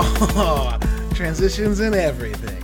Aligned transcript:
Oh, 0.00 0.78
transitions 1.14 1.80
and 1.80 1.92
everything. 1.92 2.62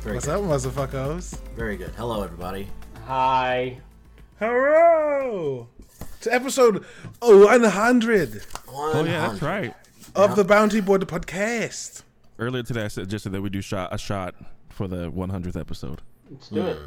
Very 0.00 0.16
What's 0.16 0.26
good. 0.26 0.34
up, 0.34 0.42
motherfuckers? 0.42 1.38
Very 1.54 1.76
good. 1.76 1.90
Hello, 1.96 2.24
everybody. 2.24 2.66
Hi. 3.06 3.78
Hello 4.40 5.68
to 6.22 6.34
episode 6.34 6.84
100 7.20 8.44
Oh 8.68 9.04
yeah, 9.04 9.28
that's 9.28 9.40
right. 9.42 9.72
of 10.16 10.34
the 10.34 10.42
Bounty 10.44 10.80
Board 10.80 11.02
podcast. 11.02 12.02
Earlier 12.40 12.64
today, 12.64 12.86
I 12.86 12.88
suggested 12.88 13.30
that 13.30 13.40
we 13.42 13.48
do 13.50 13.60
shot 13.60 13.94
a 13.94 13.98
shot 13.98 14.34
for 14.68 14.88
the 14.88 15.12
100th 15.12 15.58
episode. 15.58 16.02
Let's 16.28 16.48
do 16.48 16.66
it. 16.66 16.78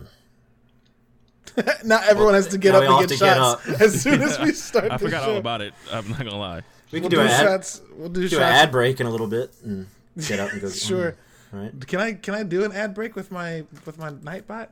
Not 1.85 2.03
everyone 2.07 2.33
has 2.33 2.47
to 2.47 2.57
get 2.57 2.71
now 2.73 2.77
up 2.79 2.81
we 2.81 2.87
all 2.87 2.99
and 2.99 3.09
have 3.09 3.19
get 3.19 3.19
to 3.19 3.23
get 3.23 3.37
shots 3.37 3.69
up. 3.69 3.81
as 3.81 4.01
soon 4.01 4.21
as 4.21 4.37
we 4.39 4.51
start 4.51 4.91
I 4.91 4.97
the 4.97 5.05
forgot 5.05 5.23
show. 5.23 5.31
all 5.31 5.37
about 5.37 5.61
it. 5.61 5.73
I'm 5.91 6.09
not 6.09 6.17
gonna 6.19 6.35
lie. 6.35 6.61
We 6.93 6.99
We'll 7.01 7.09
can 7.09 7.09
do 7.09 7.15
do, 7.17 7.21
an 7.23 7.27
ad, 7.27 7.39
shots. 7.41 7.81
We'll 7.95 8.09
do, 8.09 8.21
do 8.21 8.27
shots. 8.29 8.41
an 8.41 8.53
ad 8.53 8.71
break 8.71 8.99
in 9.01 9.07
a 9.07 9.09
little 9.09 9.27
bit 9.27 9.51
and 9.63 9.87
get 10.27 10.39
up 10.39 10.51
and 10.51 10.61
go. 10.61 10.69
Sure. 10.69 11.15
Right. 11.51 11.71
Can 11.87 11.99
I 11.99 12.13
can 12.13 12.35
I 12.35 12.43
do 12.43 12.63
an 12.63 12.71
ad 12.71 12.93
break 12.93 13.15
with 13.15 13.31
my 13.31 13.63
with 13.85 13.97
my 13.97 14.11
Nightbot? 14.11 14.69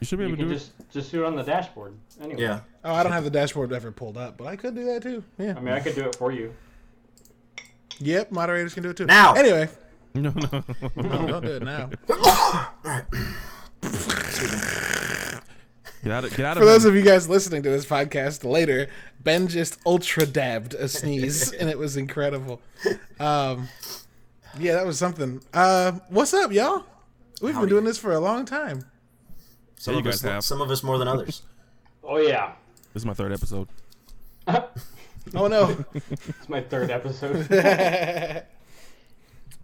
You 0.00 0.06
should 0.06 0.18
be 0.18 0.24
You 0.24 0.28
able 0.34 0.36
to 0.38 0.42
can 0.44 0.48
do 0.50 0.54
it. 0.54 0.58
just 0.58 0.70
just 0.92 1.10
do 1.10 1.24
it 1.24 1.26
on 1.26 1.34
the 1.36 1.42
dashboard. 1.42 1.94
Anyway. 2.20 2.40
Yeah. 2.40 2.60
Oh, 2.84 2.94
I 2.94 3.02
don't 3.02 3.12
have 3.12 3.24
the 3.24 3.30
dashboard 3.30 3.72
ever 3.72 3.90
pulled 3.90 4.16
up, 4.16 4.36
but 4.36 4.46
I 4.46 4.54
could 4.56 4.74
do 4.76 4.84
that 4.84 5.02
too. 5.02 5.24
Yeah. 5.38 5.54
I 5.56 5.60
mean, 5.60 5.74
I 5.74 5.80
could 5.80 5.96
do 5.96 6.04
it 6.06 6.14
for 6.14 6.30
you. 6.30 6.54
Yep, 7.98 8.30
moderators 8.30 8.74
can 8.74 8.82
do 8.84 8.90
it 8.90 8.96
too. 8.96 9.06
Now. 9.06 9.34
Anyway, 9.34 9.68
No, 10.14 10.30
no. 10.30 10.62
no, 10.96 11.26
don't 11.26 11.44
do 11.44 11.56
it 11.56 11.62
now. 11.62 11.90
Get 16.06 16.12
out 16.14 16.24
of 16.24 16.36
get 16.36 16.46
out 16.46 16.56
For 16.56 16.62
of 16.62 16.68
those 16.68 16.84
it. 16.84 16.90
of 16.90 16.94
you 16.94 17.02
guys 17.02 17.28
listening 17.28 17.64
to 17.64 17.68
this 17.68 17.84
podcast 17.84 18.48
later, 18.48 18.86
Ben 19.24 19.48
just 19.48 19.80
ultra 19.84 20.24
dabbed 20.24 20.72
a 20.74 20.86
sneeze, 20.86 21.50
and 21.58 21.68
it 21.68 21.76
was 21.76 21.96
incredible. 21.96 22.60
Um, 23.18 23.68
yeah, 24.56 24.74
that 24.74 24.86
was 24.86 25.00
something. 25.00 25.42
Uh, 25.52 25.98
what's 26.08 26.32
up, 26.32 26.52
y'all? 26.52 26.84
We've 27.42 27.54
Howdy. 27.54 27.64
been 27.64 27.70
doing 27.70 27.84
this 27.86 27.98
for 27.98 28.12
a 28.12 28.20
long 28.20 28.44
time. 28.44 28.84
Some 29.78 29.94
you 29.94 30.00
of 30.00 30.06
us, 30.06 30.22
guys 30.22 30.30
have. 30.30 30.44
some 30.44 30.60
of 30.60 30.70
us 30.70 30.84
more 30.84 30.96
than 30.96 31.08
others. 31.08 31.42
Oh 32.08 32.18
yeah. 32.18 32.52
This 32.94 33.02
is 33.02 33.04
my 33.04 33.14
third 33.14 33.32
episode. 33.32 33.66
Oh 34.46 35.48
no! 35.48 35.76
It's 35.94 36.48
my 36.48 36.60
third 36.60 36.92
episode. 36.92 37.46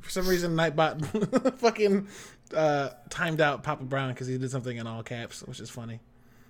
For 0.00 0.10
some 0.10 0.26
reason, 0.26 0.56
Nightbot 0.56 1.56
fucking 1.58 2.08
uh, 2.52 2.88
timed 3.10 3.40
out 3.40 3.62
Papa 3.62 3.84
Brown 3.84 4.08
because 4.12 4.26
he 4.26 4.36
did 4.38 4.50
something 4.50 4.76
in 4.76 4.88
all 4.88 5.04
caps, 5.04 5.44
which 5.44 5.60
is 5.60 5.70
funny. 5.70 6.00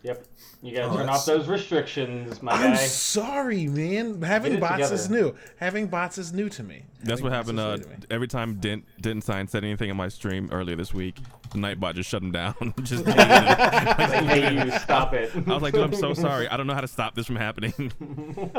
Yep. 0.03 0.25
You 0.63 0.75
gotta 0.77 0.87
Oh, 0.89 0.97
turn 0.97 1.07
that's- 1.07 1.21
off 1.21 1.27
those 1.27 1.49
restrictions, 1.49 2.41
my 2.43 2.53
I'm 2.53 2.73
guy. 2.73 2.77
sorry, 2.77 3.67
man. 3.67 4.23
Having 4.23 4.53
Get 4.53 4.59
it 4.59 4.61
bots 4.61 4.91
is 4.93 5.11
new. 5.11 5.35
Having 5.57 5.89
bots 5.89 6.19
is 6.19 6.33
new 6.33 6.49
to 6.51 6.63
me. 6.63 6.85
That's 7.03 7.21
Having 7.21 7.25
what 7.25 7.33
happened. 7.33 7.61
Uh, 7.61 7.77
to 7.79 7.89
me. 7.89 7.95
every 8.11 8.29
time 8.29 8.55
Dent 8.61 8.85
didn't 9.01 9.25
sign 9.25 9.49
said 9.49 9.65
anything 9.65 9.91
in 9.91 9.97
my 9.97 10.09
stream 10.09 10.49
earlier 10.53 10.77
this 10.77 10.95
week, 10.95 11.17
the 11.53 11.59
Nightbot 11.59 11.95
just 11.97 12.09
shut 12.09 12.23
him 12.23 12.31
down. 12.31 12.55
just 12.83 13.05
hated 13.05 13.19
it. 13.21 13.99
Like, 13.99 14.25
hey, 14.25 14.65
you 14.65 14.71
stop 14.79 15.13
it. 15.15 15.31
I 15.35 15.41
was 15.53 15.63
like, 15.63 15.75
dude, 15.75 15.83
I'm 15.83 15.95
so 15.95 16.15
sorry. 16.29 16.47
I 16.49 16.57
don't 16.57 16.67
know 16.67 16.75
how 16.75 16.81
to 16.81 16.89
stop 16.89 17.15
this 17.15 17.27
from 17.27 17.37
happening. 17.37 17.93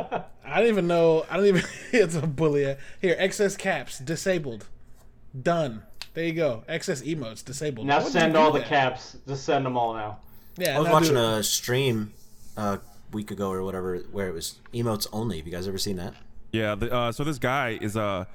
I 0.46 0.60
don't 0.60 0.68
even 0.70 0.88
know. 0.88 1.26
I 1.30 1.38
don't 1.38 1.46
even. 1.46 1.64
it's 1.92 2.16
a 2.16 2.28
bully. 2.28 2.76
Here, 3.02 3.16
excess 3.18 3.56
caps 3.56 4.00
disabled. 4.00 4.66
Done. 5.42 5.84
There 6.14 6.26
you 6.26 6.34
go. 6.34 6.64
Excess 6.68 7.02
emotes 7.02 7.44
disabled. 7.44 7.88
Now 7.88 8.02
Why 8.02 8.10
send 8.10 8.38
all 8.38 8.52
the 8.52 8.60
that? 8.60 8.68
caps. 8.68 9.18
Just 9.28 9.46
send 9.46 9.66
them 9.66 9.78
all 9.78 9.94
now. 9.96 10.20
Yeah, 10.58 10.78
I 10.78 10.80
was 10.80 10.90
watching 10.90 11.18
a 11.18 11.42
stream 11.44 12.14
a 12.58 12.80
week 13.12 13.32
ago 13.32 13.52
or 13.52 13.64
whatever 13.64 13.98
where 14.12 14.28
it 14.28 14.34
was 14.34 14.60
emotes 14.74 15.08
only. 15.12 15.38
Have 15.38 15.48
you 15.48 15.52
guys 15.54 15.68
ever 15.68 15.78
seen 15.78 15.98
that? 15.98 16.14
Yeah. 16.52 16.76
The, 16.76 16.94
uh, 16.94 17.12
so 17.12 17.24
this 17.24 17.40
guy 17.40 17.78
is 17.82 17.98
uh, 17.98 18.26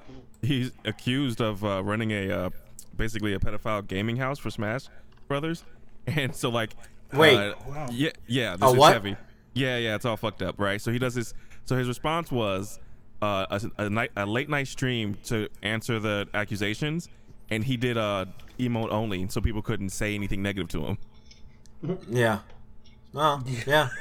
he's 0.42 0.72
accused 0.84 1.40
of 1.40 1.64
uh, 1.64 1.82
running 1.84 2.10
a 2.10 2.30
uh, 2.30 2.50
basically 2.96 3.34
a 3.34 3.38
pedophile 3.38 3.86
gaming 3.86 4.16
house 4.16 4.38
for 4.38 4.50
Smash 4.50 4.86
Brothers, 5.28 5.64
and 6.06 6.34
so 6.34 6.48
like, 6.48 6.74
Wait. 7.12 7.36
uh, 7.36 7.54
Wow. 7.68 7.88
yeah, 7.92 8.10
yeah, 8.26 8.56
this 8.56 8.68
A 8.68 8.72
is 8.72 8.76
what? 8.78 8.92
heavy. 8.94 9.16
Yeah, 9.54 9.78
yeah, 9.78 9.94
it's 9.94 10.04
all 10.04 10.16
fucked 10.16 10.42
up, 10.42 10.58
right? 10.58 10.80
So 10.80 10.92
he 10.92 10.98
does 10.98 11.14
this. 11.14 11.34
So 11.64 11.76
his 11.76 11.88
response 11.88 12.30
was 12.32 12.78
uh, 13.22 13.46
a, 13.78 13.84
a 13.84 13.90
night, 13.90 14.10
a 14.16 14.24
late 14.26 14.48
night 14.48 14.68
stream 14.68 15.16
to 15.24 15.48
answer 15.62 15.98
the 15.98 16.28
accusations, 16.34 17.08
and 17.50 17.64
he 17.64 17.76
did 17.76 17.96
uh, 17.96 18.26
emote 18.58 18.90
only, 18.90 19.28
so 19.28 19.40
people 19.40 19.62
couldn't 19.62 19.90
say 19.90 20.14
anything 20.14 20.42
negative 20.42 20.68
to 20.68 20.84
him. 20.86 20.98
Yeah. 22.08 22.40
Well, 23.12 23.44
yeah. 23.66 23.88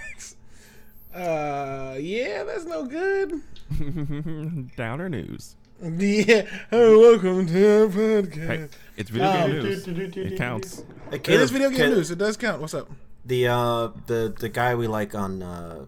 Uh, 1.16 1.96
yeah, 2.00 2.44
that's 2.44 2.66
no 2.66 2.86
good. 2.86 3.42
Downer 4.76 5.10
news. 5.10 5.56
Yeah. 5.82 6.44
Oh, 6.72 7.00
welcome 7.00 7.48
to 7.48 7.82
our 7.82 7.88
podcast. 7.88 8.46
Hey, 8.48 8.68
it's 8.98 9.10
video 9.10 9.28
Um, 9.32 9.52
game 9.52 9.64
news. 9.64 9.88
It 9.88 10.38
counts. 10.38 10.84
Hey, 11.10 11.16
It 11.16 11.24
Caleb, 11.24 11.42
is 11.42 11.50
video 11.50 11.70
game 11.70 11.78
Caleb, 11.80 11.94
news. 11.98 12.12
It 12.12 12.20
does 12.20 12.38
count. 12.38 12.62
What's 12.62 12.76
up? 12.76 12.92
The 13.26 13.48
uh, 13.48 13.88
the 14.06 14.32
the 14.38 14.50
guy 14.50 14.76
we 14.76 14.86
like 14.86 15.16
on 15.16 15.42
uh, 15.42 15.86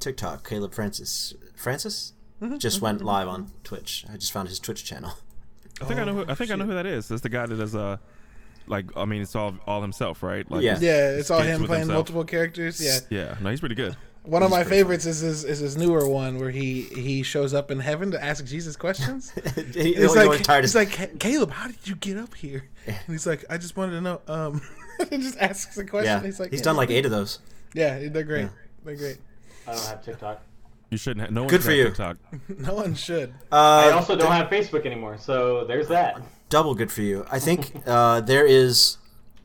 TikTok, 0.00 0.46
Caleb 0.46 0.74
Francis, 0.74 1.32
Francis, 1.56 2.12
Mm-hmm, 2.42 2.58
just 2.58 2.82
went 2.82 3.00
live 3.02 3.26
on 3.28 3.52
Twitch. 3.64 4.04
I 4.12 4.18
just 4.18 4.32
found 4.32 4.48
his 4.50 4.58
Twitch 4.60 4.84
channel. 4.84 5.12
I 5.80 5.86
think 5.86 5.98
I 5.98 6.04
know. 6.04 6.12
Who, 6.14 6.24
I 6.28 6.34
think 6.34 6.50
I 6.50 6.56
know 6.56 6.66
who 6.66 6.74
that 6.74 6.84
is. 6.86 7.08
That's 7.08 7.22
the 7.22 7.30
guy 7.30 7.46
that 7.46 7.56
does 7.56 7.74
uh, 7.74 7.96
like 8.68 8.86
I 8.96 9.04
mean, 9.04 9.22
it's 9.22 9.34
all 9.36 9.54
all 9.66 9.82
himself, 9.82 10.22
right? 10.22 10.48
Like, 10.50 10.62
Yeah. 10.62 10.78
Yeah, 10.80 11.10
it's 11.10 11.30
all 11.30 11.40
him 11.40 11.64
playing 11.64 11.80
himself. 11.82 11.96
multiple 11.96 12.24
characters. 12.24 12.80
Yeah. 12.84 12.98
Yeah, 13.10 13.36
no, 13.40 13.50
he's 13.50 13.60
pretty 13.60 13.74
good. 13.74 13.96
One 14.24 14.42
of 14.42 14.50
my 14.50 14.62
pretty 14.62 14.70
favorites 14.82 15.06
is 15.06 15.20
his 15.20 15.44
is 15.44 15.58
his 15.60 15.76
newer 15.78 16.06
one 16.06 16.38
where 16.38 16.50
he 16.50 16.82
he 16.82 17.22
shows 17.22 17.54
up 17.54 17.70
in 17.70 17.80
heaven 17.80 18.10
to 18.10 18.22
ask 18.22 18.44
Jesus 18.44 18.76
questions. 18.76 19.30
he, 19.54 19.60
It's 19.60 19.76
he's 20.14 20.16
like 20.16 20.42
tired 20.42 20.64
it's 20.64 20.74
like 20.74 21.18
Caleb, 21.18 21.50
how 21.50 21.66
did 21.68 21.78
you 21.88 21.94
get 21.94 22.18
up 22.18 22.34
here? 22.34 22.68
And 22.86 22.96
he's 23.06 23.26
like, 23.26 23.44
I 23.48 23.56
just 23.56 23.76
wanted 23.76 23.92
to 23.92 24.00
know. 24.02 24.20
Um, 24.28 24.60
he 25.10 25.16
just 25.18 25.38
asks 25.38 25.78
a 25.78 25.84
question. 25.84 26.06
yeah. 26.20 26.22
He's 26.22 26.38
like, 26.38 26.50
he's 26.50 26.60
"Yeah, 26.60 26.64
done 26.64 26.76
like 26.76 26.90
eight 26.90 27.06
of 27.06 27.10
those. 27.10 27.38
Yeah, 27.72 28.08
they're 28.08 28.22
great. 28.22 28.42
Yeah. 28.42 28.48
They're 28.84 28.96
great. 28.96 29.18
I 29.66 29.72
don't 29.74 29.84
have 29.86 30.04
TikTok. 30.04 30.42
You 30.90 30.96
shouldn't. 30.98 31.20
have 31.22 31.30
No 31.30 31.42
one 31.42 31.48
Good 31.50 31.62
should 31.62 31.64
for 31.64 31.70
have 31.70 31.78
you. 31.78 31.84
TikTok. 31.86 32.16
No 32.58 32.74
one 32.74 32.94
should. 32.94 33.34
I 33.52 33.90
Uh, 33.90 33.96
also 33.96 34.16
don't 34.16 34.32
have 34.32 34.48
Facebook 34.48 34.84
anymore, 34.86 35.16
so 35.18 35.64
there's 35.64 35.88
that. 35.88 36.20
Double 36.48 36.74
good 36.74 36.90
for 36.92 37.02
you. 37.02 37.26
I 37.30 37.38
think 37.38 37.82
uh, 37.86 38.20
there 38.20 38.46
is 38.46 38.98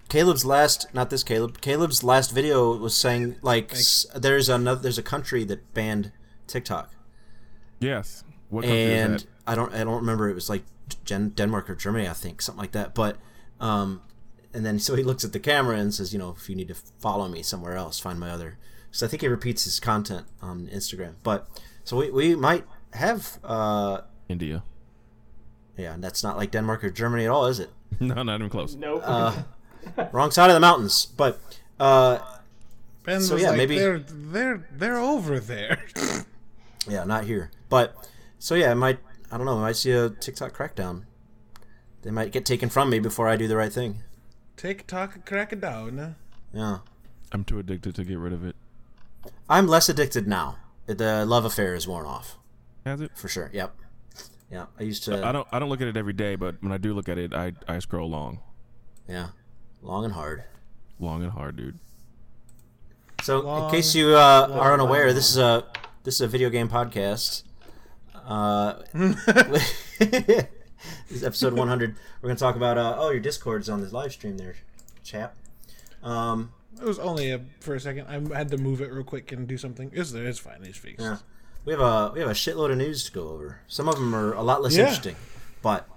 Caleb's 0.09 0.45
last, 0.45 0.87
not 0.93 1.09
this 1.09 1.23
Caleb. 1.23 1.59
Caleb's 1.61 2.03
last 2.03 2.31
video 2.31 2.75
was 2.77 2.95
saying 2.95 3.35
like 3.41 3.71
s- 3.73 4.05
there's 4.15 4.49
another 4.49 4.81
there's 4.81 4.97
a 4.97 5.03
country 5.03 5.43
that 5.45 5.73
banned 5.73 6.11
TikTok, 6.47 6.91
Yes. 7.79 8.23
What 8.49 8.63
country 8.63 8.93
and 8.93 9.15
is 9.15 9.23
that? 9.23 9.29
I 9.47 9.55
don't 9.55 9.73
I 9.73 9.83
don't 9.83 9.95
remember 9.95 10.29
it 10.29 10.35
was 10.35 10.49
like 10.49 10.63
Gen- 11.05 11.29
Denmark 11.29 11.69
or 11.69 11.75
Germany 11.75 12.07
I 12.07 12.13
think 12.13 12.41
something 12.41 12.61
like 12.61 12.71
that. 12.73 12.93
But 12.93 13.17
um, 13.59 14.01
and 14.53 14.65
then 14.65 14.79
so 14.85 14.95
he 14.95 15.03
looks 15.03 15.23
at 15.23 15.33
the 15.33 15.39
camera 15.39 15.77
and 15.77 15.93
says, 15.93 16.13
you 16.13 16.19
know, 16.19 16.35
if 16.37 16.49
you 16.49 16.55
need 16.55 16.67
to 16.67 16.75
follow 16.75 17.27
me 17.27 17.41
somewhere 17.41 17.75
else, 17.75 17.99
find 17.99 18.19
my 18.19 18.29
other. 18.29 18.57
So 18.91 19.05
I 19.07 19.09
think 19.09 19.21
he 19.21 19.27
repeats 19.27 19.63
his 19.63 19.79
content 19.79 20.27
on 20.41 20.67
Instagram. 20.67 21.15
But 21.23 21.47
so 21.83 21.97
we 21.97 22.11
we 22.11 22.35
might 22.35 22.65
have 22.93 23.39
uh 23.43 24.01
India. 24.29 24.63
Yeah, 25.77 25.93
and 25.93 26.03
that's 26.03 26.23
not 26.23 26.37
like 26.37 26.51
Denmark 26.51 26.83
or 26.83 26.89
Germany 26.89 27.25
at 27.25 27.29
all, 27.31 27.45
is 27.47 27.59
it? 27.59 27.69
No, 27.99 28.23
not 28.23 28.39
even 28.39 28.49
close. 28.49 28.75
Nope. 28.75 29.01
Uh, 29.05 29.43
wrong 30.11 30.31
side 30.31 30.49
of 30.49 30.55
the 30.55 30.59
mountains. 30.59 31.05
But 31.05 31.39
uh, 31.79 32.19
Ben 33.03 33.21
So, 33.21 33.35
yeah, 33.35 33.49
like, 33.49 33.57
maybe- 33.57 33.77
they're 33.77 33.99
they're 33.99 34.67
they're 34.71 34.97
over 34.97 35.39
there. 35.39 35.83
yeah, 36.87 37.03
not 37.03 37.25
here. 37.25 37.51
But 37.69 37.95
so 38.39 38.55
yeah, 38.55 38.71
I 38.71 38.73
might 38.73 38.99
I 39.31 39.37
don't 39.37 39.45
know. 39.45 39.57
I 39.57 39.61
might 39.61 39.75
see 39.75 39.91
a 39.91 40.09
TikTok 40.09 40.57
crackdown. 40.57 41.03
They 42.01 42.11
might 42.11 42.31
get 42.31 42.45
taken 42.45 42.69
from 42.69 42.89
me 42.89 42.99
before 42.99 43.29
I 43.29 43.37
do 43.37 43.47
the 43.47 43.55
right 43.55 43.71
thing. 43.71 44.01
TikTok 44.57 45.25
crack 45.25 45.53
it 45.53 45.61
down. 45.61 46.15
Yeah, 46.53 46.79
I'm 47.31 47.43
too 47.43 47.59
addicted 47.59 47.95
to 47.95 48.03
get 48.03 48.17
rid 48.17 48.33
of 48.33 48.43
it. 48.45 48.55
I'm 49.49 49.67
less 49.67 49.87
addicted 49.87 50.27
now. 50.27 50.57
The 50.87 51.25
love 51.25 51.45
affair 51.45 51.75
is 51.75 51.87
worn 51.87 52.05
off 52.05 52.37
Has 52.85 52.99
it? 53.01 53.11
for 53.15 53.27
sure. 53.29 53.49
Yep. 53.53 53.73
Yeah, 54.53 54.65
I 54.79 54.83
used 54.83 55.03
to. 55.05 55.25
I 55.25 55.31
don't. 55.31 55.47
I 55.51 55.57
don't 55.57 55.69
look 55.69 55.81
at 55.81 55.87
it 55.87 55.97
every 55.97 56.13
day, 56.13 56.35
but 56.35 56.61
when 56.61 56.71
I 56.71 56.77
do 56.77 56.93
look 56.93 57.09
at 57.09 57.17
it, 57.17 57.33
I 57.33 57.53
I 57.67 57.79
scroll 57.79 58.07
long, 58.09 58.39
Yeah, 59.09 59.29
long 59.81 60.05
and 60.05 60.13
hard. 60.13 60.43
long 60.99 61.23
and 61.23 61.31
hard, 61.31 61.55
dude. 61.55 61.79
So, 63.23 63.39
Long, 63.39 63.65
in 63.65 63.71
case 63.75 63.95
you 63.95 64.15
uh, 64.15 64.47
are 64.51 64.73
unaware, 64.73 65.07
long. 65.07 65.15
this 65.15 65.29
is 65.31 65.37
a 65.37 65.63
this 66.03 66.15
is 66.15 66.21
a 66.21 66.27
video 66.27 66.49
game 66.49 66.69
podcast. 66.69 67.43
Uh, 68.25 68.81
this 68.93 70.47
is 71.09 71.23
episode 71.25 71.51
100. 71.53 71.95
We're 72.21 72.29
gonna 72.29 72.39
talk 72.39 72.55
about 72.55 72.77
uh, 72.77 72.95
oh, 72.97 73.09
your 73.09 73.19
Discord's 73.19 73.67
on 73.67 73.81
this 73.81 73.91
live 73.91 74.13
stream 74.13 74.37
there, 74.37 74.55
chap. 75.03 75.35
Um, 76.03 76.53
It 76.79 76.85
was 76.85 76.99
only 76.99 77.31
a, 77.31 77.41
for 77.59 77.75
a 77.75 77.79
second. 77.81 78.07
I 78.07 78.37
had 78.37 78.49
to 78.51 78.57
move 78.57 78.79
it 78.81 78.93
real 78.93 79.03
quick 79.03 79.33
and 79.33 79.45
do 79.45 79.57
something. 79.57 79.91
It's 79.93 80.11
there. 80.13 80.25
It's 80.25 80.39
fine. 80.39 80.59
It's 80.63 80.77
fixed. 80.77 81.01
yeah, 81.01 81.17
we 81.65 81.73
have 81.73 81.81
a 81.81 82.11
we 82.13 82.19
have 82.19 82.29
a 82.29 82.33
shitload 82.33 82.71
of 82.71 82.77
news 82.77 83.03
to 83.05 83.11
go 83.11 83.29
over. 83.29 83.61
Some 83.67 83.87
of 83.87 83.95
them 83.95 84.13
are 84.13 84.33
a 84.33 84.41
lot 84.41 84.61
less 84.61 84.75
Yeah. 84.75 84.83
interesting, 84.83 85.15
but 85.61 85.87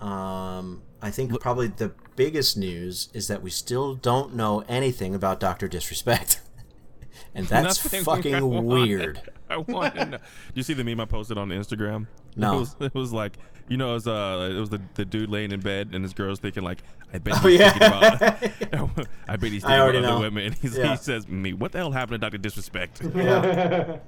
um, 0.00 0.82
I 1.02 1.10
think 1.10 1.38
probably 1.40 1.68
the 1.68 1.92
biggest 2.16 2.56
news 2.56 3.08
is 3.12 3.28
that 3.28 3.42
we 3.42 3.50
still 3.50 3.94
don't 3.94 4.34
know 4.34 4.64
anything 4.68 5.14
about 5.14 5.40
Doctor 5.40 5.68
Disrespect, 5.68 6.40
and 7.34 7.46
that's 7.46 7.82
Nothing 7.84 8.04
fucking 8.04 8.44
wanted- 8.50 8.66
weird. 8.88 9.20
I 9.48 9.58
want 9.58 9.94
to 9.94 10.04
know. 10.06 10.16
Do 10.18 10.22
you 10.54 10.64
see 10.64 10.74
the 10.74 10.82
meme 10.82 10.98
I 10.98 11.04
posted 11.04 11.38
on 11.38 11.50
Instagram? 11.50 12.08
No. 12.34 12.56
It 12.56 12.58
was, 12.58 12.76
it 12.80 12.94
was 12.94 13.12
like 13.12 13.38
you 13.68 13.76
know, 13.76 13.90
it 13.90 13.94
was 13.94 14.08
uh, 14.08 14.50
it 14.52 14.58
was 14.58 14.70
the, 14.70 14.80
the 14.94 15.04
dude 15.04 15.30
laying 15.30 15.52
in 15.52 15.60
bed 15.60 15.90
and 15.92 16.02
his 16.04 16.12
girl's 16.14 16.40
thinking 16.40 16.64
like, 16.64 16.82
I 17.14 17.18
bet 17.18 17.34
Oh, 17.44 17.46
he's 17.48 17.60
yeah. 17.60 17.70
thinking 17.70 17.86
about, 17.88 19.06
I 19.28 19.36
bet 19.36 19.52
he's 19.52 19.64
I 19.64 19.68
thinking 19.68 19.80
already 19.82 19.98
about 19.98 20.10
other 20.10 20.18
know. 20.18 20.20
women. 20.20 20.52
He's, 20.60 20.76
Yeah. 20.76 20.90
He 20.90 20.96
says, 20.96 21.28
me, 21.28 21.52
what 21.52 21.70
the 21.72 21.78
hell 21.78 21.92
happened 21.92 22.14
to 22.14 22.18
Doctor 22.18 22.38
Disrespect? 22.38 23.02
Yeah. 23.14 23.98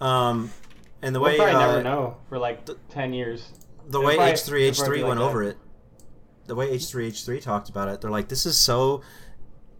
Um, 0.00 0.50
and 1.02 1.14
the 1.14 1.20
We'll 1.20 1.30
way 1.32 1.36
probably 1.38 1.54
uh, 1.54 1.66
never 1.68 1.82
know 1.82 2.16
for 2.28 2.38
like 2.38 2.66
ten 2.88 3.12
years. 3.12 3.52
the 3.88 3.98
It'll 4.00 4.08
way 4.18 4.30
H 4.32 4.40
three 4.40 4.64
H 4.64 4.80
three 4.80 5.02
went 5.02 5.20
like 5.20 5.28
over 5.28 5.44
that. 5.44 5.50
it, 5.52 5.56
the 6.46 6.54
way 6.54 6.70
H 6.70 6.86
three 6.86 7.06
H 7.08 7.24
three 7.24 7.40
talked 7.40 7.68
about 7.68 7.88
it, 7.88 8.00
they're 8.00 8.10
like, 8.10 8.28
this 8.28 8.46
is 8.46 8.56
so 8.56 9.02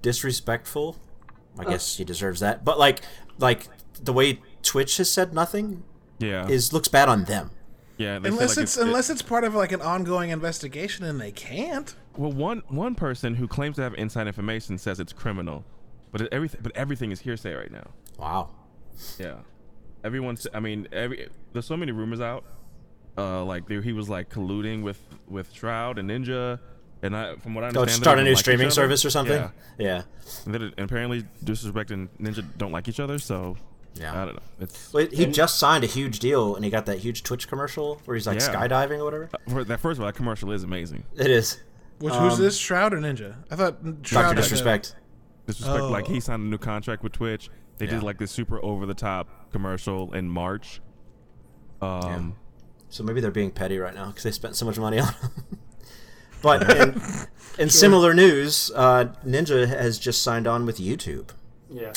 disrespectful. 0.03 0.97
I 1.59 1.63
Uh. 1.65 1.71
guess 1.71 1.97
he 1.97 2.05
deserves 2.05 2.41
that, 2.41 2.65
but 2.65 2.79
like, 2.79 3.01
like 3.39 3.69
the 4.03 4.13
way 4.13 4.41
Twitch 4.63 4.97
has 4.99 5.11
said 5.11 5.33
nothing 5.33 5.85
yeah, 6.19 6.47
is 6.49 6.73
looks 6.73 6.89
bad 6.89 7.09
on 7.09 7.25
them. 7.25 7.51
yeah. 7.97 8.19
they 8.19 8.29
Unless 8.29 8.57
like, 8.57 8.65
it's 8.65 8.77
it- 8.77 8.83
unless 8.87 9.09
it's 9.11 9.23
part 9.23 9.45
of 9.45 9.55
like 9.55 9.73
an 9.73 9.81
ongoing 9.81 10.31
investigation 10.31 11.05
and 11.05 11.21
they 11.21 11.33
can't. 11.33 11.95
well, 12.17 12.33
one 12.33 12.63
one 12.69 12.95
person 12.95 13.35
who 13.37 13.49
claims 13.49 13.77
to 13.77 13.83
have 13.83 13.95
inside 13.95 14.27
information 14.27 14.77
says 14.79 15.01
it's 15.01 15.13
criminal, 15.15 15.65
but 16.13 16.21
it, 16.21 16.29
everything 16.31 16.61
but 16.63 16.77
everything 16.77 17.11
is 17.11 17.21
hearsay 17.21 17.55
right 17.55 17.71
now. 17.73 17.91
Wow. 18.19 18.51
Yeah, 19.19 19.37
everyone's. 20.07 20.47
I 20.55 20.61
mean, 20.61 20.89
every 20.93 21.29
there's 21.53 21.67
so 21.67 21.77
many 21.77 21.93
rumors 21.93 22.21
out. 22.21 22.45
Uh, 23.19 23.45
like 23.45 23.67
there, 23.67 23.81
he 23.83 23.93
was 23.93 24.09
like 24.09 24.29
colluding 24.31 24.83
with 24.83 25.01
with 25.27 25.53
Shroud 25.53 25.99
and 25.99 26.09
Ninja, 26.11 26.59
and 27.03 27.17
I 27.17 27.37
from 27.37 27.55
what 27.55 27.65
I 27.65 27.71
Go 27.71 27.81
understand, 27.81 28.03
they 28.03 28.05
start 28.05 28.19
a 28.19 28.23
new 28.23 28.31
like 28.31 28.39
streaming 28.39 28.71
service 28.71 29.05
or 29.05 29.11
something. 29.11 29.41
Yeah, 29.41 29.51
Yeah. 29.79 30.03
and, 30.45 30.55
that 30.55 30.63
it- 30.63 30.75
and 30.77 30.85
apparently 30.91 31.25
Disrespect 31.43 31.91
and 31.91 32.09
Ninja 32.19 32.45
don't 32.59 32.73
like 32.73 32.89
each 32.89 33.01
other, 33.01 33.19
so 33.19 33.57
Yeah. 33.99 34.13
I 34.21 34.25
don't 34.27 34.35
know. 34.35 34.43
It's 34.61 34.93
Wait, 34.93 35.13
he 35.15 35.25
just 35.27 35.59
signed 35.59 35.83
a 35.83 35.87
huge 35.87 36.19
deal, 36.19 36.55
and 36.57 36.63
he 36.65 36.71
got 36.71 36.85
that 36.87 36.99
huge 36.99 37.23
Twitch 37.23 37.49
commercial 37.49 38.03
where 38.05 38.15
he's 38.17 38.27
like 38.27 38.39
Yeah. 38.41 38.53
skydiving 38.55 38.99
or 38.99 39.05
whatever. 39.05 39.31
for 39.49 39.65
that 39.65 39.81
first 39.81 39.97
of 39.99 40.03
all, 40.03 40.07
that 40.09 40.17
commercial 40.17 40.53
is 40.53 40.63
amazing. 40.63 41.05
It 41.17 41.31
is. 41.31 41.59
Which 42.01 42.13
Um, 42.13 42.29
who's 42.29 42.39
this? 42.39 42.59
Shroud 42.59 42.93
or 42.93 42.99
Ninja? 42.99 43.37
I 43.51 43.57
thought 43.57 43.79
Shroud. 44.03 44.23
Doctor 44.25 44.43
Disrespect. 44.43 44.95
Disrespect, 45.47 45.81
Oh. 45.85 45.89
like 45.89 46.07
he 46.07 46.21
signed 46.21 46.43
a 46.43 46.47
new 46.47 46.59
contract 46.59 47.03
with 47.03 47.13
Twitch. 47.13 47.49
They 47.79 47.87
Yeah. 47.87 47.93
did 47.93 48.03
like 48.03 48.19
this 48.19 48.31
super 48.31 48.63
over 48.63 48.85
the 48.85 48.93
top 48.95 49.29
commercial 49.53 50.13
in 50.15 50.29
March. 50.29 50.81
Um, 51.81 52.37
So 52.89 53.03
maybe 53.05 53.21
they're 53.21 53.31
being 53.31 53.51
petty 53.51 53.79
right 53.79 53.95
now 53.95 54.07
because 54.09 54.23
they 54.23 54.31
spent 54.31 54.57
so 54.57 54.65
much 54.65 54.79
money 54.79 54.99
on 54.99 55.13
them. 55.21 55.59
but 56.43 56.77
in, 56.77 57.01
in 57.59 57.71
similar 57.71 58.15
news, 58.15 58.71
uh, 58.75 59.07
Ninja 59.25 59.67
has 59.67 59.99
just 59.99 60.23
signed 60.23 60.47
on 60.47 60.65
with 60.67 60.79
YouTube 60.79 61.31
Yeah. 61.71 61.93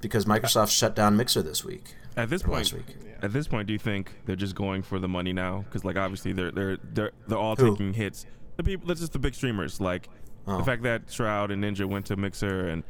because 0.00 0.24
Microsoft 0.24 0.70
shut 0.70 0.94
down 0.96 1.16
Mixer 1.16 1.42
this 1.42 1.64
week. 1.64 1.94
At 2.16 2.28
this 2.30 2.42
point, 2.42 2.54
last 2.58 2.72
week. 2.74 2.96
at 3.22 3.32
this 3.32 3.48
point, 3.48 3.66
do 3.66 3.72
you 3.72 3.78
think 3.78 4.12
they're 4.26 4.36
just 4.36 4.54
going 4.54 4.82
for 4.82 4.98
the 4.98 5.08
money 5.08 5.32
now? 5.32 5.64
Because 5.66 5.84
like 5.84 5.96
obviously 5.96 6.32
they're 6.32 6.50
they're 6.50 6.76
they're 6.92 7.12
they're 7.26 7.38
all 7.38 7.56
Who? 7.56 7.70
taking 7.72 7.94
hits. 7.94 8.26
The 8.56 8.62
people, 8.62 8.86
that's 8.86 9.00
just 9.00 9.12
the 9.14 9.18
big 9.18 9.34
streamers. 9.34 9.80
Like 9.80 10.08
Oh. 10.46 10.58
the 10.58 10.64
fact 10.64 10.82
that 10.82 11.02
Shroud 11.10 11.50
and 11.52 11.62
Ninja 11.64 11.86
went 11.86 12.04
to 12.06 12.16
Mixer 12.16 12.68
and 12.68 12.82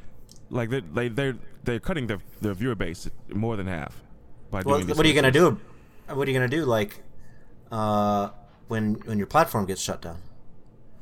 like 0.50 0.70
they 0.70 0.80
they 0.80 1.08
they're 1.08 1.36
they're 1.64 1.80
cutting 1.80 2.06
their 2.06 2.18
their 2.40 2.54
viewer 2.54 2.74
base 2.74 3.08
more 3.32 3.56
than 3.56 3.66
half. 3.66 4.02
By 4.50 4.62
Well, 4.64 4.76
doing 4.76 4.86
these 4.88 4.96
what 4.96 5.06
are 5.06 5.08
you 5.08 5.14
gonna 5.14 5.30
do? 5.30 5.58
What 6.08 6.26
are 6.28 6.30
you 6.30 6.36
gonna 6.36 6.48
do? 6.48 6.64
Like, 6.64 7.00
uh, 7.70 8.30
when 8.68 8.94
when 9.06 9.18
your 9.18 9.26
platform 9.26 9.66
gets 9.66 9.80
shut 9.80 10.02
down, 10.02 10.18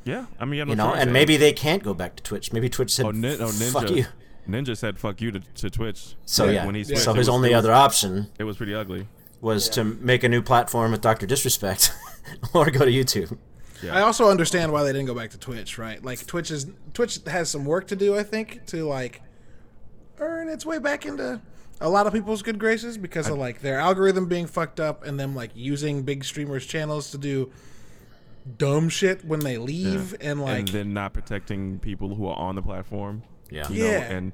Yeah, 0.05 0.27
I 0.39 0.45
mean, 0.45 0.55
you, 0.55 0.61
have 0.61 0.69
you 0.69 0.77
know, 0.77 0.93
choice. 0.93 1.01
and 1.03 1.13
maybe 1.13 1.37
they 1.37 1.53
can't 1.53 1.83
go 1.83 1.95
back 1.95 2.17
to 2.17 2.23
Twitch. 2.23 2.53
Maybe 2.53 2.69
Twitch 2.69 2.93
said, 2.95 3.07
oh, 3.07 3.11
nin- 3.11 3.41
oh 3.41 3.47
Ninja 3.47 3.73
"Fuck 3.73 3.91
you." 3.91 4.07
Ninja 4.49 4.77
said 4.77 4.99
"fuck 4.99 5.21
you" 5.21 5.31
to, 5.33 5.41
to 5.41 5.71
Twitch. 5.71 6.15
So 6.25 6.47
yeah, 6.49 6.65
when 6.67 6.75
he 6.75 6.85
switched, 6.85 7.03
so 7.03 7.13
his 7.13 7.21
was- 7.23 7.29
only 7.29 7.51
was- 7.51 7.59
other 7.65 7.73
option 7.73 8.29
it 8.39 8.45
was 8.45 8.57
pretty 8.57 8.75
ugly. 8.75 9.07
was 9.41 9.67
Yeah. 9.69 9.73
to 9.75 9.85
make 9.85 10.23
a 10.25 10.29
new 10.29 10.43
platform 10.43 10.93
with 10.93 11.01
Doctor 11.01 11.27
Disrespect, 11.27 11.93
or 12.55 12.71
go 12.71 12.85
to 12.85 12.91
YouTube. 12.91 13.37
Yeah. 13.83 13.97
I 13.97 14.03
also 14.03 14.29
understand 14.29 14.73
why 14.73 14.83
they 14.85 14.93
didn't 14.93 15.07
go 15.07 15.15
back 15.15 15.31
to 15.31 15.39
Twitch, 15.39 15.79
right? 15.79 16.05
Like 16.05 16.27
Twitch 16.27 16.51
is 16.51 16.67
Twitch 16.93 17.19
has 17.27 17.49
some 17.51 17.65
work 17.65 17.87
to 17.89 17.97
do, 17.97 18.17
I 18.17 18.23
think, 18.23 18.67
to 18.67 18.85
like 18.87 19.23
earn 20.21 20.49
its 20.49 20.65
way 20.65 20.79
back 20.79 21.05
into 21.07 21.41
a 21.81 21.89
lot 21.89 22.07
of 22.07 22.13
people's 22.13 22.43
good 22.43 22.59
graces 22.59 22.97
because 22.99 23.29
of 23.29 23.39
like 23.39 23.61
their 23.63 23.79
algorithm 23.79 24.27
being 24.27 24.47
fucked 24.47 24.79
up 24.81 25.05
and 25.05 25.19
them 25.19 25.35
like 25.35 25.51
using 25.55 26.03
big 26.03 26.25
streamers' 26.25 26.67
channels 26.67 27.11
to 27.11 27.19
do 27.19 27.51
dumb 28.59 28.89
shit 28.89 29.25
when 29.25 29.41
they 29.41 29.59
leave 29.59 30.15
and 30.21 30.41
like 30.41 30.59
and 30.61 30.69
then 30.69 30.95
not 30.95 31.13
protecting 31.13 31.79
people 31.79 32.15
who 32.15 32.27
are 32.27 32.37
on 32.37 32.55
the 32.55 32.63
platform. 32.63 33.23
Yeah. 33.51 33.69
you 33.69 33.83
know, 33.85 33.91
Yeah. 33.91 34.01
and 34.13 34.33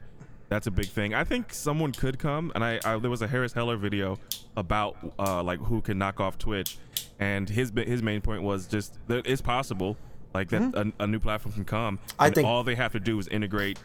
that's 0.49 0.67
a 0.67 0.71
big 0.71 0.87
thing. 0.87 1.13
I 1.15 1.25
think 1.25 1.53
someone 1.53 1.91
could 1.93 2.19
come, 2.19 2.53
and 2.55 2.63
I, 2.65 2.79
I 2.85 2.99
there 2.99 3.11
was 3.11 3.23
a 3.23 3.27
Harris 3.27 3.53
Heller 3.53 3.77
video 3.77 4.19
about 4.57 4.97
uh, 5.19 5.43
like 5.43 5.59
who 5.61 5.81
can 5.81 5.99
knock 5.99 6.21
off 6.21 6.39
Twitch, 6.39 6.79
and 7.19 7.49
his 7.49 7.73
his 7.77 8.03
main 8.03 8.21
point 8.21 8.43
was 8.43 8.67
just 8.69 8.97
that 9.09 9.27
it's 9.27 9.43
possible, 9.43 9.97
like 10.35 10.49
that 10.51 10.63
a, 10.75 10.93
a 11.03 11.07
new 11.07 11.19
platform 11.19 11.53
can 11.55 11.65
come. 11.65 11.99
Mm-hmm. 11.99 12.23
I 12.23 12.27
and 12.27 12.35
think- 12.35 12.47
all 12.47 12.63
they 12.63 12.77
have 12.77 12.93
to 12.93 13.01
do 13.01 13.19
is 13.19 13.27
integrate 13.29 13.79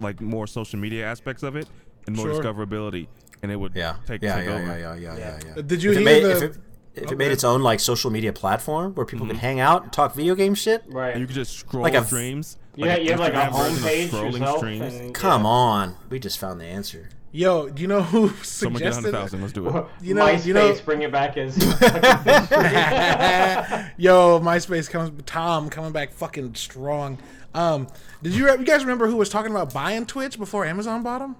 like 0.00 0.20
more 0.20 0.46
social 0.46 0.78
media 0.78 1.04
aspects 1.06 1.42
of 1.42 1.56
it 1.56 1.66
and 2.06 2.16
more 2.16 2.26
Sure. 2.32 2.42
discoverability, 2.42 3.06
and 3.42 3.50
it 3.52 3.56
would 3.56 3.72
Yeah. 3.74 3.96
take, 4.06 4.22
yeah, 4.22 4.36
take 4.36 4.46
yeah, 4.46 4.54
over. 4.54 4.64
yeah, 4.66 4.76
yeah, 4.76 4.94
yeah, 4.94 5.16
yeah, 5.18 5.40
yeah. 5.56 5.62
Did 5.62 5.82
you 5.82 5.90
if 5.92 5.96
it 5.96 6.00
hear 6.00 6.04
made, 6.04 6.24
the- 6.24 6.36
if 6.36 6.42
it, 6.42 6.56
if 6.94 7.12
it 7.12 7.16
made 7.18 7.32
its 7.32 7.44
own 7.44 7.62
like 7.62 7.80
social 7.80 8.10
media 8.10 8.32
platform 8.32 8.94
where 8.94 9.06
people 9.06 9.24
Mm-hmm. 9.26 9.36
could 9.36 9.40
hang 9.40 9.60
out 9.60 9.82
and 9.84 9.92
talk 9.92 10.14
video 10.14 10.34
game 10.34 10.54
shit? 10.54 10.82
Right. 10.88 11.10
And 11.12 11.20
you 11.20 11.26
could 11.26 11.36
just 11.36 11.56
scroll 11.58 11.82
Like 11.82 11.94
a- 11.94 12.04
streams. 12.04 12.58
yeah, 12.76 12.94
an 12.94 13.04
you 13.04 13.10
have 13.12 13.20
like 13.20 13.34
a 13.34 13.36
Instagram 13.36 13.52
version 13.52 13.74
of 13.74 13.80
homepage 13.82 14.08
scrolling 14.08 14.32
yourself. 14.32 14.58
streams. 14.58 14.94
And, 14.94 15.14
Come 15.14 15.46
on, 15.46 15.96
we 16.10 16.18
just 16.18 16.38
found 16.38 16.60
the 16.60 16.64
answer. 16.66 17.08
Yo, 17.32 17.68
do 17.68 17.82
you 17.82 17.88
know 17.88 18.02
who 18.02 18.28
Someone 18.42 18.82
get 18.82 18.94
suggested? 18.94 19.12
100,000. 19.12 19.40
Let's 19.40 19.52
do 19.52 19.68
it. 19.68 19.84
You 20.02 20.14
know- 20.14 20.26
MySpace, 20.26 20.46
you 20.46 20.54
know- 20.54 20.74
bring 20.84 21.02
it 21.02 21.12
back 21.12 21.36
as. 21.36 21.56
Yo, 23.96 24.40
MySpace 24.40 24.90
comes 24.90 25.10
Tom 25.26 25.68
coming 25.70 25.92
back 25.92 26.12
fucking 26.12 26.54
strong. 26.54 27.18
Um, 27.54 27.86
did 28.22 28.34
you 28.34 28.48
you 28.50 28.64
guys 28.64 28.82
remember 28.82 29.06
who 29.08 29.16
was 29.16 29.28
talking 29.28 29.50
about 29.50 29.74
buying 29.74 30.06
Twitch 30.06 30.38
before 30.38 30.64
Amazon 30.64 31.02
bought 31.02 31.18
them? 31.18 31.36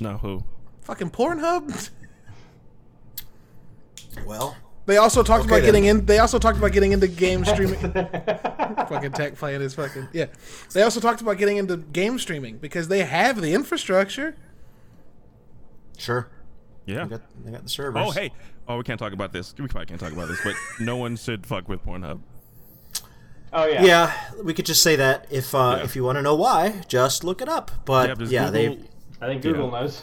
No, 0.00 0.18
who? 0.18 0.44
Fucking 0.82 1.10
Pornhub. 1.10 1.90
Well, 4.26 4.56
They 4.86 4.98
also 4.98 5.22
talked 5.22 5.46
Okay, 5.46 5.56
about 5.56 5.64
getting 5.64 5.84
in. 5.86 6.04
They 6.06 6.18
also 6.18 6.38
talked 6.38 6.58
about 6.58 6.72
getting 6.72 6.92
into 6.92 7.08
game 7.08 7.44
streaming. 7.44 7.78
fucking 7.80 9.12
tech 9.12 9.36
playing 9.36 9.62
is 9.62 9.74
fucking 9.74 10.08
yeah. 10.12 10.26
They 10.72 10.82
also 10.82 11.00
talked 11.00 11.20
about 11.22 11.38
getting 11.38 11.56
into 11.56 11.78
game 11.78 12.18
streaming 12.18 12.58
because 12.58 12.88
they 12.88 13.02
have 13.04 13.40
the 13.40 13.54
infrastructure. 13.54 14.36
Sure. 15.96 16.28
Yeah. 16.86 17.04
They 17.04 17.10
got, 17.10 17.44
they 17.44 17.50
got 17.52 17.62
the 17.64 17.68
servers. 17.68 18.02
Oh, 18.06 18.10
hey. 18.10 18.30
Oh, 18.68 18.76
we 18.78 18.84
can't 18.84 18.98
talk 18.98 19.12
about 19.12 19.32
this. 19.32 19.54
We 19.58 19.66
probably 19.68 19.86
can't 19.86 20.00
talk 20.00 20.12
about 20.12 20.28
this, 20.28 20.40
but 20.44 20.54
no 20.80 20.96
one 20.96 21.16
should 21.16 21.46
fuck 21.46 21.68
with 21.68 21.84
Pornhub. 21.84 22.20
oh 23.52 23.66
yeah. 23.66 23.82
Yeah, 23.84 24.12
we 24.42 24.54
could 24.54 24.66
just 24.66 24.82
say 24.82 24.96
that 24.96 25.26
if 25.30 25.54
uh, 25.54 25.76
Yeah. 25.78 25.84
if 25.84 25.96
you 25.96 26.04
want 26.04 26.16
to 26.16 26.22
know 26.22 26.34
why, 26.34 26.82
just 26.88 27.24
look 27.24 27.40
it 27.42 27.48
up. 27.48 27.70
But 27.84 28.08
Yeah, 28.08 28.26
yeah, 28.28 28.50
just 28.50 28.52
Google, 28.52 28.84
I 29.20 29.26
think 29.26 29.42
Google 29.42 29.70
knows. 29.70 30.02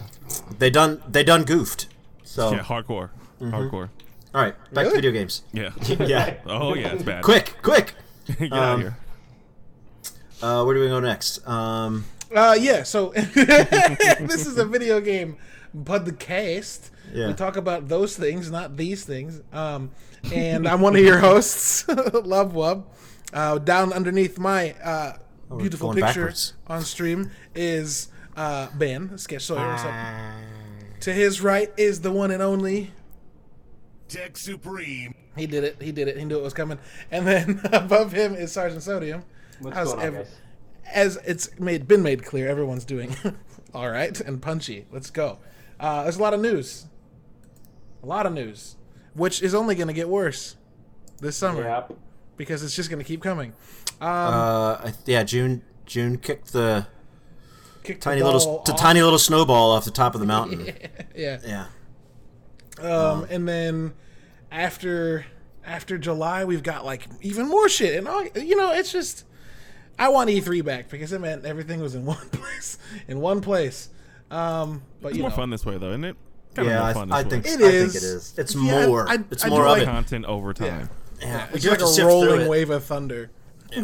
they 0.50 0.56
they 0.60 0.70
done 0.70 1.02
they 1.08 1.24
done 1.24 1.44
goofed. 1.44 1.88
So 2.24 2.52
yeah, 2.52 2.60
hardcore, 2.64 3.10
Mm-hmm. 3.42 3.54
hardcore. 3.54 3.90
all 4.34 4.42
right, 4.42 4.56
back 4.74 4.86
Really? 4.86 4.90
to 4.90 4.96
video 4.96 5.12
games. 5.12 5.44
Yeah. 5.52 5.72
yeah, 6.06 6.36
oh 6.46 6.74
yeah, 6.74 6.94
it's 6.94 7.04
bad. 7.04 7.24
quick, 7.24 7.58
quick. 7.62 7.96
Get 8.40 8.52
out 8.54 8.54
of 8.54 8.74
Um, 8.76 8.82
here. 8.82 8.98
Uh, 10.42 10.64
where 10.64 10.76
do 10.76 10.82
we 10.82 10.88
go 10.88 11.00
next? 11.00 11.46
Um, 11.48 12.06
Uh, 12.34 12.58
yeah. 12.60 12.84
So 12.84 13.10
this 13.16 14.46
is 14.48 14.58
a 14.58 14.66
video 14.66 15.00
game 15.00 15.38
podcast. 15.76 16.90
Yeah. 17.14 17.28
We 17.28 17.34
talk 17.34 17.58
about 17.58 17.88
those 17.88 18.16
things, 18.16 18.50
not 18.52 18.78
these 18.78 19.04
things. 19.06 19.42
Um, 19.52 19.92
and 20.32 20.68
I'm 20.68 20.82
one 20.82 20.96
of 20.96 21.02
your 21.04 21.20
hosts, 21.28 21.88
Love 21.88 22.54
Wub. 22.54 22.84
Uh, 23.34 23.58
down 23.58 23.92
underneath 23.92 24.38
my 24.38 24.74
uh, 24.84 25.14
we're 25.50 25.58
beautiful 25.58 25.92
going 25.92 26.04
picture 26.04 26.22
backwards. 26.22 26.54
on 26.68 26.82
stream 26.84 27.32
is 27.56 28.10
uh, 28.38 28.68
Ben 28.76 29.18
Sketch 29.18 29.42
Sawyer. 29.44 29.76
What's? 29.76 30.36
To 31.02 31.12
his 31.14 31.42
right 31.42 31.72
is 31.76 32.02
the 32.02 32.12
one 32.12 32.32
and 32.32 32.42
only. 32.44 32.92
Tech 34.08 34.38
Supreme. 34.38 35.16
He 35.36 35.48
did 35.48 35.64
it. 35.64 35.82
He 35.82 35.92
did 35.92 36.08
it. 36.08 36.18
He 36.18 36.26
knew 36.26 36.38
it 36.38 36.44
was 36.44 36.54
coming. 36.54 36.78
And 37.10 37.26
then 37.28 37.62
above 37.74 38.12
him 38.12 38.36
is 38.36 38.52
Sergeant 38.52 38.84
Sodium. 38.84 39.24
What's 39.60 39.76
How's 39.76 39.94
going 39.94 40.00
on, 40.00 40.06
ev- 40.06 40.14
guys? 40.14 40.36
As 40.94 41.18
it's 41.26 41.60
made 41.60 41.88
been 41.88 42.04
made 42.04 42.24
clear, 42.24 42.48
everyone's 42.48 42.86
doing 42.86 43.16
all 43.74 43.90
right 43.90 44.20
and 44.22 44.42
punchy. 44.42 44.86
Let's 44.92 45.10
go. 45.10 45.40
Uh, 45.80 46.04
there's 46.04 46.18
a 46.18 46.22
lot 46.22 46.34
of 46.34 46.40
news. 46.42 46.86
A 48.02 48.06
lot 48.06 48.26
of 48.26 48.34
news, 48.34 48.76
which 49.14 49.42
is 49.42 49.54
only 49.56 49.76
going 49.76 49.88
to 49.88 49.94
get 49.94 50.10
worse 50.10 50.56
this 51.20 51.38
summer 51.38 51.64
Yep. 51.64 51.94
because 52.38 52.64
it's 52.64 52.76
just 52.76 52.90
going 52.90 53.00
to 53.00 53.06
keep 53.06 53.22
coming. 53.22 53.54
Um, 54.02 54.08
uh, 54.10 54.92
yeah, 55.06 55.24
June 55.24 55.62
June 55.86 56.18
kicked 56.18 56.52
the 56.52 56.88
kick 57.84 57.98
the 58.00 58.02
tiny 58.02 58.22
ball 58.22 58.34
little 58.34 58.64
the 58.66 58.74
tiny 58.74 59.02
little 59.02 59.20
snowball 59.20 59.72
off 59.72 59.86
the 59.86 59.92
top 59.92 60.16
of 60.16 60.20
the 60.22 60.28
mountain. 60.28 60.66
yeah. 61.16 61.40
yeah. 61.46 61.68
Um, 62.82 63.26
and 63.30 63.48
then 63.48 63.94
after 64.52 65.26
after 65.66 65.98
July, 65.98 66.44
we've 66.44 66.64
got 66.64 66.84
like 66.84 67.08
even 67.22 67.48
more 67.48 67.70
shit, 67.70 67.98
and 67.98 68.08
all, 68.08 68.26
you 68.36 68.58
know, 68.58 68.74
it's 68.74 68.92
just 68.92 69.24
I 69.98 70.10
want 70.10 70.30
E3 70.30 70.66
back 70.66 70.90
because 70.90 71.14
it 71.14 71.22
meant 71.22 71.46
everything 71.46 71.80
was 71.80 71.96
in 71.96 72.04
one 72.06 72.30
place, 72.30 72.78
in 73.08 73.22
one 73.22 73.40
place. 73.40 73.90
Um, 74.34 74.82
but 75.02 75.10
It's 75.10 75.18
you 75.18 75.24
more 75.24 75.30
know, 75.32 75.36
fun 75.36 75.50
this 75.50 75.66
way, 75.66 75.78
though, 75.78 75.90
isn't 75.90 76.04
it? 76.06 76.16
Kinda 76.56 76.70
yeah, 76.70 76.80
more 76.80 76.88
I, 76.90 76.94
fun 76.94 77.12
I 77.12 77.24
this 77.24 77.32
think 77.32 77.46
way. 77.46 77.52
It 77.52 77.56
I 77.56 77.60
think 77.82 77.96
it 77.96 78.04
is. 78.04 78.34
It's 78.38 78.56
Yeah, 78.56 78.88
more. 78.88 79.10
I- 79.10 79.18
it's 79.32 79.44
I 79.44 79.48
do 79.50 79.54
more 79.56 79.66
of 79.66 79.72
like- 79.72 79.82
it. 79.84 79.86
content 79.86 80.26
over 80.26 80.54
time. 80.54 80.90
Yeah, 81.22 81.48
we 81.50 81.56
It's 81.56 81.64
do 81.64 81.70
like 81.70 81.80
have 81.80 81.88
a 81.88 81.92
sift 81.92 82.08
rolling 82.08 82.48
wave 82.48 82.70
of 82.70 82.84
thunder. 82.84 83.32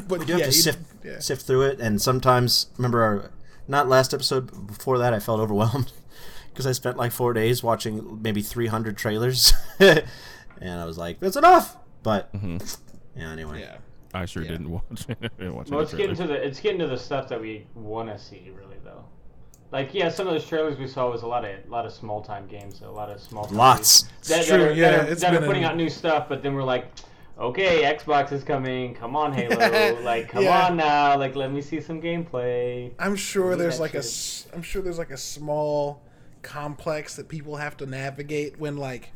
But 0.08 0.20
We 0.20 0.26
do 0.26 0.34
have 0.34 0.42
to 0.42 0.48
you- 0.48 0.52
sift 0.52 0.80
yeah. 1.04 1.20
sift 1.20 1.44
through 1.48 1.64
it, 1.64 1.80
and 1.80 2.00
sometimes 2.02 2.68
remember 2.78 3.02
our 3.02 3.32
not 3.68 3.88
last 3.88 4.14
episode 4.14 4.48
but 4.52 4.68
before 4.68 4.98
that 5.00 5.14
I 5.14 5.20
felt 5.20 5.40
overwhelmed 5.40 5.92
because 6.54 6.68
I 6.68 6.74
spent 6.74 6.98
like 6.98 7.12
four 7.12 7.34
days 7.34 7.64
watching 7.64 8.20
maybe 8.22 8.42
300 8.44 8.98
trailers, 8.98 9.54
and 9.80 10.04
I 10.62 10.86
was 10.86 10.98
like, 10.98 11.20
that's 11.20 11.38
enough. 11.38 11.76
But 12.04 12.30
yeah, 12.34 13.32
anyway. 13.32 13.62
Yeah. 13.62 13.78
I 14.14 14.26
sure 14.26 14.44
Yeah. 14.44 14.50
didn't 14.52 14.70
watch. 14.72 15.06
didn't 15.40 15.56
watch 15.56 15.70
Well, 15.70 15.80
any 15.80 15.84
it's 15.88 15.94
getting 15.94 16.16
to 16.18 16.28
the 16.28 16.34
it's 16.46 16.60
getting 16.60 16.80
to 16.80 16.88
the 16.88 16.98
stuff 16.98 17.28
that 17.30 17.40
we 17.42 17.66
want 17.74 18.10
to 18.10 18.18
see, 18.20 18.52
really, 18.56 18.78
though. 18.84 19.06
Like, 19.72 19.94
yeah, 19.94 20.10
some 20.10 20.28
of 20.28 20.34
those 20.34 20.46
trailers 20.48 20.78
we 20.80 20.88
saw 20.88 21.12
was 21.12 21.22
a 21.22 21.28
lot 21.28 21.46
of 21.46 21.52
a 21.52 21.70
lot 21.70 21.86
of 21.86 21.92
small 21.94 22.22
time 22.24 22.48
games, 22.48 22.82
a 22.82 22.90
lot 22.90 23.10
of 23.12 23.22
small. 23.22 23.48
Lots. 23.52 24.04
That, 24.04 24.10
It's 24.20 24.28
that 24.30 24.46
true, 24.48 24.66
are, 24.66 24.72
yeah, 24.72 24.92
that 24.92 25.00
are, 25.08 25.12
it's 25.12 25.22
that 25.22 25.34
are 25.36 25.40
been 25.40 25.48
putting 25.48 25.64
an- 25.64 25.72
out 25.72 25.78
new 25.78 25.90
stuff, 25.90 26.28
but 26.28 26.42
then 26.42 26.56
we're 26.56 26.64
like, 26.64 26.92
okay, 27.38 27.84
Xbox 27.84 28.32
is 28.32 28.44
coming. 28.44 28.96
Come 28.96 29.16
on, 29.16 29.32
Halo. 29.32 30.02
like, 30.04 30.30
come 30.30 30.44
Yeah. 30.44 30.68
on 30.68 30.76
now. 30.78 31.18
Like, 31.18 31.36
let 31.36 31.52
me 31.52 31.62
see 31.62 31.80
some 31.82 32.02
gameplay. 32.02 32.92
I'm 32.98 33.16
sure 33.16 33.56
there's 33.56 33.80
like 33.80 33.92
a 33.94 33.98
shit. 34.02 34.06
s- 34.06 34.48
I'm 34.56 34.64
sure 34.64 34.82
there's 34.82 34.98
like 34.98 35.12
a 35.12 35.18
small 35.18 36.02
complex 36.42 37.16
that 37.18 37.28
people 37.28 37.58
have 37.58 37.78
to 37.78 37.86
navigate 37.86 38.60
when 38.60 38.78
like 38.78 39.12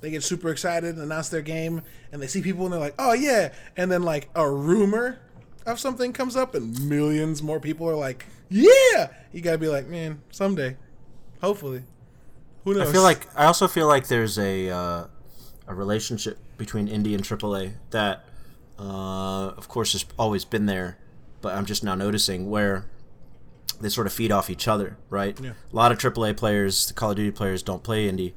they 0.00 0.10
get 0.10 0.22
super 0.22 0.48
excited 0.50 0.94
and 0.94 1.02
announce 1.02 1.28
their 1.28 1.42
game 1.42 1.82
and 2.12 2.22
they 2.22 2.28
see 2.28 2.40
people 2.40 2.64
and 2.64 2.72
they're 2.72 2.80
like, 2.80 2.94
"Oh 2.98 3.12
yeah." 3.12 3.52
And 3.76 3.90
then 3.92 4.02
like 4.04 4.30
a 4.34 4.48
rumor 4.50 5.18
of 5.66 5.78
something 5.78 6.12
comes 6.14 6.34
up 6.36 6.54
and 6.54 6.88
millions 6.88 7.42
more 7.42 7.60
people 7.60 7.86
are 7.90 7.96
like, 7.96 8.24
"Yeah." 8.48 9.08
You 9.32 9.40
got 9.40 9.52
to 9.52 9.58
be 9.58 9.68
like, 9.68 9.86
"Man, 9.86 10.22
someday. 10.30 10.76
Hopefully." 11.40 11.82
Who 12.64 12.74
knows? 12.74 12.88
I 12.88 12.92
feel 12.92 13.02
like 13.02 13.26
I 13.36 13.44
also 13.46 13.68
feel 13.68 13.86
like 13.86 14.08
there's 14.08 14.38
a 14.38 14.70
uh, 14.70 15.04
a 15.66 15.74
relationship 15.74 16.38
between 16.56 16.88
indie 16.88 17.14
and 17.14 17.22
AAA 17.24 17.74
that, 17.90 18.24
uh, 18.78 19.52
of 19.56 19.68
course, 19.68 19.92
has 19.92 20.04
always 20.18 20.44
been 20.44 20.66
there, 20.66 20.98
but 21.40 21.54
I'm 21.54 21.66
just 21.66 21.84
now 21.84 21.94
noticing 21.94 22.50
where 22.50 22.86
they 23.80 23.88
sort 23.88 24.06
of 24.06 24.12
feed 24.12 24.32
off 24.32 24.50
each 24.50 24.66
other, 24.66 24.96
right? 25.08 25.38
Yeah. 25.40 25.52
A 25.72 25.76
lot 25.76 25.92
of 25.92 25.98
AAA 25.98 26.36
players, 26.36 26.86
the 26.86 26.94
Call 26.94 27.10
of 27.10 27.16
Duty 27.16 27.30
players, 27.30 27.62
don't 27.62 27.82
play 27.82 28.10
indie, 28.10 28.32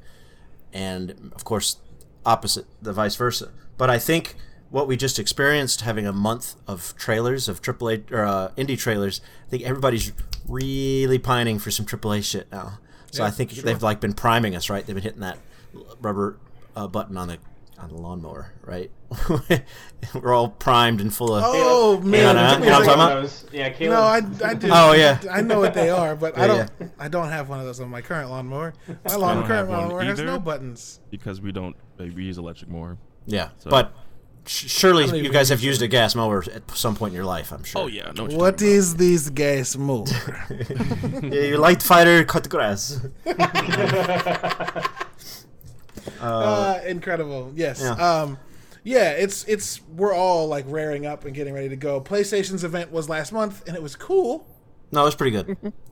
and 0.72 1.32
of 1.34 1.44
course, 1.44 1.78
opposite 2.24 2.66
the 2.80 2.92
vice 2.92 3.16
versa. 3.16 3.50
But 3.76 3.90
I 3.90 3.98
think 3.98 4.36
what 4.72 4.88
we 4.88 4.96
just 4.96 5.18
experienced, 5.20 5.82
having 5.82 6.06
a 6.06 6.12
month 6.12 6.56
of 6.66 6.94
trailers 6.96 7.48
of 7.48 7.62
AAA 7.62 8.10
or 8.10 8.24
uh, 8.24 8.48
indie 8.56 8.76
trailers, 8.78 9.20
I 9.46 9.50
think 9.50 9.62
everybody's 9.62 10.12
really 10.48 11.18
pining 11.18 11.58
for 11.60 11.70
some 11.70 11.86
AAA 11.86 12.24
shit 12.24 12.50
now. 12.50 12.78
So 13.12 13.22
Yeah, 13.22 13.28
I 13.28 13.30
think 13.30 13.50
sure. 13.52 13.62
they've 13.62 13.82
like 13.82 14.00
been 14.00 14.14
priming 14.14 14.56
us, 14.56 14.68
right? 14.70 14.84
They've 14.84 14.96
been 14.96 15.02
hitting 15.04 15.20
that 15.20 15.38
rubber 16.00 16.38
uh, 16.74 16.88
button 16.88 17.16
on 17.16 17.28
the 17.28 17.38
on 17.78 17.88
the 17.88 17.96
lawnmower, 17.96 18.52
right? 18.64 18.90
We're 20.14 20.32
all 20.32 20.48
primed 20.48 21.00
and 21.00 21.12
full 21.12 21.34
of. 21.34 21.42
Oh 21.46 21.52
Halo- 21.52 22.00
man, 22.00 22.36
Yeah, 22.36 22.46
it 22.46 22.50
took 22.52 22.60
me 22.60 22.66
you 22.66 22.70
know 22.72 22.78
what 22.78 22.82
I'm 22.82 22.86
talking 22.86 22.94
about? 23.02 23.22
Those- 23.22 23.44
Yeah, 23.52 23.70
Caleb. 23.70 23.92
No, 24.40 24.46
I, 24.46 24.50
I 24.50 24.54
do. 24.54 24.68
Oh, 24.72 24.92
yeah. 24.92 25.20
I 25.30 25.40
know 25.42 25.58
what 25.58 25.74
they 25.74 25.90
are, 25.90 26.14
but 26.16 26.38
I 26.42 26.46
don't. 26.46 26.70
yeah. 26.80 26.86
I 26.98 27.08
don't 27.08 27.28
have 27.28 27.48
one 27.48 27.58
of 27.60 27.66
those 27.66 27.80
on 27.80 27.90
my 27.90 28.00
current 28.00 28.30
lawnmower. 28.30 28.72
My 29.04 29.16
lawn, 29.16 29.46
current 29.46 29.68
lawnmower 29.68 30.02
has 30.04 30.20
no 30.20 30.38
buttons. 30.38 31.00
because 31.10 31.40
we 31.40 31.52
don't 31.52 31.76
we 31.98 32.24
use 32.24 32.38
electric 32.38 32.70
more. 32.70 32.96
Yeah, 33.26 33.50
So- 33.58 33.68
but 33.70 33.92
sh- 33.92 33.98
surely 34.46 35.20
you 35.20 35.30
guys 35.30 35.48
have 35.48 35.60
used 35.62 35.82
a 35.82 35.88
gas 35.88 36.14
mower 36.14 36.44
at 36.54 36.70
some 36.70 36.94
point 36.96 37.12
in 37.12 37.16
your 37.16 37.24
life. 37.24 37.52
I'm 37.52 37.64
sure. 37.64 37.82
Oh 37.82 37.86
yeah, 37.86 38.12
no. 38.16 38.26
What 38.26 38.62
is 38.62 38.96
this 38.96 39.30
gas 39.30 39.76
mower? 39.76 40.04
Yeah, 41.22 41.42
your 41.42 41.58
light 41.58 41.82
fighter 41.82 42.24
cut 42.24 42.42
the 42.44 42.48
grass. 42.48 43.00
uh, 46.20 46.80
incredible. 46.86 47.52
Yes. 47.54 47.80
yeah. 47.82 47.92
Um, 47.92 48.38
yeah. 48.84 49.10
It's 49.12 49.44
it's 49.44 49.80
we're 49.88 50.14
all 50.14 50.48
like 50.48 50.64
raring 50.68 51.06
up 51.06 51.24
and 51.24 51.34
getting 51.34 51.54
ready 51.54 51.68
to 51.68 51.76
go. 51.76 52.00
PlayStation's 52.00 52.64
event 52.64 52.90
was 52.90 53.08
last 53.08 53.32
month, 53.32 53.66
and 53.66 53.76
it 53.76 53.82
was 53.82 53.96
cool. 53.96 54.46
No, 54.90 55.06
it's 55.06 55.16
pretty 55.16 55.32
good. 55.32 55.72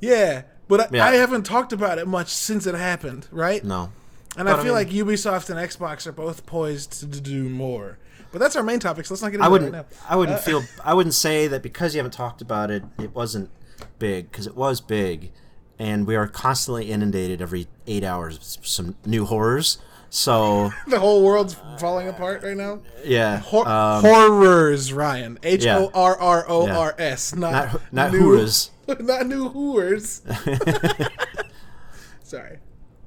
Yeah, 0.00 0.42
but 0.68 0.80
I, 0.80 0.88
Yeah. 0.92 1.04
I 1.06 1.14
haven't 1.14 1.42
talked 1.42 1.72
about 1.72 1.98
it 1.98 2.06
much 2.06 2.28
since 2.28 2.68
it 2.68 2.76
happened, 2.76 3.26
right? 3.32 3.64
No. 3.64 3.90
And 4.38 4.48
I 4.48 4.52
I 4.52 4.56
feel 4.56 4.64
mean- 4.66 4.74
like 4.74 4.88
Ubisoft 4.90 5.50
and 5.50 5.58
Xbox 5.58 6.06
are 6.06 6.12
both 6.12 6.46
poised 6.46 7.00
to 7.12 7.20
do 7.20 7.48
more. 7.48 7.98
But 8.30 8.38
that's 8.40 8.56
our 8.56 8.62
main 8.62 8.78
topic, 8.78 9.06
so 9.06 9.14
let's 9.14 9.22
not 9.22 9.30
get 9.30 9.36
into 9.36 9.44
I 9.44 9.48
it 9.48 9.50
wouldn't. 9.52 9.72
right 9.72 9.86
now. 9.90 9.96
I 10.08 10.16
wouldn't 10.16 10.40
feel. 10.40 10.62
I 10.84 10.92
wouldn't 10.94 11.14
say 11.14 11.46
that 11.48 11.62
because 11.62 11.94
you 11.94 11.98
haven't 11.98 12.12
talked 12.12 12.40
about 12.42 12.70
it, 12.70 12.82
it 12.98 13.14
wasn't 13.14 13.50
big 13.98 14.30
because 14.30 14.46
it 14.46 14.54
was 14.56 14.80
big, 14.82 15.32
and 15.78 16.06
we 16.06 16.14
are 16.14 16.26
constantly 16.28 16.90
inundated 16.90 17.40
every 17.40 17.68
eight 17.86 18.04
hours 18.04 18.38
with 18.58 18.66
some 18.66 18.96
new 19.06 19.24
horrors. 19.24 19.78
So 20.10 20.70
The 20.86 20.98
whole 21.00 21.24
world's 21.24 21.56
falling 21.78 22.08
apart 22.08 22.42
right 22.42 22.56
now. 22.56 22.80
yeah, 23.04 23.38
Hor- 23.40 23.66
um, 23.66 24.02
horrors, 24.02 24.92
Ryan. 24.92 25.38
H 25.42 25.66
O 25.66 25.90
R 25.94 26.16
R 26.18 26.44
O 26.48 26.68
R 26.68 26.94
S, 26.98 27.34
not 27.34 27.72
Not- 27.72 27.92
not 27.92 28.12
new, 28.12 28.46
not 29.00 29.26
new 29.26 29.50
whores. 29.50 30.20
Sorry. 32.22 32.58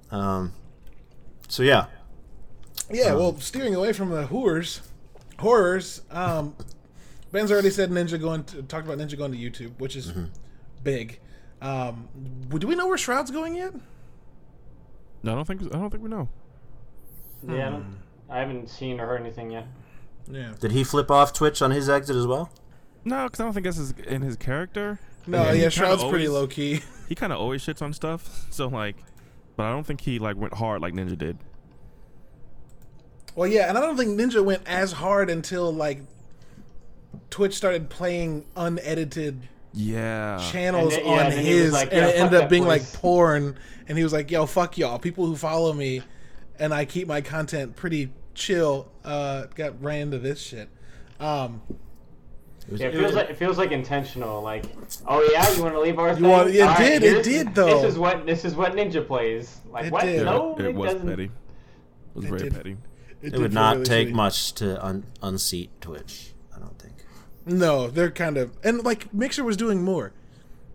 um, 0.10 0.54
so 1.52 1.64
yeah, 1.64 1.86
Yeah, 2.90 3.14
well, 3.14 3.38
steering 3.40 3.76
away 3.76 3.94
from 3.94 4.10
the 4.10 4.24
whores, 4.28 4.80
horrors. 5.40 6.02
Um, 6.10 6.56
Ben's 7.32 7.52
already 7.52 7.70
said 7.70 7.90
Ninja 7.92 8.20
going 8.20 8.44
to 8.46 8.64
talked 8.64 8.86
about 8.86 8.98
Ninja 8.98 9.18
going 9.18 9.32
to 9.32 9.38
YouTube, 9.38 9.80
which 9.80 9.96
is 9.96 10.08
Mm-hmm. 10.12 10.26
big. 10.84 11.20
Um, 11.62 12.08
do 12.50 12.68
we 12.68 12.76
know 12.76 12.88
where 12.88 12.98
Shroud's 12.98 13.32
going 13.32 13.56
yet? 13.56 13.74
No, 15.24 15.34
I 15.34 15.36
don't 15.36 15.46
think 15.46 15.62
I 15.64 15.78
don't 15.78 15.90
think 15.92 16.04
we 16.04 16.10
know. 16.10 16.30
Yeah, 17.48 17.68
I, 17.68 17.70
don't, 17.72 17.98
I 18.30 18.40
haven't 18.40 18.70
seen 18.70 19.00
or 19.00 19.06
heard 19.06 19.22
anything 19.22 19.52
yet. 19.52 19.68
Yeah. 20.30 20.54
did 20.60 20.72
he 20.72 20.84
flip 20.84 21.10
off 21.12 21.34
Twitch 21.34 21.62
on 21.62 21.72
his 21.72 21.90
exit 21.90 22.16
as 22.16 22.26
well? 22.28 22.50
No, 23.04 23.26
because 23.26 23.40
I 23.40 23.44
don't 23.44 23.54
think 23.54 23.66
this 23.66 23.78
is 23.78 23.92
in 24.08 24.22
his 24.22 24.36
character. 24.38 25.00
No, 25.28 25.40
And 25.44 25.56
he 25.58 25.64
yeah, 25.64 25.70
kinda 25.70 25.72
Shroud's 25.72 26.04
pretty 26.06 26.28
low 26.28 26.48
key. 26.48 26.82
He 27.10 27.16
kind 27.16 27.34
of 27.34 27.40
always 27.40 27.64
shits 27.66 27.82
on 27.82 27.94
stuff. 27.94 28.48
So 28.52 28.68
like, 28.68 28.96
but 29.56 29.66
I 29.66 29.72
don't 29.72 29.86
think 29.86 30.02
he 30.02 30.20
like 30.20 30.38
went 30.38 30.54
hard 30.54 30.82
like 30.82 30.94
Ninja 30.94 31.18
did. 31.18 31.38
Well, 33.36 33.48
yeah, 33.48 33.70
and 33.70 33.78
I 33.78 33.82
don't 33.82 33.98
think 33.98 34.20
Ninja 34.20 34.44
went 34.44 34.64
as 34.66 34.92
hard 34.92 35.30
until 35.30 35.72
like 35.74 36.02
Twitch 37.30 37.56
started 37.56 37.90
playing 37.90 38.46
unedited 38.56 39.48
Yeah. 39.74 40.38
channels 40.52 40.96
then- 40.96 41.06
yeah, 41.06 41.12
on 41.12 41.20
and 41.20 41.34
then 41.34 41.46
he 41.46 41.54
was 41.54 41.64
his, 41.64 41.74
like, 41.74 41.94
and 41.94 42.06
it 42.06 42.16
ended 42.18 42.34
up 42.36 42.42
that 42.44 42.50
being 42.50 42.66
like 42.66 42.82
voice." 42.82 42.96
porn. 42.98 43.56
And 43.88 43.98
he 43.98 44.04
was 44.04 44.14
like, 44.14 44.32
"Yo, 44.32 44.46
fuck 44.46 44.78
y'all, 44.78 45.00
people 45.00 45.26
who 45.26 45.36
follow 45.36 45.74
me, 45.74 46.02
and 46.60 46.74
I 46.74 46.86
keep 46.86 47.08
my 47.08 47.22
content 47.22 47.76
pretty 47.76 48.12
chill." 48.34 48.90
Uh, 49.04 49.46
got 49.56 49.82
ran 49.82 50.02
into 50.04 50.20
this 50.20 50.40
shit. 50.42 50.70
Um, 51.20 51.62
It 52.68 52.72
was- 52.72 52.82
Yeah, 52.82 52.88
it 52.88 52.94
it 52.96 52.98
feels 52.98 53.06
was- 53.08 53.16
like 53.16 53.30
it 53.30 53.38
feels 53.38 53.58
like 53.58 53.72
intentional. 53.72 54.42
Like, 54.42 54.66
oh 55.08 55.28
yeah, 55.32 55.52
you 55.56 55.64
want 55.64 55.74
to 55.76 55.82
leave 55.82 56.00
our 56.00 56.14
thing? 56.14 56.24
want- 56.24 56.50
it 56.50 56.62
All 56.62 56.78
did, 56.78 57.04
it 57.04 57.24
did, 57.24 57.56
though. 57.56 57.82
This 57.82 57.94
is 57.94 57.98
what 58.00 58.26
this 58.26 58.46
is 58.46 58.56
what 58.56 58.74
Ninja 58.74 59.06
plays. 59.06 59.58
Like 59.70 59.86
It 59.86 59.92
what? 59.92 60.04
did. 60.04 60.26
No, 60.26 60.56
it, 60.58 60.66
it, 60.66 60.76
was 60.76 60.94
doesn't. 60.94 61.08
petty. 61.10 61.26
It 61.26 61.32
was 62.14 62.26
It 62.26 62.28
very 62.30 62.42
did. 62.44 62.54
petty. 62.56 62.78
It 63.22 63.32
did 63.32 63.40
would 63.40 63.54
not 63.54 63.76
really 63.78 63.86
take 63.86 64.08
shitty. 64.10 64.14
much 64.14 64.54
to 64.56 64.84
un- 64.86 65.06
unseat 65.22 65.70
Twitch. 65.82 66.34
I 66.56 66.60
don't 66.60 66.78
think. 66.80 66.94
No, 67.46 67.88
they're 67.88 68.12
kind 68.12 68.38
of 68.38 68.52
and 68.64 68.84
like 68.84 69.14
Mixer 69.14 69.44
was 69.44 69.58
doing 69.58 69.82
more. 69.84 70.14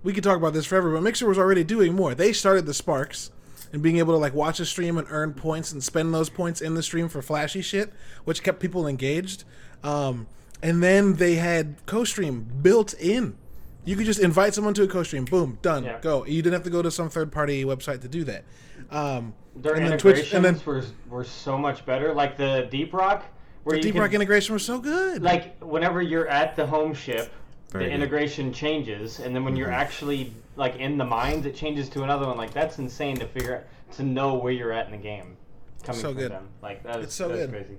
We 0.02 0.12
could 0.12 0.22
talk 0.24 0.36
about 0.36 0.52
this 0.52 0.66
forever, 0.66 0.92
but 0.92 1.02
Mixer 1.02 1.26
was 1.26 1.38
already 1.38 1.64
doing 1.64 1.94
more. 1.94 2.14
They 2.14 2.32
started 2.32 2.64
the 2.66 2.74
Sparks 2.74 3.30
and 3.72 3.82
being 3.82 3.98
able 3.98 4.14
to 4.14 4.18
like 4.18 4.34
watch 4.34 4.60
a 4.60 4.64
stream 4.66 4.96
and 4.98 5.06
earn 5.10 5.32
points 5.34 5.72
and 5.72 5.82
spend 5.82 6.14
those 6.14 6.28
points 6.30 6.60
in 6.60 6.74
the 6.74 6.82
stream 6.82 7.08
for 7.08 7.20
flashy 7.22 7.62
shit, 7.62 7.92
which 8.24 8.42
kept 8.44 8.60
people 8.60 8.86
engaged. 8.86 9.42
Um, 9.82 10.28
and 10.66 10.82
then 10.82 11.14
they 11.14 11.36
had 11.36 11.76
co-stream 11.86 12.44
built 12.60 12.92
in. 12.94 13.36
You 13.84 13.94
could 13.94 14.04
just 14.06 14.18
invite 14.18 14.52
someone 14.52 14.74
to 14.74 14.82
a 14.82 14.88
co-stream, 14.88 15.24
boom, 15.26 15.58
done, 15.62 15.84
Yeah. 15.84 16.00
go. 16.00 16.26
You 16.26 16.42
didn't 16.42 16.54
have 16.54 16.64
to 16.64 16.70
go 16.70 16.82
to 16.82 16.90
some 16.90 17.08
third-party 17.08 17.64
website 17.64 18.00
to 18.02 18.08
do 18.08 18.24
that. 18.24 18.42
Um, 18.90 19.32
Their 19.54 19.74
and 19.74 19.84
then 19.84 19.92
integrations 19.92 20.28
Twitch, 20.30 20.34
and 20.34 20.44
then 20.44 20.60
were 20.66 20.82
were 21.08 21.22
so 21.24 21.56
much 21.56 21.86
better. 21.86 22.12
Like 22.12 22.36
the 22.36 22.66
Deep 22.68 22.92
Rock, 22.92 23.24
where 23.62 23.76
the 23.76 23.82
Deep 23.82 23.92
can, 23.92 24.02
Rock 24.02 24.12
integration 24.12 24.54
was 24.54 24.64
so 24.64 24.80
good. 24.80 25.22
like 25.22 25.56
whenever 25.62 26.02
you're 26.02 26.26
at 26.28 26.56
the 26.56 26.66
home 26.66 26.94
ship, 26.94 27.32
Very 27.70 27.84
the 27.84 27.90
good. 27.90 27.94
integration 27.94 28.52
changes, 28.52 29.20
and 29.20 29.34
then 29.36 29.44
when 29.44 29.52
Mm-hmm. 29.54 29.60
you're 29.60 29.70
actually 29.72 30.32
like 30.56 30.76
in 30.76 30.98
the 30.98 31.04
mines, 31.04 31.46
it 31.46 31.54
changes 31.54 31.88
to 31.90 32.02
another 32.02 32.26
one. 32.26 32.36
Like 32.36 32.52
that's 32.52 32.78
insane 32.80 33.16
to 33.18 33.26
figure 33.26 33.56
out 33.58 33.94
to 33.96 34.02
know 34.02 34.34
where 34.34 34.52
you're 34.52 34.72
at 34.72 34.86
in 34.86 34.92
the 34.92 34.98
game. 34.98 35.36
Coming 35.84 36.00
So 36.00 36.08
from 36.08 36.18
good. 36.18 36.32
them, 36.32 36.48
like 36.60 36.82
that 36.82 36.98
is 36.98 37.04
It's 37.06 37.14
so 37.14 37.28
that 37.28 37.34
is 37.34 37.40
good. 37.46 37.50
crazy. 37.50 37.78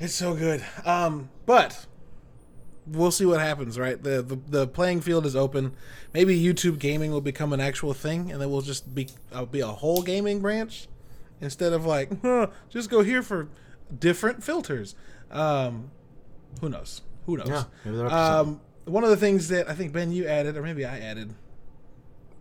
It's 0.00 0.14
so 0.14 0.34
good. 0.34 0.64
Um, 0.84 1.28
but 1.46 1.86
we'll 2.86 3.10
see 3.10 3.26
what 3.26 3.40
happens, 3.40 3.78
right? 3.78 4.02
The, 4.02 4.22
the 4.22 4.36
the 4.48 4.66
playing 4.66 5.02
field 5.02 5.26
is 5.26 5.36
open. 5.36 5.72
Maybe 6.14 6.40
YouTube 6.40 6.78
gaming 6.78 7.10
will 7.12 7.20
become 7.20 7.52
an 7.52 7.60
actual 7.60 7.92
thing, 7.94 8.32
and 8.32 8.40
then 8.40 8.50
we'll 8.50 8.62
just 8.62 8.94
be 8.94 9.08
uh, 9.32 9.44
be 9.44 9.60
a 9.60 9.66
whole 9.66 10.02
gaming 10.02 10.40
branch 10.40 10.88
instead 11.40 11.72
of 11.72 11.84
like 11.84 12.10
huh, 12.22 12.48
just 12.70 12.88
go 12.90 13.02
here 13.02 13.22
for 13.22 13.48
different 13.96 14.42
filters. 14.42 14.94
Um, 15.30 15.90
who 16.60 16.68
knows? 16.70 17.02
Who 17.26 17.36
knows? 17.36 17.48
Yeah, 17.48 17.64
maybe 17.84 17.96
they're 17.98 18.06
up 18.06 18.12
to 18.12 18.18
something. 18.18 18.54
Um, 18.54 18.60
one 18.86 19.04
of 19.04 19.10
the 19.10 19.16
things 19.18 19.48
that 19.48 19.68
I 19.68 19.74
think 19.74 19.92
Ben 19.92 20.10
you 20.12 20.26
added, 20.26 20.56
or 20.56 20.62
maybe 20.62 20.84
I 20.84 20.98
added. 20.98 21.34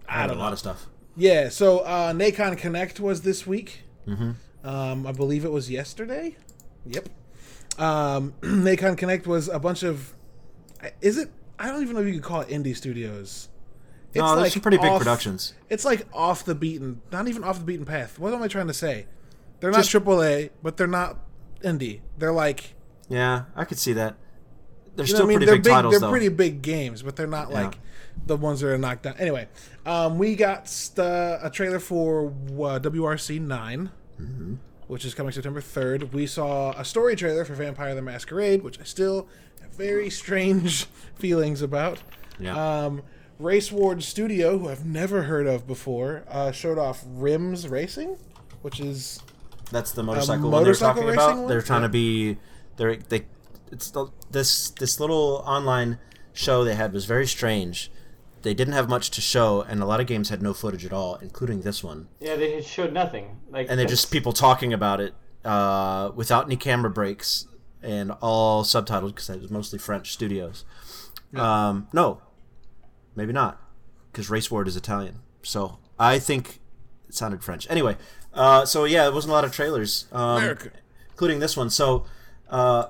I 0.07 0.23
I 0.23 0.27
don't 0.27 0.31
a 0.31 0.39
know. 0.39 0.43
lot 0.45 0.53
of 0.53 0.59
stuff. 0.59 0.87
Yeah, 1.17 1.49
so 1.49 1.79
uh, 1.79 2.13
Nacon 2.13 2.57
Connect 2.57 2.99
was 3.01 3.21
this 3.23 3.45
week. 3.45 3.83
Mm-hmm. 4.07 4.31
Um, 4.67 5.05
I 5.05 5.11
believe 5.11 5.43
it 5.43 5.51
was 5.51 5.69
yesterday. 5.69 6.37
Yep. 6.85 7.09
Um, 7.79 8.33
Nacon 8.41 8.97
Connect 8.97 9.25
was 9.25 9.47
a 9.47 9.59
bunch 9.59 9.83
of. 9.83 10.13
Is 11.01 11.17
it? 11.17 11.31
I 11.57 11.67
don't 11.67 11.81
even 11.81 11.95
know 11.95 12.01
if 12.01 12.07
you 12.07 12.13
could 12.13 12.23
call 12.23 12.41
it 12.41 12.49
indie 12.49 12.75
studios. 12.75 13.49
It's 14.13 14.17
no, 14.17 14.35
there's 14.37 14.53
some 14.53 14.61
pretty 14.61 14.77
big 14.77 14.87
off- 14.91 14.97
productions. 14.99 15.53
It's 15.69 15.85
like 15.85 16.07
off 16.13 16.43
the 16.45 16.55
beaten, 16.55 17.01
not 17.11 17.27
even 17.27 17.43
off 17.43 17.59
the 17.59 17.65
beaten 17.65 17.85
path. 17.85 18.17
What 18.17 18.33
am 18.33 18.41
I 18.41 18.47
trying 18.47 18.67
to 18.67 18.73
say? 18.73 19.05
They're 19.59 19.71
not 19.71 19.83
Just- 19.83 19.91
AAA, 19.93 20.49
but 20.63 20.77
they're 20.77 20.87
not 20.87 21.19
indie. 21.63 21.99
They're 22.17 22.31
like 22.31 22.73
Yeah, 23.09 23.43
I 23.55 23.65
could 23.65 23.77
see 23.77 23.93
that. 23.93 24.15
They're 24.95 25.05
you 25.05 25.13
know 25.13 25.17
still 25.17 25.25
I 25.25 25.29
mean? 25.29 25.37
pretty 25.37 25.45
They're 25.45 25.55
big, 25.57 25.63
big. 25.65 25.73
titles 25.73 25.91
they're 25.93 25.99
though. 25.99 26.09
pretty 26.09 26.29
big 26.29 26.61
games, 26.61 27.03
but 27.03 27.15
they're 27.17 27.27
not 27.27 27.49
Yeah. 27.51 27.63
like 27.63 27.75
the 28.25 28.35
ones 28.37 28.61
that 28.61 28.69
are 28.69 28.77
knocked 28.77 29.03
down. 29.03 29.15
Anyway, 29.19 29.47
um, 29.85 30.17
we 30.17 30.35
got 30.35 30.67
st- 30.67 31.05
a 31.43 31.49
trailer 31.53 31.79
for 31.79 32.27
uh, 32.29 32.79
WRC 32.79 33.39
9 33.41 33.91
Mm-hmm. 34.19 34.55
Which 34.89 35.05
is 35.05 35.13
coming 35.13 35.31
September 35.31 35.61
third. 35.61 36.11
We 36.13 36.25
saw 36.25 36.71
a 36.71 36.83
story 36.83 37.15
trailer 37.15 37.45
for 37.45 37.53
Vampire 37.53 37.93
the 37.93 38.01
Masquerade, 38.01 38.63
which 38.63 38.79
I 38.79 38.83
still 38.83 39.27
have 39.61 39.71
very 39.71 40.09
strange 40.09 40.85
feelings 41.15 41.61
about. 41.61 41.99
Yeah. 42.39 42.85
Um, 42.85 43.03
Race 43.37 43.71
Ward 43.71 44.01
Studio, 44.03 44.57
who 44.57 44.67
I've 44.67 44.85
never 44.85 45.21
heard 45.23 45.45
of 45.45 45.67
before, 45.67 46.23
uh, 46.27 46.51
showed 46.51 46.79
off 46.79 47.03
Rims 47.05 47.67
Racing, 47.67 48.17
which 48.63 48.79
is 48.79 49.19
That's 49.71 49.91
the 49.91 50.01
motorcycle 50.01 50.49
one 50.49 50.63
they're 50.63 50.73
talking 50.73 51.07
about. 51.07 51.47
They're 51.47 51.61
trying 51.61 51.81
Yeah. 51.81 51.87
to 51.87 51.91
be. 51.93 52.37
They're 52.77 52.95
they. 52.97 53.25
It's 53.71 53.91
the, 53.91 54.07
this 54.31 54.71
this 54.71 54.99
little 54.99 55.43
online 55.45 55.99
show 56.33 56.63
they 56.63 56.73
had 56.73 56.93
was 56.93 57.05
very 57.05 57.27
strange. 57.27 57.91
They 58.41 58.53
didn't 58.53 58.73
have 58.73 58.87
much 58.89 59.09
to 59.11 59.21
show, 59.21 59.61
and 59.61 59.81
a 59.81 59.85
lot 59.85 59.99
of 59.99 60.07
games 60.07 60.29
had 60.29 60.41
no 60.41 60.53
footage 60.53 60.85
at 60.85 60.93
all, 60.93 61.15
including 61.15 61.61
this 61.61 61.83
one. 61.83 62.07
Yeah, 62.19 62.35
they 62.35 62.61
showed 62.61 62.93
nothing. 62.93 63.39
Like 63.49 63.67
And 63.69 63.77
they're 63.79 63.85
just 63.87 64.11
people 64.11 64.31
talking 64.31 64.73
about 64.73 65.01
it 65.01 65.13
uh, 65.43 66.11
without 66.15 66.45
any 66.45 66.55
camera 66.55 66.89
breaks 66.89 67.47
and 67.81 68.11
all 68.21 68.63
subtitled 68.63 69.09
because 69.15 69.29
it 69.29 69.41
was 69.41 69.51
mostly 69.51 69.79
French 69.79 70.11
studios. 70.11 70.65
Um, 71.35 71.87
no, 71.93 72.21
maybe 73.15 73.33
not, 73.33 73.61
because 74.11 74.29
Race 74.29 74.49
Ward 74.49 74.67
is 74.67 74.75
Italian. 74.75 75.19
So 75.43 75.79
I 75.99 76.19
think 76.19 76.59
it 77.07 77.15
sounded 77.15 77.43
French. 77.43 77.69
Anyway, 77.69 77.97
uh, 78.33 78.65
so 78.65 78.85
yeah, 78.85 79.07
it 79.07 79.13
wasn't 79.13 79.31
a 79.31 79.33
lot 79.33 79.43
of 79.45 79.51
trailers, 79.51 80.07
um, 80.11 80.37
America. 80.37 80.71
including 81.11 81.39
this 81.39 81.55
one. 81.55 81.69
So 81.69 82.05
uh, 82.49 82.85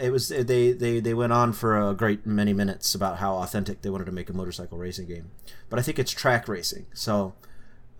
it 0.00 0.10
was 0.10 0.28
they, 0.28 0.72
they 0.72 1.00
they 1.00 1.14
went 1.14 1.32
on 1.32 1.52
for 1.52 1.78
a 1.90 1.94
great 1.94 2.26
many 2.26 2.52
minutes 2.52 2.94
about 2.94 3.18
how 3.18 3.34
authentic 3.36 3.82
they 3.82 3.90
wanted 3.90 4.06
to 4.06 4.12
make 4.12 4.30
a 4.30 4.32
motorcycle 4.32 4.78
racing 4.78 5.06
game, 5.06 5.30
but 5.68 5.78
I 5.78 5.82
think 5.82 5.98
it's 5.98 6.12
track 6.12 6.48
racing. 6.48 6.86
So. 6.94 7.34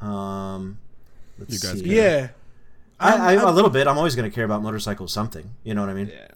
Um, 0.00 0.78
let's 1.38 1.52
You 1.52 1.60
guys 1.70 1.80
see. 1.80 1.94
yeah. 1.94 2.28
I, 2.98 3.34
I, 3.34 3.36
I'm- 3.36 3.46
a 3.46 3.52
little 3.52 3.70
bit. 3.70 3.86
I'm 3.86 3.96
always 3.96 4.16
going 4.16 4.28
to 4.28 4.34
care 4.34 4.44
about 4.44 4.62
motorcycles 4.62 5.12
something. 5.12 5.50
You 5.64 5.74
know 5.74 5.80
what 5.80 5.90
I 5.90 5.94
mean? 5.94 6.08
Yeah. 6.08 6.26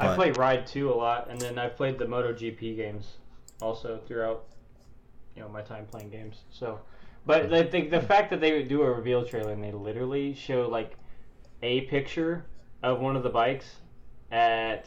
I 0.00 0.06
but- 0.08 0.16
play 0.16 0.30
Ride 0.32 0.66
2 0.66 0.90
a 0.90 0.94
lot, 0.94 1.28
and 1.30 1.40
then 1.40 1.56
I 1.58 1.68
played 1.68 1.98
the 1.98 2.06
moto 2.08 2.32
gp 2.32 2.76
games 2.76 3.14
also 3.62 4.00
throughout, 4.06 4.44
you 5.36 5.42
know, 5.42 5.48
my 5.48 5.62
time 5.62 5.86
playing 5.86 6.10
games. 6.10 6.36
So, 6.50 6.80
but 7.24 7.52
I 7.52 7.62
think 7.62 7.90
the 7.90 8.02
fact 8.02 8.30
that 8.30 8.40
they 8.40 8.62
do 8.64 8.82
a 8.82 8.90
reveal 8.90 9.24
trailer 9.24 9.52
and 9.52 9.62
they 9.62 9.72
literally 9.72 10.34
show 10.34 10.68
like 10.68 10.96
a 11.62 11.82
picture 11.82 12.44
of 12.82 13.00
one 13.00 13.16
of 13.16 13.22
the 13.22 13.30
bikes 13.30 13.76
at 14.36 14.86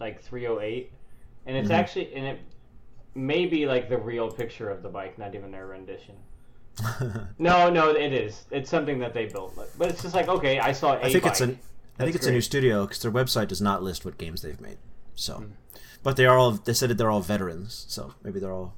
like 0.00 0.20
308, 0.22 0.92
and 1.46 1.56
it's 1.56 1.68
Mhm. 1.68 1.74
actually 1.74 2.14
and 2.14 2.26
it 2.26 2.40
may 3.14 3.46
be 3.46 3.66
like 3.66 3.88
the 3.88 3.96
real 3.98 4.30
picture 4.30 4.70
of 4.70 4.82
the 4.82 4.88
bike, 4.88 5.18
not 5.18 5.34
even 5.34 5.50
their 5.52 5.66
rendition. 5.66 6.16
No, 7.38 7.70
no, 7.70 7.90
it 7.90 8.12
is. 8.12 8.44
It's 8.50 8.70
something 8.70 8.98
that 9.00 9.14
they 9.14 9.26
built, 9.26 9.54
but- 9.56 9.70
but 9.78 9.88
it's 9.88 10.02
just 10.02 10.14
like 10.14 10.28
okay, 10.28 10.58
I 10.58 10.72
saw 10.72 10.94
a 10.94 10.98
I 11.00 11.12
think 11.12 11.24
it's 11.26 11.40
bike. 11.40 11.48
an. 11.48 11.54
I 11.54 12.04
That's 12.04 12.06
think 12.06 12.16
it's 12.16 12.26
a 12.26 12.30
new 12.32 12.40
studio 12.40 12.82
because 12.86 13.00
their 13.02 13.10
website 13.10 13.48
does 13.48 13.60
not 13.60 13.82
list 13.82 14.04
what 14.04 14.18
games 14.18 14.42
they've 14.42 14.60
made. 14.60 14.78
So, 15.16 15.34
Hmm. 15.34 15.44
but 16.04 16.16
they 16.16 16.26
are 16.26 16.36
all. 16.38 16.52
They 16.52 16.72
said 16.74 16.90
that 16.90 16.98
they're 16.98 17.10
all 17.10 17.20
veterans, 17.20 17.84
so 17.88 18.14
maybe 18.22 18.38
they're 18.40 18.52
all 18.52 18.74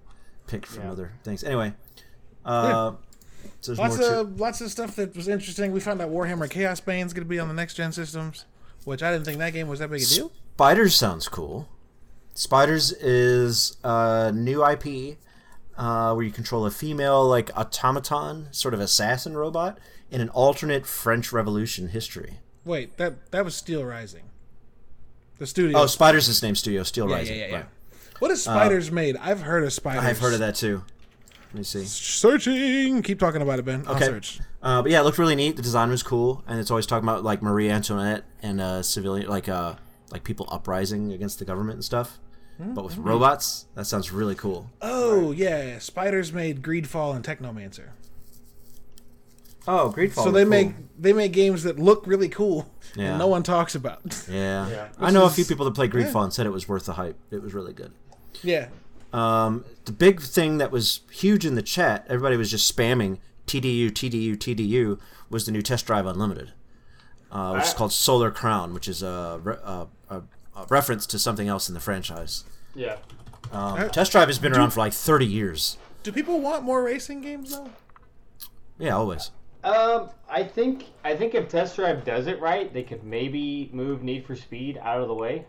picked 0.46 0.66
from 0.66 0.84
Yeah. 0.84 0.92
other 0.92 1.12
things. 1.22 1.44
Anyway, 1.44 1.74
uh, 2.46 2.92
so 3.60 3.72
there's 3.72 3.78
Lots 3.78 3.98
more 3.98 4.08
to. 4.08 4.20
of 4.20 4.40
lots 4.40 4.60
of 4.62 4.70
stuff 4.70 4.96
that 4.96 5.14
was 5.14 5.28
interesting. 5.28 5.70
We 5.72 5.80
found 5.80 6.00
out 6.00 6.10
Warhammer 6.10 6.48
Chaos 6.48 6.80
Bane's 6.80 7.08
is 7.08 7.12
going 7.14 7.24
to 7.26 7.28
be 7.28 7.38
on 7.38 7.48
the 7.48 7.54
next 7.54 7.74
gen 7.74 7.92
systems, 7.92 8.46
which 8.84 9.02
I 9.02 9.12
didn't 9.12 9.24
think 9.24 9.38
that 9.38 9.52
game 9.52 9.68
was 9.68 9.78
that 9.80 9.90
big 9.90 10.02
a 10.02 10.04
deal. 10.04 10.32
Spiders 10.54 10.94
sounds 10.94 11.28
cool. 11.28 11.68
Spiders 12.34 12.92
is 12.92 13.76
a 13.82 14.32
new 14.34 14.64
IP 14.66 15.18
uh, 15.76 16.12
where 16.14 16.24
you 16.24 16.30
control 16.30 16.66
a 16.66 16.70
female 16.70 17.26
like 17.26 17.50
automaton, 17.56 18.48
sort 18.52 18.74
of 18.74 18.80
assassin 18.80 19.36
robot 19.36 19.78
in 20.10 20.20
an 20.20 20.28
alternate 20.30 20.86
French 20.86 21.32
Revolution 21.32 21.88
history. 21.88 22.38
Wait, 22.64 22.96
that 22.98 23.30
that 23.30 23.44
was 23.44 23.54
Steel 23.54 23.84
Rising. 23.84 24.24
The 25.38 25.46
studio. 25.46 25.78
Oh, 25.78 25.86
Spiders 25.86 26.28
is 26.28 26.42
named 26.42 26.58
Studio 26.58 26.82
Steel 26.82 27.08
yeah, 27.08 27.14
Rising. 27.16 27.36
yeah, 27.38 27.44
yeah, 27.44 27.50
yeah. 27.50 27.56
right. 27.56 27.66
What 28.18 28.30
has 28.30 28.42
Spiders 28.42 28.90
made? 28.92 29.16
I've 29.16 29.40
heard 29.40 29.64
of 29.64 29.72
Spiders. 29.72 30.04
I've 30.04 30.18
heard 30.18 30.34
of 30.34 30.40
that 30.40 30.54
too. 30.54 30.84
Let 31.48 31.54
me 31.54 31.62
see. 31.64 31.84
Searching. 31.84 33.02
Keep 33.02 33.18
talking 33.18 33.40
about 33.40 33.58
it, 33.58 33.64
Ben. 33.64 33.84
I'll 33.86 33.96
Okay. 33.96 34.04
search. 34.06 34.40
Uh, 34.62 34.82
but 34.82 34.90
yeah, 34.90 35.00
it 35.00 35.04
looked 35.04 35.18
really 35.18 35.34
neat. 35.36 35.56
The 35.56 35.62
design 35.62 35.88
was 35.90 36.02
cool, 36.02 36.44
and 36.46 36.60
it's 36.60 36.70
always 36.70 36.86
talking 36.86 37.08
about 37.08 37.24
like 37.24 37.40
Marie 37.42 37.70
Antoinette 37.70 38.24
and 38.42 38.60
uh, 38.60 38.82
civilian, 38.82 39.28
like 39.28 39.48
uh, 39.48 39.74
like 40.12 40.22
people 40.24 40.46
uprising 40.50 41.12
against 41.12 41.38
the 41.38 41.44
government 41.46 41.76
and 41.76 41.84
stuff. 41.84 42.18
Hmm, 42.58 42.74
But 42.74 42.84
with 42.84 42.98
robots, 42.98 43.66
that 43.74 43.86
sounds 43.86 44.12
really 44.12 44.34
cool. 44.34 44.70
Oh 44.82 45.30
yeah, 45.32 45.78
Spiders 45.78 46.32
made 46.32 46.60
Greedfall 46.62 47.16
and 47.16 47.24
Technomancer. 47.24 47.88
Oh, 49.68 49.92
Greedfall. 49.94 50.24
so 50.24 50.30
they 50.30 50.44
make 50.44 50.72
they 50.98 51.12
make 51.12 51.32
games 51.32 51.62
that 51.64 51.78
look 51.78 52.06
really 52.06 52.28
cool 52.28 52.70
Yeah. 52.96 53.10
and 53.10 53.18
no 53.18 53.26
one 53.26 53.42
talks 53.42 53.74
about. 53.74 54.00
Yeah, 54.28 54.68
Yeah. 54.68 54.88
I 54.98 55.10
know 55.10 55.24
a 55.26 55.30
few 55.30 55.44
people 55.44 55.64
that 55.66 55.74
played 55.74 55.90
Greedfall 55.90 56.24
and 56.24 56.32
said 56.32 56.46
it 56.46 56.50
was 56.50 56.66
worth 56.68 56.86
the 56.86 56.94
hype. 56.94 57.16
It 57.30 57.42
was 57.42 57.54
really 57.54 57.72
good. 57.72 57.92
yeah. 58.42 58.68
Um, 59.12 59.64
the 59.86 59.92
big 59.92 60.20
thing 60.20 60.58
that 60.58 60.70
was 60.70 61.00
huge 61.10 61.44
in 61.44 61.56
the 61.56 61.62
chat, 61.62 62.06
everybody 62.08 62.36
was 62.36 62.48
just 62.50 62.74
spamming 62.74 63.18
TDU, 63.46 63.90
TDU, 63.90 64.36
TDU, 64.36 64.98
was 65.28 65.46
the 65.46 65.52
new 65.52 65.62
Test 65.62 65.86
Drive 65.86 66.06
Unlimited, 66.06 66.52
uh, 67.30 67.52
which 67.54 67.64
is 67.64 67.74
called 67.74 67.92
Solar 67.92 68.30
Crown, 68.30 68.74
which 68.74 68.88
is 68.88 69.02
a, 69.02 69.40
re- 69.42 69.56
a, 69.64 69.86
a, 70.08 70.22
a 70.56 70.66
reference 70.68 71.06
to 71.06 71.18
something 71.18 71.48
else 71.48 71.68
in 71.68 71.74
the 71.74 71.80
franchise. 71.80 72.44
yeah. 72.74 72.96
Um, 73.52 73.74
Uh, 73.80 73.88
Test 73.88 74.12
Drive 74.12 74.28
has 74.28 74.38
been 74.38 74.52
around 74.54 74.70
for 74.70 74.80
like 74.80 74.92
30 74.92 75.26
years. 75.26 75.76
Do 76.04 76.12
people 76.12 76.40
want 76.40 76.62
more 76.62 76.82
racing 76.84 77.20
games 77.20 77.50
though? 77.50 77.70
Yeah, 78.78 78.96
always. 78.96 79.32
Um, 79.64 80.10
I 80.30 80.44
think 80.44 80.84
I 81.04 81.14
think 81.16 81.34
if 81.34 81.48
Test 81.48 81.76
Drive 81.76 82.04
does 82.04 82.26
it 82.28 82.40
right, 82.40 82.72
they 82.72 82.82
could 82.84 83.02
maybe 83.04 83.68
move 83.72 84.02
Need 84.02 84.24
for 84.24 84.34
Speed 84.36 84.78
out 84.82 85.00
of 85.02 85.08
the 85.08 85.14
way. 85.14 85.44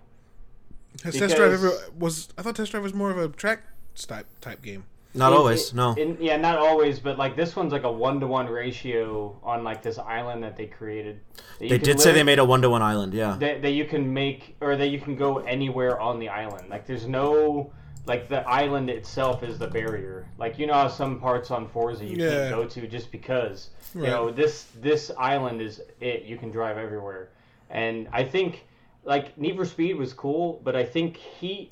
Has 1.04 1.16
Test 1.16 1.36
Drive 1.38 1.52
Because- 1.52 1.82
ever 1.84 1.92
was? 1.98 2.30
I 2.38 2.42
thought 2.42 2.56
Test 2.56 2.72
Drive 2.72 2.84
was 2.84 2.94
more 2.94 3.12
of 3.12 3.18
a 3.18 3.30
track 3.30 3.62
type 3.96 4.26
type 4.42 4.62
game. 4.64 4.84
Not 5.14 5.34
It- 5.34 5.36
always, 5.38 5.70
it- 5.70 5.76
no. 5.76 5.94
in- 5.96 6.18
yeah, 6.22 6.38
not 6.38 6.58
always, 6.58 7.00
but 7.00 7.18
like 7.18 7.36
this 7.36 7.56
one's 7.56 7.74
like 7.74 7.84
a 7.84 7.92
one 7.92 8.20
to 8.22 8.28
one 8.28 8.48
ratio 8.48 9.36
on 9.44 9.64
like 9.64 9.82
this 9.82 10.00
island 10.00 10.42
that 10.44 10.56
they 10.56 10.68
created. 10.68 11.20
that 11.60 11.70
they 11.70 11.78
did 11.78 12.00
say 12.00 12.12
they 12.14 12.24
made 12.24 12.40
a 12.40 12.46
one 12.46 12.62
to 12.62 12.70
one 12.70 12.82
island, 12.82 13.14
yeah. 13.14 13.36
that, 13.40 13.62
that 13.62 13.72
you 13.72 13.86
can 13.86 14.14
make 14.14 14.56
or 14.62 14.76
that 14.78 14.88
you 14.88 15.00
can 15.00 15.16
go 15.16 15.40
anywhere 15.40 16.00
on 16.00 16.18
the 16.20 16.30
island. 16.30 16.70
Like 16.70 16.86
there's 16.86 17.08
no 17.08 17.72
like 18.08 18.28
the 18.30 18.42
island 18.50 18.90
itself 18.90 19.44
is 19.44 19.60
the 19.60 19.68
barrier. 19.68 20.28
Like 20.38 20.58
you 20.58 20.66
know 20.66 20.74
how 20.74 20.88
some 20.88 21.20
parts 21.20 21.52
on 21.52 21.68
Forza 21.68 22.06
you 22.06 22.16
Yeah. 22.18 22.30
can't 22.30 22.56
go 22.56 22.66
to 22.66 22.88
just 22.88 23.12
because 23.12 23.70
Right. 23.94 24.06
you 24.06 24.10
know 24.12 24.32
this 24.32 24.68
this 24.82 25.12
island 25.18 25.62
is 25.62 25.82
it. 26.00 26.24
You 26.24 26.38
can 26.38 26.52
drive 26.52 26.78
everywhere, 26.78 27.30
and 27.70 28.08
I 28.14 28.24
think 28.24 28.66
like 29.04 29.38
Need 29.38 29.58
for 29.58 29.66
Speed 29.66 29.98
was 29.98 30.14
cool, 30.14 30.62
but 30.64 30.76
I 30.76 30.86
think 30.86 31.18
he 31.18 31.70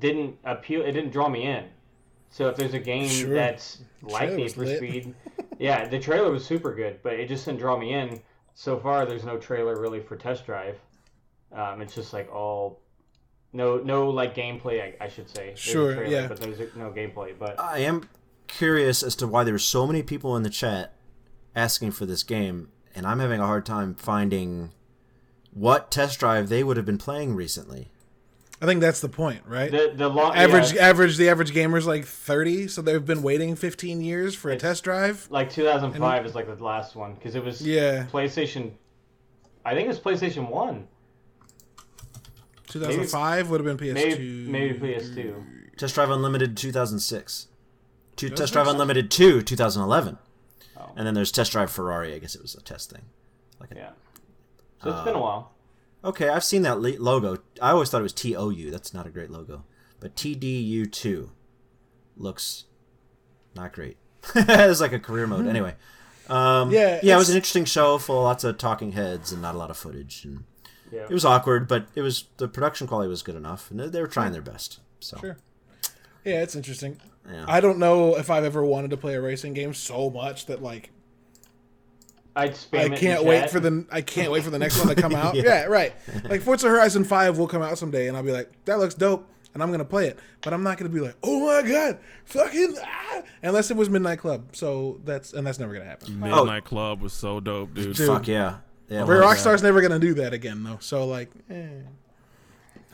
didn't 0.00 0.36
appeal. 0.44 0.82
It 0.82 0.92
didn't 0.92 1.10
draw 1.12 1.28
me 1.28 1.44
in. 1.44 1.64
So 2.30 2.48
if 2.48 2.56
there's 2.56 2.74
a 2.74 2.78
game 2.78 3.08
Sure. 3.08 3.34
that's 3.34 3.78
like 4.02 4.28
Trailer 4.28 4.36
Need 4.36 4.52
for 4.52 4.64
lit. 4.64 4.76
Speed, 4.78 5.14
yeah, 5.58 5.88
the 5.88 5.98
trailer 5.98 6.30
was 6.30 6.44
super 6.44 6.74
good, 6.74 7.00
but 7.02 7.14
it 7.14 7.28
just 7.28 7.44
didn't 7.44 7.60
draw 7.60 7.78
me 7.78 7.94
in. 7.94 8.20
So 8.54 8.78
far, 8.78 9.06
there's 9.06 9.24
no 9.24 9.38
trailer 9.38 9.78
really 9.80 10.00
for 10.00 10.16
Test 10.16 10.46
Drive. 10.46 10.78
Um, 11.52 11.80
it's 11.80 11.94
just 11.94 12.12
like 12.12 12.30
all 12.32 12.80
no 13.52 13.78
no 13.78 14.10
like 14.10 14.34
gameplay, 14.34 14.82
I, 15.00 15.04
I 15.04 15.08
should 15.08 15.28
say. 15.28 15.46
There's 15.48 15.58
a 15.58 15.62
Sure, 15.62 15.94
trailer, 15.94 16.10
yeah. 16.10 16.26
But 16.28 16.40
there's 16.40 16.58
no 16.74 16.90
gameplay. 16.90 17.34
But 17.38 17.58
I 17.60 17.78
am 17.78 18.08
curious 18.48 19.02
as 19.02 19.16
to 19.16 19.26
why 19.26 19.44
there's 19.44 19.64
so 19.64 19.86
many 19.86 20.02
people 20.02 20.36
in 20.36 20.42
the 20.42 20.50
chat 20.50 20.92
asking 21.54 21.92
for 21.92 22.04
this 22.06 22.22
game, 22.22 22.68
and 22.94 23.06
I'm 23.06 23.18
having 23.20 23.40
a 23.40 23.46
hard 23.46 23.64
time 23.64 23.94
finding 23.94 24.72
what 25.52 25.90
test 25.90 26.18
drive 26.20 26.48
they 26.50 26.62
would 26.62 26.76
have 26.76 26.84
been 26.86 26.98
playing 26.98 27.34
recently. 27.34 27.90
I 28.60 28.64
think 28.66 28.80
that's 28.80 29.00
the 29.00 29.08
point, 29.08 29.42
right? 29.46 29.70
the 29.70 29.92
the 29.94 30.08
long 30.08 30.34
average 30.34 30.72
yeah, 30.72 30.88
average 30.88 31.16
the 31.18 31.28
average 31.28 31.52
gamer's 31.52 31.86
like 31.86 32.04
30 32.06 32.68
so 32.68 32.80
they've 32.82 33.04
been 33.04 33.22
waiting 33.22 33.54
15 33.54 34.00
years 34.00 34.34
for 34.34 34.50
a 34.50 34.56
test 34.56 34.82
drive 34.84 35.26
like 35.30 35.50
2005 35.50 36.24
is 36.26 36.34
like 36.34 36.46
the 36.46 36.64
last 36.64 36.96
one 36.96 37.14
because 37.14 37.34
it 37.34 37.44
was 37.44 37.60
Yeah. 37.60 38.06
PlayStation. 38.10 38.72
I 39.64 39.74
think 39.74 39.84
it 39.84 39.88
was 39.88 40.00
PlayStation 40.00 40.48
One, 40.48 40.86
2005 42.68 43.50
would 43.50 43.64
have 43.64 43.78
been 43.78 43.88
ps2 43.88 43.94
maybe 43.94 44.46
maybe 44.48 44.78
PS2. 44.78 45.76
Test 45.76 45.94
Drive 45.94 46.08
Unlimited 46.10 46.56
2006. 46.56 47.48
Two, 48.16 48.30
Test 48.30 48.54
Drive? 48.54 48.66
Unlimited 48.66 49.10
2 49.10 49.42
2011. 49.42 50.16
And 50.96 51.06
then 51.06 51.12
there's 51.12 51.30
Test 51.30 51.52
Drive 51.52 51.70
Ferrari. 51.70 52.14
I 52.14 52.18
guess 52.18 52.34
it 52.34 52.40
was 52.40 52.54
a 52.54 52.62
test 52.62 52.90
thing. 52.90 53.02
Like 53.60 53.72
a, 53.72 53.74
Yeah. 53.74 53.90
So 54.82 54.90
it's 54.90 55.02
been 55.02 55.16
a 55.16 55.20
while. 55.20 55.52
Okay, 56.04 56.28
I've 56.28 56.44
seen 56.44 56.62
that 56.62 56.80
le- 56.80 56.98
logo. 56.98 57.38
I 57.60 57.70
always 57.70 57.90
thought 57.90 58.00
it 58.00 58.04
was 58.04 58.12
T 58.12 58.36
O 58.36 58.50
U. 58.50 58.70
That's 58.70 58.94
not 58.94 59.06
a 59.06 59.10
great 59.10 59.30
logo. 59.30 59.64
But 60.00 60.14
T 60.16 60.34
D 60.34 60.58
U 60.60 60.86
two 60.86 61.30
looks 62.16 62.64
not 63.54 63.72
great. 63.72 63.96
it's 64.34 64.80
like 64.80 64.92
a 64.92 64.98
career 64.98 65.26
mode. 65.26 65.46
Anyway, 65.46 65.74
um, 66.28 66.70
Yeah, 66.70 67.00
yeah, 67.02 67.14
it 67.14 67.18
was 67.18 67.30
an 67.30 67.36
interesting 67.36 67.64
show 67.64 67.98
full 67.98 68.18
of 68.18 68.24
lots 68.24 68.44
of 68.44 68.58
talking 68.58 68.92
heads 68.92 69.32
and 69.32 69.40
not 69.42 69.54
a 69.54 69.58
lot 69.58 69.70
of 69.70 69.76
footage. 69.76 70.24
And 70.24 70.44
Yeah. 70.92 71.02
it 71.08 71.10
was 71.10 71.24
awkward, 71.24 71.66
but 71.68 71.86
it 71.94 72.02
was 72.02 72.24
the 72.36 72.48
production 72.48 72.86
quality 72.86 73.08
was 73.08 73.22
good 73.22 73.36
enough, 73.36 73.70
and 73.70 73.80
they- 73.80 73.88
they 73.88 74.00
were 74.00 74.06
trying 74.08 74.32
their 74.32 74.42
best. 74.42 74.80
So 75.00 75.16
Sure. 75.18 75.38
Yeah, 76.24 76.42
it's 76.42 76.56
interesting. 76.56 77.00
Yeah. 77.30 77.44
I 77.48 77.60
don't 77.60 77.78
know 77.78 78.16
if 78.16 78.30
I've 78.30 78.44
ever 78.44 78.64
wanted 78.64 78.90
to 78.90 78.96
play 78.96 79.14
a 79.14 79.20
racing 79.20 79.54
game 79.54 79.72
so 79.74 80.10
much 80.10 80.46
that 80.46 80.62
like 80.62 80.90
I'd 82.36 82.52
spam 82.52 82.92
I 82.92 82.96
can't 82.96 83.24
wait 83.24 83.40
chat. 83.40 83.50
for 83.50 83.60
the 83.60 83.86
I 83.90 84.02
can't 84.02 84.30
wait 84.30 84.44
for 84.44 84.50
the 84.50 84.58
next 84.58 84.78
one 84.78 84.94
to 84.94 85.00
come 85.00 85.14
out. 85.16 85.34
Yeah. 85.34 85.42
yeah. 85.44 85.64
right. 85.64 85.94
Like 86.28 86.42
Forza 86.42 86.68
Horizon 86.68 87.02
Five 87.04 87.38
will 87.38 87.48
come 87.48 87.62
out 87.62 87.78
someday, 87.78 88.08
and 88.08 88.16
I'll 88.16 88.22
be 88.22 88.30
like, 88.32 88.50
that 88.66 88.78
looks 88.78 88.94
dope, 88.94 89.26
and 89.54 89.62
I'm 89.62 89.70
gonna 89.70 89.86
play 89.86 90.08
it. 90.08 90.18
But 90.42 90.52
I'm 90.52 90.62
not 90.62 90.76
gonna 90.76 90.90
be 90.90 91.00
like, 91.00 91.16
oh 91.22 91.46
my 91.46 91.66
god, 91.68 91.98
fucking, 92.26 92.76
ah, 92.84 93.22
unless 93.42 93.70
it 93.70 93.76
was 93.76 93.88
Midnight 93.88 94.18
Club. 94.18 94.54
So 94.54 95.00
that's 95.04 95.32
and 95.32 95.46
that's 95.46 95.58
never 95.58 95.72
gonna 95.72 95.86
happen. 95.86 96.20
Midnight 96.20 96.64
Club 96.64 97.00
was 97.00 97.14
so 97.14 97.40
dope, 97.40 97.72
dude. 97.74 97.96
Dude. 97.96 98.06
fuck 98.06 98.28
yeah, 98.28 98.58
yeah. 98.90 99.00
But 99.00 99.08
well, 99.08 99.22
Rockstar's 99.22 99.62
never 99.62 99.80
gonna 99.80 99.98
do 99.98 100.12
that 100.14 100.34
again, 100.34 100.62
though. 100.62 100.78
So 100.80 101.06
like, 101.06 101.30
eh. 101.50 101.68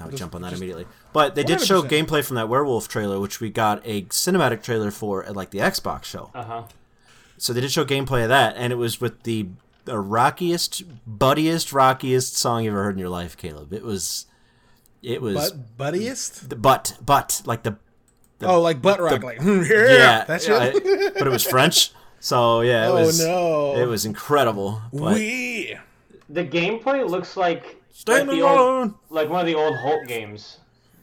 I 0.00 0.06
would 0.06 0.16
jump 0.16 0.34
on 0.34 0.42
that 0.42 0.52
immediately. 0.52 0.86
But 1.12 1.34
they 1.34 1.44
did 1.44 1.60
show 1.60 1.82
gameplay 1.82 2.24
from 2.24 2.36
that 2.36 2.48
werewolf 2.48 2.88
trailer, 2.88 3.20
which 3.20 3.40
we 3.40 3.50
got 3.50 3.82
a 3.84 4.02
cinematic 4.02 4.62
trailer 4.62 4.90
for 4.90 5.24
at 5.24 5.36
like 5.36 5.50
the 5.50 5.58
Xbox 5.58 6.04
show. 6.04 6.30
Uh 6.34 6.44
huh. 6.44 6.62
So 7.42 7.52
they 7.52 7.60
did 7.60 7.72
show 7.72 7.84
gameplay 7.84 8.22
of 8.22 8.28
that, 8.28 8.54
and 8.56 8.72
it 8.72 8.76
was 8.76 9.00
with 9.00 9.24
the, 9.24 9.48
the 9.84 9.98
rockiest, 9.98 10.84
buddiest, 11.04 11.72
rockiest 11.72 12.36
song 12.36 12.62
you've 12.62 12.72
ever 12.72 12.84
heard 12.84 12.94
in 12.94 13.00
your 13.00 13.08
life, 13.08 13.36
Caleb. 13.36 13.72
It 13.72 13.82
was, 13.82 14.26
it 15.02 15.20
was 15.20 15.50
but 15.50 15.76
buddiest. 15.76 16.50
the 16.50 16.54
butt, 16.54 16.96
butt, 17.04 17.42
like 17.44 17.64
the 17.64 17.78
Oh, 18.42 18.60
like 18.60 18.80
butt 18.80 19.00
rock, 19.00 19.24
like 19.24 19.38
hmm, 19.42 19.62
yeah, 19.68 19.86
yeah, 19.88 20.24
that's 20.24 20.46
yeah, 20.46 20.70
it. 20.72 21.14
But 21.18 21.26
it 21.26 21.30
was 21.30 21.42
French, 21.42 21.90
so 22.20 22.60
yeah, 22.60 22.86
it 22.86 22.90
Oh, 22.90 22.94
was 23.06 23.18
no. 23.18 23.74
it 23.74 23.86
was 23.86 24.04
incredible. 24.04 24.80
But 24.92 25.14
We 25.14 25.76
The 26.28 26.44
gameplay 26.44 27.04
looks 27.10 27.36
like 27.36 27.82
Stand 27.90 28.28
like, 28.28 28.36
the 28.38 28.42
old, 28.44 28.94
like 29.10 29.28
one 29.28 29.40
of 29.40 29.46
the 29.46 29.56
old 29.56 29.76
Hulk 29.78 30.06
games. 30.06 30.58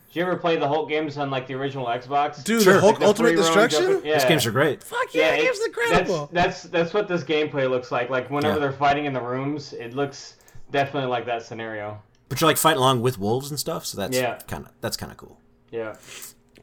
Did 0.09 0.15
you 0.15 0.21
ever 0.23 0.37
play 0.37 0.55
the 0.57 0.67
Hulk 0.67 0.89
games 0.89 1.17
on 1.17 1.29
like 1.29 1.45
the 1.47 1.53
original 1.53 1.85
Xbox? 1.85 2.43
dude, 2.43 2.63
Sure. 2.63 2.73
the 2.73 2.79
Hulk 2.81 2.93
Like 2.93 2.99
the 3.01 3.05
Ultimate 3.05 3.35
Destruction. 3.35 3.81
jumping- 3.83 4.09
Yeah. 4.09 4.15
These 4.15 4.25
games 4.25 4.45
are 4.47 4.51
great. 4.51 4.83
Fuck 4.83 5.13
yeah, 5.13 5.27
it- 5.27 5.37
that 5.37 5.43
game's 5.43 5.59
incredible. 5.65 6.29
That's, 6.33 6.63
that's 6.63 6.63
that's 6.63 6.93
what 6.93 7.07
this 7.07 7.23
gameplay 7.23 7.69
looks 7.69 7.91
like. 7.91 8.09
Like 8.09 8.29
whenever 8.31 8.55
Yeah. 8.55 8.59
they're 8.59 8.71
fighting 8.71 9.05
in 9.05 9.13
the 9.13 9.21
rooms, 9.21 9.73
it 9.73 9.93
looks 9.93 10.35
definitely 10.71 11.09
like 11.09 11.25
that 11.27 11.43
scenario. 11.43 12.01
But 12.27 12.41
you're 12.41 12.49
like 12.49 12.57
fighting 12.57 12.79
along 12.79 13.01
with 13.01 13.17
wolves 13.19 13.49
and 13.51 13.59
stuff, 13.59 13.85
so 13.85 13.97
that's 13.97 14.17
Yeah. 14.17 14.39
kind 14.47 14.65
of 14.65 14.71
that's 14.81 14.97
kind 14.97 15.11
of 15.11 15.17
cool. 15.17 15.39
Yeah. 15.71 15.95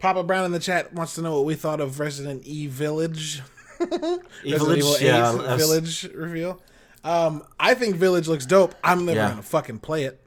Papa 0.01 0.25
Brown 0.25 0.45
in 0.45 0.53
the 0.53 0.59
chat 0.59 0.93
wants 0.93 1.15
to 1.15 1.23
know 1.23 1.35
what 1.37 1.45
we 1.45 1.55
thought 1.55 1.81
of 1.81 2.01
Resident 2.01 2.45
Evil 2.45 2.77
Village. 2.77 3.43
Evil 3.81 4.19
Resident 4.69 4.79
Evil 4.79 4.97
yeah, 5.01 5.57
Village 5.57 6.05
reveal. 6.15 6.61
Um, 7.05 7.45
I 7.61 7.75
think 7.75 7.95
Village 7.97 8.27
looks 8.27 8.45
dope. 8.47 8.75
I'm 8.83 9.05
never 9.07 9.19
Yeah. 9.19 9.29
gonna 9.31 9.43
fucking 9.43 9.79
play 9.79 10.05
it. 10.05 10.21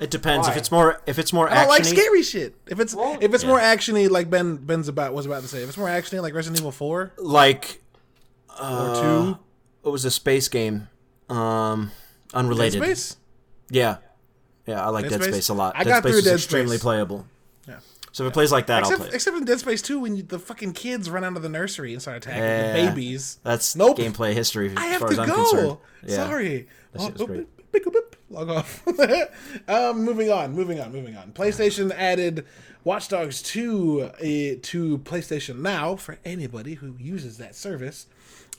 It 0.00 0.10
depends 0.10 0.46
if 0.46 0.56
it's 0.56 0.70
more 0.70 1.00
if 1.06 1.18
it's 1.18 1.32
more 1.32 1.50
I 1.50 1.54
don't 1.62 1.68
like 1.68 1.84
scary 1.84 2.22
shit. 2.22 2.54
If 2.68 2.78
it's 2.78 2.94
Well, 2.94 3.18
if 3.20 3.34
it's 3.34 3.42
yeah. 3.42 3.48
more 3.48 3.58
actiony, 3.58 4.08
like 4.08 4.30
Ben 4.30 4.56
Ben's 4.56 4.86
about 4.88 5.12
was 5.12 5.26
about 5.26 5.42
to 5.42 5.48
say, 5.48 5.62
if 5.62 5.68
it's 5.68 5.78
more 5.78 5.88
actiony, 5.88 6.22
like 6.22 6.34
Resident 6.34 6.60
Evil 6.60 6.70
Four 6.72 7.12
like 7.18 7.82
uh, 8.50 8.94
or 8.96 9.02
Two, 9.02 9.38
it 9.88 9.92
was 9.92 10.04
a 10.04 10.10
space 10.10 10.48
game, 10.48 10.88
um, 11.28 11.90
unrelated. 12.32 12.74
Dead 12.74 12.82
unrelated. 12.82 12.98
Space. 12.98 13.16
Yeah, 13.70 13.96
yeah, 14.66 14.84
I 14.86 14.88
like 14.90 15.04
Dead 15.04 15.10
Dead, 15.10 15.22
Space? 15.24 15.34
Space? 15.34 15.48
a 15.48 15.54
lot. 15.54 15.74
I 15.76 15.84
Dead 15.84 15.90
got 15.90 16.02
Space 16.02 16.10
through 16.12 16.18
is 16.20 16.24
Dead 16.24 16.34
extremely 16.34 16.76
Space. 16.76 16.82
playable. 16.82 17.26
Yeah. 17.66 17.80
So 18.12 18.24
if 18.24 18.30
it 18.30 18.32
plays 18.34 18.50
like 18.52 18.66
that, 18.68 18.84
I'll 18.84 18.88
Except, 18.90 19.00
play. 19.00 19.08
it. 19.08 19.14
except 19.14 19.36
in 19.36 19.44
Dead 19.44 19.58
Space 19.60 19.82
2, 19.82 20.00
when 20.00 20.16
you, 20.16 20.22
the 20.22 20.38
fucking 20.38 20.72
kids 20.72 21.10
run 21.10 21.24
out 21.24 21.36
of 21.36 21.42
the 21.42 21.48
nursery 21.48 21.92
and 21.92 22.00
start 22.00 22.16
attacking 22.18 22.42
Yeah. 22.42 22.72
the 22.72 22.88
babies. 22.88 23.38
That's 23.44 23.76
Nope. 23.76 23.98
gameplay 23.98 24.32
history 24.32 24.72
I 24.76 24.86
as 24.86 24.92
have 24.92 25.00
far 25.00 25.08
to 25.08 25.12
as 25.12 25.18
I'm 25.18 25.28
go. 25.28 25.34
concerned. 25.36 25.76
Yeah. 26.06 26.16
Sorry. 26.16 26.68
That 26.92 27.02
shit 27.02 27.12
was 27.18 27.22
Oh, 27.22 27.44
Log 28.30 28.50
off. 28.50 28.86
um, 29.68 30.04
moving 30.04 30.30
on, 30.30 30.52
moving 30.52 30.80
on, 30.80 30.92
moving 30.92 31.16
on. 31.16 31.32
PlayStation 31.32 31.90
added 31.96 32.44
Watch 32.84 33.08
Dogs 33.08 33.40
2 33.42 34.02
uh, 34.02 34.08
to 34.62 34.98
PlayStation 35.04 35.60
Now 35.60 35.96
for 35.96 36.18
anybody 36.24 36.74
who 36.74 36.94
uses 36.98 37.38
that 37.38 37.54
service. 37.54 38.06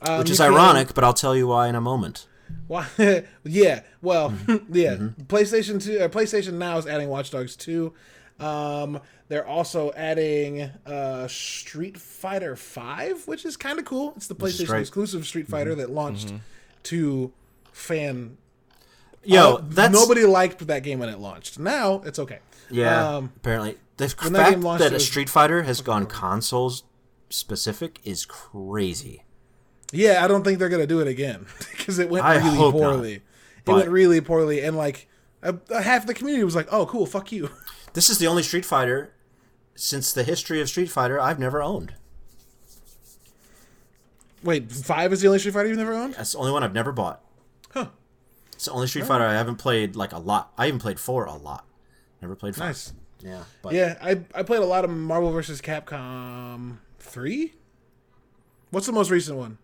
Um, 0.02 0.20
Which 0.20 0.30
is 0.32 0.38
can- 0.38 0.54
ironic, 0.54 0.94
but 0.94 1.04
I'll 1.04 1.14
tell 1.14 1.36
you 1.36 1.48
why 1.48 1.68
in 1.68 1.76
a 1.76 1.82
moment. 1.82 2.26
Why? 2.68 2.88
yeah. 3.44 3.82
Well, 4.02 4.32
Mm-hmm. 4.32 4.74
yeah. 4.76 4.96
PlayStation 5.28 5.84
Two. 5.84 6.00
Uh, 6.00 6.08
PlayStation 6.08 6.54
Now 6.54 6.78
is 6.80 6.88
adding 6.88 7.10
Watch 7.10 7.30
Dogs 7.30 7.56
Two. 7.56 7.94
Um, 8.40 9.00
they're 9.28 9.46
also 9.46 9.92
adding 9.96 10.62
uh, 10.88 11.28
Street 11.28 11.98
Fighter 12.00 12.56
Five, 12.56 13.28
which 13.28 13.46
is 13.46 13.56
kind 13.56 13.78
of 13.78 13.86
cool. 13.86 14.14
It's 14.16 14.26
the 14.28 14.34
PlayStation 14.36 14.80
exclusive 14.80 15.28
Street 15.28 15.48
Fighter 15.48 15.76
that 15.76 15.92
launched 15.92 16.34
to 16.84 17.32
fan. 17.72 18.38
Yo, 19.24 19.58
that's 19.58 19.94
nobody 19.94 20.26
liked 20.26 20.66
that 20.68 20.84
game 20.84 21.00
when 21.00 21.10
it 21.10 21.20
launched. 21.20 21.60
Now 21.60 22.02
it's 22.06 22.20
okay. 22.20 22.40
Yeah, 22.72 23.16
Um, 23.18 23.32
apparently 23.36 23.78
the 23.98 24.14
when 24.22 24.34
that 24.34 24.50
fact 24.52 24.60
launched, 24.62 24.84
that 24.84 24.94
a 24.94 25.00
Street 25.00 25.30
Fighter 25.30 25.64
has 25.64 25.82
gone 25.82 26.06
consoles 26.06 26.84
specific 27.30 28.00
is 28.04 28.26
crazy. 28.26 29.24
Yeah, 29.92 30.24
I 30.24 30.28
don't 30.28 30.44
think 30.44 30.60
they're 30.60 30.70
gonna 30.70 30.88
do 30.88 31.00
it 31.00 31.08
again 31.08 31.48
because 31.72 32.00
it 32.00 32.10
went 32.10 32.26
I 32.26 32.38
really 32.38 32.56
hope 32.56 32.76
not, 32.76 32.82
poorly. 32.82 33.22
it 33.66 33.72
went 33.72 33.90
really 33.90 34.22
poorly, 34.22 34.62
and 34.62 34.78
like 34.78 35.08
a, 35.42 35.56
a 35.72 35.82
half 35.82 36.06
the 36.06 36.14
community 36.14 36.44
was 36.44 36.56
like, 36.56 36.68
"Oh, 36.72 36.86
cool, 36.86 37.06
fuck 37.06 37.32
you." 37.32 37.50
This 37.94 38.08
is 38.08 38.20
the 38.20 38.28
only 38.28 38.44
Street 38.44 38.66
Fighter 38.66 39.14
since 39.74 40.14
the 40.14 40.24
history 40.24 40.62
of 40.62 40.70
Street 40.70 40.92
Fighter 40.92 41.20
I've 41.20 41.40
never 41.40 41.60
owned. 41.64 41.96
Wait, 44.44 44.72
five 44.72 45.12
is 45.12 45.22
the 45.22 45.28
only 45.28 45.40
Street 45.40 45.54
Fighter 45.54 45.70
you've 45.70 45.78
never 45.80 45.94
owned? 45.94 46.14
That's 46.14 46.34
the 46.34 46.38
only 46.38 46.52
one 46.52 46.64
I've 46.64 46.74
never 46.74 46.92
bought. 46.92 47.22
It's 48.60 48.66
the 48.66 48.72
only 48.74 48.88
Street 48.88 49.06
Fighter 49.06 49.24
I 49.24 49.36
haven't 49.36 49.56
played 49.56 49.96
like 49.96 50.12
a 50.12 50.18
lot. 50.18 50.52
I 50.58 50.68
even 50.68 50.82
played 50.82 51.00
four 51.00 51.24
a 51.24 51.34
lot. 51.34 51.66
Never 52.22 52.36
played 52.36 52.58
five. 52.58 52.68
Nice. 52.68 52.92
Yeah, 53.22 53.44
but 53.62 53.72
Yeah, 53.74 53.98
I 54.02 54.20
I 54.36 54.44
played 54.44 54.60
a 54.60 54.66
lot 54.66 54.84
of 54.84 54.90
Marvel 54.90 55.32
vs. 55.32 55.62
Capcom 55.62 56.80
three. 57.00 57.54
What's 58.70 58.86
the 58.86 58.92
most 58.92 59.12
recent 59.12 59.38
one? 59.38 59.60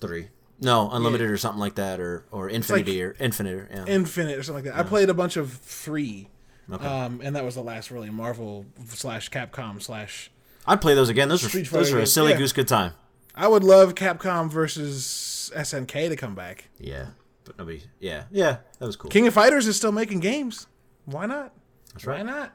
three. 0.00 0.30
No, 0.60 0.90
unlimited 0.90 1.30
or 1.30 1.36
something 1.36 1.60
like 1.60 1.76
that, 1.76 2.00
or 2.00 2.24
or 2.32 2.48
infinity 2.48 3.00
or 3.00 3.14
infinite. 3.20 3.54
Or, 3.54 3.68
yeah. 3.72 3.84
Infinite 3.86 4.36
or 4.40 4.42
something 4.42 4.64
like 4.64 4.74
that. 4.74 4.84
I 4.84 4.88
played 4.88 5.08
a 5.08 5.14
bunch 5.14 5.36
of 5.36 5.52
three, 5.52 6.30
Okay. 6.68 6.84
um, 6.84 7.20
and 7.22 7.36
that 7.36 7.44
was 7.44 7.54
the 7.54 7.62
last 7.62 7.92
really 7.92 8.10
Marvel 8.10 8.66
slash 8.88 9.30
Capcom 9.30 9.80
slash. 9.80 10.32
I'd 10.66 10.80
play 10.80 10.94
those 10.96 11.08
again. 11.10 11.28
Those 11.28 11.44
are 11.44 11.48
Street 11.48 11.70
those 11.70 11.86
Fighter 11.90 11.98
are 12.00 12.02
a 12.02 12.06
silly 12.06 12.32
yeah. 12.32 12.38
goose 12.38 12.52
good 12.52 12.66
time. 12.66 12.94
I 13.36 13.46
would 13.46 13.62
love 13.62 13.94
Capcom 13.94 14.50
versus 14.50 15.52
SNK 15.54 16.08
to 16.08 16.16
come 16.16 16.34
back. 16.34 16.68
Yeah, 16.80 17.06
but 17.56 17.58
nobody. 17.58 17.82
Yeah, 18.00 18.24
yeah, 18.30 18.58
that 18.78 18.86
was 18.86 18.96
cool. 18.96 19.10
King 19.10 19.26
of 19.26 19.34
Fighters 19.34 19.66
is 19.66 19.76
still 19.76 19.92
making 19.92 20.20
games. 20.20 20.66
Why 21.04 21.26
not? 21.26 21.52
That's 21.92 22.06
right. 22.06 22.24
Why 22.24 22.30
not? 22.30 22.52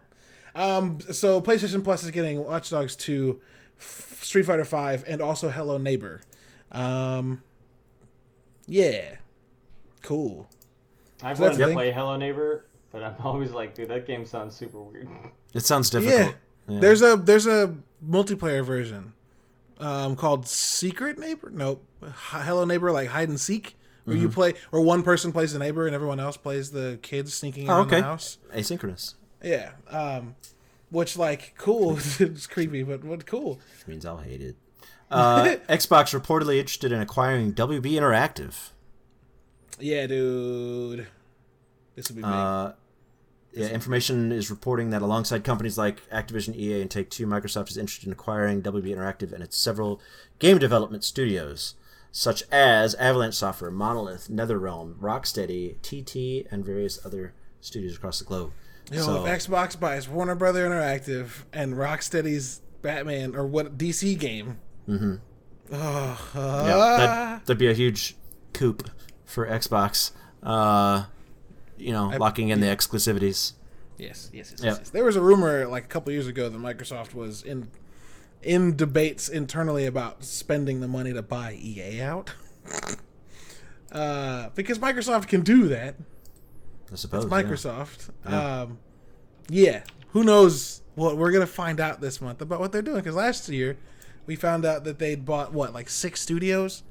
Um, 0.56 1.00
so 1.12 1.40
PlayStation 1.42 1.84
Plus 1.84 2.04
is 2.04 2.12
getting 2.12 2.44
Watch 2.44 2.70
Dogs 2.72 2.96
2, 2.96 3.40
F- 3.80 4.20
Street 4.24 4.44
Fighter 4.44 4.66
5, 4.66 5.04
and 5.08 5.22
also 5.22 5.50
Hello 5.50 5.78
Neighbor. 5.78 6.22
Um, 6.72 7.44
yeah, 8.66 9.16
cool. 10.04 10.50
I've 11.24 11.38
So 11.38 11.44
that's 11.44 11.52
wanted 11.54 11.58
to 11.58 11.66
thing. 11.68 11.76
play 11.76 11.92
Hello 11.92 12.16
Neighbor, 12.18 12.66
but 12.92 13.04
I'm 13.04 13.16
always 13.24 13.52
like, 13.52 13.76
dude, 13.76 13.90
that 13.90 14.08
game 14.08 14.26
sounds 14.26 14.56
super 14.56 14.82
weird. 14.82 15.08
It 15.54 15.66
sounds 15.66 15.94
Yeah. 15.94 16.00
difficult. 16.00 16.36
Yeah. 16.70 16.80
there's 16.80 17.02
a 17.02 17.16
there's 17.16 17.48
a 17.48 17.76
multiplayer 18.06 18.66
version, 18.66 19.14
um, 19.80 20.16
called 20.18 20.48
Secret 20.48 21.18
Neighbor. 21.18 21.50
Nope, 21.54 21.84
H- 22.04 22.10
Hello 22.44 22.66
Neighbor, 22.66 22.92
like 22.92 23.10
hide 23.10 23.30
and 23.30 23.40
seek, 23.40 23.77
where 24.08 24.16
Mm-hmm. 24.16 24.24
you 24.24 24.30
play, 24.30 24.54
or 24.72 24.80
one 24.82 25.04
person 25.04 25.34
plays 25.34 25.52
the 25.52 25.60
neighbor 25.60 25.86
and 25.86 25.94
everyone 25.94 26.18
else 26.20 26.38
plays 26.38 26.72
the 26.72 26.98
kids 27.02 27.34
sneaking 27.34 27.70
Oh, 27.70 27.74
around 27.74 27.88
okay. 27.88 27.98
the 27.98 28.04
house. 28.04 28.38
asynchronous. 28.56 29.16
Yeah, 29.44 29.72
um, 29.90 30.36
which 30.90 31.18
like 31.18 31.56
cool. 31.58 31.98
it's 32.20 32.48
creepy, 32.48 32.84
but 32.84 33.04
what 33.04 33.26
cool. 33.26 33.60
Which 33.78 33.88
means 33.88 34.06
I'll 34.06 34.18
hate 34.20 34.42
it. 34.42 34.56
Uh, 35.12 35.44
Xbox 35.70 36.18
reportedly 36.18 36.58
interested 36.60 36.92
in 36.94 37.02
acquiring 37.02 37.54
WB 37.54 37.84
Interactive. 37.94 38.70
Yeah, 39.80 40.08
dude. 40.08 41.08
This 41.96 42.10
would 42.10 42.18
be. 42.18 42.24
Uh, 42.24 42.72
yeah, 43.54 43.68
information 43.70 44.32
is 44.32 44.50
reporting 44.52 44.92
that 44.92 45.02
alongside 45.02 45.44
companies 45.44 45.78
like 45.78 46.08
Activision, 46.10 46.56
EA, 46.56 46.82
and 46.82 46.92
Take 46.92 47.10
Two, 47.10 47.26
Microsoft 47.26 47.70
is 47.70 47.78
interested 47.78 48.06
in 48.08 48.12
acquiring 48.14 48.62
WB 48.62 48.88
Interactive 48.96 49.32
and 49.34 49.42
its 49.44 49.58
several 49.58 50.00
game 50.40 50.58
development 50.60 51.04
studios, 51.04 51.74
such 52.12 52.44
as 52.52 52.96
Avalanche 52.96 53.36
Software, 53.36 53.72
Monolith, 53.72 54.28
NetherRealm, 54.30 54.96
Rocksteady, 55.00 55.76
TT, 55.82 56.48
and 56.52 56.66
various 56.66 57.04
other 57.06 57.34
studios 57.62 57.96
across 57.98 58.20
the 58.20 58.26
globe. 58.26 58.52
Yo, 58.92 59.02
so, 59.02 59.26
if 59.26 59.32
Xbox 59.48 59.78
buys 59.80 60.08
Warner 60.08 60.36
Brother 60.36 60.68
Interactive 60.68 61.44
and 61.52 61.74
Rocksteady's 61.74 62.62
Batman 62.82 63.36
or 63.36 63.46
what 63.46 63.78
DC 63.78 64.18
game, 64.18 64.60
Uh, 64.90 66.16
Yeah, 66.34 66.78
that, 66.98 67.46
that'd 67.46 67.58
be 67.58 67.68
a 67.70 67.74
huge 67.74 68.16
coup 68.54 68.78
for 69.26 69.46
Xbox. 69.48 70.12
Uh, 70.42 71.06
you 71.78 71.92
know, 71.92 72.08
locking 72.18 72.50
in 72.50 72.62
the 72.62 72.68
exclusivities. 72.68 73.54
Yes, 73.98 74.30
yes, 74.32 74.52
yes, 74.52 74.52
Yep. 74.52 74.64
yes, 74.64 74.78
yes. 74.80 74.90
There 74.92 75.04
was 75.04 75.16
a 75.16 75.22
rumor 75.22 75.68
like 75.68 75.84
a 75.84 75.88
couple 75.88 76.14
years 76.14 76.28
ago 76.28 76.48
that 76.50 76.58
Microsoft 76.58 77.14
was 77.14 77.44
in 77.44 77.68
in 78.42 78.76
debates 78.76 79.30
internally 79.30 79.86
about 79.86 80.24
spending 80.24 80.80
the 80.80 80.88
money 80.88 81.14
to 81.14 81.22
buy 81.22 81.54
EA 81.54 82.02
out. 82.02 82.34
uh, 83.92 84.50
because 84.56 84.80
Microsoft 84.80 85.28
can 85.28 85.42
do 85.42 85.68
that. 85.68 85.96
I 86.92 86.96
suppose. 86.96 87.26
It's. 87.26 87.34
Microsoft. 87.34 88.10
Yeah. 88.28 88.62
Um, 88.62 88.80
yeah. 89.50 89.84
Who 90.10 90.24
knows 90.24 90.82
what 90.96 91.18
we're 91.18 91.32
gonna 91.32 91.46
find 91.46 91.80
out 91.80 92.02
this 92.02 92.22
month 92.22 92.42
about 92.42 92.60
what 92.60 92.72
they're 92.72 92.82
doing? 92.82 92.98
Because 92.98 93.16
last 93.16 93.50
year 93.50 93.78
we 94.26 94.36
found 94.36 94.66
out 94.66 94.84
that 94.86 95.00
they'd 95.00 95.26
bought 95.26 95.54
what 95.54 95.74
like 95.74 95.90
six 95.90 96.22
studios. 96.22 96.84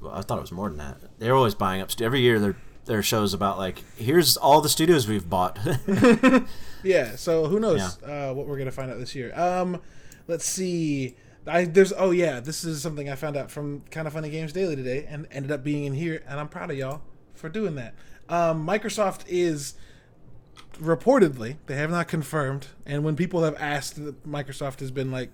Well, 0.00 0.12
I 0.12 0.22
thought 0.22 0.38
it 0.38 0.42
was 0.42 0.52
more 0.52 0.68
than 0.68 0.78
that. 0.78 0.98
They're 1.18 1.34
always 1.34 1.54
buying 1.54 1.80
up. 1.80 1.90
Stu- 1.90 2.04
every 2.04 2.20
year, 2.20 2.38
there 2.86 2.98
are 2.98 3.02
shows 3.02 3.32
about 3.34 3.58
like 3.58 3.82
here's 3.96 4.36
all 4.36 4.60
the 4.60 4.68
studios 4.68 5.06
we've 5.06 5.28
bought. 5.28 5.58
Yeah, 6.84 7.16
so 7.16 7.46
who 7.46 7.58
knows 7.58 8.00
uh, 8.02 8.32
what 8.34 8.46
we're 8.46 8.58
gonna 8.58 8.70
find 8.70 8.90
out 8.90 8.98
this 8.98 9.14
year? 9.14 9.32
Um, 9.34 9.80
let's 10.26 10.44
see. 10.44 11.16
I 11.46 11.64
there's 11.64 11.92
oh 11.92 12.10
yeah, 12.10 12.40
this 12.40 12.64
is 12.64 12.80
something 12.80 13.10
I 13.10 13.16
found 13.16 13.36
out 13.36 13.50
from 13.50 13.82
Kind 13.90 14.06
of 14.06 14.12
Funny 14.12 14.30
Games 14.30 14.52
Daily 14.52 14.76
today, 14.76 15.06
and 15.08 15.26
ended 15.30 15.52
up 15.52 15.62
being 15.62 15.84
in 15.84 15.94
here, 15.94 16.22
and 16.26 16.40
I'm 16.40 16.48
proud 16.48 16.70
of 16.70 16.76
y'all 16.76 17.02
for 17.34 17.48
doing 17.48 17.74
that. 17.74 17.94
Um, 18.28 18.66
Microsoft 18.66 19.24
is 19.26 19.74
reportedly 20.74 21.56
they 21.66 21.76
have 21.76 21.90
not 21.90 22.08
confirmed, 22.08 22.68
and 22.86 23.04
when 23.04 23.16
people 23.16 23.44
have 23.44 23.56
asked, 23.58 24.00
Microsoft 24.26 24.80
has 24.80 24.90
been 24.90 25.10
like 25.10 25.30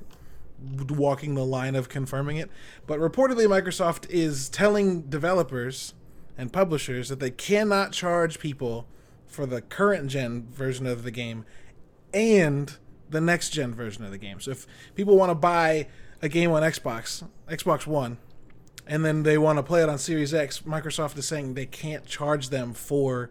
walking 0.88 1.34
the 1.34 1.44
line 1.44 1.74
of 1.74 1.88
confirming 1.88 2.36
it. 2.36 2.50
But 2.86 2.98
reportedly, 2.98 3.46
Microsoft 3.46 4.08
is 4.10 4.48
telling 4.48 5.02
developers 5.02 5.94
and 6.36 6.52
publishers 6.52 7.08
that 7.08 7.20
they 7.20 7.30
cannot 7.30 7.92
charge 7.92 8.38
people 8.38 8.86
for 9.26 9.46
the 9.46 9.62
current 9.62 10.08
gen 10.08 10.48
version 10.50 10.86
of 10.86 11.02
the 11.02 11.10
game 11.10 11.44
and 12.12 12.76
the 13.10 13.20
next 13.20 13.50
gen 13.50 13.74
version 13.74 14.04
of 14.04 14.10
the 14.10 14.18
game. 14.18 14.40
So 14.40 14.52
if 14.52 14.66
people 14.94 15.16
want 15.16 15.30
to 15.30 15.34
buy 15.34 15.88
a 16.22 16.28
game 16.28 16.50
on 16.52 16.62
Xbox, 16.62 17.26
Xbox 17.48 17.86
One, 17.86 18.18
and 18.86 19.04
then 19.04 19.22
they 19.22 19.38
want 19.38 19.58
to 19.58 19.62
play 19.62 19.82
it 19.82 19.88
on 19.88 19.98
Series 19.98 20.32
X, 20.34 20.60
Microsoft 20.60 21.16
is 21.18 21.26
saying 21.26 21.54
they 21.54 21.66
can't 21.66 22.04
charge 22.06 22.48
them 22.48 22.72
for 22.74 23.30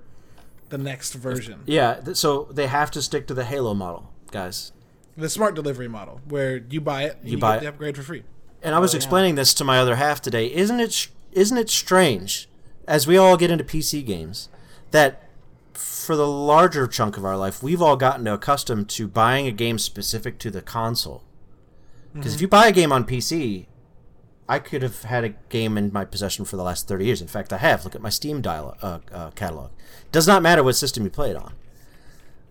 the 0.70 0.78
next 0.78 1.14
version. 1.14 1.62
yeah, 1.66 2.00
so 2.14 2.44
they 2.52 2.68
have 2.68 2.92
to 2.92 3.02
stick 3.02 3.26
to 3.28 3.34
the 3.34 3.44
Halo 3.46 3.74
model, 3.74 4.12
guys. 4.32 4.72
The 5.18 5.30
smart 5.30 5.56
delivery 5.56 5.88
model, 5.88 6.22
where 6.30 6.58
you 6.58 6.80
buy 6.80 7.04
it, 7.04 7.18
and 7.20 7.26
You 7.28 7.32
you, 7.34 7.38
buy 7.40 7.56
get 7.56 7.58
it. 7.58 7.62
the 7.64 7.70
upgrade 7.70 7.98
for 7.98 8.04
free. 8.04 8.24
And 8.62 8.76
I 8.76 8.80
was 8.80 8.94
oh, 8.94 8.98
explaining 8.98 9.36
this 9.36 9.54
to 9.56 9.64
my 9.64 9.80
other 9.80 9.96
half 9.96 10.22
today. 10.22 10.54
Isn't 10.54 10.80
it? 10.80 10.94
sh- 10.94 11.08
Isn't 11.32 11.58
it 11.58 11.70
strange, 11.70 12.48
as 12.88 13.08
we 13.08 13.18
all 13.18 13.36
get 13.38 13.50
into 13.52 13.64
PC 13.64 14.06
games, 14.06 14.50
that 14.92 15.29
for 16.10 16.16
the 16.16 16.28
larger 16.28 16.88
chunk 16.88 17.18
of 17.18 17.24
our 17.24 17.38
life, 17.38 17.62
we've 17.62 17.84
all 17.84 17.96
gotten 17.96 18.26
accustomed 18.26 18.90
to 18.90 19.08
buying 19.08 19.46
a 19.46 19.52
game 19.52 19.78
specific 19.78 20.40
to 20.40 20.50
the 20.50 20.60
console. 20.60 21.24
Because 22.16 22.34
if 22.34 22.42
you 22.42 22.48
buy 22.48 22.66
a 22.66 22.72
game 22.72 22.92
on 22.92 23.04
PC, 23.04 23.68
I 24.48 24.58
could 24.58 24.82
have 24.82 25.04
had 25.04 25.24
a 25.24 25.30
game 25.30 25.78
in 25.78 25.94
my 25.94 26.06
possession 26.06 26.46
for 26.46 26.58
the 26.58 26.64
last 26.64 26.88
thirty 26.88 27.06
years. 27.06 27.22
In 27.22 27.28
fact, 27.28 27.54
I 27.54 27.58
have. 27.58 27.84
Look 27.86 27.94
at 27.94 28.02
my 28.02 28.10
Steam 28.10 28.42
dial 28.42 28.76
uh, 28.82 28.98
uh, 29.12 29.30
catalog. 29.36 29.70
Does 30.12 30.26
not 30.26 30.42
matter 30.42 30.64
what 30.64 30.74
system 30.74 31.04
you 31.04 31.12
play 31.12 31.30
it 31.30 31.38
on. 31.38 31.54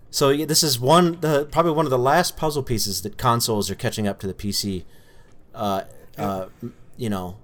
So 0.09 0.29
yeah, 0.29 0.47
this 0.47 0.63
is 0.63 0.79
one 0.79 1.19
the 1.21 1.47
probably 1.51 1.73
one 1.73 1.85
of 1.85 1.91
the 1.91 1.99
last 1.99 2.37
puzzle 2.37 2.63
pieces 2.63 3.03
that 3.03 3.19
consoles 3.19 3.73
are 3.73 3.75
catching 3.75 4.07
up 4.07 4.21
to 4.21 4.29
the 4.29 4.35
PC. 4.35 4.85
Uh, 5.53 5.83
uh, 6.17 6.47
you 6.97 7.11
know, 7.11 7.39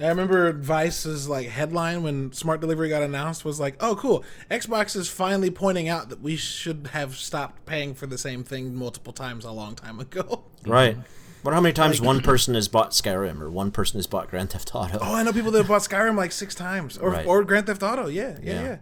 I 0.00 0.08
remember 0.08 0.52
Vice's 0.52 1.28
like 1.28 1.48
headline 1.48 2.02
when 2.02 2.32
Smart 2.32 2.60
Delivery 2.60 2.88
got 2.88 3.02
announced 3.02 3.44
was 3.44 3.60
like, 3.60 3.76
"Oh, 3.80 3.94
cool! 3.94 4.24
Xbox 4.50 4.96
is 4.96 5.08
finally 5.08 5.50
pointing 5.50 5.88
out 5.88 6.08
that 6.08 6.20
we 6.22 6.36
should 6.36 6.88
have 6.92 7.14
stopped 7.16 7.66
paying 7.66 7.94
for 7.94 8.06
the 8.06 8.16
same 8.16 8.42
thing 8.42 8.74
multiple 8.74 9.12
times 9.12 9.44
a 9.44 9.50
long 9.50 9.74
time 9.74 10.00
ago." 10.00 10.44
right? 10.66 10.96
But 11.44 11.52
how 11.54 11.60
many 11.60 11.72
times 11.72 12.00
one 12.00 12.20
person 12.20 12.54
has 12.54 12.68
bought 12.68 12.92
Skyrim 12.92 13.40
or 13.40 13.50
one 13.50 13.70
person 13.72 13.98
has 13.98 14.06
bought 14.06 14.30
Grand 14.30 14.50
Theft 14.50 14.74
Auto. 14.74 14.98
Oh, 15.00 15.14
I 15.14 15.24
know 15.24 15.32
people 15.32 15.50
that 15.50 15.58
have 15.58 15.68
bought 15.68 15.80
Skyrim 15.90 16.16
like 16.16 16.32
six 16.32 16.54
times, 16.54 16.96
or 16.96 17.10
Right. 17.10 17.26
or 17.26 17.42
Grand 17.44 17.66
Theft 17.66 17.82
Auto. 17.82 18.06
Yeah, 18.06 18.38
yeah, 18.42 18.52
Yeah. 18.54 18.62
yeah. 18.62 18.76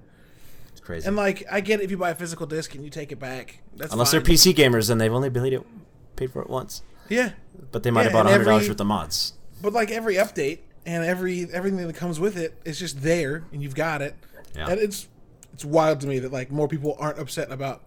it's 0.70 0.81
crazy. 0.81 1.07
And 1.09 1.16
like, 1.16 1.42
I 1.51 1.61
get 1.61 1.81
it 1.81 1.85
if 1.85 1.90
you 1.90 1.96
buy 1.96 2.11
a 2.11 2.14
physical 2.14 2.46
disc 2.46 2.75
and 2.75 2.85
you 2.85 2.90
take 2.90 3.11
it 3.12 3.18
back. 3.18 3.62
That's 3.77 3.92
Unless 3.92 4.12
fine. 4.12 4.23
they're 4.23 4.35
PC 4.35 4.55
gamers, 4.55 4.88
then 4.88 4.99
they've 4.99 5.12
only 5.12 5.31
paid 5.31 5.55
it 5.55 5.66
paid 6.16 6.31
for 6.33 6.42
it 6.42 6.51
once. 6.51 6.83
Yeah, 7.09 7.31
But 7.73 7.83
they 7.83 7.90
might 7.90 8.03
Yeah, 8.03 8.05
have 8.05 8.12
bought 8.12 8.27
hundred 8.31 8.44
dollars 8.44 8.68
worth 8.68 8.79
of 8.81 8.87
mods. 8.87 9.33
but 9.62 9.73
like 9.73 9.90
every 9.90 10.14
update 10.16 10.59
and 10.90 11.05
every 11.05 11.46
everything 11.53 11.87
that 11.87 11.96
comes 11.96 12.18
with 12.20 12.37
it 12.37 12.61
is 12.64 12.79
just 12.79 13.03
there, 13.03 13.44
and 13.53 13.62
you've 13.62 13.74
got 13.74 14.03
it. 14.03 14.14
Yeah. 14.57 14.68
And 14.70 14.81
it's 14.81 15.09
it's 15.53 15.64
wild 15.64 16.00
to 16.00 16.07
me 16.07 16.18
that 16.20 16.33
like 16.33 16.50
more 16.50 16.68
people 16.68 16.96
aren't 16.98 17.18
upset 17.18 17.50
about. 17.53 17.83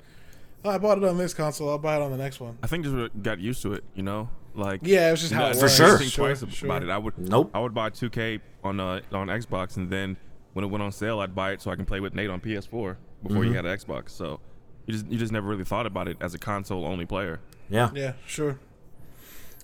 Oh, 0.66 0.70
I 0.70 0.78
bought 0.78 0.98
it 0.98 1.04
on 1.04 1.18
this 1.18 1.34
console. 1.34 1.70
I'll 1.70 1.78
buy 1.78 1.98
it 1.98 2.02
on 2.02 2.12
the 2.12 2.18
next 2.18 2.40
one. 2.40 2.58
I 2.64 2.68
think 2.68 2.86
just 2.86 3.22
got 3.22 3.40
used 3.40 3.62
to 3.64 3.74
it, 3.74 3.84
you 3.96 4.04
know. 4.04 4.30
Like 4.56 4.82
Yeah, 4.84 5.08
it 5.10 5.12
was 5.12 5.22
just 5.22 5.34
how 5.34 5.42
know, 5.42 5.48
it 5.48 5.50
I 5.50 5.54
For 5.56 5.64
was. 5.64 5.76
sure. 5.76 5.86
didn't 5.88 6.00
think 6.00 6.12
Sure, 6.12 6.28
twice 6.36 6.54
sure. 6.56 6.68
about 6.68 6.84
it. 6.84 6.90
I 6.90 6.98
would 6.98 7.18
Nope. 7.18 7.52
I 7.54 7.60
would 7.60 7.74
buy 7.74 7.90
2K 7.90 8.40
on 8.64 8.80
uh, 8.80 9.02
on 9.12 9.28
Xbox, 9.28 9.76
and 9.78 9.90
then 9.90 10.16
when 10.54 10.64
it 10.64 10.68
went 10.70 10.84
on 10.84 10.92
sale, 10.92 11.20
I'd 11.20 11.34
buy 11.36 11.52
it 11.52 11.62
so 11.62 11.72
I 11.72 11.76
can 11.76 11.86
play 11.86 12.00
with 12.00 12.14
Nate 12.16 12.30
on 12.30 12.40
PS4 12.40 12.70
before 12.70 12.96
Mm-hmm. 13.24 13.44
you 13.44 13.54
had 13.54 13.66
an 13.66 13.76
Xbox. 13.78 14.12
So 14.12 14.40
you 14.86 14.94
just 14.94 15.08
you 15.08 15.18
just 15.18 15.32
never 15.34 15.48
really 15.48 15.64
thought 15.66 15.86
about 15.88 16.08
it 16.08 16.18
as 16.22 16.34
a 16.34 16.38
console 16.38 16.86
only 16.86 17.06
player. 17.06 17.40
Yeah. 17.70 17.90
Yeah, 17.96 18.14
sure. 18.28 18.60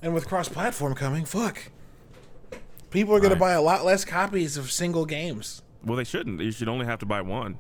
And 0.01 0.13
with 0.13 0.27
cross-platform 0.27 0.95
coming, 0.95 1.23
fuck, 1.25 1.69
people 2.91 3.15
are 3.15 3.19
gonna 3.19 3.35
buy 3.35 3.51
a 3.53 3.61
lot 3.61 3.85
less 3.85 4.05
copies 4.05 4.57
of 4.57 4.71
single 4.71 5.05
games. 5.05 5.61
Well, 5.83 5.95
they 5.97 6.03
shouldn't. 6.03 6.41
You 6.41 6.51
should 6.51 6.67
only 6.67 6.85
have 6.85 6.99
to 6.99 7.05
buy 7.05 7.21
one. 7.21 7.57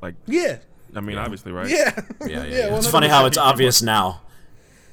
Like 0.00 0.14
Yeah, 0.26 0.58
I 0.96 1.00
mean, 1.00 1.16
obviously, 1.18 1.52
right? 1.52 1.68
yeah, 1.68 1.92
Yeah, 2.22 2.26
yeah, 2.26 2.44
yeah. 2.44 2.76
It's 2.76 2.86
100%. 2.88 2.90
funny 2.90 3.08
how 3.08 3.26
it's 3.26 3.38
obvious 3.38 3.82
now. 3.82 4.22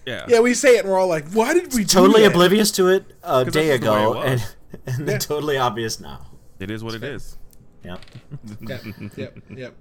Yeah. 0.06 0.26
Yeah, 0.28 0.40
we 0.40 0.54
say 0.54 0.78
it 0.78 0.82
and 0.82 0.90
we're 0.90 0.98
all 1.00 1.08
like, 1.08 1.30
"Why 1.32 1.54
did 1.54 1.74
we 1.74 1.84
do 1.84 1.86
Totally 1.86 2.22
that? 2.24 2.32
oblivious 2.32 2.72
to 2.74 2.88
it 2.90 3.06
a 3.24 3.44
day 3.46 3.46
that's 3.46 3.46
just 3.46 3.54
the 3.54 3.60
way 3.60 3.72
ago, 3.72 4.22
and 4.22 4.56
and 4.86 5.08
Yeah. 5.08 5.18
totally 5.18 5.58
obvious 5.58 6.00
now. 6.00 6.28
It 6.60 6.70
is 6.72 6.84
what 6.84 6.94
it 6.96 7.04
is. 7.04 7.38
Yeah. 7.84 7.98
Yep, 8.68 8.82
yep, 9.18 9.38
yep. 9.50 9.74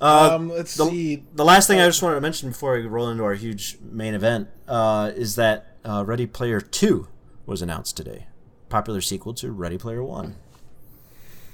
Uh, 0.00 0.30
Um, 0.34 0.48
let's 0.50 0.74
the, 0.76 0.84
see. 0.86 1.22
the 1.34 1.44
last 1.44 1.66
thing 1.68 1.80
I 1.80 1.86
just 1.86 2.02
wanted 2.02 2.16
to 2.16 2.20
mention 2.20 2.50
before 2.50 2.74
we 2.74 2.82
roll 2.86 3.08
into 3.08 3.24
our 3.24 3.34
huge 3.34 3.78
main 3.82 4.12
event 4.14 4.48
uh, 4.68 5.10
is 5.16 5.36
that 5.36 5.76
uh, 5.84 6.04
Ready 6.06 6.26
Player 6.26 6.60
Two 6.60 7.08
was 7.46 7.62
announced 7.62 7.96
today. 7.96 8.26
Popular 8.68 9.00
sequel 9.00 9.34
to 9.34 9.50
Ready 9.52 9.78
Player 9.78 10.02
One. 10.02 10.36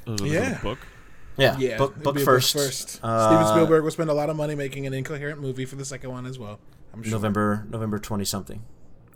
Oh, 0.06 0.16
so 0.16 0.24
this 0.24 0.32
is 0.32 0.32
Yeah. 0.32 0.58
a 0.58 0.62
book. 0.62 0.78
Yeah, 1.36 1.56
Yeah, 1.58 1.78
book, 1.78 1.92
it'd 1.92 2.02
book 2.02 2.18
first. 2.20 2.52
first. 2.52 3.00
Uh, 3.02 3.28
Steven 3.28 3.46
Spielberg 3.54 3.84
will 3.84 3.90
spend 3.90 4.10
a 4.10 4.14
lot 4.14 4.28
of 4.30 4.36
money 4.36 4.54
making 4.54 4.86
an 4.86 4.92
incoherent 4.92 5.40
movie 5.40 5.64
for 5.64 5.76
the 5.76 5.84
second 5.84 6.10
one 6.10 6.26
as 6.26 6.38
well. 6.38 6.58
I'm 6.92 7.02
sure. 7.02 7.12
November 7.12 7.66
November 7.70 7.98
twenty 7.98 8.24
something, 8.26 8.62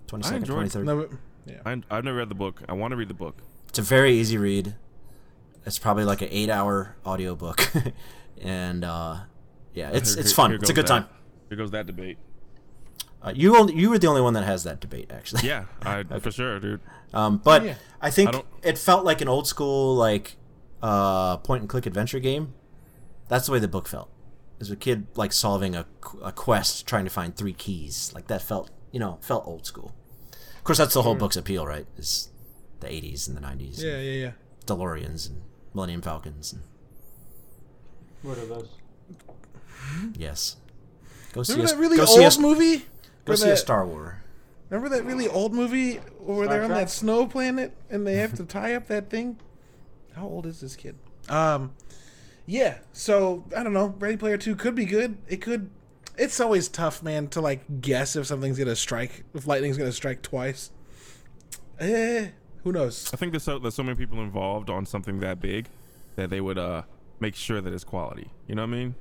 twenty 0.06 0.24
second, 0.24 0.46
twenty 0.46 0.68
third. 0.70 1.18
Yeah. 1.44 1.56
I, 1.66 1.82
I've 1.90 2.04
never 2.04 2.16
read 2.18 2.30
the 2.30 2.35
book. 2.35 2.62
I 2.68 2.72
want 2.72 2.92
to 2.92 2.96
read 2.96 3.09
the 3.09 3.14
book. 3.14 3.37
It's 3.68 3.78
a 3.78 3.82
very 3.82 4.12
easy 4.14 4.38
read. 4.38 4.74
It's 5.66 5.78
probably 5.78 6.04
like 6.04 6.22
an 6.22 6.28
eight 6.30 6.48
hour 6.48 6.96
audiobook. 7.04 7.70
and 8.40 8.82
uh, 8.85 9.18
yeah, 9.74 9.90
it's 9.90 10.14
Here- 10.14 10.20
it's 10.22 10.32
fun. 10.32 10.50
here 10.50 10.59
It's 10.61 10.70
a 10.70 10.72
goes 10.72 10.76
good 10.85 10.87
that. 10.88 11.00
time. 11.02 11.06
Here 11.50 11.59
goes 11.59 11.70
that 11.72 11.87
debate. 11.87 12.18
Uh, 13.26 13.32
you 13.34 13.56
only, 13.56 13.74
you 13.74 13.90
were 13.90 13.98
the 13.98 14.06
only 14.06 14.20
one 14.20 14.34
that 14.34 14.44
has 14.44 14.62
that 14.64 14.80
debate 14.80 15.10
actually. 15.10 15.46
Yeah, 15.48 15.64
I 15.82 16.04
for 16.20 16.30
sure, 16.30 16.60
dude. 16.60 16.80
Um, 17.12 17.38
but 17.38 17.64
Yeah. 17.64 17.74
I 18.00 18.10
think 18.10 18.34
I 18.34 18.42
it 18.62 18.78
felt 18.78 19.04
like 19.04 19.20
an 19.20 19.28
old 19.28 19.48
school 19.48 19.96
like 19.96 20.36
uh, 20.82 21.38
point 21.38 21.62
and 21.62 21.68
click 21.68 21.86
adventure 21.86 22.20
game. 22.20 22.54
That's 23.28 23.46
the 23.46 23.52
way 23.52 23.58
the 23.58 23.68
book 23.68 23.88
felt. 23.88 24.10
As 24.60 24.70
a 24.70 24.76
kid, 24.76 25.06
like 25.16 25.32
solving 25.32 25.74
a, 25.74 25.86
a 26.22 26.30
quest, 26.32 26.86
trying 26.86 27.04
to 27.04 27.10
find 27.10 27.34
three 27.36 27.52
keys. 27.52 28.12
Like 28.14 28.28
that 28.28 28.42
felt, 28.42 28.70
you 28.92 29.00
know, 29.00 29.18
felt 29.20 29.46
old 29.46 29.66
school. 29.66 29.94
Of 30.32 30.64
course, 30.64 30.78
that's 30.78 30.94
the 30.94 31.02
whole 31.02 31.14
book's 31.14 31.36
appeal, 31.36 31.66
right? 31.66 31.86
Is 31.96 32.30
the 32.80 32.86
'80s 32.86 33.28
and 33.28 33.36
the 33.36 33.40
'90s, 33.40 33.82
Yeah, 33.82 33.98
yeah, 33.98 34.24
yeah. 34.24 34.30
DeLoreans 34.66 35.28
and 35.28 35.42
Millennium 35.74 36.00
Falcons. 36.02 36.52
And, 36.52 36.62
What 38.22 38.38
are 38.38 38.46
those? 38.46 38.68
yes, 40.16 40.56
go 41.32 41.42
see 41.42 41.52
Remember 41.52 41.72
a, 41.72 41.74
that 41.76 41.80
really 41.80 41.96
go 41.96 42.04
see 42.04 42.22
a, 42.22 42.24
old 42.24 42.40
movie? 42.40 42.86
Go 43.26 43.32
Where 43.32 43.36
see 43.36 43.50
a 43.50 43.56
Star 43.56 43.84
War. 43.84 44.22
Remember 44.70 44.96
that 44.96 45.04
really 45.04 45.28
old 45.28 45.52
movie 45.52 45.96
where 46.18 46.46
Star 46.46 46.54
they're 46.54 46.64
on 46.64 46.70
that 46.70 46.90
snow 46.90 47.26
planet 47.26 47.76
and 47.90 48.06
they 48.06 48.14
have 48.14 48.34
to 48.34 48.44
tie 48.46 48.74
up 48.74 48.86
that 48.86 49.10
thing? 49.10 49.38
How 50.14 50.26
old 50.26 50.46
is 50.46 50.60
this 50.60 50.76
kid? 50.76 50.96
Um, 51.28 51.74
yeah. 52.46 52.78
So 52.92 53.44
I 53.54 53.64
don't 53.64 53.72
know. 53.72 53.94
Ready 53.98 54.16
Player 54.16 54.38
Two 54.38 54.54
could 54.54 54.76
be 54.76 54.84
good. 54.84 55.18
It 55.28 55.42
could. 55.42 55.70
It's 56.16 56.40
always 56.40 56.68
tough, 56.68 57.02
man, 57.02 57.26
to 57.28 57.40
like 57.40 57.80
guess 57.80 58.14
if 58.14 58.26
something's 58.26 58.58
gonna 58.58 58.76
strike. 58.76 59.24
If 59.34 59.46
lightning's 59.46 59.76
gonna 59.76 59.92
strike 59.92 60.22
twice. 60.22 60.70
Eh, 61.80 62.28
who 62.62 62.72
knows? 62.72 63.10
I 63.12 63.16
think 63.16 63.32
there's 63.32 63.42
so, 63.42 63.58
there's 63.58 63.74
so 63.74 63.82
many 63.82 63.96
people 63.96 64.20
involved 64.22 64.70
on 64.70 64.86
something 64.86 65.18
that 65.20 65.40
big 65.40 65.66
that 66.14 66.30
they 66.30 66.40
would 66.40 66.58
uh 66.58 66.82
make 67.18 67.34
sure 67.34 67.60
that 67.60 67.72
it's 67.72 67.84
quality. 67.84 68.30
You 68.46 68.54
know 68.54 68.62
what 68.62 68.74
I 68.74 68.76
mean? 68.76 68.94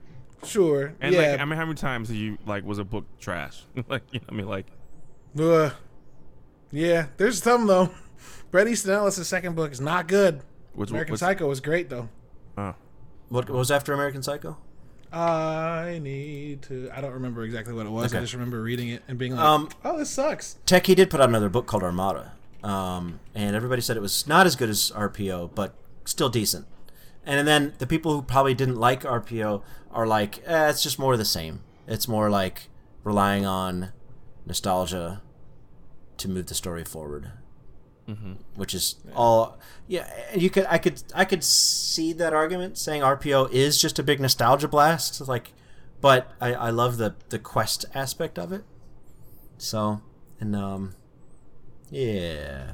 Sure. 0.43 0.93
And 1.01 1.13
yeah. 1.13 1.31
like, 1.31 1.39
I 1.39 1.45
mean, 1.45 1.57
how 1.57 1.65
many 1.65 1.75
times 1.75 2.09
have 2.09 2.17
you 2.17 2.37
like 2.45 2.63
was 2.63 2.77
a 2.79 2.83
book 2.83 3.05
trash? 3.19 3.63
like, 3.87 4.03
you 4.11 4.19
know 4.19 4.25
what 4.27 4.33
I 4.33 4.37
mean, 4.37 4.47
like, 4.47 4.65
Ugh. 5.39 5.73
yeah. 6.71 7.07
There's 7.17 7.41
some 7.41 7.67
though. 7.67 7.91
Bret 8.51 8.67
Easton 8.67 8.91
Ellis' 8.91 9.27
second 9.27 9.55
book 9.55 9.71
is 9.71 9.81
not 9.81 10.07
good. 10.07 10.41
Which- 10.73 10.89
American 10.89 11.13
what's- 11.13 11.21
Psycho 11.21 11.47
was 11.47 11.59
great 11.61 11.89
though. 11.89 12.09
Oh. 12.57 12.75
What 13.29 13.49
was 13.49 13.71
after 13.71 13.93
American 13.93 14.21
Psycho? 14.21 14.57
I 15.11 15.99
need 16.01 16.61
to. 16.63 16.89
I 16.93 16.99
don't 16.99 17.13
remember 17.13 17.43
exactly 17.43 17.73
what 17.73 17.85
it 17.85 17.89
was. 17.89 18.13
I 18.13 18.19
just 18.19 18.33
remember 18.33 18.61
reading 18.61 18.89
it 18.89 19.01
and 19.07 19.17
being 19.17 19.33
like, 19.33 19.43
Um, 19.45 19.69
"Oh, 19.83 19.97
this 19.97 20.09
sucks." 20.09 20.57
Techie 20.65 20.95
did 20.95 21.09
put 21.09 21.21
out 21.21 21.29
another 21.29 21.47
book 21.47 21.67
called 21.67 21.83
Armada, 21.83 22.33
um, 22.63 23.19
and 23.33 23.55
everybody 23.55 23.81
said 23.81 23.95
it 23.95 24.01
was 24.01 24.27
not 24.27 24.45
as 24.45 24.57
good 24.57 24.69
as 24.69 24.91
RPO, 24.91 25.55
but 25.55 25.73
still 26.03 26.27
decent. 26.27 26.67
And 27.25 27.47
then 27.47 27.73
the 27.77 27.87
people 27.87 28.13
who 28.13 28.21
probably 28.21 28.53
didn't 28.53 28.75
like 28.75 29.03
RPO 29.03 29.61
are 29.95 30.05
like, 30.05 30.43
eh, 30.45 30.69
it's 30.69 30.83
just 30.83 30.99
more 30.99 31.13
of 31.13 31.19
the 31.19 31.25
same. 31.25 31.61
It's 31.87 32.07
more 32.07 32.29
like 32.29 32.69
relying 33.03 33.45
on 33.45 33.91
nostalgia 34.45 35.21
to 36.17 36.27
move 36.29 36.45
the 36.47 36.55
story 36.55 36.83
forward, 36.83 37.31
which 38.55 38.73
is 38.73 38.95
all. 39.15 39.57
Yeah, 39.87 40.07
you 40.35 40.49
could, 40.49 40.65
I 40.69 40.77
could, 40.77 41.01
I 41.15 41.25
could 41.25 41.43
see 41.43 42.13
that 42.13 42.33
argument 42.33 42.77
saying 42.77 43.01
RPO 43.01 43.51
is 43.51 43.79
just 43.81 43.97
a 43.99 44.03
big 44.03 44.19
nostalgia 44.19 44.67
blast, 44.67 45.27
like, 45.27 45.53
but 46.01 46.31
I, 46.39 46.53
I 46.53 46.69
love 46.69 46.97
the 46.97 47.15
the 47.29 47.39
quest 47.39 47.85
aspect 47.95 48.37
of 48.37 48.51
it. 48.51 48.63
So, 49.57 50.01
and 50.39 50.55
um, 50.55 50.93
yeah, 51.89 52.73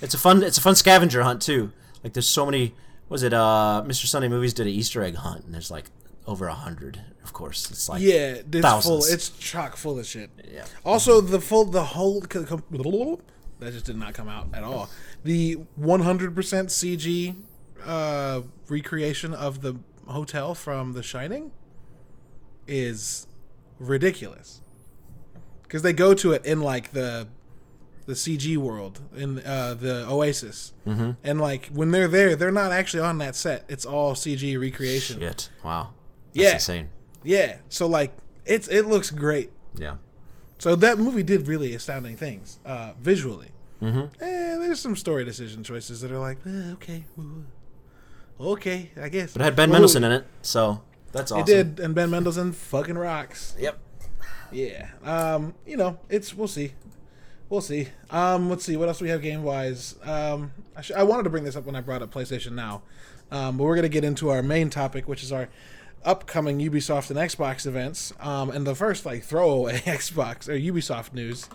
it's 0.00 0.14
a 0.14 0.18
fun 0.18 0.42
it's 0.42 0.58
a 0.58 0.62
fun 0.62 0.74
scavenger 0.74 1.22
hunt 1.22 1.42
too. 1.42 1.72
Like 2.02 2.14
there's 2.14 2.28
so 2.28 2.44
many. 2.46 2.74
Was 3.10 3.22
it 3.22 3.34
uh, 3.34 3.82
Mr. 3.86 4.06
Sunday 4.06 4.28
Movies 4.28 4.54
did 4.54 4.66
an 4.66 4.72
Easter 4.72 5.02
egg 5.02 5.16
hunt, 5.16 5.44
and 5.44 5.52
there's 5.52 5.70
like 5.70 5.86
over 6.26 6.46
a 6.46 6.54
hundred. 6.54 7.02
Of 7.22 7.32
course, 7.34 7.70
it's 7.70 7.88
like 7.88 8.00
Yeah, 8.00 8.36
it's 8.40 8.60
thousands. 8.60 9.06
full. 9.06 9.12
It's 9.14 9.28
chock 9.30 9.76
full 9.76 9.98
of 9.98 10.06
shit. 10.06 10.30
Yeah. 10.50 10.64
Also, 10.84 11.20
the 11.20 11.40
full, 11.40 11.66
the 11.66 11.84
whole 11.84 12.20
that 12.22 13.72
just 13.72 13.84
did 13.84 13.96
not 13.96 14.14
come 14.14 14.28
out 14.28 14.48
at 14.54 14.62
all. 14.62 14.88
The 15.22 15.56
100% 15.78 16.34
CG 16.34 17.34
uh, 17.84 18.40
recreation 18.68 19.34
of 19.34 19.60
the 19.60 19.74
hotel 20.06 20.54
from 20.54 20.92
The 20.94 21.02
Shining 21.02 21.50
is 22.66 23.26
ridiculous. 23.78 24.60
Because 25.62 25.82
they 25.82 25.92
go 25.92 26.14
to 26.14 26.32
it 26.32 26.44
in 26.46 26.60
like 26.62 26.92
the 26.92 27.28
the 28.06 28.12
CG 28.14 28.56
world 28.56 29.00
in 29.16 29.38
uh, 29.40 29.74
the 29.74 30.06
Oasis, 30.08 30.72
mm-hmm. 30.86 31.12
and 31.22 31.40
like 31.40 31.66
when 31.68 31.90
they're 31.90 32.08
there, 32.08 32.36
they're 32.36 32.50
not 32.52 32.72
actually 32.72 33.02
on 33.02 33.18
that 33.18 33.36
set. 33.36 33.64
It's 33.68 33.84
all 33.84 34.14
CG 34.14 34.58
recreation. 34.60 35.20
shit. 35.20 35.50
Wow, 35.64 35.90
That's 36.34 36.44
Yeah. 36.44 36.52
insane. 36.54 36.88
Yeah, 37.22 37.56
so 37.68 37.86
like 37.86 38.12
it's 38.46 38.66
it 38.68 38.86
looks 38.86 39.10
great. 39.10 39.50
Yeah, 39.76 39.96
So 40.58 40.74
that 40.76 40.98
movie 40.98 41.22
did 41.22 41.46
really 41.46 41.74
astounding 41.74 42.16
things 42.16 42.58
uh, 42.66 42.92
visually. 43.00 43.48
Mm-hmm. 43.80 44.22
And 44.22 44.62
there's 44.62 44.80
some 44.80 44.96
story 44.96 45.24
decision 45.24 45.62
choices 45.64 46.00
that 46.00 46.10
are 46.10 46.18
like, 46.18 46.38
eh, 46.46 46.72
okay, 46.72 47.04
ooh, 47.18 47.46
okay, 48.40 48.90
I 49.00 49.08
guess. 49.08 49.32
but 49.32 49.42
it 49.42 49.44
had 49.44 49.56
Ben 49.56 49.68
Ooh, 49.70 49.72
Mendelsohn 49.72 50.04
in 50.04 50.12
it, 50.12 50.26
so 50.42 50.82
that's 51.12 51.30
awesome. 51.32 51.42
It 51.42 51.46
did, 51.46 51.80
and 51.80 51.94
Ben 51.94 52.10
Mendelsohn 52.10 52.52
fucking 52.52 52.98
rocks. 52.98 53.54
Yep. 53.58 53.78
Yeah. 54.52 54.88
Um, 55.04 55.54
you 55.66 55.76
know, 55.76 55.98
it's 56.08 56.34
we'll 56.34 56.48
see. 56.48 56.72
We'll 57.50 57.60
see. 57.60 57.88
Um, 58.10 58.48
let's 58.48 58.64
see 58.64 58.76
what 58.76 58.88
else 58.88 59.00
we 59.00 59.08
have 59.10 59.20
game 59.22 59.42
wise. 59.42 59.96
Um, 60.04 60.52
I, 60.76 60.82
sh- 60.82 60.92
I 60.92 61.02
wanted 61.02 61.24
to 61.24 61.30
bring 61.30 61.44
this 61.44 61.56
up 61.56 61.66
when 61.66 61.74
I 61.76 61.80
brought 61.80 62.00
up 62.00 62.12
PlayStation 62.14 62.52
Now, 62.52 62.82
um, 63.32 63.56
but 63.58 63.64
we're 63.64 63.74
gonna 63.74 63.88
get 63.88 64.04
into 64.04 64.30
our 64.30 64.40
main 64.42 64.70
topic, 64.70 65.08
which 65.08 65.22
is 65.24 65.32
our 65.32 65.48
upcoming 66.04 66.60
Ubisoft 66.60 67.10
and 67.10 67.18
Xbox 67.18 67.66
events. 67.66 68.12
Um, 68.20 68.50
and 68.50 68.64
the 68.66 68.74
first 68.76 69.04
like 69.04 69.24
throwaway 69.24 69.78
Xbox 69.84 70.48
or 70.48 70.52
Ubisoft 70.52 71.12
news 71.12 71.48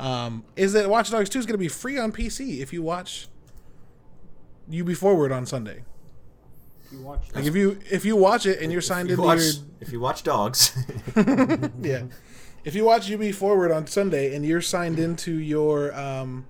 um, 0.00 0.42
is 0.56 0.72
that 0.72 0.88
Watch 0.88 1.10
Dogs 1.10 1.28
Two 1.28 1.38
is 1.38 1.44
gonna 1.46 1.58
be 1.58 1.68
free 1.68 1.98
on 1.98 2.12
PC 2.12 2.60
if 2.60 2.72
you 2.72 2.82
watch 2.82 3.28
UB 4.74 4.92
Forward 4.94 5.32
on 5.32 5.44
Sunday. 5.44 5.82
You 6.90 7.00
watch 7.02 7.24
Like 7.34 7.44
if 7.44 7.54
you 7.54 7.78
if 7.90 8.06
you 8.06 8.16
watch 8.16 8.46
it 8.46 8.60
and 8.62 8.72
you're 8.72 8.80
signed 8.80 9.10
If 9.10 9.18
you, 9.18 9.24
into 9.24 9.26
watch, 9.36 9.40
your 9.40 9.64
if 9.80 9.92
you 9.92 10.00
watch 10.00 10.22
dogs, 10.22 10.74
yeah. 11.82 12.04
If 12.64 12.74
you 12.74 12.84
watch 12.84 13.10
UB 13.10 13.32
Forward 13.34 13.72
on 13.72 13.86
Sunday 13.86 14.34
and 14.34 14.44
you're 14.46 14.60
signed 14.60 14.98
into 14.98 15.32
your 15.32 15.94
um 15.98 16.46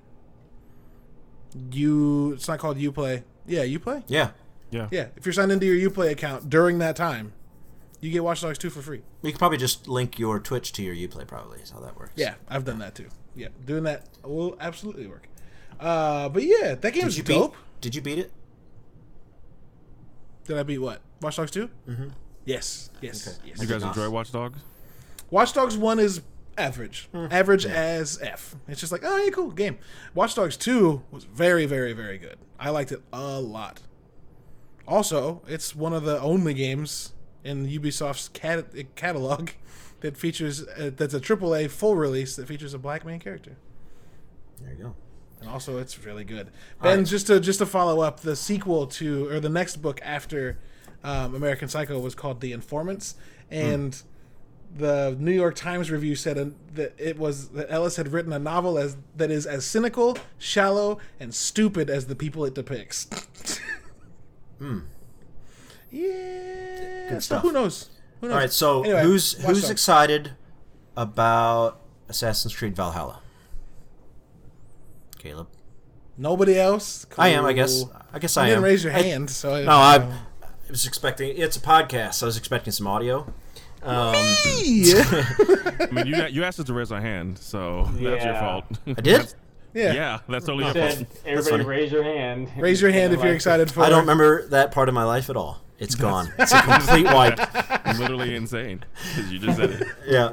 you 1.70 2.32
it's 2.32 2.48
not 2.48 2.58
called 2.58 2.78
Uplay. 2.78 3.22
Yeah, 3.46 3.64
Uplay? 3.64 4.02
yeah, 4.06 4.30
Yeah. 4.70 4.88
Yeah. 4.90 5.08
If 5.16 5.26
you're 5.26 5.32
signed 5.32 5.52
into 5.52 5.66
your 5.66 5.90
Uplay 5.90 6.10
account 6.10 6.48
during 6.48 6.78
that 6.78 6.96
time, 6.96 7.32
you 8.00 8.10
get 8.10 8.24
Watch 8.24 8.40
Dogs 8.40 8.58
2 8.58 8.70
for 8.70 8.82
free. 8.82 9.02
you 9.22 9.30
could 9.32 9.38
probably 9.38 9.58
just 9.58 9.86
link 9.88 10.18
your 10.18 10.38
Twitch 10.40 10.72
to 10.72 10.82
your 10.82 10.94
UPlay. 10.94 11.26
Probably 11.26 11.60
is 11.60 11.70
how 11.70 11.80
that 11.80 11.96
works. 11.96 12.12
Yeah, 12.16 12.34
I've 12.48 12.64
done 12.64 12.78
that 12.80 12.94
too. 12.94 13.08
Yeah, 13.34 13.48
doing 13.64 13.84
that 13.84 14.06
will 14.24 14.56
absolutely 14.60 15.06
work. 15.06 15.28
Uh 15.80 16.28
but 16.28 16.42
yeah, 16.42 16.74
that 16.74 16.92
game's 16.92 17.16
Did 17.16 17.18
you 17.18 17.24
beat? 17.24 17.34
dope. 17.40 17.56
Did 17.80 17.94
you 17.94 18.00
beat 18.02 18.18
it? 18.18 18.32
Did 20.46 20.58
I 20.58 20.62
beat 20.62 20.78
what? 20.78 21.00
Watch 21.20 21.36
Dogs 21.36 21.50
2? 21.52 21.68
Mm-hmm. 21.88 22.08
Yes. 22.44 22.90
Yes. 23.00 23.28
Okay. 23.28 23.36
Yes. 23.50 23.60
You 23.62 23.66
guys 23.68 23.82
enjoy 23.82 24.10
Watch 24.10 24.32
Dogs? 24.32 24.58
Watch 25.32 25.54
Dogs 25.54 25.78
1 25.78 25.98
is 25.98 26.20
average. 26.58 27.08
Hmm. 27.10 27.28
Average 27.30 27.64
as 27.64 28.20
F. 28.20 28.54
It's 28.68 28.80
just 28.80 28.92
like, 28.92 29.00
oh, 29.02 29.16
yeah, 29.16 29.30
cool 29.30 29.50
game. 29.50 29.78
Watch 30.14 30.34
Dogs 30.34 30.58
2 30.58 31.04
was 31.10 31.24
very, 31.24 31.64
very, 31.64 31.94
very 31.94 32.18
good. 32.18 32.36
I 32.60 32.68
liked 32.68 32.92
it 32.92 33.02
a 33.14 33.40
lot. 33.40 33.80
Also, 34.86 35.40
it's 35.48 35.74
one 35.74 35.94
of 35.94 36.04
the 36.04 36.20
only 36.20 36.52
games 36.52 37.14
in 37.42 37.66
Ubisoft's 37.66 38.28
cat- 38.28 38.94
catalog 38.94 39.48
that 40.00 40.18
features, 40.18 40.66
uh, 40.68 40.90
that's 40.94 41.14
a 41.14 41.20
AAA 41.20 41.70
full 41.70 41.96
release 41.96 42.36
that 42.36 42.46
features 42.46 42.74
a 42.74 42.78
black 42.78 43.06
main 43.06 43.18
character. 43.18 43.56
There 44.60 44.74
you 44.74 44.82
go. 44.84 44.94
And 45.40 45.48
also, 45.48 45.78
it's 45.78 46.04
really 46.04 46.24
good. 46.24 46.50
Ben, 46.82 46.98
right. 46.98 47.06
just 47.06 47.28
to 47.28 47.40
just 47.40 47.58
to 47.60 47.66
follow 47.66 48.02
up, 48.02 48.20
the 48.20 48.36
sequel 48.36 48.86
to 48.86 49.28
or 49.28 49.40
the 49.40 49.48
next 49.48 49.76
book 49.76 49.98
after 50.04 50.58
um, 51.02 51.34
American 51.34 51.68
Psycho 51.68 51.98
was 51.98 52.14
called 52.14 52.40
The 52.40 52.52
Informers, 52.52 53.16
and 53.50 54.00
the 54.76 55.16
New 55.18 55.32
York 55.32 55.54
Times 55.54 55.90
review 55.90 56.14
said 56.16 56.38
uh, 56.38 56.46
that 56.74 56.94
it 56.98 57.18
was 57.18 57.48
that 57.50 57.70
Ellis 57.70 57.96
had 57.96 58.08
written 58.08 58.32
a 58.32 58.38
novel 58.38 58.78
as 58.78 58.96
that 59.16 59.30
is 59.30 59.46
as 59.46 59.64
cynical, 59.64 60.16
shallow, 60.38 60.98
and 61.20 61.34
stupid 61.34 61.90
as 61.90 62.06
the 62.06 62.14
people 62.16 62.44
it 62.44 62.54
depicts. 62.54 63.06
Hmm. 64.58 64.78
yeah. 65.90 67.08
Good 67.10 67.22
so 67.24 67.38
who 67.40 67.50
knows? 67.50 67.90
Who 68.20 68.28
knows? 68.28 68.34
All 68.34 68.40
right, 68.40 68.52
so 68.52 68.82
Anyway, 68.84 69.02
who's 69.02 69.32
who's 69.42 69.68
excited 69.68 70.32
about 70.96 71.80
Assassin's 72.08 72.54
Creed 72.54 72.76
Valhalla? 72.76 73.20
Caleb. 75.18 75.48
Nobody 76.16 76.58
else. 76.58 77.06
I 77.18 77.28
am, 77.30 77.44
I 77.44 77.52
guess. 77.52 77.84
I 78.12 78.18
guess 78.18 78.36
You 78.36 78.42
I 78.42 78.46
didn't 78.46 78.58
am. 78.58 78.64
raise 78.64 78.84
your 78.84 78.92
I- 78.92 79.02
hand, 79.02 79.30
so 79.30 79.64
no, 79.64 79.72
I, 79.72 79.96
I 79.96 80.50
was 80.70 80.86
expecting. 80.86 81.36
It's 81.36 81.56
a 81.56 81.60
podcast. 81.60 82.14
So 82.14 82.26
I 82.26 82.28
was 82.28 82.36
expecting 82.36 82.72
some 82.72 82.86
audio. 82.86 83.32
Um, 83.82 84.14
Yeah. 84.62 85.02
I 85.80 85.88
mean, 85.90 86.06
you 86.06 86.24
you 86.26 86.44
asked 86.44 86.60
us 86.60 86.66
to 86.66 86.74
raise 86.74 86.92
our 86.92 87.00
hand, 87.00 87.38
so 87.38 87.84
that's 87.92 88.00
your 88.00 88.16
Yeah. 88.16 88.40
fault. 88.40 88.64
I 88.86 88.92
did. 89.00 89.34
yeah. 89.74 89.92
yeah, 89.92 90.18
that's 90.28 90.46
totally 90.46 90.64
your 90.64 90.72
said, 90.74 90.94
fault. 91.08 91.20
everybody 91.24 91.50
funny. 91.50 91.64
raise 91.64 91.92
your 91.92 92.04
hand. 92.04 92.48
Raise 92.56 92.80
your 92.80 92.90
hand 92.92 93.12
if 93.12 93.22
you're 93.22 93.34
excited 93.34 93.70
for. 93.70 93.80
It. 93.80 93.86
I 93.86 93.88
don't 93.88 94.00
remember 94.00 94.46
that 94.48 94.70
part 94.72 94.88
of 94.88 94.94
my 94.94 95.04
life 95.04 95.28
at 95.30 95.36
all. 95.36 95.60
It's 95.78 95.96
gone. 95.96 96.32
It's 96.38 96.52
a 96.52 96.62
complete 96.62 97.06
wipe. 97.06 97.38
Literally 97.98 98.36
insane 98.36 98.84
because 99.16 99.32
you 99.32 99.38
just 99.40 99.58
said 99.58 99.70
it. 99.70 99.88
Yeah. 100.06 100.30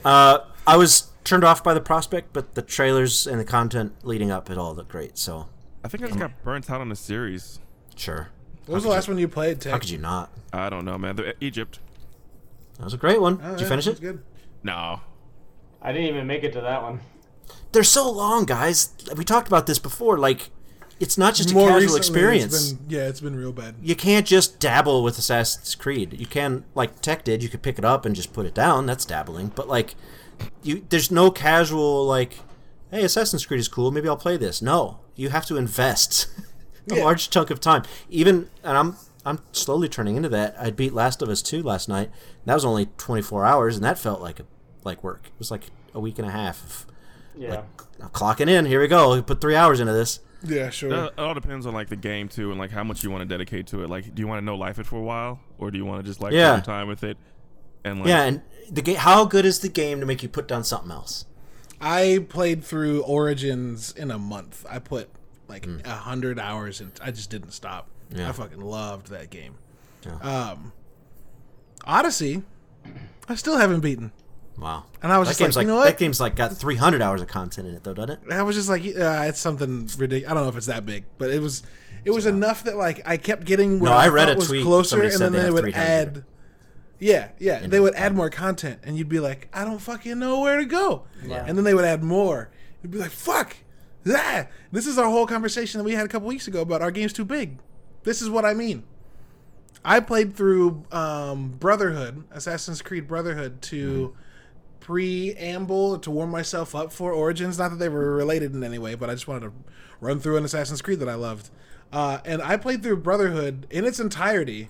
Uh, 0.04 0.38
I 0.66 0.76
was 0.76 1.10
turned 1.24 1.44
off 1.44 1.62
by 1.62 1.74
the 1.74 1.80
prospect, 1.80 2.32
but 2.32 2.54
the 2.54 2.62
trailers 2.62 3.26
and 3.26 3.38
the 3.38 3.44
content 3.44 3.92
leading 4.02 4.30
up 4.30 4.48
it 4.50 4.56
all 4.56 4.74
looked 4.74 4.88
great. 4.90 5.18
So 5.18 5.48
I 5.84 5.88
think 5.88 6.02
I 6.04 6.06
just 6.06 6.18
got 6.18 6.32
burnt 6.42 6.70
out 6.70 6.80
on 6.80 6.88
the 6.88 6.96
series. 6.96 7.58
sure. 7.96 8.28
What 8.66 8.76
was 8.76 8.84
the 8.84 8.90
last 8.90 9.06
one 9.08 9.18
you 9.18 9.28
played, 9.28 9.60
Tech? 9.60 9.72
How 9.72 9.78
could 9.78 9.90
you 9.90 9.98
not? 9.98 10.30
I 10.52 10.68
don't 10.70 10.84
know, 10.84 10.96
man. 10.98 11.16
The, 11.16 11.34
Egypt. 11.44 11.78
That 12.78 12.84
was 12.84 12.94
a 12.94 12.98
great 12.98 13.20
one. 13.20 13.40
Oh, 13.42 13.52
Did 13.52 13.60
you 13.60 13.66
finish 13.66 13.86
it? 13.86 14.00
Good. 14.00 14.22
No. 14.62 15.00
I 15.82 15.92
didn't 15.92 16.08
even 16.08 16.26
make 16.26 16.42
it 16.44 16.52
to 16.54 16.60
that 16.60 16.82
one. 16.82 17.00
They're 17.72 17.82
so 17.84 18.10
long, 18.10 18.44
guys. 18.44 18.92
We 19.16 19.24
talked 19.24 19.48
about 19.48 19.66
this 19.66 19.78
before. 19.78 20.18
Like, 20.18 20.50
it's 20.98 21.16
not 21.18 21.34
just 21.34 21.50
a 21.50 21.54
More 21.54 21.68
casual 21.68 21.80
recently, 21.80 21.98
experience. 21.98 22.54
It's 22.54 22.72
been, 22.72 22.90
yeah, 22.90 23.06
it's 23.08 23.20
been 23.20 23.36
real 23.36 23.52
bad. 23.52 23.74
you 23.82 23.94
can't 23.94 24.26
just 24.26 24.58
dabble 24.60 25.02
with 25.02 25.18
Assassin's 25.18 25.74
Creed. 25.74 26.18
You 26.18 26.26
can, 26.26 26.64
like 26.74 27.00
Tech 27.02 27.22
did, 27.24 27.42
you 27.42 27.48
could 27.48 27.62
pick 27.62 27.78
it 27.78 27.84
up 27.84 28.04
and 28.06 28.16
just 28.16 28.32
put 28.32 28.46
it 28.46 28.54
down. 28.54 28.86
That's 28.86 29.04
dabbling. 29.04 29.52
But 29.54 29.68
like, 29.68 29.94
you 30.62 30.84
there's 30.88 31.10
no 31.10 31.30
casual 31.30 32.04
like, 32.06 32.38
hey, 32.90 33.04
Assassin's 33.04 33.44
Creed 33.46 33.60
is 33.60 33.68
cool. 33.68 33.90
Maybe 33.90 34.08
I'll 34.08 34.16
play 34.16 34.36
this. 34.36 34.60
No, 34.62 35.00
you 35.14 35.28
have 35.30 35.44
to 35.46 35.56
invest 35.56 36.28
a 36.90 36.96
Yeah. 36.96 37.04
large 37.04 37.28
chunk 37.30 37.50
of 37.50 37.60
time. 37.60 37.82
Even 38.08 38.48
and 38.64 38.76
I'm 38.78 38.96
I'm 39.26 39.40
slowly 39.50 39.88
turning 39.88 40.16
into 40.16 40.28
that. 40.30 40.54
I 40.58 40.70
beat 40.70 40.94
Last 40.94 41.20
of 41.20 41.28
Us 41.28 41.42
2 41.42 41.62
last 41.62 41.88
night. 41.88 42.06
And 42.08 42.46
that 42.46 42.54
was 42.54 42.64
only 42.64 42.86
24 42.96 43.44
hours, 43.44 43.76
and 43.76 43.84
that 43.84 43.98
felt 43.98 44.20
like 44.20 44.40
a 44.40 44.44
like 44.84 45.02
work. 45.02 45.22
It 45.26 45.38
was 45.38 45.50
like 45.50 45.64
a 45.92 46.00
week 46.00 46.18
and 46.18 46.28
a 46.28 46.30
half 46.30 46.62
of 46.62 46.86
Yeah. 47.36 47.62
I'm 48.00 48.08
clocking 48.10 48.48
in. 48.48 48.66
Here 48.66 48.80
we 48.80 48.88
go. 48.88 49.14
We 49.14 49.22
put 49.22 49.40
three 49.40 49.56
hours 49.56 49.80
into 49.80 49.92
this. 49.92 50.20
Yeah, 50.44 50.70
sure. 50.70 51.06
It 51.06 51.18
all 51.18 51.34
depends 51.34 51.66
on 51.66 51.74
like 51.74 51.88
the 51.88 51.96
game 51.96 52.28
too, 52.28 52.50
and 52.50 52.58
like 52.58 52.70
how 52.70 52.84
much 52.84 53.02
you 53.02 53.10
want 53.10 53.22
to 53.22 53.26
dedicate 53.26 53.66
to 53.68 53.82
it. 53.82 53.90
Like, 53.90 54.14
do 54.14 54.20
you 54.20 54.28
want 54.28 54.40
to 54.40 54.44
know 54.44 54.54
life 54.54 54.78
it 54.78 54.86
for 54.86 54.96
a 54.96 55.02
while, 55.02 55.40
or 55.58 55.70
do 55.70 55.78
you 55.78 55.84
want 55.84 56.04
to 56.04 56.08
just 56.08 56.20
like 56.20 56.32
Yeah. 56.32 56.56
take 56.56 56.64
time 56.64 56.86
with 56.86 57.02
it? 57.02 57.18
And 57.84 57.98
like, 57.98 58.08
Yeah, 58.08 58.24
and 58.24 58.42
the 58.70 58.82
game. 58.82 58.96
How 58.96 59.24
good 59.24 59.44
is 59.44 59.58
the 59.60 59.68
game 59.68 59.98
to 60.00 60.06
make 60.06 60.22
you 60.22 60.28
put 60.28 60.46
down 60.46 60.62
something 60.62 60.90
else? 60.90 61.24
I 61.80 62.24
played 62.28 62.62
through 62.64 63.02
Origins 63.02 63.92
in 63.92 64.10
a 64.10 64.18
month. 64.18 64.64
I 64.70 64.78
put 64.78 65.10
like 65.48 65.64
hmm. 65.64 65.78
a 65.84 65.90
hundred 65.90 66.38
hours 66.38 66.80
and 66.80 66.92
I 67.02 67.10
just 67.10 67.30
didn't 67.30 67.52
stop. 67.52 67.88
Yeah. 68.10 68.28
I 68.28 68.32
fucking 68.32 68.60
loved 68.60 69.08
that 69.08 69.30
game. 69.30 69.54
Yeah. 70.04 70.16
Um, 70.18 70.72
Odyssey, 71.84 72.42
I 73.28 73.34
still 73.34 73.56
haven't 73.58 73.80
beaten. 73.80 74.12
Wow. 74.58 74.84
And 75.02 75.12
I 75.12 75.18
was 75.18 75.28
that 75.28 75.32
just 75.32 75.40
like, 75.40 75.46
game's 75.46 75.54
you 75.56 75.60
like, 75.60 75.66
know 75.66 75.76
what? 75.76 75.84
that 75.86 75.98
game's 75.98 76.20
like 76.20 76.34
got 76.36 76.52
300 76.56 77.02
hours 77.02 77.20
of 77.20 77.28
content 77.28 77.68
in 77.68 77.74
it 77.74 77.84
though, 77.84 77.94
doesn't 77.94 78.22
it? 78.26 78.32
I 78.32 78.42
was 78.42 78.56
just 78.56 78.68
like, 78.68 78.82
uh, 78.84 79.24
it's 79.28 79.38
something 79.40 79.88
ridiculous. 79.98 80.30
I 80.30 80.34
don't 80.34 80.44
know 80.44 80.48
if 80.48 80.56
it's 80.56 80.66
that 80.66 80.86
big, 80.86 81.04
but 81.18 81.30
it 81.30 81.40
was. 81.42 81.62
It 82.04 82.12
was 82.14 82.24
enough 82.24 82.62
that 82.64 82.76
like 82.76 83.02
I 83.04 83.16
kept 83.16 83.44
getting 83.44 83.80
where 83.80 83.90
No, 83.90 83.96
I, 83.96 84.04
I 84.04 84.08
read 84.08 84.28
thought 84.28 84.36
a 84.36 84.38
was 84.38 84.48
tweet. 84.48 84.62
closer, 84.62 84.90
Somebody 84.90 85.12
and 85.12 85.20
then 85.20 85.32
they 85.32 85.42
they 85.42 85.50
would 85.50 85.74
add. 85.74 86.24
Yeah, 87.00 87.30
yeah, 87.40 87.66
they 87.66 87.80
would 87.80 87.94
add 87.96 88.14
more 88.14 88.30
content, 88.30 88.78
and 88.84 88.96
you'd 88.96 89.08
be 89.08 89.18
like, 89.18 89.48
I 89.52 89.64
don't 89.64 89.80
fucking 89.80 90.16
know 90.18 90.40
where 90.40 90.56
to 90.58 90.64
go. 90.64 91.02
Yeah. 91.26 91.44
And 91.46 91.58
then 91.58 91.64
they 91.64 91.74
would 91.74 91.84
add 91.84 92.02
more. 92.04 92.48
You'd 92.82 92.92
be 92.92 92.98
like, 92.98 93.10
fuck, 93.10 93.56
ah. 94.08 94.46
This 94.72 94.86
is 94.86 94.96
our 94.98 95.10
whole 95.10 95.26
conversation 95.26 95.78
that 95.78 95.84
we 95.84 95.92
had 95.92 96.06
a 96.06 96.08
couple 96.08 96.28
weeks 96.28 96.46
ago 96.46 96.60
about 96.62 96.80
our 96.80 96.90
game's 96.92 97.12
too 97.12 97.24
big. 97.24 97.58
This 98.06 98.22
is 98.22 98.30
what 98.30 98.44
I 98.44 98.54
mean. 98.54 98.84
I 99.84 99.98
played 99.98 100.36
through 100.36 100.84
um, 100.92 101.56
Brotherhood, 101.58 102.22
Assassin's 102.30 102.80
Creed 102.80 103.08
Brotherhood, 103.08 103.60
to 103.62 104.14
preamble 104.78 105.98
to 105.98 106.10
warm 106.12 106.30
myself 106.30 106.76
up 106.76 106.92
for 106.92 107.12
Origins. 107.12 107.58
Not 107.58 107.72
that 107.72 107.80
they 107.80 107.88
were 107.88 108.14
related 108.14 108.54
in 108.54 108.62
any 108.62 108.78
way, 108.78 108.94
but 108.94 109.10
I 109.10 109.14
just 109.14 109.26
wanted 109.26 109.48
to 109.48 109.52
run 110.00 110.20
through 110.20 110.36
an 110.36 110.44
Assassin's 110.44 110.80
Creed 110.80 111.00
that 111.00 111.08
I 111.08 111.16
loved. 111.16 111.50
Uh, 111.92 112.20
and 112.24 112.40
I 112.42 112.56
played 112.56 112.80
through 112.84 112.98
Brotherhood 112.98 113.66
in 113.70 113.84
its 113.84 113.98
entirety 113.98 114.68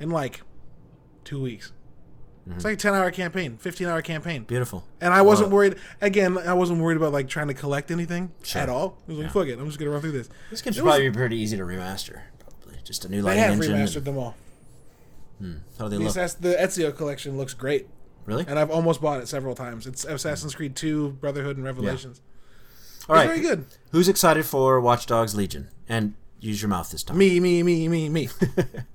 in 0.00 0.08
like 0.08 0.40
two 1.24 1.42
weeks. 1.42 1.72
It's 2.50 2.64
like 2.64 2.74
a 2.74 2.76
ten 2.76 2.92
hour 2.94 3.10
campaign, 3.12 3.56
fifteen 3.56 3.86
hour 3.86 4.02
campaign. 4.02 4.42
Beautiful. 4.44 4.84
And 5.00 5.14
I 5.14 5.22
wasn't 5.22 5.50
Well, 5.50 5.58
worried. 5.58 5.76
Again, 6.00 6.36
I 6.38 6.54
wasn't 6.54 6.80
worried 6.80 6.96
about 6.96 7.12
like 7.12 7.28
trying 7.28 7.48
to 7.48 7.54
collect 7.54 7.90
anything 7.92 8.32
Sure. 8.42 8.62
at 8.62 8.68
all. 8.68 8.98
I 9.06 9.10
was 9.10 9.18
like, 9.18 9.26
Yeah. 9.28 9.32
fuck 9.32 9.46
it, 9.46 9.58
I'm 9.60 9.66
just 9.66 9.78
gonna 9.78 9.90
run 9.92 10.00
through 10.00 10.12
this. 10.12 10.28
This 10.50 10.60
game 10.60 10.72
should 10.72 10.80
It 10.80 10.84
was- 10.84 10.90
probably 10.92 11.08
be 11.10 11.14
pretty 11.16 11.36
easy 11.38 11.56
to 11.56 11.62
remaster. 11.62 12.22
Probably 12.40 12.80
just 12.84 13.04
a 13.04 13.08
new 13.08 13.22
lighting 13.22 13.42
engine. 13.44 13.60
They 13.60 13.66
lighting 13.68 13.76
have 13.76 13.84
engine. 13.90 13.92
remastered 13.94 13.96
and- 13.98 14.04
them 14.06 14.18
all. 14.18 14.34
Hmm. 15.38 15.52
How 15.78 15.84
do 15.84 15.90
they 15.90 15.96
The, 15.98 16.02
look? 16.04 16.14
Assass- 16.16 16.40
the 16.40 16.54
Ezio 16.54 16.96
collection 16.96 17.36
looks 17.38 17.54
great, 17.54 17.88
Really? 18.26 18.44
and 18.48 18.58
I've 18.58 18.70
almost 18.70 19.00
bought 19.00 19.20
it 19.20 19.28
several 19.28 19.54
times. 19.54 19.86
It's 19.86 20.04
Assassin's 20.04 20.54
Creed 20.56 20.74
2, 20.74 21.10
Brotherhood, 21.20 21.56
and 21.56 21.64
Revelations. 21.64 22.20
All 23.08 23.14
It's 23.16 23.20
right. 23.20 23.26
very 23.28 23.40
good. 23.40 23.66
Who's 23.92 24.08
excited 24.08 24.44
for 24.46 24.80
Watch 24.80 25.06
Dogs 25.06 25.34
Legion? 25.36 25.68
And 25.88 26.14
use 26.40 26.60
your 26.60 26.68
mouth 26.68 26.90
this 26.90 27.02
time. 27.04 27.18
Me, 27.18 27.38
me, 27.40 27.62
me, 27.62 27.86
me, 27.88 28.08
me. 28.08 28.28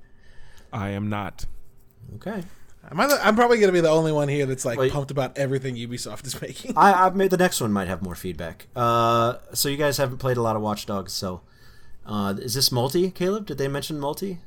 I 0.74 0.90
am 0.90 1.10
not. 1.10 1.46
Okay. 2.16 2.44
Am 2.90 3.00
I 3.00 3.08
the, 3.08 3.26
I'm 3.26 3.36
probably 3.36 3.60
gonna 3.60 3.74
be 3.74 3.82
the 3.82 3.90
only 3.90 4.12
one 4.12 4.30
here 4.30 4.46
that's 4.46 4.64
like 4.64 4.80
Wait. 4.80 4.92
pumped 4.92 5.12
about 5.12 5.38
everything 5.38 5.76
Ubisoft 5.76 6.26
is 6.26 6.42
making. 6.42 6.78
I, 6.78 7.06
I've 7.06 7.16
made 7.16 7.32
the 7.32 7.38
next 7.38 7.60
one 7.60 7.72
might 7.72 7.88
have 7.88 8.02
more 8.02 8.16
feedback. 8.16 8.68
Uh, 8.76 9.36
so 9.54 9.68
you 9.70 9.78
guys 9.78 9.98
haven't 9.98 10.18
played 10.20 10.38
a 10.38 10.42
lot 10.42 10.56
of 10.56 10.62
Watch 10.62 10.86
Dogs, 10.86 11.12
so 11.14 11.42
uh, 12.06 12.36
is 12.38 12.54
this 12.54 12.72
multi, 12.72 13.12
Caleb? 13.12 13.46
Did 13.46 13.58
they 13.58 13.68
mention 13.68 14.00
multi? 14.00 14.40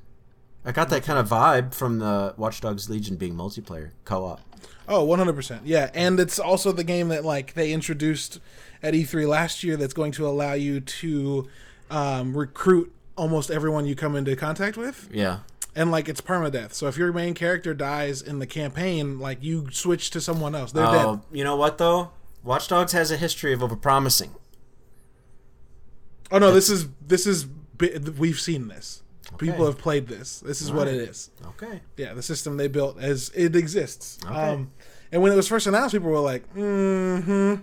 I 0.64 0.72
got 0.72 0.90
that 0.90 1.04
kind 1.04 1.18
of 1.18 1.28
vibe 1.28 1.74
from 1.74 1.98
the 1.98 2.34
Watch 2.36 2.60
Dogs 2.60 2.88
Legion 2.90 3.16
being 3.16 3.34
multiplayer 3.34 3.90
co-op. 4.04 4.40
Oh, 4.88 5.06
100%. 5.06 5.60
Yeah, 5.64 5.90
and 5.94 6.18
it's 6.18 6.38
also 6.38 6.72
the 6.72 6.84
game 6.84 7.08
that 7.08 7.24
like 7.24 7.54
they 7.54 7.72
introduced 7.72 8.40
at 8.82 8.92
E3 8.94 9.26
last 9.28 9.62
year 9.62 9.76
that's 9.76 9.94
going 9.94 10.12
to 10.12 10.26
allow 10.26 10.54
you 10.54 10.80
to 10.80 11.48
um, 11.90 12.36
recruit 12.36 12.92
almost 13.16 13.50
everyone 13.50 13.86
you 13.86 13.94
come 13.94 14.16
into 14.16 14.34
contact 14.36 14.76
with. 14.76 15.08
Yeah. 15.12 15.40
And 15.74 15.90
like 15.92 16.08
it's 16.08 16.20
permadeath. 16.20 16.72
So 16.72 16.88
if 16.88 16.96
your 16.96 17.12
main 17.12 17.34
character 17.34 17.74
dies 17.74 18.20
in 18.22 18.38
the 18.40 18.46
campaign, 18.46 19.18
like 19.20 19.42
you 19.42 19.68
switch 19.70 20.10
to 20.10 20.20
someone 20.20 20.54
else. 20.54 20.72
They're 20.72 20.84
Oh, 20.86 21.16
dead. 21.16 21.24
you 21.36 21.44
know 21.44 21.54
what 21.56 21.78
though? 21.78 22.10
Watch 22.42 22.66
Dogs 22.68 22.92
has 22.92 23.10
a 23.10 23.16
history 23.16 23.52
of 23.52 23.60
overpromising. 23.60 24.30
Oh 26.32 26.38
no, 26.38 26.52
this 26.52 26.68
is 26.70 26.86
this 27.06 27.26
is 27.26 27.46
we've 28.18 28.40
seen 28.40 28.68
this. 28.68 29.02
People 29.38 29.64
have 29.66 29.78
played 29.78 30.08
this. 30.08 30.40
This 30.40 30.60
is 30.60 30.72
what 30.72 30.88
Alright. 30.88 31.02
it 31.02 31.08
is. 31.10 31.30
Okay. 31.46 31.80
Yeah, 31.96 32.14
the 32.14 32.22
system 32.22 32.56
they 32.56 32.66
built 32.68 32.98
as 32.98 33.30
it 33.34 33.54
exists. 33.54 34.18
Okay. 34.24 34.34
Um, 34.34 34.72
and 35.12 35.22
when 35.22 35.32
it 35.32 35.36
was 35.36 35.46
first 35.48 35.66
announced, 35.68 35.94
people 35.94 36.10
were 36.10 36.18
like, 36.18 36.52
"Mm-hmm," 36.54 37.62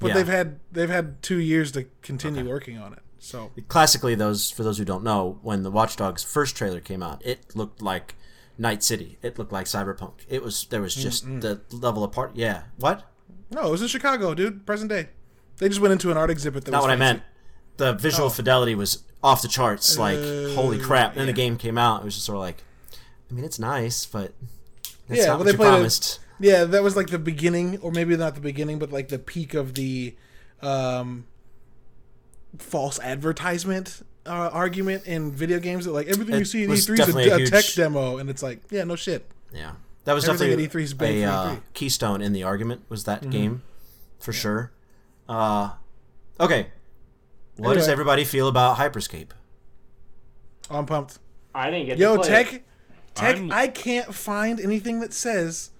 but 0.00 0.08
Yeah. 0.08 0.14
they've 0.14 0.26
had 0.28 0.60
they've 0.72 0.90
had 0.90 1.22
two 1.22 1.38
years 1.38 1.72
to 1.72 1.86
continue 2.02 2.46
working 2.46 2.76
on 2.78 2.92
it. 2.92 2.98
So 3.26 3.50
Classically, 3.66 4.14
those 4.14 4.50
for 4.52 4.62
those 4.62 4.78
who 4.78 4.84
don't 4.84 5.02
know, 5.02 5.40
when 5.42 5.64
the 5.64 5.70
Watch 5.70 5.96
Dogs 5.96 6.22
first 6.22 6.54
trailer 6.56 6.80
came 6.80 7.02
out, 7.02 7.20
it 7.26 7.56
looked 7.56 7.82
like 7.82 8.14
Night 8.56 8.84
City. 8.84 9.18
It 9.20 9.36
looked 9.36 9.50
like 9.52 9.66
Cyberpunk. 9.66 10.12
It 10.28 10.44
was 10.44 10.66
there 10.70 10.80
was 10.80 10.94
just 10.94 11.24
the 11.40 11.60
level 11.72 12.04
apart. 12.04 12.32
Yeah. 12.34 12.62
What? 12.78 13.02
no, 13.50 13.66
it 13.66 13.70
was 13.70 13.82
in 13.82 13.88
Chicago, 13.88 14.32
dude. 14.34 14.64
Present 14.64 14.90
day. 14.90 15.08
They 15.58 15.68
just 15.68 15.80
went 15.80 15.92
into 15.92 16.10
an 16.12 16.16
art 16.16 16.30
exhibit. 16.30 16.64
That 16.64 16.70
Not 16.70 16.82
what 16.82 16.90
I 16.90 16.96
meant. 16.96 17.22
The 17.78 17.94
visual 17.94 18.26
Oh. 18.26 18.30
fidelity 18.30 18.74
was 18.74 19.02
off 19.22 19.42
the 19.42 19.48
charts. 19.48 19.98
Like 19.98 20.18
holy 20.54 20.80
Uh, 20.80 20.84
crap! 20.84 21.16
Then 21.16 21.26
the 21.26 21.32
game 21.32 21.56
came 21.56 21.76
out. 21.76 22.02
It 22.02 22.04
was 22.04 22.14
just 22.14 22.26
sort 22.26 22.36
of 22.36 22.40
like, 22.42 22.62
I 23.28 23.34
mean, 23.34 23.44
it's 23.44 23.58
nice, 23.58 24.06
but 24.06 24.34
that's 25.08 25.20
Yeah, 25.20 25.26
not 25.26 25.30
well, 25.30 25.38
what 25.38 25.44
they 25.46 25.52
you 25.52 25.70
promised. 25.70 26.20
Yeah, 26.38 26.64
that 26.64 26.82
was 26.84 26.94
like 26.94 27.08
the 27.08 27.18
beginning, 27.18 27.78
or 27.78 27.90
maybe 27.90 28.16
not 28.16 28.34
the 28.36 28.40
beginning, 28.40 28.78
but 28.78 28.92
like 28.92 29.08
the 29.08 29.18
peak 29.18 29.54
of 29.54 29.74
the 29.74 30.14
um, 30.62 31.26
false 32.58 32.98
advertisement 33.00 34.02
uh, 34.26 34.50
argument 34.52 35.06
in 35.06 35.30
video 35.32 35.58
games. 35.60 35.84
That 35.84 35.92
like 35.92 36.08
everything 36.08 36.34
It 36.34 36.38
you 36.40 36.44
see 36.44 36.64
in 36.64 36.70
was 36.70 36.86
E3 36.86 36.88
is 36.88 36.88
a, 36.88 36.96
definitely 36.96 37.28
a 37.30 37.36
a 37.36 37.46
tech 37.46 37.64
demo, 37.74 38.18
and 38.18 38.28
it's 38.30 38.42
like, 38.42 38.60
yeah, 38.70 38.84
no 38.84 38.96
shit. 38.96 39.30
Yeah, 39.52 39.72
that 40.04 40.12
was 40.14 40.24
Everything 40.28 40.48
definitely 40.58 40.64
at 40.64 40.70
E3 40.72 40.82
is 40.82 40.94
big 40.94 41.22
a 41.22 41.24
uh, 41.26 41.54
E3. 41.56 41.60
keystone 41.74 42.20
in 42.22 42.32
the 42.32 42.42
argument. 42.42 42.82
Was 42.88 43.04
that 43.04 43.20
Mm-hmm. 43.22 43.30
game 43.30 43.62
for 44.18 44.32
sure? 44.32 44.72
Uh, 45.28 45.70
okay. 46.40 46.68
What 47.56 47.74
does 47.74 47.88
everybody 47.88 48.24
feel 48.24 48.48
about 48.48 48.76
Hyperscape? 48.76 49.30
Oh, 50.70 50.78
I'm 50.78 50.86
pumped. 50.86 51.18
I 51.54 51.70
didn't 51.70 51.86
get 51.86 51.98
Yo, 51.98 52.16
to 52.16 52.20
play 52.22 52.28
Tech, 52.28 52.52
it. 52.52 52.64
Tech, 53.14 53.36
I'm- 53.36 53.50
I 53.52 53.68
can't 53.68 54.14
find 54.14 54.60
anything 54.60 55.00
that 55.00 55.12
says 55.14 55.70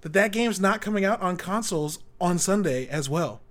that 0.00 0.12
that 0.14 0.32
game's 0.32 0.58
not 0.58 0.80
coming 0.80 1.04
out 1.04 1.20
on 1.20 1.36
consoles 1.36 2.00
on 2.20 2.38
Sunday 2.38 2.88
as 2.88 3.08
well. 3.08 3.42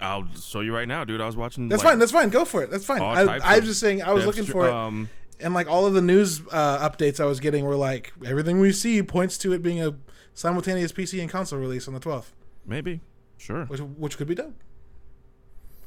I'll 0.00 0.26
show 0.34 0.60
you 0.60 0.74
right 0.74 0.88
now, 0.88 1.04
dude. 1.04 1.20
I 1.20 1.26
was 1.26 1.36
watching. 1.36 1.68
That's 1.68 1.82
like, 1.82 1.92
fine. 1.92 1.98
That's 1.98 2.12
fine. 2.12 2.28
Go 2.30 2.44
for 2.44 2.62
it. 2.62 2.70
That's 2.70 2.84
fine. 2.84 3.00
I, 3.00 3.38
I 3.38 3.58
was 3.58 3.68
just 3.68 3.80
saying. 3.80 4.02
I 4.02 4.12
was 4.12 4.26
looking 4.26 4.44
str- 4.44 4.52
for 4.52 4.68
it, 4.68 4.72
Um, 4.72 5.08
and 5.40 5.54
like 5.54 5.68
all 5.68 5.86
of 5.86 5.94
the 5.94 6.02
news 6.02 6.42
uh, 6.50 6.88
updates 6.88 7.20
I 7.20 7.24
was 7.24 7.40
getting 7.40 7.64
were 7.64 7.76
like 7.76 8.12
everything 8.24 8.60
we 8.60 8.72
see 8.72 9.02
points 9.02 9.38
to 9.38 9.52
it 9.52 9.62
being 9.62 9.82
a 9.82 9.96
simultaneous 10.34 10.92
PC 10.92 11.20
and 11.20 11.30
console 11.30 11.58
release 11.58 11.88
on 11.88 11.94
the 11.94 12.00
12th, 12.00 12.32
maybe, 12.66 13.00
sure. 13.38 13.64
which 13.66 13.80
which 13.80 14.16
could 14.18 14.28
be 14.28 14.34
dope. 14.34 14.54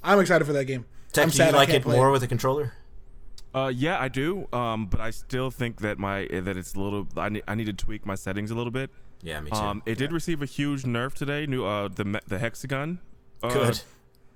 I'm 0.03 0.19
excited 0.19 0.45
for 0.45 0.53
that 0.53 0.65
game. 0.65 0.85
Tech, 1.13 1.23
I'm 1.23 1.29
do 1.29 1.37
sad 1.37 1.51
you 1.51 1.57
like 1.57 1.69
can't 1.69 1.85
it 1.85 1.89
more 1.89 2.11
with 2.11 2.23
a 2.23 2.27
controller? 2.27 2.73
Uh, 3.55 3.71
yeah, 3.73 3.99
I 3.99 4.07
do. 4.07 4.47
Um, 4.51 4.87
but 4.87 4.99
I 4.99 5.11
still 5.11 5.51
think 5.51 5.81
that 5.81 5.99
my 5.99 6.27
that 6.31 6.57
it's 6.57 6.73
a 6.73 6.79
little. 6.79 7.07
I 7.15 7.29
need, 7.29 7.43
I 7.47 7.55
need 7.55 7.65
to 7.65 7.73
tweak 7.73 8.05
my 8.05 8.15
settings 8.15 8.51
a 8.51 8.55
little 8.55 8.71
bit. 8.71 8.89
Yeah, 9.21 9.39
me 9.39 9.51
too. 9.51 9.57
Um, 9.57 9.83
it 9.85 9.97
did 9.97 10.11
receive 10.11 10.41
a 10.41 10.45
huge 10.45 10.83
nerf 10.83 11.13
today. 11.13 11.45
New 11.45 11.65
uh, 11.65 11.87
the 11.87 12.19
the 12.27 12.39
hexagon. 12.39 12.99
Uh, 13.41 13.53
Good. 13.53 13.81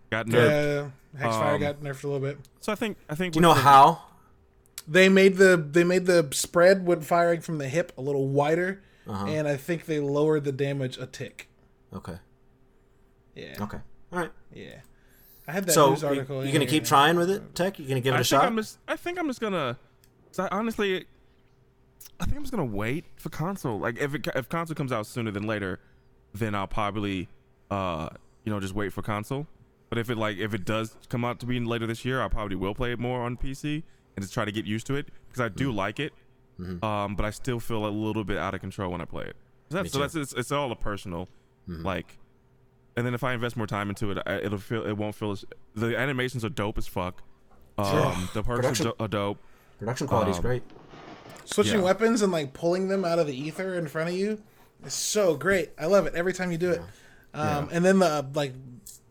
Got 0.10 0.28
nerfed. 0.28 0.92
Yeah, 1.14 1.22
Hexfire 1.28 1.54
Um, 1.56 1.60
got 1.62 1.82
nerfed 1.82 2.04
a 2.04 2.08
little 2.08 2.20
bit. 2.28 2.38
So 2.60 2.72
I 2.72 2.76
think 2.76 2.98
I 3.10 3.16
think. 3.16 3.34
Do 3.34 3.38
you 3.38 3.42
know 3.42 3.54
the- 3.54 3.62
how? 3.62 4.04
They 4.88 5.10
made 5.10 5.36
the 5.36 5.58
they 5.58 5.84
made 5.84 6.06
the 6.06 6.30
spread 6.32 6.86
when 6.86 7.02
firing 7.02 7.42
from 7.42 7.58
the 7.58 7.68
hip 7.68 7.92
a 7.98 8.02
little 8.02 8.28
wider, 8.30 8.82
Uh-huh. 9.06 9.26
and 9.26 9.48
I 9.48 9.58
think 9.58 9.86
they 9.86 10.00
lowered 10.00 10.44
the 10.46 10.52
damage 10.54 10.98
a 10.98 11.06
tick. 11.06 11.50
Okay. 11.94 12.18
Yeah, 13.36 13.56
Okay. 13.62 13.80
All 14.12 14.20
right. 14.20 14.32
yeah. 14.54 14.80
I 15.48 15.52
had 15.52 15.66
that 15.66 15.72
so 15.74 15.92
news 15.92 16.02
you, 16.02 16.08
article. 16.08 16.36
you 16.38 16.42
in 16.44 16.48
gonna 16.54 16.60
here. 16.66 16.70
keep 16.70 16.86
trying 16.86 17.18
with 17.18 17.30
it, 17.30 17.54
Tech? 17.56 17.80
You 17.80 17.88
gonna 17.88 18.02
give 18.02 18.14
it 18.14 18.18
I 18.18 18.22
a 18.22 18.24
think 18.24 18.28
shot? 18.42 18.46
I'm 18.46 18.56
just. 18.58 18.78
I 18.88 18.96
think 18.96 19.20
I'm 19.20 19.28
just 19.28 19.40
gonna. 19.42 19.78
I 20.40 20.48
honestly, 20.52 21.06
I 22.20 22.26
think 22.26 22.36
I'm 22.38 22.44
just 22.44 22.52
gonna 22.52 22.66
wait 22.66 23.06
for 23.18 23.30
console. 23.30 23.80
Like 23.80 23.98
if 24.00 24.14
it, 24.16 24.28
if 24.36 24.50
console 24.50 24.76
comes 24.76 24.92
out 24.92 25.06
sooner 25.06 25.32
than 25.32 25.48
later, 25.48 25.80
then 26.34 26.54
I'll 26.56 26.68
probably, 26.68 27.28
uh, 27.72 28.10
you 28.44 28.52
know, 28.52 28.60
just 28.60 28.74
wait 28.76 28.92
for 28.94 29.02
console. 29.02 29.48
But 29.90 29.98
if 29.98 30.10
it 30.10 30.18
like 30.18 30.38
if 30.38 30.54
it 30.54 30.66
does 30.66 30.96
come 31.10 31.24
out 31.24 31.40
to 31.40 31.46
be 31.46 31.60
later 31.60 31.88
this 31.88 32.04
year, 32.06 32.22
I 32.22 32.28
probably 32.28 32.56
will 32.56 32.76
play 32.76 32.92
it 32.92 33.00
more 33.00 33.22
on 33.22 33.38
PC 33.38 33.84
and 34.16 34.24
just 34.24 34.34
try 34.34 34.44
to 34.46 34.52
get 34.52 34.66
used 34.66 34.88
to 34.88 34.96
it 34.96 35.08
because 35.28 35.40
I 35.42 35.48
Mm-hmm. 35.50 35.58
do 35.58 35.72
like 35.72 36.00
it. 36.00 36.14
Um, 36.84 37.16
but 37.16 37.24
I 37.24 37.30
still 37.30 37.60
feel 37.60 37.86
a 37.86 37.90
little 37.90 38.24
bit 38.24 38.38
out 38.38 38.56
of 38.56 38.62
control 38.62 38.92
when 38.92 39.00
I 39.00 39.06
play 39.06 39.26
it. 39.26 39.36
So 39.70 39.78
that's, 39.78 39.92
so 39.94 40.00
that's 40.00 40.16
it's, 40.16 40.34
it's 40.34 40.52
all 40.52 40.72
a 40.72 40.76
personal, 40.76 41.30
Mm-hmm. 41.70 41.86
like. 41.86 42.18
And 42.96 43.06
then 43.06 43.14
if 43.14 43.24
I 43.24 43.34
invest 43.34 43.56
more 43.56 43.68
time 43.68 43.90
into 43.90 44.10
it, 44.10 44.18
I, 44.26 44.38
it'll 44.38 44.58
feel 44.58 44.84
it 44.86 44.98
won't 44.98 45.14
feel 45.14 45.32
as 45.32 45.46
the 45.76 45.96
animations 45.96 46.44
are 46.44 46.50
dope 46.50 46.80
as 46.80 46.88
fuck. 46.88 47.22
Um, 47.78 48.28
the 48.34 48.42
perks 48.42 48.62
Production- 48.62 48.88
are, 48.88 48.90
do- 48.90 48.96
are 49.02 49.08
dope. 49.08 49.38
Production 49.78 50.08
quality's 50.08 50.38
Um, 50.38 50.42
great. 50.42 50.64
Switching 51.46 51.76
Yeah. 51.80 51.86
weapons 51.86 52.24
and 52.24 52.32
like 52.32 52.54
pulling 52.54 52.88
them 52.88 53.06
out 53.06 53.20
of 53.20 53.28
the 53.28 53.40
ether 53.40 53.76
in 53.76 53.88
front 53.88 54.10
of 54.10 54.16
you 54.16 54.42
is 54.84 54.94
so 54.94 55.36
great. 55.36 55.70
I 55.80 55.86
love 55.86 56.08
it 56.08 56.16
every 56.16 56.34
time 56.34 56.52
you 56.52 56.58
do 56.58 56.72
it. 56.72 56.82
Um, 57.36 57.70
And 57.72 57.86
then 57.86 58.00
the 58.00 58.26
like 58.34 58.54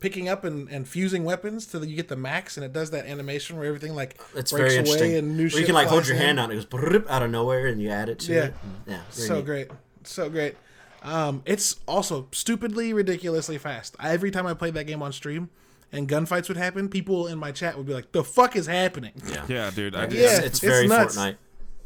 picking 0.00 0.28
up 0.28 0.44
and, 0.44 0.68
and 0.68 0.86
fusing 0.86 1.24
weapons 1.24 1.66
till 1.66 1.84
you 1.84 1.96
get 1.96 2.08
the 2.08 2.16
max, 2.16 2.56
and 2.56 2.64
it 2.64 2.72
does 2.72 2.90
that 2.90 3.06
animation 3.06 3.56
where 3.56 3.66
everything 3.66 3.94
like 3.94 4.20
It's 4.34 4.52
breaks 4.52 4.74
very 4.74 4.88
away 4.88 5.18
and 5.18 5.36
new 5.36 5.44
Where 5.44 5.50
shit. 5.50 5.60
you 5.60 5.66
can 5.66 5.74
like 5.74 5.88
hold 5.88 6.06
your 6.06 6.16
in. 6.16 6.22
hand 6.22 6.40
out 6.40 6.50
and 6.50 6.60
it 6.60 6.68
goes 6.70 7.02
out 7.08 7.22
of 7.22 7.30
nowhere 7.30 7.66
and 7.66 7.80
you 7.80 7.88
add 7.88 8.08
it 8.08 8.18
to 8.20 8.32
Yeah. 8.32 8.44
it. 8.44 8.54
Yeah. 8.86 9.00
So 9.10 9.36
neat. 9.36 9.44
great, 9.46 9.70
so 10.04 10.28
great. 10.28 10.56
Um, 11.02 11.42
it's 11.46 11.76
also 11.86 12.26
stupidly, 12.32 12.92
ridiculously 12.92 13.58
fast. 13.58 13.94
Every 14.00 14.30
time 14.30 14.46
I 14.46 14.54
played 14.54 14.74
that 14.74 14.84
game 14.86 15.02
on 15.02 15.12
stream 15.12 15.50
and 15.92 16.08
gunfights 16.08 16.48
would 16.48 16.56
happen, 16.56 16.88
people 16.88 17.26
in 17.28 17.38
my 17.38 17.52
chat 17.52 17.76
would 17.76 17.86
be 17.86 17.94
like, 17.94 18.10
"The 18.12 18.24
fuck 18.24 18.56
is 18.56 18.66
happening?" 18.66 19.12
Yeah. 19.30 19.44
Yeah, 19.48 19.70
dude. 19.70 19.94
I, 19.94 20.04
It's, 20.04 20.14
Yeah, 20.14 20.36
it's 20.38 20.46
it's 20.46 20.60
very 20.60 20.88
nuts. 20.88 21.16
Fortnite. 21.16 21.36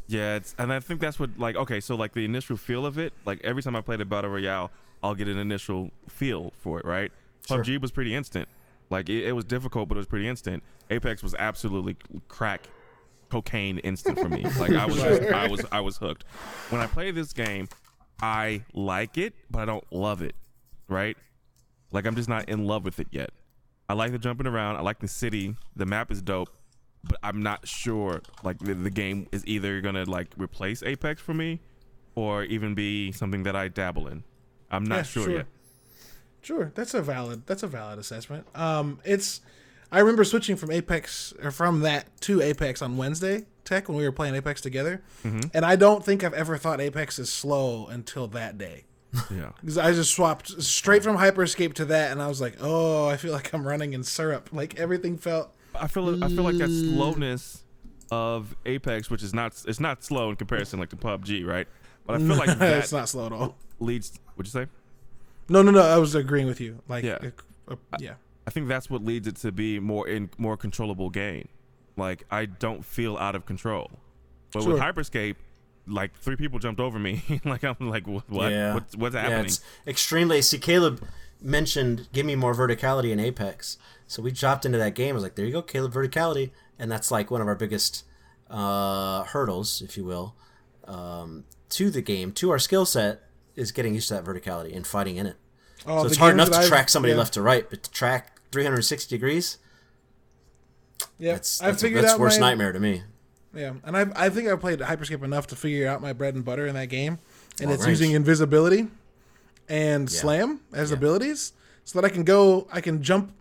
Yeah, 0.07 0.35
it's 0.37 0.55
and 0.57 0.73
I 0.73 0.79
think 0.79 0.99
that's 0.99 1.19
what 1.19 1.37
like 1.37 1.55
okay, 1.55 1.79
so 1.79 1.95
like 1.95 2.13
the 2.13 2.25
initial 2.25 2.57
feel 2.57 2.85
of 2.85 2.97
it, 2.97 3.13
like 3.25 3.39
every 3.43 3.61
time 3.61 3.75
I 3.75 3.81
played 3.81 4.01
a 4.01 4.05
battle 4.05 4.31
royale, 4.31 4.71
I'll 5.03 5.15
get 5.15 5.27
an 5.27 5.37
initial 5.37 5.91
feel 6.09 6.51
for 6.59 6.79
it, 6.79 6.85
right? 6.85 7.11
Sure. 7.51 7.63
PUBG 7.63 7.81
was 7.81 7.91
pretty 7.91 8.15
instant. 8.15 8.47
Like 8.89 9.09
it, 9.09 9.25
it 9.27 9.31
was 9.33 9.45
difficult, 9.45 9.87
but 9.89 9.95
it 9.95 9.99
was 9.99 10.07
pretty 10.07 10.27
instant. 10.27 10.63
Apex 10.89 11.23
was 11.23 11.35
absolutely 11.35 11.95
crack 12.27 12.63
cocaine 13.29 13.77
instant 13.79 14.19
for 14.19 14.27
me. 14.29 14.43
Like 14.59 14.71
I 14.71 14.85
was 14.85 14.95
just, 14.97 15.21
I 15.23 15.47
was 15.47 15.65
I 15.71 15.79
was 15.79 15.97
hooked. 15.97 16.23
When 16.69 16.81
I 16.81 16.87
play 16.87 17.11
this 17.11 17.31
game, 17.33 17.67
I 18.21 18.63
like 18.73 19.17
it, 19.17 19.33
but 19.49 19.61
I 19.61 19.65
don't 19.65 19.85
love 19.93 20.21
it, 20.21 20.35
right? 20.87 21.17
Like 21.91 22.05
I'm 22.05 22.15
just 22.15 22.27
not 22.29 22.49
in 22.49 22.65
love 22.65 22.83
with 22.83 22.99
it 22.99 23.07
yet. 23.11 23.29
I 23.89 23.93
like 23.93 24.11
the 24.11 24.19
jumping 24.19 24.47
around. 24.47 24.77
I 24.77 24.81
like 24.81 24.99
the 24.99 25.07
city. 25.07 25.55
The 25.75 25.85
map 25.85 26.11
is 26.11 26.21
dope, 26.21 26.49
but 27.03 27.17
I'm 27.23 27.41
not 27.41 27.67
sure. 27.67 28.21
Like 28.43 28.59
the, 28.59 28.73
the 28.73 28.89
game 28.89 29.27
is 29.31 29.45
either 29.47 29.79
gonna 29.81 30.03
like 30.05 30.27
replace 30.37 30.83
Apex 30.83 31.21
for 31.21 31.33
me, 31.33 31.59
or 32.15 32.43
even 32.43 32.73
be 32.75 33.11
something 33.13 33.43
that 33.43 33.55
I 33.55 33.67
dabble 33.69 34.07
in. 34.07 34.23
I'm 34.69 34.83
not 34.83 34.97
Yeah, 34.97 35.03
sure, 35.03 35.23
sure. 35.23 35.33
yet. 35.37 35.45
Sure, 36.41 36.71
that's 36.75 36.93
a 36.93 37.01
valid 37.01 37.45
that's 37.45 37.63
a 37.63 37.67
valid 37.67 37.99
assessment. 37.99 38.47
Um, 38.55 38.99
it's 39.05 39.41
I 39.91 39.99
remember 39.99 40.23
switching 40.23 40.55
from 40.55 40.71
Apex 40.71 41.33
or 41.43 41.51
from 41.51 41.81
that 41.81 42.07
to 42.21 42.41
Apex 42.41 42.81
on 42.81 42.97
Wednesday 42.97 43.45
Tech 43.65 43.87
when 43.89 43.97
we 43.97 44.03
were 44.03 44.11
playing 44.11 44.35
Apex 44.35 44.59
together, 44.61 45.01
Mm-hmm. 45.23 45.49
and 45.53 45.65
I 45.65 45.75
don't 45.75 46.03
think 46.03 46.23
I've 46.23 46.33
ever 46.33 46.57
thought 46.57 46.81
Apex 46.81 47.19
is 47.19 47.31
slow 47.31 47.85
until 47.87 48.27
that 48.29 48.57
day. 48.57 48.85
Yeah. 49.29 49.51
Because 49.61 49.77
I 49.77 49.91
just 49.91 50.13
swapped 50.13 50.61
straight 50.63 51.03
from 51.03 51.17
Hyperscape 51.17 51.73
to 51.75 51.85
that, 51.85 52.11
and 52.11 52.21
I 52.21 52.27
was 52.27 52.39
like, 52.41 52.55
oh, 52.61 53.07
I 53.07 53.17
feel 53.17 53.33
like 53.33 53.53
I'm 53.53 53.67
running 53.67 53.93
in 53.93 54.03
syrup. 54.03 54.49
Like 54.53 54.79
everything 54.79 55.17
felt. 55.17 55.53
I 55.75 55.87
feel 55.87 56.23
I 56.23 56.27
feel 56.29 56.43
like 56.43 56.57
that 56.57 56.69
slowness 56.69 57.63
of 58.09 58.55
Apex, 58.65 59.09
which 59.09 59.21
is 59.23 59.33
not 59.33 59.61
it's 59.67 59.79
not 59.79 60.03
slow 60.03 60.29
in 60.31 60.35
comparison 60.37 60.79
like 60.79 60.89
to 60.89 60.95
PUBG, 60.95 61.45
right? 61.45 61.67
But 62.07 62.15
I 62.15 62.17
feel 62.19 62.35
like 62.35 62.57
that 62.59 62.79
it's 62.79 62.91
not 62.91 63.07
slow 63.09 63.25
at 63.27 63.31
all. 63.31 63.57
leads. 63.79 64.19
What'd 64.35 64.51
you 64.53 64.61
say? 64.65 64.69
No, 65.51 65.61
no, 65.61 65.71
no. 65.71 65.81
I 65.81 65.97
was 65.97 66.15
agreeing 66.15 66.47
with 66.47 66.59
you. 66.61 66.81
Like, 66.87 67.03
Yeah. 67.03 67.19
uh, 67.67 67.73
uh, 67.73 67.97
yeah. 67.99 68.13
I 68.47 68.49
think 68.51 68.67
that's 68.67 68.89
what 68.89 69.03
leads 69.03 69.27
it 69.27 69.35
to 69.37 69.51
be 69.51 69.79
more 69.79 70.07
in 70.07 70.29
more 70.37 70.57
controllable 70.57 71.09
gain. 71.09 71.47
Like 71.95 72.23
I 72.31 72.45
don't 72.45 72.83
feel 72.83 73.17
out 73.17 73.35
of 73.35 73.45
control. 73.45 73.91
But 74.51 74.65
with 74.65 74.79
Hyperscape, 74.79 75.35
like 75.87 76.15
three 76.17 76.35
people 76.35 76.57
jumped 76.57 76.79
over 76.79 76.97
me. 76.97 77.21
like 77.45 77.63
I'm 77.63 77.75
like 77.79 78.07
what? 78.07 78.29
what? 78.29 78.51
Yeah. 78.51 78.73
What's, 78.73 78.95
what's 78.95 79.13
Yeah, 79.15 79.21
happening? 79.21 79.45
it's 79.45 79.61
extremely. 79.85 80.41
See, 80.41 80.57
Caleb 80.57 81.03
mentioned 81.41 82.07
give 82.13 82.25
me 82.25 82.35
more 82.35 82.53
verticality 82.55 83.11
in 83.11 83.19
Apex, 83.19 83.77
so 84.07 84.21
we 84.21 84.31
dropped 84.31 84.65
into 84.65 84.77
that 84.79 84.95
game. 84.95 85.11
I 85.11 85.13
was 85.13 85.23
like, 85.23 85.35
there 85.35 85.45
you 85.45 85.51
go, 85.51 85.61
Caleb, 85.61 85.93
verticality, 85.93 86.51
and 86.79 86.91
that's 86.91 87.11
like 87.11 87.29
one 87.29 87.41
of 87.41 87.47
our 87.47 87.55
biggest 87.55 88.05
uh, 88.49 89.23
hurdles, 89.23 89.81
if 89.81 89.97
you 89.97 90.03
will, 90.03 90.35
um, 90.87 91.45
to 91.69 91.89
the 91.89 92.01
game, 92.01 92.31
to 92.33 92.49
our 92.51 92.59
skill 92.59 92.85
set, 92.85 93.21
is 93.55 93.71
getting 93.71 93.93
used 93.95 94.07
to 94.09 94.15
that 94.15 94.23
verticality 94.25 94.75
and 94.75 94.85
fighting 94.85 95.15
in 95.17 95.25
it. 95.25 95.35
Oh, 95.85 96.01
so 96.01 96.07
it's 96.07 96.17
hard 96.17 96.33
enough 96.33 96.49
to 96.51 96.57
I've- 96.57 96.67
track 96.67 96.89
somebody 96.89 97.13
yeah. 97.13 97.19
left 97.19 97.33
to 97.35 97.41
right, 97.41 97.67
but 97.69 97.83
to 97.83 97.91
track 97.91 98.39
360 98.51 99.15
degrees, 99.15 99.57
Yeah, 101.17 101.33
that's 101.33 101.61
I 101.61 101.71
that's, 101.71 101.81
that's 101.81 102.19
worst 102.19 102.39
my, 102.39 102.49
nightmare 102.49 102.71
to 102.71 102.79
me. 102.79 103.03
Yeah, 103.53 103.73
and 103.83 103.97
I 103.97 104.05
I 104.15 104.29
think 104.29 104.47
I 104.47 104.55
played 104.55 104.79
Hyperscape 104.79 105.23
enough 105.23 105.47
to 105.47 105.55
figure 105.55 105.87
out 105.87 106.01
my 106.01 106.13
bread 106.13 106.35
and 106.35 106.45
butter 106.45 106.67
in 106.67 106.75
that 106.75 106.87
game, 106.89 107.19
and 107.59 107.71
it's 107.71 107.83
range. 107.85 107.99
using 107.99 108.11
invisibility 108.15 108.87
and 109.67 110.09
Yeah. 110.11 110.19
slam 110.19 110.59
as 110.73 110.91
Yeah. 110.91 110.97
abilities, 110.97 111.53
so 111.83 111.99
that 111.99 112.05
I 112.05 112.09
can 112.13 112.23
go, 112.23 112.67
I 112.71 112.81
can 112.81 113.01
jump 113.03 113.33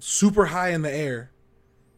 super 0.00 0.46
high 0.46 0.70
in 0.70 0.82
the 0.82 0.90
air, 0.92 1.30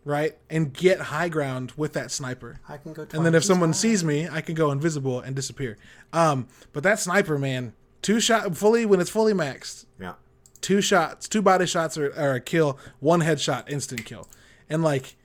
right, 0.05 0.37
and 0.51 0.73
get 0.73 1.01
high 1.01 1.29
ground 1.29 1.73
with 1.77 1.93
that 1.95 2.11
sniper. 2.11 2.61
I 2.69 2.77
can 2.77 2.93
go. 2.93 3.07
And 3.13 3.25
then 3.25 3.35
if 3.35 3.45
someone 3.45 3.71
high. 3.71 3.77
sees 3.79 4.05
me, 4.05 4.29
I 4.29 4.41
can 4.41 4.55
go 4.55 4.71
invisible 4.71 5.21
and 5.21 5.35
disappear. 5.35 5.79
Um, 6.13 6.49
but 6.73 6.83
that 6.83 6.99
sniper 7.01 7.39
man, 7.39 7.73
two 8.03 8.21
shot 8.21 8.57
fully 8.57 8.87
when 8.87 9.01
it's 9.01 9.11
fully 9.11 9.33
maxed, 9.33 9.87
yeah, 10.01 10.15
two 10.61 10.81
shots, 10.81 11.29
two 11.29 11.43
body 11.43 11.67
shots 11.67 11.97
are, 11.99 12.13
are 12.19 12.35
a 12.35 12.41
kill, 12.41 12.79
one 13.01 13.21
headshot, 13.21 13.69
instant 13.71 14.05
kill. 14.05 14.29
And 14.69 14.83
like, 14.83 15.17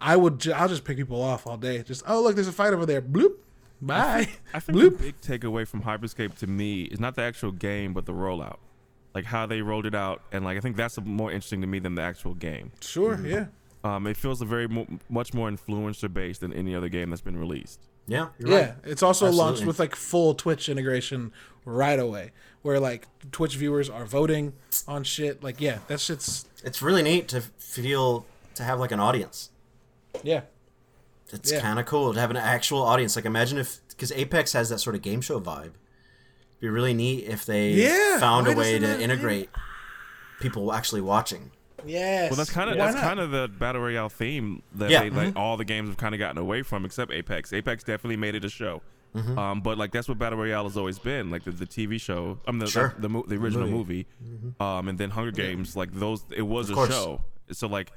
I 0.00 0.16
would, 0.16 0.40
ju- 0.40 0.52
I'll 0.52 0.68
just 0.68 0.84
pick 0.84 0.96
people 0.96 1.20
off 1.22 1.46
all 1.46 1.56
day. 1.56 1.82
Just 1.82 2.02
oh 2.06 2.22
look, 2.22 2.34
there's 2.34 2.48
a 2.48 2.52
fight 2.52 2.72
over 2.72 2.84
there. 2.86 3.00
Bloop, 3.02 3.34
bye. 3.80 4.28
I 4.52 4.60
think 4.60 4.78
Bloop. 4.78 4.98
the 4.98 5.12
big 5.12 5.20
takeaway 5.20 5.66
from 5.66 5.82
Hyperscape 5.82 6.36
to 6.38 6.46
me 6.46 6.82
is 6.84 6.98
not 7.00 7.14
the 7.14 7.22
actual 7.22 7.52
game, 7.52 7.92
but 7.94 8.06
the 8.06 8.12
rollout. 8.12 8.56
Like 9.14 9.24
how 9.26 9.46
they 9.46 9.62
rolled 9.62 9.86
it 9.86 9.94
out, 9.94 10.22
and 10.32 10.44
like 10.44 10.56
I 10.56 10.60
think 10.60 10.76
that's 10.76 10.98
more 11.00 11.30
interesting 11.30 11.60
to 11.60 11.66
me 11.68 11.78
than 11.78 11.94
the 11.94 12.02
actual 12.02 12.34
game. 12.34 12.72
Sure, 12.80 13.14
Mm-hmm. 13.16 13.26
yeah, 13.26 13.46
Um, 13.84 14.06
it 14.08 14.16
feels 14.16 14.42
a 14.42 14.44
very 14.44 14.66
mo- 14.66 14.88
much 15.08 15.32
more 15.32 15.48
influencer 15.48 16.12
based 16.12 16.40
than 16.40 16.52
any 16.52 16.74
other 16.74 16.88
game 16.88 17.10
that's 17.10 17.22
been 17.22 17.36
released. 17.38 17.80
Yeah, 18.06 18.28
you're 18.38 18.50
yeah. 18.50 18.56
right. 18.58 18.74
It's 18.84 19.02
also 19.02 19.30
launched 19.30 19.64
with 19.64 19.78
like 19.78 19.94
full 19.96 20.34
Twitch 20.34 20.68
integration 20.68 21.32
right 21.64 21.98
away, 21.98 22.32
where 22.62 22.78
like 22.80 23.06
Twitch 23.32 23.56
viewers 23.56 23.88
are 23.88 24.04
voting 24.04 24.52
on 24.86 25.04
shit. 25.04 25.42
Like, 25.42 25.60
yeah, 25.60 25.78
that 25.88 26.00
shit's 26.00 26.44
It's 26.62 26.82
really 26.82 27.02
neat 27.02 27.28
to 27.28 27.40
feel 27.40 28.26
to 28.54 28.62
have 28.62 28.78
like 28.78 28.92
an 28.92 29.00
audience. 29.00 29.50
yeah, 30.22 30.42
It's 31.32 31.50
Yeah. 31.50 31.60
kind 31.60 31.78
of 31.78 31.86
cool 31.86 32.12
to 32.14 32.20
have 32.20 32.30
an 32.30 32.36
actual 32.36 32.82
audience. 32.82 33.16
Like 33.16 33.24
imagine 33.24 33.58
if 33.58 33.80
because 33.88 34.12
Apex 34.12 34.52
has 34.52 34.68
that 34.68 34.78
sort 34.80 34.94
of 34.96 35.02
game 35.02 35.20
show 35.20 35.40
vibe. 35.40 35.72
It'd 35.72 36.60
be 36.60 36.68
really 36.68 36.94
neat 36.94 37.24
if 37.24 37.44
they 37.46 37.70
Yeah, 37.70 38.18
found 38.20 38.46
a 38.48 38.52
way 38.52 38.78
to 38.78 39.00
integrate 39.00 39.48
people 40.40 40.72
actually 40.72 41.00
watching. 41.00 41.50
Yes. 41.86 42.30
Well, 42.30 42.36
that's 42.36 42.50
kind 42.50 42.70
of 42.70 42.76
that's 42.76 42.98
kind 42.98 43.20
of 43.20 43.30
the 43.30 43.48
battle 43.48 43.82
royale 43.82 44.08
theme 44.08 44.62
that 44.74 44.90
Yeah. 44.90 45.00
they, 45.02 45.10
like 45.10 45.36
all 45.36 45.56
the 45.56 45.64
games 45.64 45.88
have 45.88 45.96
kind 45.98 46.14
of 46.14 46.18
gotten 46.18 46.38
away 46.38 46.62
from, 46.62 46.84
except 46.84 47.12
Apex. 47.12 47.52
Apex 47.52 47.84
definitely 47.84 48.16
made 48.16 48.34
it 48.34 48.44
a 48.44 48.48
show. 48.50 48.82
Mm-hmm. 49.14 49.38
Um, 49.38 49.60
but 49.60 49.78
like 49.78 49.92
that's 49.92 50.08
what 50.08 50.18
battle 50.18 50.38
royale 50.38 50.64
has 50.64 50.76
always 50.76 50.98
been, 50.98 51.30
like 51.30 51.44
the, 51.44 51.52
the 51.52 51.66
TV 51.66 52.00
show. 52.00 52.38
I 52.48 52.50
mean, 52.50 52.58
the 52.60 52.66
Sure. 52.66 52.92
the, 52.96 53.02
the, 53.02 53.08
mo- 53.08 53.24
the 53.28 53.36
original 53.36 53.68
Movie. 53.68 54.06
movie, 54.20 54.54
um, 54.58 54.88
and 54.88 54.98
then 54.98 55.10
Hunger 55.10 55.30
Games. 55.30 55.76
Like 55.76 55.92
those, 55.92 56.24
it 56.36 56.42
was 56.42 56.68
Of 56.68 56.72
a 56.72 56.74
course. 56.76 56.90
show. 56.90 57.20
So 57.52 57.68
like, 57.68 57.92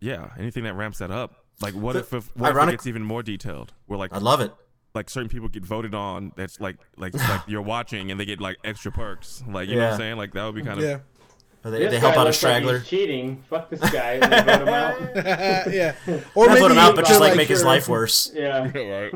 yeah, 0.00 0.30
anything 0.38 0.64
that 0.64 0.74
ramps 0.74 0.98
that 0.98 1.10
up. 1.10 1.44
Like 1.60 1.74
what 1.74 1.92
The- 1.94 2.00
if, 2.00 2.12
if 2.12 2.36
what 2.36 2.56
if 2.56 2.62
it 2.68 2.70
gets 2.72 2.86
even 2.86 3.02
more 3.02 3.22
detailed? 3.22 3.72
Where 3.86 3.98
like 3.98 4.12
I 4.12 4.18
love 4.18 4.40
it. 4.40 4.52
like 4.94 5.08
certain 5.08 5.28
people 5.28 5.48
get 5.48 5.64
voted 5.64 5.94
on. 5.94 6.32
That's 6.36 6.60
like 6.60 6.76
like 6.96 7.14
like 7.14 7.40
you're 7.46 7.62
watching 7.62 8.10
and 8.10 8.18
they 8.20 8.24
get 8.24 8.40
like 8.40 8.58
extra 8.64 8.90
perks. 8.92 9.42
Like 9.48 9.68
you 9.68 9.76
know 9.76 9.84
what 9.84 9.92
I'm 9.92 9.98
saying? 9.98 10.16
Like 10.18 10.32
that 10.34 10.44
would 10.44 10.54
be 10.54 10.62
kind 10.62 10.78
of 10.78 10.84
yeah. 10.84 10.98
Or 11.64 11.70
They, 11.70 11.78
This 11.80 11.92
they 11.92 11.98
help 12.00 12.16
out 12.16 12.22
a 12.22 12.24
looks 12.30 12.42
like 12.42 12.50
straggler. 12.50 12.78
he's 12.80 12.88
cheating. 12.88 13.44
Fuck 13.48 13.70
this 13.70 13.80
guy. 13.80 14.18
They 14.18 14.42
vote 14.42 14.62
him 14.62 14.68
out. 14.68 15.00
yeah. 15.72 15.94
Or 16.34 16.46
Not 16.48 16.58
vote 16.58 16.70
him 16.72 16.78
out, 16.78 16.96
but 16.96 17.06
just 17.06 17.20
like 17.20 17.36
make 17.36 17.48
his 17.48 17.62
life 17.64 17.88
worse. 17.88 18.30
Yeah. 18.34 18.70
right. 18.74 19.14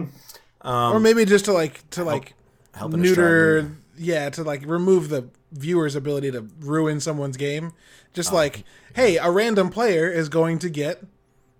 Um, 0.63 0.97
or 0.97 1.01
maybe 1.01 1.25
just 1.25 1.47
to 1.47 1.53
like 1.53 1.89
to 1.91 2.05
like 2.05 2.35
Helping 2.75 3.01
a 3.01 3.03
neuter 3.03 3.71
yeah 3.99 4.29
to 4.31 4.43
like 4.43 4.65
remove 4.67 5.09
the 5.09 5.29
viewer's 5.53 5.95
ability 5.97 6.31
to 6.33 6.47
ruin 6.61 7.01
someone's 7.01 7.37
game 7.39 7.73
just 8.13 8.31
Oh. 8.33 8.37
like 8.37 8.65
hey 8.95 9.17
a 9.17 9.31
random 9.31 9.71
player 9.71 10.11
is 10.11 10.29
going 10.29 10.59
to 10.59 10.69
get 10.69 11.03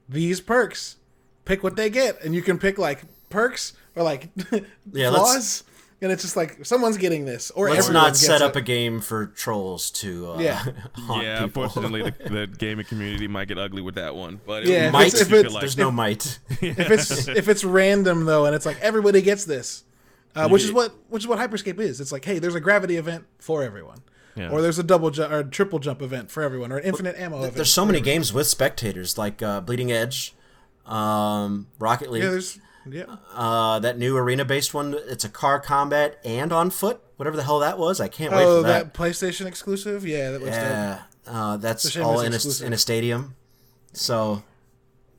these 0.09 0.41
perks 0.43 0.97
pick 1.47 1.63
what 1.63 1.77
they 1.77 1.89
get 1.89 2.23
and 2.23 2.35
you 2.35 2.43
can 2.43 2.59
pick 2.59 2.77
like 2.77 3.05
perks 3.31 3.73
or 3.95 4.03
like 4.03 4.29
Yeah, 4.93 5.09
let's- 5.09 5.15
flaws 5.15 5.65
and 6.03 6.13
it's 6.13 6.23
just 6.23 6.37
like 6.37 6.65
someone's 6.67 6.97
getting 6.99 7.25
this 7.25 7.51
or 7.53 7.71
Let's 7.71 7.89
not 7.89 8.17
set 8.17 8.43
up 8.43 8.55
it. 8.57 8.59
a 8.59 8.63
game 8.63 9.01
for 9.01 9.27
trolls 9.27 9.91
to 9.93 10.33
uh, 10.33 10.39
Yeah. 10.39 10.63
haunt 10.95 11.23
Yeah, 11.25 11.45
people. 11.45 11.65
unfortunately, 11.65 12.03
the, 12.23 12.29
the 12.31 12.47
gaming 12.59 12.85
community 12.85 13.29
might 13.29 13.49
get 13.49 13.59
ugly 13.59 13.81
with 13.83 13.95
that 13.95 14.15
one. 14.15 14.41
But 14.47 14.65
Yeah, 14.67 14.85
it 14.85 14.87
if 14.89 14.93
Might 14.93 15.07
it's- 15.09 15.21
if 15.23 15.27
if 15.29 15.33
you 15.33 15.39
it's- 15.39 15.53
like 15.55 15.61
There's 15.63 15.79
no 15.79 15.91
might. 15.91 16.39
if 16.61 16.91
it's 16.91 17.29
if 17.29 17.49
it's 17.49 17.65
random 17.65 18.25
though 18.27 18.45
and 18.47 18.55
it's 18.55 18.67
like 18.67 18.79
everybody 18.81 19.23
gets 19.23 19.45
this 19.47 19.85
uh, 20.35 20.49
which 20.49 20.63
is 20.65 20.73
what 20.73 20.93
which 21.09 21.23
is 21.23 21.27
what 21.27 21.39
hyperscape 21.39 21.79
is 21.81 21.99
it's 22.01 22.13
like 22.13 22.25
hey 22.27 22.39
there's 22.39 22.55
a 22.55 22.61
gravity 22.61 22.97
event 22.97 23.25
for 23.39 23.63
everyone 23.63 24.01
Yeah. 24.37 24.51
or 24.51 24.61
there's 24.61 24.79
a 24.79 24.83
double 24.83 25.11
jump 25.11 25.33
or 25.33 25.43
triple 25.45 25.79
jump 25.79 26.03
event 26.03 26.31
for 26.31 26.43
everyone 26.43 26.73
or 26.73 26.77
an 26.77 26.85
infinite 26.85 27.17
ammo 27.19 27.39
event 27.39 27.55
There's 27.55 27.73
so 27.73 27.87
many 27.87 28.03
games 28.03 28.35
with 28.35 28.47
spectators, 28.47 29.17
like 29.17 29.43
uh, 29.43 29.63
Bleeding 29.63 29.91
Edge, 29.91 30.35
um, 30.85 31.69
Rocket 31.79 32.11
League, 32.11 32.23
yeah 32.23 32.31
there's 32.31 32.59
yeah 32.91 33.17
uh, 33.35 33.79
that 33.81 33.99
new 33.99 34.17
arena-based 34.17 34.73
one. 34.75 34.95
It's 35.09 35.25
a 35.25 35.29
car 35.29 35.61
combat 35.61 36.19
and 36.25 36.53
on 36.53 36.71
foot, 36.71 37.01
whatever 37.17 37.37
the 37.37 37.43
hell 37.43 37.59
that 37.61 37.79
was. 37.79 38.01
I 38.01 38.09
can't 38.09 38.33
wait 38.33 38.45
Oh, 38.45 38.63
for 38.63 38.69
that. 38.69 38.93
that. 38.93 38.95
PlayStation 38.95 39.47
exclusive? 39.47 40.07
Yeah, 40.07 40.31
that 40.33 40.41
looks 40.41 40.57
dope. 40.57 40.63
Yeah, 40.65 41.03
uh, 41.27 41.57
that's 41.57 41.97
a 41.97 42.03
all 42.03 42.21
it's 42.21 42.61
in 42.61 42.65
a, 42.65 42.67
in 42.69 42.73
a 42.73 42.79
stadium. 42.79 43.37
So, 43.93 44.43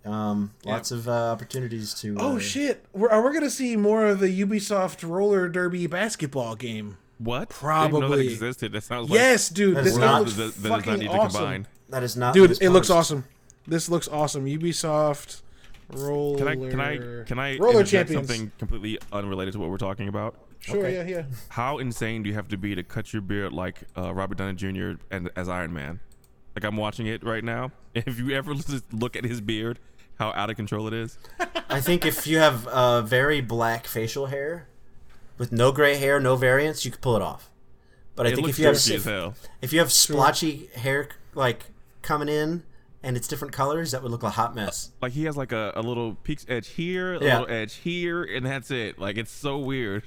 um, 0.06 0.54
Yeah. 0.64 0.74
lots 0.74 0.92
of 0.92 1.08
uh, 1.08 1.12
opportunities 1.32 1.94
to. 1.96 2.16
Oh 2.20 2.38
uh, 2.38 2.40
shit! 2.40 2.86
We're, 2.94 3.10
are 3.10 3.22
we 3.28 3.34
gonna 3.34 3.50
see 3.50 3.76
more 3.76 4.06
of 4.06 4.20
the 4.20 4.42
Ubisoft 4.46 5.08
roller 5.08 5.50
derby 5.50 5.88
basketball 5.88 6.56
game? 6.56 6.98
what? 7.20 7.52
I 7.64 7.88
didn't 7.88 8.00
know 8.02 8.10
that 8.10 8.20
existed. 8.20 8.72
That 8.74 8.84
sounds 8.84 9.10
like 9.10 9.18
Yes, 9.20 9.50
dude. 9.50 9.76
That 9.76 9.84
This 9.86 9.94
is 9.94 10.00
not- 10.00 10.20
looks 10.22 10.34
that, 10.36 10.54
that 10.56 10.62
does 10.62 10.72
fucking 10.72 10.92
not 10.92 11.00
need 11.00 11.06
to 11.08 11.12
awesome, 11.12 11.42
combine. 11.42 11.68
That 11.90 12.04
is 12.04 12.16
not. 12.16 12.34
dude. 12.36 12.62
It 12.62 12.70
looks 12.70 12.90
awesome. 12.92 13.26
This 13.66 13.90
looks 13.90 14.08
awesome. 14.08 14.46
Ubisoft 14.46 15.42
roller. 15.90 16.38
Can 16.38 16.48
I 16.48 16.56
can 16.70 16.80
I 16.82 17.24
can 17.26 17.40
I 17.40 17.58
roller 17.58 17.84
champions? 17.84 18.28
something 18.28 18.52
completely 18.60 19.00
unrelated 19.12 19.54
to 19.54 19.60
what 19.60 19.70
we're 19.70 19.78
talking 19.78 20.08
about? 20.08 20.36
Sure, 20.60 20.78
Okay. 20.80 20.96
yeah, 20.96 21.18
yeah. 21.18 21.24
How 21.50 21.78
insane 21.78 22.24
do 22.24 22.30
you 22.30 22.36
have 22.36 22.48
to 22.50 22.58
be 22.58 22.74
to 22.76 22.84
cut 22.84 23.14
your 23.14 23.22
beard 23.22 23.54
like 23.54 23.82
uh, 23.98 24.14
Robert 24.14 24.38
Downey 24.38 24.56
Jr. 24.56 24.94
and 25.12 25.30
as 25.36 25.48
Iron 25.48 25.72
Man? 25.74 26.00
Like 26.56 26.64
I'm 26.66 26.76
watching 26.78 27.08
it 27.08 27.24
right 27.24 27.44
now. 27.44 27.72
If 27.96 28.20
you 28.20 28.32
ever 28.32 28.54
just 28.56 28.92
look 28.94 29.16
at 29.16 29.24
his 29.24 29.42
beard, 29.42 29.80
how 30.20 30.30
out 30.34 30.50
of 30.50 30.56
control 30.56 30.88
it 30.88 30.94
is. 30.94 31.18
I 31.70 31.82
think 31.82 32.06
if 32.06 32.28
you 32.28 32.38
have 32.40 32.68
uh, 32.68 33.02
very 33.02 33.42
black 33.42 33.86
facial 33.88 34.28
hair 34.28 34.68
with 35.38 35.52
no 35.52 35.72
gray 35.72 35.96
hair, 35.96 36.20
no 36.20 36.36
variance, 36.36 36.86
you 36.86 36.92
could 36.92 37.02
pull 37.02 37.16
it 37.16 37.22
off. 37.22 37.50
But 38.16 38.26
I 38.26 38.30
It 38.30 38.36
think 38.36 38.48
looks 38.48 38.58
if 38.58 38.60
you 38.60 38.66
have 38.68 38.76
goofy 38.76 38.96
as 38.96 39.06
if, 39.06 39.12
hell. 39.12 39.36
if 39.62 39.74
you 39.74 39.80
have 39.80 39.92
splotchy 39.92 40.70
hair 40.76 41.10
like 41.36 41.66
coming 42.02 42.30
in 42.30 42.64
and 43.04 43.16
it's 43.16 43.28
different 43.28 43.54
colors, 43.54 43.92
that 43.92 44.02
would 44.04 44.12
look 44.12 44.24
like 44.24 44.34
a 44.34 44.36
hot 44.36 44.56
mess. 44.56 44.92
Like 45.02 45.12
he 45.14 45.26
has 45.26 45.38
like 45.38 45.52
a, 45.52 45.72
a 45.76 45.82
little 45.82 46.16
peaks 46.16 46.46
edge 46.50 46.68
here, 46.70 47.14
a 47.16 47.24
Yeah. 47.24 47.40
little 47.40 47.56
edge 47.56 47.76
here, 47.76 48.24
and 48.24 48.46
that's 48.46 48.72
it. 48.72 49.00
Like 49.00 49.18
it's 49.18 49.32
so 49.32 49.58
weird. 49.60 50.04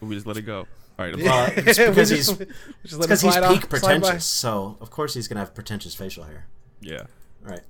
We 0.00 0.14
just 0.14 0.26
let 0.26 0.36
it 0.36 0.42
go. 0.42 0.66
All 0.98 1.04
right. 1.04 1.14
I'm 1.14 1.20
Well, 1.24 1.46
sorry. 1.48 1.62
it's 1.66 1.78
because 1.78 2.08
just- 2.10 2.30
he's 2.30 2.38
we 2.38 2.46
just 2.82 2.94
let 2.98 3.02
because 3.02 3.20
he's 3.22 3.32
slide 3.32 3.42
off- 3.44 3.60
peak 3.60 3.68
pretentious. 3.70 4.24
So 4.26 4.76
of 4.80 4.90
course 4.90 5.14
he's 5.14 5.28
gonna 5.28 5.40
have 5.40 5.54
pretentious 5.54 5.94
facial 5.94 6.24
hair. 6.24 6.46
yeah. 6.80 7.02
All 7.44 7.50
right. 7.50 7.60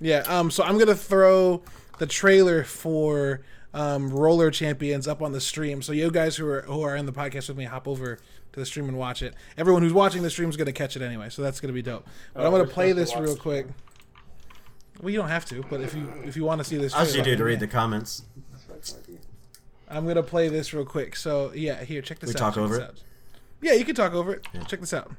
Yeah. 0.00 0.20
Um. 0.28 0.50
So 0.50 0.62
I'm 0.62 0.78
gonna 0.78 0.94
throw 0.94 1.62
the 1.98 2.06
trailer 2.06 2.64
for 2.64 3.40
um, 3.72 4.10
Roller 4.10 4.50
Champions 4.50 5.08
up 5.08 5.22
on 5.22 5.32
the 5.32 5.40
stream. 5.40 5.80
So 5.82 5.92
you 5.92 6.10
guys 6.10 6.36
who 6.36 6.46
are 6.48 6.62
who 6.62 6.82
are 6.82 6.94
in 6.96 7.06
the 7.06 7.12
podcast 7.12 7.48
with 7.48 7.56
me, 7.56 7.64
hop 7.64 7.88
over 7.88 8.18
to 8.56 8.60
the 8.60 8.66
stream 8.66 8.88
and 8.88 8.96
watch 8.98 9.22
it. 9.22 9.34
Everyone 9.58 9.82
who's 9.82 9.92
watching 9.92 10.22
the 10.22 10.30
stream 10.30 10.48
is 10.48 10.56
gonna 10.56 10.72
catch 10.72 10.96
it 10.96 11.02
anyway. 11.02 11.28
So 11.28 11.42
that's 11.42 11.60
gonna 11.60 11.74
be 11.74 11.82
dope. 11.82 12.06
But 12.32 12.42
Oh, 12.42 12.46
I'm 12.46 12.52
gonna 12.52 12.66
play 12.66 12.92
this 12.92 13.14
real 13.14 13.36
quick. 13.36 13.66
Well, 15.02 15.10
you 15.10 15.18
don't 15.18 15.28
have 15.28 15.44
to, 15.46 15.62
but 15.68 15.82
if 15.82 15.94
you 15.94 16.10
if 16.24 16.36
you 16.36 16.44
want 16.44 16.60
to 16.60 16.64
see 16.64 16.78
this, 16.78 16.94
As 16.94 17.14
you 17.14 17.22
do 17.22 17.36
to 17.36 17.44
read 17.44 17.60
the 17.60 17.66
comments. 17.68 18.22
I'm 19.88 20.06
gonna 20.06 20.22
play 20.22 20.48
this 20.48 20.72
real 20.72 20.86
quick. 20.86 21.14
So 21.16 21.52
yeah, 21.54 21.84
here, 21.84 22.00
check 22.02 22.18
this 22.18 22.28
We 22.28 22.34
out. 22.34 22.38
talk 22.38 22.54
check 22.54 22.62
over 22.64 22.76
it? 22.76 22.82
out. 22.82 23.02
Yeah, 23.60 23.74
you 23.74 23.84
can 23.84 23.94
talk 23.94 24.14
over 24.14 24.32
it. 24.34 24.46
Yeah. 24.54 24.62
Check 24.64 24.80
this 24.80 24.94
out. 24.94 25.12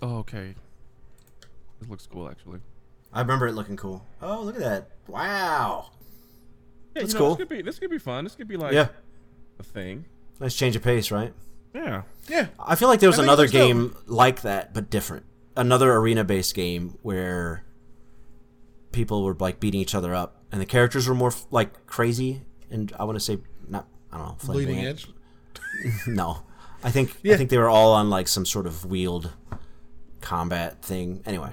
Oh, 0.00 0.18
okay. 0.18 0.54
This 1.80 1.90
looks 1.90 2.06
cool 2.06 2.28
actually. 2.30 2.60
I 3.12 3.20
remember 3.20 3.48
it 3.48 3.52
looking 3.54 3.76
cool. 3.76 4.04
Oh, 4.22 4.42
look 4.42 4.54
at 4.56 4.60
that! 4.60 4.88
Wow. 5.08 5.90
Yeah, 6.94 7.02
That's 7.02 7.12
you 7.14 7.18
know, 7.18 7.24
cool. 7.26 7.34
This 7.34 7.38
could 7.38 7.48
be 7.48 7.62
this 7.62 7.78
could 7.80 7.90
be 7.90 7.98
fun. 7.98 8.22
This 8.24 8.34
could 8.36 8.46
be 8.48 8.56
like 8.56 8.72
Yeah. 8.72 8.88
a 9.58 9.62
thing. 9.64 10.04
Nice 10.38 10.54
change 10.54 10.76
of 10.76 10.82
pace, 10.84 11.10
right? 11.10 11.32
Yeah. 11.74 12.02
Yeah. 12.28 12.48
I 12.58 12.74
feel 12.74 12.88
like 12.88 13.00
there 13.00 13.08
was 13.08 13.18
I 13.18 13.22
think 13.22 13.28
another 13.28 13.44
it's 13.44 13.52
dope. 13.52 13.66
game 13.66 13.96
like 14.06 14.42
that, 14.42 14.74
but 14.74 14.90
different. 14.90 15.24
Another 15.56 15.92
arena-based 15.94 16.54
game 16.54 16.98
where 17.02 17.64
people 18.92 19.22
were 19.24 19.34
like 19.38 19.60
beating 19.60 19.80
each 19.80 19.94
other 19.94 20.14
up, 20.14 20.42
and 20.52 20.60
the 20.60 20.66
characters 20.66 21.08
were 21.08 21.14
more 21.14 21.32
like 21.50 21.86
crazy, 21.86 22.42
and 22.70 22.92
I 22.98 23.04
want 23.04 23.16
to 23.16 23.20
say 23.24 23.38
not. 23.68 23.86
I 24.12 24.18
don't 24.18 24.26
know. 24.28 24.36
Bleeding. 24.52 24.84
Edge. 24.86 25.06
No, 26.08 26.42
I 26.82 26.90
think 26.90 27.14
Yeah. 27.22 27.34
I 27.34 27.36
think 27.36 27.50
they 27.50 27.58
were 27.58 27.68
all 27.68 27.92
on 27.92 28.10
like 28.10 28.26
some 28.26 28.44
sort 28.46 28.66
of 28.66 28.84
wheeled 28.84 29.30
combat 30.20 30.82
thing. 30.82 31.22
Anyway, 31.26 31.50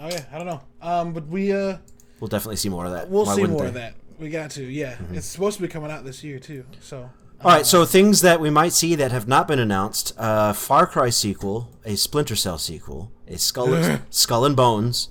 Oh 0.00 0.08
yeah, 0.08 0.24
I 0.32 0.38
don't 0.38 0.46
know. 0.46 0.60
Um, 0.80 1.12
but 1.12 1.26
we 1.28 1.52
uh, 1.52 1.78
we'll 2.20 2.28
definitely 2.28 2.56
see 2.56 2.68
more 2.68 2.84
of 2.86 2.92
that. 2.92 3.08
we'll 3.10 3.26
Why 3.26 3.36
see 3.36 3.44
more 3.44 3.60
they? 3.62 3.68
of 3.68 3.74
that. 3.74 3.94
We 4.18 4.30
got 4.30 4.50
to. 4.52 4.64
Yeah, 4.64 4.96
it's 5.12 5.26
supposed 5.26 5.56
to 5.58 5.62
be 5.62 5.68
coming 5.68 5.90
out 5.90 6.04
this 6.04 6.24
year 6.24 6.38
too. 6.40 6.64
So 6.80 7.10
All 7.44 7.52
right, 7.52 7.64
so 7.64 7.84
things 7.84 8.20
that 8.22 8.40
we 8.40 8.50
might 8.50 8.72
see 8.72 8.96
that 8.96 9.12
have 9.12 9.28
not 9.28 9.46
been 9.46 9.60
announced: 9.60 10.12
uh, 10.18 10.52
Far 10.52 10.86
Cry 10.86 11.08
sequel, 11.10 11.70
a 11.84 11.94
Splinter 11.96 12.34
Cell 12.34 12.58
sequel, 12.58 13.12
a 13.28 13.38
Skull 13.38 13.98
Skull 14.10 14.44
and 14.44 14.56
Bones, 14.56 15.08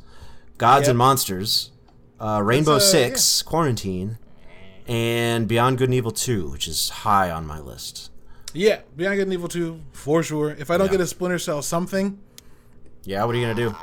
Gods 0.58 0.84
Yep. 0.84 0.90
and 0.90 0.98
Monsters, 0.98 1.72
uh, 2.20 2.42
Rainbow 2.44 2.76
uh, 2.76 2.80
Six, 2.80 3.42
Quarantine, 3.42 4.18
and 4.88 5.48
Beyond 5.48 5.78
Good 5.78 5.86
and 5.88 5.94
Evil 5.96 6.12
Two, 6.12 6.50
which 6.50 6.68
is 6.68 6.90
high 6.90 7.32
on 7.32 7.48
my 7.48 7.60
list. 7.60 8.12
yeah, 8.54 8.80
Beyond 8.98 9.16
Good 9.18 9.24
and 9.28 9.34
Evil 9.34 9.48
two 9.48 9.80
for 9.94 10.22
sure. 10.22 10.50
If 10.52 10.70
I 10.70 10.78
don't 10.78 10.88
Yeah. 10.88 10.92
get 10.94 11.02
a 11.02 11.08
Splinter 11.08 11.40
Cell 11.40 11.62
something, 11.62 12.20
Yeah, 13.06 13.24
what 13.24 13.36
are 13.36 13.38
you 13.38 13.48
gonna 13.48 13.70
do? 13.70 13.74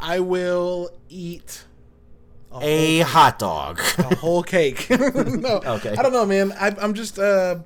I 0.00 0.20
will 0.20 0.88
eat 1.10 1.64
A 2.52 3.00
hot 3.00 3.38
dog. 3.38 3.78
a 3.98 4.14
whole 4.16 4.42
cake. 4.42 4.88
no, 4.90 5.60
Okay. 5.64 5.94
I 5.96 6.02
don't 6.02 6.12
know, 6.12 6.24
man. 6.26 6.52
I, 6.52 6.74
I'm 6.80 6.94
just. 6.94 7.18
Uh, 7.18 7.60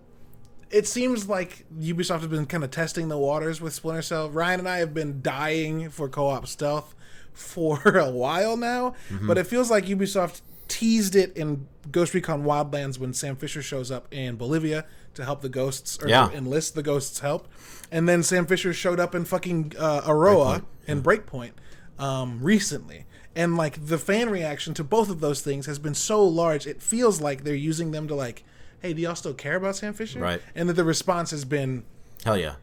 it 0.70 0.87
seems 0.89 1.28
like 1.28 1.64
Ubisoft 1.78 2.20
has 2.20 2.26
been 2.28 2.47
kind 2.47 2.64
of 2.64 2.70
testing 2.70 3.09
the 3.09 3.18
waters 3.18 3.61
with 3.61 3.72
Splinter 3.74 4.03
Cell. 4.03 4.30
Ryan 4.30 4.61
and 4.61 4.68
I 4.68 4.78
have 4.78 4.93
been 4.95 5.20
dying 5.22 5.91
for 5.91 6.09
co-op 6.09 6.47
stealth 6.47 6.95
for 7.33 7.80
a 7.97 8.11
while 8.11 8.57
now, 8.57 8.95
Mm-hmm. 9.11 9.26
but 9.28 9.39
it 9.39 9.47
feels 9.47 9.70
like 9.70 9.85
Ubisoft 9.87 10.41
teased 10.68 11.14
it 11.14 11.37
in 11.37 11.66
Ghost 11.91 12.14
Recon 12.14 12.45
Wildlands 12.45 12.99
when 12.99 13.12
Sam 13.12 13.37
Fisher 13.37 13.61
shows 13.62 13.91
up 13.91 14.07
in 14.12 14.37
Bolivia 14.37 14.87
to 15.14 15.24
help 15.24 15.43
the 15.43 15.49
ghosts 15.51 15.99
or 16.03 16.09
Yeah. 16.09 16.28
to 16.28 16.35
enlist 16.37 16.74
the 16.74 16.83
ghosts' 16.83 17.20
help, 17.20 17.47
and 17.91 18.09
then 18.09 18.22
Sam 18.22 18.47
Fisher 18.47 18.72
showed 18.72 18.99
up 18.99 19.14
in 19.14 19.26
fucking 19.26 19.74
uh, 19.78 20.01
Auroa 20.07 20.64
and 20.89 21.05
Breakpoint 21.05 21.53
um, 21.99 22.39
recently. 22.43 23.05
And 23.35 23.57
like 23.57 23.87
the 23.87 23.99
fan 23.99 24.28
reaction 24.30 24.74
to 24.74 24.85
both 24.85 25.09
of 25.09 25.20
those 25.20 25.41
things 25.41 25.66
has 25.66 25.78
been 25.78 25.95
so 25.95 26.22
large, 26.24 26.66
it 26.66 26.83
feels 26.83 27.20
like 27.20 27.45
they're 27.45 27.55
using 27.55 27.91
them 27.91 28.07
to 28.09 28.14
like, 28.14 28.45
hey, 28.80 28.93
do 28.93 29.01
y'all 29.01 29.14
still 29.14 29.33
care 29.35 29.57
about 29.57 29.76
Sam 29.76 29.95
Fisher? 29.95 30.20
Right. 30.20 30.43
And 30.55 30.68
that 30.68 30.74
the 30.74 30.85
response 30.85 31.30
has 31.30 31.45
been 31.45 31.85
Hell 32.24 32.37
yeah! 32.37 32.55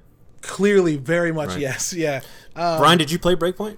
clearly 0.42 0.96
very 0.96 1.32
much 1.32 1.50
Right. 1.50 1.60
yes, 1.60 1.92
yeah, 1.94 2.22
um, 2.56 2.78
Brian, 2.80 2.98
did 2.98 3.10
you 3.12 3.18
play 3.20 3.36
Breakpoint? 3.36 3.78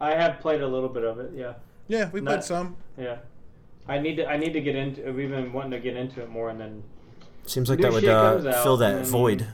I 0.00 0.14
have 0.14 0.40
played 0.40 0.62
a 0.62 0.66
little 0.66 0.88
bit 0.88 1.04
of 1.04 1.18
it. 1.18 1.32
Yeah, 1.34 1.54
yeah. 1.88 2.08
we 2.10 2.20
played 2.20 2.42
some 2.44 2.76
yeah 2.96 3.16
i 3.86 3.98
need 3.98 4.16
to 4.16 4.26
i 4.28 4.36
need 4.36 4.52
to 4.52 4.60
get 4.60 4.74
into 4.76 5.10
we've 5.12 5.30
been 5.30 5.52
wanting 5.52 5.70
to 5.70 5.78
get 5.80 5.96
into 5.96 6.20
it 6.22 6.28
more, 6.30 6.50
and 6.50 6.58
then 6.60 6.82
Seems 7.46 7.68
like 7.70 7.78
that 7.80 7.92
would 7.92 8.04
uh, 8.04 8.62
fill 8.62 8.76
that 8.78 8.96
then- 8.96 9.04
void. 9.04 9.46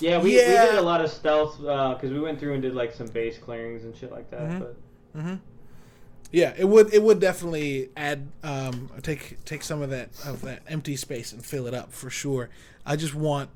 yeah, 0.00 0.18
we, 0.20 0.36
Yeah. 0.36 0.64
we 0.64 0.70
did 0.70 0.78
a 0.78 0.82
lot 0.82 1.00
of 1.04 1.10
stealth 1.10 1.58
because 1.58 2.10
we 2.10 2.18
went 2.20 2.40
through 2.40 2.54
and 2.54 2.62
did 2.62 2.74
like 2.74 2.92
some 2.92 3.06
base 3.08 3.38
clearings 3.38 3.84
and 3.84 3.94
shit 3.96 4.10
like 4.10 4.30
that. 4.30 4.40
Mm-hmm. 4.40 4.58
But 4.58 4.76
Yeah, 6.30 6.54
it 6.56 6.64
would 6.64 6.92
it 6.94 7.02
would 7.02 7.20
definitely 7.20 7.90
add 7.96 8.28
um 8.42 8.90
take 9.02 9.44
take 9.44 9.62
some 9.62 9.82
of 9.82 9.90
that 9.90 10.08
of 10.24 10.40
that 10.42 10.62
empty 10.66 10.96
space 10.96 11.32
and 11.32 11.44
fill 11.44 11.66
it 11.66 11.74
up 11.74 11.92
for 11.92 12.08
sure. 12.08 12.48
I 12.86 12.96
just 12.96 13.14
want 13.14 13.50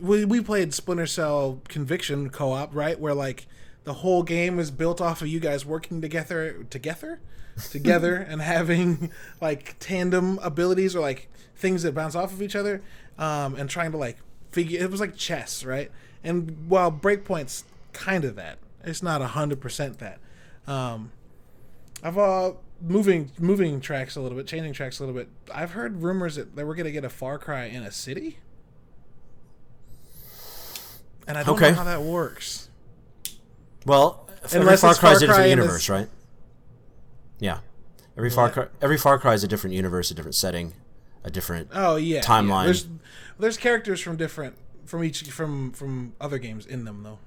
we 0.00 0.24
we 0.24 0.40
played 0.40 0.72
Splinter 0.72 1.06
Cell 1.06 1.60
Conviction 1.68 2.30
co-op, 2.30 2.74
right? 2.74 2.98
Where 2.98 3.14
like 3.14 3.46
the 3.84 3.94
whole 3.94 4.22
game 4.22 4.58
is 4.58 4.70
built 4.70 5.00
off 5.00 5.22
of 5.22 5.28
you 5.28 5.40
guys 5.40 5.66
working 5.66 6.00
together 6.00 6.64
together 6.70 7.20
together 7.70 8.14
and 8.14 8.42
having 8.42 9.10
like 9.40 9.76
tandem 9.80 10.38
abilities 10.42 10.94
or 10.94 11.00
like 11.00 11.28
things 11.56 11.82
that 11.82 11.94
bounce 11.94 12.14
off 12.14 12.32
of 12.32 12.42
each 12.42 12.54
other 12.54 12.82
um 13.18 13.54
and 13.54 13.70
trying 13.70 13.90
to 13.90 13.96
like 13.96 14.18
figure 14.52 14.80
it 14.80 14.90
was 14.90 15.00
like 15.00 15.16
chess, 15.16 15.64
right? 15.64 15.90
And 16.22 16.68
while 16.68 16.90
Breakpoint's 16.90 17.64
kind 17.92 18.24
of 18.24 18.36
that, 18.36 18.58
it's 18.84 19.02
not 19.02 19.20
100% 19.20 19.98
that. 19.98 20.18
Um 20.66 21.12
I've 22.02 22.18
uh 22.18 22.52
moving 22.80 23.30
moving 23.38 23.80
tracks 23.80 24.16
a 24.16 24.20
little 24.20 24.36
bit, 24.36 24.46
changing 24.46 24.72
tracks 24.72 24.98
a 25.00 25.04
little 25.04 25.14
bit. 25.18 25.28
I've 25.54 25.70
heard 25.72 26.02
rumors 26.02 26.36
that, 26.36 26.56
that 26.56 26.66
we're 26.66 26.74
gonna 26.74 26.90
get 26.90 27.04
a 27.04 27.08
Far 27.10 27.38
Cry 27.38 27.64
in 27.64 27.82
a 27.82 27.90
city, 27.90 28.38
and 31.26 31.36
I 31.38 31.42
don't 31.42 31.56
Okay. 31.56 31.70
know 31.70 31.76
how 31.78 31.84
that 31.84 32.02
works. 32.02 32.68
Well, 33.84 34.28
Unless 34.52 34.80
Far 34.80 34.94
Cry 34.94 35.12
is 35.12 35.22
a 35.22 35.26
different 35.26 35.50
universe, 35.50 35.88
right? 35.88 36.08
Yeah. 37.38 37.60
Every 38.16 38.30
Far 38.30 38.50
Cry, 38.50 38.66
every 38.80 38.96
Far 38.96 39.18
Cry 39.18 39.34
is 39.34 39.42
a 39.44 39.48
different 39.48 39.74
universe, 39.74 40.10
a 40.10 40.14
different 40.14 40.34
setting, 40.34 40.72
a 41.24 41.30
different. 41.30 41.68
Oh 41.72 41.96
yeah, 41.96 42.16
yeah. 42.16 42.20
Timeline. 42.22 42.64
There's 42.64 42.86
there's 43.38 43.56
characters 43.56 44.00
from 44.00 44.16
different 44.16 44.56
from 44.84 45.02
each 45.04 45.22
from 45.30 45.72
from 45.72 46.14
other 46.20 46.38
games 46.38 46.64
in 46.66 46.84
them 46.84 47.02
though. 47.02 47.18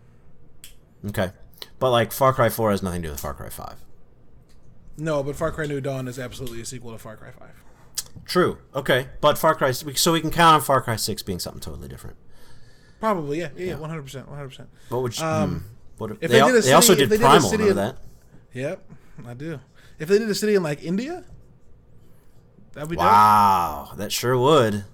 Okay, 1.09 1.31
but 1.79 1.91
like 1.91 2.11
Far 2.11 2.33
Cry 2.33 2.49
Four 2.49 2.71
has 2.71 2.81
nothing 2.83 3.01
to 3.01 3.07
do 3.07 3.11
with 3.11 3.19
Far 3.21 3.33
Cry 3.33 3.49
Five. 3.49 3.83
No, 4.97 5.23
but 5.23 5.35
Far 5.35 5.51
Cry 5.51 5.65
New 5.65 5.79
Dawn 5.81 6.07
is 6.07 6.19
absolutely 6.19 6.61
a 6.61 6.65
sequel 6.65 6.91
to 6.91 6.97
Far 6.97 7.15
Cry 7.17 7.31
Five. 7.31 7.51
True. 8.25 8.57
Okay, 8.75 9.07
but 9.21 9.37
Far 9.37 9.55
Cry, 9.55 9.71
so 9.71 10.11
we 10.11 10.21
can 10.21 10.29
count 10.31 10.55
on 10.55 10.61
Far 10.61 10.81
Cry 10.81 10.95
Six 10.95 11.21
being 11.23 11.39
something 11.39 11.61
totally 11.61 11.87
different. 11.87 12.17
Probably, 12.99 13.39
yeah, 13.39 13.49
yeah, 13.55 13.75
one 13.75 13.89
hundred 13.89 14.03
percent, 14.03 14.27
one 14.27 14.35
hundred 14.37 14.49
percent. 14.49 14.69
What 14.89 15.01
would 15.03 15.17
you? 15.17 15.25
Um, 15.25 15.49
hmm, 15.51 15.57
what 15.97 16.11
if 16.11 16.19
they, 16.19 16.27
they 16.27 16.39
al- 16.41 16.47
did 16.47 16.55
a 16.57 16.61
they 16.61 16.73
also 16.73 16.93
city- 16.93 17.03
if 17.03 17.09
did 17.09 17.19
they 17.19 17.23
did 17.23 17.25
a 17.25 17.29
Primal. 17.29 17.49
city 17.49 17.63
Remember 17.63 17.81
in- 17.81 17.87
that? 17.87 18.59
Yep, 18.59 18.91
I 19.27 19.33
do. 19.35 19.59
If 19.99 20.09
they 20.09 20.17
did 20.19 20.29
a 20.29 20.35
city 20.35 20.55
in 20.55 20.63
like 20.63 20.83
India, 20.83 21.23
that'd 22.73 22.89
be 22.89 22.95
dope. 22.97 23.05
Wow, 23.05 23.91
that 23.97 24.11
sure 24.11 24.37
would. 24.37 24.85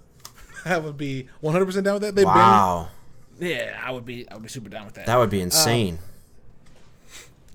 That 0.66 0.84
would 0.84 0.97
be 0.97 1.28
one 1.41 1.53
hundred 1.53 1.68
percent 1.68 1.86
down 1.86 1.93
with 1.93 2.01
that. 2.03 2.16
They've 2.16 2.26
Wow, 2.26 2.89
been, 3.38 3.49
yeah, 3.51 3.80
I 3.84 3.91
would 3.91 4.03
be, 4.03 4.28
I 4.28 4.34
would 4.34 4.41
be 4.41 4.49
super 4.49 4.68
down 4.68 4.86
with 4.86 4.95
that. 4.95 5.05
that 5.05 5.16
would 5.18 5.30
be 5.30 5.39
insane. 5.39 5.99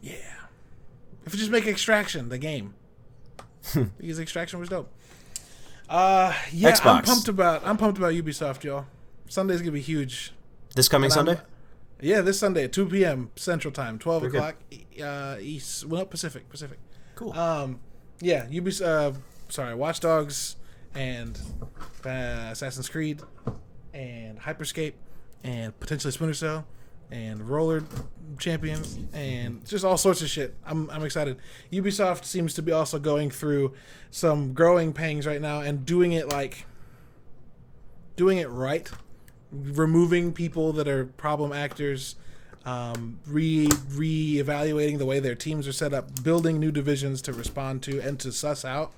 Yeah. 0.01 0.14
If 1.26 1.32
you 1.34 1.38
just 1.38 1.51
make 1.51 1.66
Extraction 1.66 2.28
the 2.28 2.38
game. 2.38 2.74
because 3.98 4.18
Extraction 4.18 4.59
was 4.59 4.68
dope. 4.68 4.90
Uh 5.88 6.32
yeah, 6.53 6.76
I'm 6.84 7.03
pumped 7.03 7.28
about 7.28 7.62
I'm 7.66 7.76
pumped 7.76 7.98
about 7.98 8.12
Ubisoft, 8.14 8.62
y'all. 8.64 8.86
Sunday's 9.28 9.61
gonna 9.61 9.72
be 9.72 9.80
huge. 9.80 10.32
this 10.74 10.88
coming 10.88 11.11
And 11.11 11.18
I'm- 11.18 11.26
Sunday. 11.26 11.42
Yeah, 12.03 12.22
this 12.22 12.38
Sunday 12.38 12.64
at 12.64 12.72
two 12.72 12.86
PM 12.86 13.30
Central 13.36 13.72
Time, 13.72 13.98
twelve 13.98 14.22
Very 14.22 14.32
good. 14.32 14.38
o'clock 14.38 14.57
uh 15.03 15.36
East 15.40 15.84
well 15.84 16.07
Pacific, 16.07 16.48
Pacific. 16.48 16.78
Cool. 17.14 17.32
Um 17.38 17.80
yeah, 18.20 18.46
Ubisoft 18.46 19.16
uh 19.16 19.18
sorry, 19.48 19.74
Watch 19.74 20.01
Dogs 20.01 20.57
and 20.94 21.38
uh, 22.05 22.48
Assassin's 22.51 22.88
Creed, 22.88 23.20
and 23.94 24.40
Hyperscape, 24.40 24.94
and 25.44 25.78
potentially 25.78 26.11
Splinter 26.12 26.34
Cell, 26.34 26.66
and 27.11 27.49
Roller 27.49 27.85
Champions, 28.39 28.99
and 29.13 29.67
just 29.67 29.85
all 29.85 29.97
sorts 29.97 30.23
of 30.23 30.29
shit. 30.29 30.55
I'm 30.65 30.91
I'm 30.91 31.05
excited. 31.05 31.39
Ubisoft 31.73 32.25
seems 32.25 32.55
to 32.55 32.63
be 32.63 32.73
also 32.73 32.99
going 32.99 33.31
through 33.31 33.75
some 34.11 34.53
growing 34.53 34.93
pangs 34.93 35.27
right 35.27 35.41
now 35.41 35.61
and 35.61 35.85
doing 35.85 36.13
it 36.13 36.29
like 36.29 36.67
doing 38.17 38.39
it 38.39 38.49
right, 38.51 38.91
removing 39.51 40.33
people 40.33 40.73
that 40.75 40.87
are 40.87 41.07
problem 41.07 41.53
actors, 41.53 42.17
um, 42.65 43.19
re 43.27 43.69
re-evaluating 43.91 44.99
the 44.99 45.07
way 45.07 45.21
their 45.21 45.35
teams 45.35 45.67
are 45.67 45.73
set 45.73 45.93
up, 45.93 46.23
building 46.23 46.59
new 46.59 46.71
divisions 46.71 47.23
to 47.23 47.33
respond 47.33 47.83
to 47.83 48.01
and 48.01 48.21
to 48.21 48.33
suss 48.33 48.65
out 48.65 48.93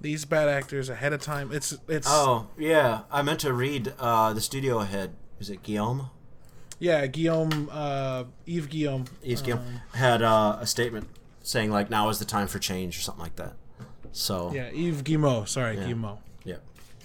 these 0.00 0.24
bad 0.24 0.48
actors 0.48 0.88
ahead 0.88 1.12
of 1.12 1.20
time. 1.20 1.52
It's 1.52 1.76
it's 1.88 2.06
Oh 2.10 2.48
yeah, 2.58 3.02
I 3.10 3.22
meant 3.22 3.40
to 3.40 3.52
read 3.52 3.92
uh, 3.98 4.32
the 4.32 4.40
studio 4.40 4.80
head. 4.80 5.14
Is 5.40 5.50
it 5.50 5.62
Guillaume? 5.62 6.10
Yeah, 6.78 7.06
Guillaume, 7.06 7.68
uh, 7.72 8.24
Yves 8.46 8.66
Guillaume. 8.66 9.04
Yves 9.22 9.42
Guillaume 9.42 9.80
had 9.94 10.22
uh, 10.22 10.58
a 10.60 10.66
statement 10.66 11.08
saying 11.42 11.70
like 11.70 11.90
now 11.90 12.08
is 12.08 12.18
the 12.18 12.24
time 12.24 12.48
for 12.48 12.58
change 12.58 12.98
or 12.98 13.00
something 13.00 13.22
like 13.22 13.36
that. 13.36 13.54
So 14.12 14.52
Yeah, 14.52 14.70
Yves 14.70 15.02
Guillemot. 15.02 15.48
Sorry, 15.48 15.76
Guillemot, 15.76 16.18
yeah, 16.44 16.56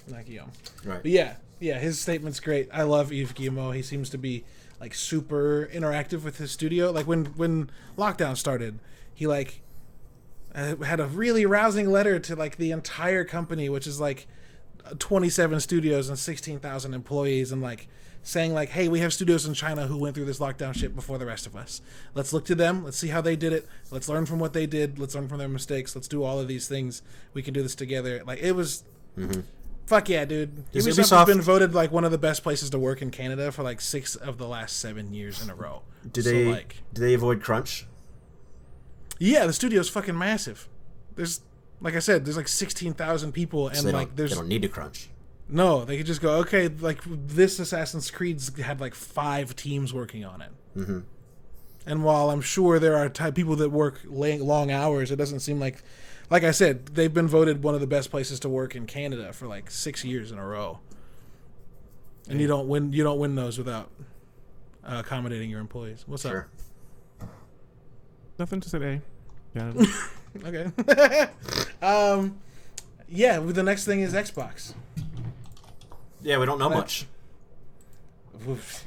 not 0.08 0.24
Guillaume. 0.26 0.50
right. 0.84 1.02
But 1.02 1.10
yeah, 1.10 1.34
yeah, 1.60 1.78
his 1.78 2.00
statement's 2.00 2.40
great. 2.40 2.68
I 2.72 2.82
love 2.82 3.12
Yves 3.12 3.32
Guillemot. 3.32 3.76
He 3.76 3.82
seems 3.82 4.10
to 4.10 4.18
be 4.18 4.44
like 4.80 4.94
super 4.94 5.70
interactive 5.72 6.24
with 6.24 6.38
his 6.38 6.50
studio. 6.50 6.90
Like 6.90 7.06
when 7.06 7.26
when 7.36 7.70
lockdown 7.96 8.36
started, 8.36 8.78
he 9.14 9.26
like 9.26 9.62
uh, 10.54 10.76
had 10.76 11.00
a 11.00 11.06
really 11.06 11.46
rousing 11.46 11.90
letter 11.90 12.18
to 12.18 12.36
like 12.36 12.56
the 12.56 12.72
entire 12.72 13.24
company, 13.24 13.68
which 13.68 13.86
is 13.86 14.00
like 14.00 14.26
27 14.98 15.60
studios 15.60 16.08
and 16.08 16.18
16,000 16.18 16.94
employees, 16.94 17.52
and 17.52 17.62
like 17.62 17.88
saying 18.22 18.54
like, 18.54 18.70
"Hey, 18.70 18.88
we 18.88 19.00
have 19.00 19.12
studios 19.12 19.46
in 19.46 19.54
China 19.54 19.86
who 19.86 19.96
went 19.96 20.14
through 20.14 20.24
this 20.26 20.38
lockdown 20.38 20.74
shit 20.74 20.94
before 20.94 21.18
the 21.18 21.26
rest 21.26 21.46
of 21.46 21.56
us. 21.56 21.80
Let's 22.14 22.32
look 22.32 22.44
to 22.46 22.54
them. 22.54 22.84
Let's 22.84 22.96
see 22.96 23.08
how 23.08 23.20
they 23.20 23.36
did 23.36 23.52
it. 23.52 23.66
Let's 23.90 24.08
learn 24.08 24.26
from 24.26 24.38
what 24.38 24.52
they 24.52 24.66
did. 24.66 24.98
Let's 24.98 25.14
learn 25.14 25.28
from 25.28 25.38
their 25.38 25.48
mistakes. 25.48 25.94
Let's 25.96 26.08
do 26.08 26.22
all 26.22 26.38
of 26.38 26.48
these 26.48 26.68
things. 26.68 27.02
We 27.34 27.42
can 27.42 27.52
do 27.54 27.62
this 27.62 27.74
together." 27.74 28.22
Like 28.26 28.40
it 28.40 28.52
was. 28.52 28.84
Mm-hmm. 29.18 29.40
Fuck 29.86 30.08
yeah, 30.08 30.24
dude! 30.24 30.70
Does 30.70 30.86
Ubisoft, 30.86 30.96
has 30.96 31.10
Ubisoft- 31.10 31.26
been 31.26 31.40
voted 31.42 31.74
like 31.74 31.90
one 31.90 32.04
of 32.04 32.12
the 32.12 32.18
best 32.18 32.42
places 32.44 32.70
to 32.70 32.78
work 32.78 33.02
in 33.02 33.10
Canada 33.10 33.50
for 33.50 33.62
like 33.64 33.80
six 33.80 34.14
of 34.14 34.38
the 34.38 34.46
last 34.46 34.78
seven 34.78 35.12
years 35.12 35.42
in 35.42 35.50
a 35.50 35.54
row. 35.54 35.82
Do 36.10 36.22
So, 36.22 36.30
they 36.30 36.44
like? 36.50 36.76
do 36.94 37.02
they 37.02 37.14
avoid 37.14 37.42
crunch? 37.42 37.86
Yeah, 39.18 39.44
the 39.46 39.52
studio's 39.52 39.88
fucking 39.88 40.16
massive. 40.16 40.68
There's, 41.16 41.40
like 41.80 41.94
I 41.94 41.98
said, 41.98 42.24
there's 42.24 42.36
like 42.36 42.48
sixteen 42.48 42.94
thousand 42.94 43.32
people, 43.32 43.68
and 43.68 43.76
So 43.76 43.90
like 43.90 44.16
there's 44.16 44.30
they 44.30 44.36
don't 44.36 44.48
need 44.48 44.62
to 44.62 44.68
crunch. 44.68 45.10
No, 45.52 45.84
they 45.84 45.98
could 45.98 46.06
just 46.06 46.22
go 46.22 46.36
okay. 46.38 46.68
Like 46.68 47.00
this 47.06 47.58
Assassin's 47.58 48.10
Creed's 48.10 48.58
had 48.58 48.80
like 48.80 48.94
five 48.94 49.54
teams 49.54 49.92
working 49.92 50.24
on 50.24 50.40
it. 50.40 50.50
Mm-hmm. 50.76 51.00
And 51.84 52.04
while 52.04 52.30
I'm 52.30 52.40
sure 52.40 52.78
there 52.78 52.96
are 52.96 53.08
ty- 53.08 53.32
people 53.32 53.56
that 53.56 53.70
work 53.70 54.00
long 54.06 54.70
hours, 54.70 55.10
it 55.10 55.16
doesn't 55.16 55.40
seem 55.40 55.60
like, 55.60 55.82
like 56.30 56.44
I 56.44 56.52
said, 56.52 56.86
they've 56.86 57.12
been 57.12 57.28
voted 57.28 57.62
one 57.62 57.74
of 57.74 57.80
the 57.80 57.86
best 57.86 58.10
places 58.10 58.40
to 58.40 58.48
work 58.48 58.74
in 58.74 58.86
Canada 58.86 59.32
for 59.32 59.46
like 59.46 59.70
six 59.70 60.04
years 60.04 60.32
in 60.32 60.38
a 60.38 60.46
row. 60.46 60.78
And 62.28 62.40
you 62.40 62.46
don't 62.46 62.68
win. 62.68 62.92
You 62.92 63.02
don't 63.02 63.18
win 63.18 63.34
those 63.34 63.58
without 63.58 63.90
uh, 64.84 65.02
accommodating 65.04 65.50
your 65.50 65.60
employees. 65.60 66.04
What's 66.06 66.22
Sure. 66.22 66.48
Nothing 68.38 68.60
to 68.60 68.68
say. 68.68 69.00
Yeah. 69.54 69.72
Okay. 70.46 70.70
um, 71.82 72.38
yeah. 73.06 73.38
The 73.38 73.62
next 73.62 73.84
thing 73.84 74.00
is 74.00 74.14
Xbox. 74.14 74.72
Yeah, 76.22 76.38
we 76.38 76.46
don't 76.46 76.58
know 76.58 76.70
much. 76.70 77.06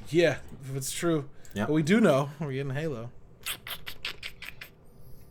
Yeah, 0.10 0.38
if 0.70 0.76
it's 0.76 0.92
true. 0.92 1.30
Yeah. 1.54 1.66
But 1.66 1.74
we 1.74 1.84
do 1.84 2.02
know 2.02 2.30
we're 2.40 2.52
getting 2.52 2.74
Halo. 2.74 3.10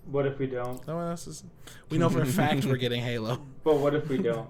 What 0.07 0.27
if 0.27 0.39
we 0.39 0.47
don't? 0.47 0.87
No 0.87 0.97
one 0.97 1.11
else 1.11 1.27
is. 1.27 1.45
We 1.91 1.99
know 1.99 2.09
for 2.09 2.23
a 2.23 2.27
fact 2.27 2.65
we're 2.65 2.77
getting 2.77 3.03
Halo. 3.03 3.41
But 3.65 3.77
what 3.77 3.95
if 3.95 4.09
we 4.09 4.19
don't? 4.19 4.49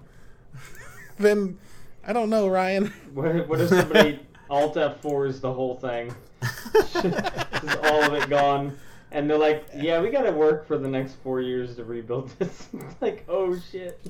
Then 1.19 1.59
I 2.05 2.13
don't 2.13 2.29
know, 2.29 2.49
Ryan. 2.49 2.93
What 3.13 3.37
if, 3.37 3.47
what 3.47 3.61
if 3.61 3.69
somebody 3.69 4.19
Alt 4.51 4.75
F4 4.75 5.29
is 5.29 5.41
the 5.41 5.53
whole 5.53 5.77
thing? 5.77 6.13
Just 6.73 7.79
all 7.85 8.03
of 8.03 8.15
it 8.15 8.29
gone. 8.29 8.77
And 9.13 9.31
they're 9.31 9.39
like, 9.39 9.69
yeah, 9.77 10.01
we 10.01 10.11
gotta 10.11 10.33
work 10.33 10.67
for 10.67 10.77
the 10.77 10.89
next 10.89 11.15
four 11.23 11.41
years 11.41 11.77
to 11.77 11.85
rebuild 11.85 12.31
this. 12.41 12.69
like, 13.01 13.25
oh 13.29 13.57
shit. 13.71 14.05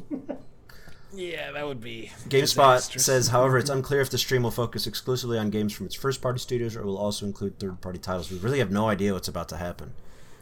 Yeah, 1.14 1.52
that 1.52 1.66
would 1.66 1.80
be. 1.80 2.10
GameSpot 2.28 2.76
disastrous. 2.76 3.04
says, 3.04 3.28
however, 3.28 3.58
it's 3.58 3.70
unclear 3.70 4.00
if 4.00 4.10
the 4.10 4.18
stream 4.18 4.42
will 4.42 4.50
focus 4.50 4.86
exclusively 4.86 5.38
on 5.38 5.50
games 5.50 5.72
from 5.72 5.86
its 5.86 5.94
first-party 5.94 6.38
studios 6.38 6.76
or 6.76 6.82
will 6.82 6.98
also 6.98 7.26
include 7.26 7.58
third-party 7.58 7.98
titles. 7.98 8.30
We 8.30 8.38
really 8.38 8.58
have 8.58 8.70
no 8.70 8.88
idea 8.88 9.12
what's 9.12 9.28
about 9.28 9.48
to 9.50 9.56
happen. 9.56 9.92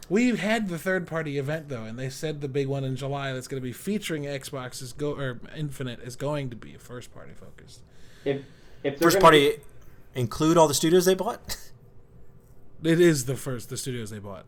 We've 0.09 0.39
had 0.39 0.67
the 0.69 0.77
third 0.77 1.07
party 1.07 1.37
event 1.37 1.69
though, 1.69 1.83
and 1.83 1.97
they 1.97 2.09
said 2.09 2.41
the 2.41 2.49
big 2.49 2.67
one 2.67 2.83
in 2.83 2.95
July 2.95 3.31
that's 3.31 3.47
going 3.47 3.61
to 3.61 3.65
be 3.65 3.71
featuring 3.71 4.23
Xbox 4.23 4.81
is 4.81 4.91
go 4.91 5.15
or 5.15 5.39
Infinite 5.55 6.01
is 6.01 6.15
going 6.17 6.49
to 6.49 6.55
be 6.55 6.75
first 6.77 7.13
party 7.13 7.31
focused. 7.33 7.81
If 8.25 8.41
if 8.83 8.99
first 8.99 9.19
party 9.21 9.51
be- 9.51 9.55
include 10.19 10.57
all 10.57 10.67
the 10.67 10.73
studios 10.73 11.05
they 11.05 11.15
bought. 11.15 11.57
It 12.83 12.99
is 12.99 13.25
the 13.25 13.35
first 13.35 13.69
the 13.69 13.77
studios 13.77 14.09
they 14.09 14.19
bought. 14.19 14.45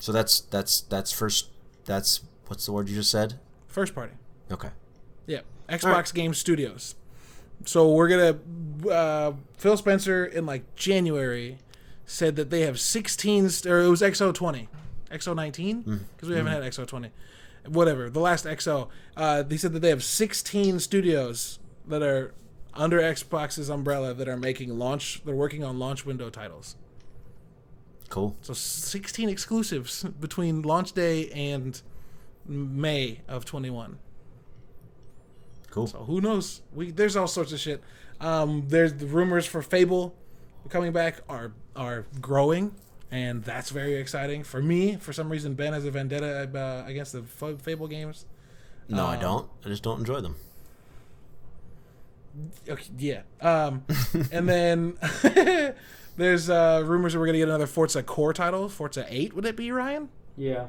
So 0.00 0.10
that's 0.10 0.40
that's 0.40 0.80
that's 0.80 1.12
first. 1.12 1.48
That's 1.84 2.20
what's 2.48 2.66
the 2.66 2.72
word 2.72 2.88
you 2.88 2.96
just 2.96 3.10
said? 3.10 3.38
First 3.68 3.94
party. 3.94 4.14
Okay. 4.50 4.70
Yeah, 5.26 5.40
Xbox 5.68 5.84
Alright. 5.84 6.14
Game 6.14 6.34
Studios. 6.34 6.94
So 7.64 7.90
we're 7.92 8.08
gonna. 8.08 8.38
Uh, 8.90 9.32
Phil 9.56 9.76
Spencer 9.76 10.24
in 10.24 10.46
like 10.46 10.74
January 10.74 11.58
said 12.04 12.36
that 12.36 12.50
they 12.50 12.62
have 12.62 12.80
16 12.80 13.44
or 13.66 13.80
it 13.80 13.88
was 13.88 14.02
XO20, 14.02 14.66
XO19 15.10 16.00
because 16.14 16.28
we 16.28 16.34
haven't 16.34 16.52
had 16.52 16.62
XO20, 16.62 17.10
whatever 17.68 18.10
the 18.10 18.20
last 18.20 18.44
XO. 18.44 18.88
Uh, 19.16 19.42
they 19.42 19.56
said 19.56 19.72
that 19.72 19.80
they 19.80 19.88
have 19.88 20.02
16 20.02 20.80
studios 20.80 21.58
that 21.86 22.02
are 22.02 22.34
under 22.74 23.00
Xbox's 23.00 23.68
umbrella 23.68 24.14
that 24.14 24.28
are 24.28 24.36
making 24.36 24.78
launch. 24.78 25.22
They're 25.24 25.34
working 25.34 25.62
on 25.62 25.78
launch 25.78 26.04
window 26.04 26.30
titles. 26.30 26.76
Cool. 28.08 28.36
So 28.42 28.52
16 28.52 29.28
exclusives 29.28 30.04
between 30.04 30.62
launch 30.62 30.92
day 30.92 31.30
and 31.30 31.80
May 32.46 33.20
of 33.28 33.44
21. 33.44 33.98
Cool. 35.72 35.86
So 35.88 35.98
who 36.04 36.20
knows? 36.20 36.62
We 36.72 36.90
there's 36.92 37.16
all 37.16 37.26
sorts 37.26 37.52
of 37.52 37.58
shit. 37.58 37.82
Um, 38.20 38.64
there's 38.68 38.92
the 38.94 39.06
rumors 39.06 39.46
for 39.46 39.60
Fable 39.62 40.14
coming 40.68 40.92
back 40.92 41.16
are 41.28 41.52
are 41.74 42.06
growing, 42.20 42.74
and 43.10 43.42
that's 43.42 43.70
very 43.70 43.94
exciting 43.96 44.44
for 44.44 44.62
me. 44.62 44.96
For 44.96 45.12
some 45.12 45.28
reason, 45.28 45.54
Ben 45.54 45.72
has 45.72 45.84
a 45.84 45.90
vendetta 45.90 46.48
uh, 46.54 46.88
against 46.88 47.12
the 47.12 47.20
F- 47.42 47.60
Fable 47.62 47.88
games. 47.88 48.26
No, 48.88 49.06
I 49.06 49.14
Um, 49.16 49.20
don't. 49.22 49.50
I 49.64 49.68
just 49.68 49.82
don't 49.82 49.98
enjoy 50.00 50.20
them. 50.20 50.36
Okay, 52.68 52.90
yeah. 52.98 53.22
Um, 53.40 53.84
and 54.32 54.48
then 54.48 54.96
there's 56.16 56.48
uh, 56.48 56.82
rumors 56.84 57.12
that 57.12 57.18
we're 57.18 57.26
gonna 57.26 57.38
get 57.38 57.48
another 57.48 57.66
Forza 57.66 58.02
Core 58.02 58.32
title. 58.32 58.68
Forza 58.68 59.06
Eight, 59.08 59.32
would 59.34 59.46
it 59.46 59.56
be 59.56 59.72
Ryan? 59.72 60.08
yeah. 60.36 60.66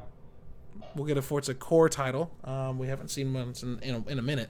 We'll 0.96 1.06
get 1.06 1.16
a 1.16 1.22
Forza 1.22 1.54
Core 1.54 1.88
title. 1.88 2.30
Um, 2.44 2.78
we 2.78 2.86
haven't 2.88 3.08
seen 3.08 3.32
one 3.32 3.52
in 3.62 3.78
in 3.80 3.94
a, 4.06 4.10
in 4.12 4.18
a 4.18 4.22
minute. 4.22 4.48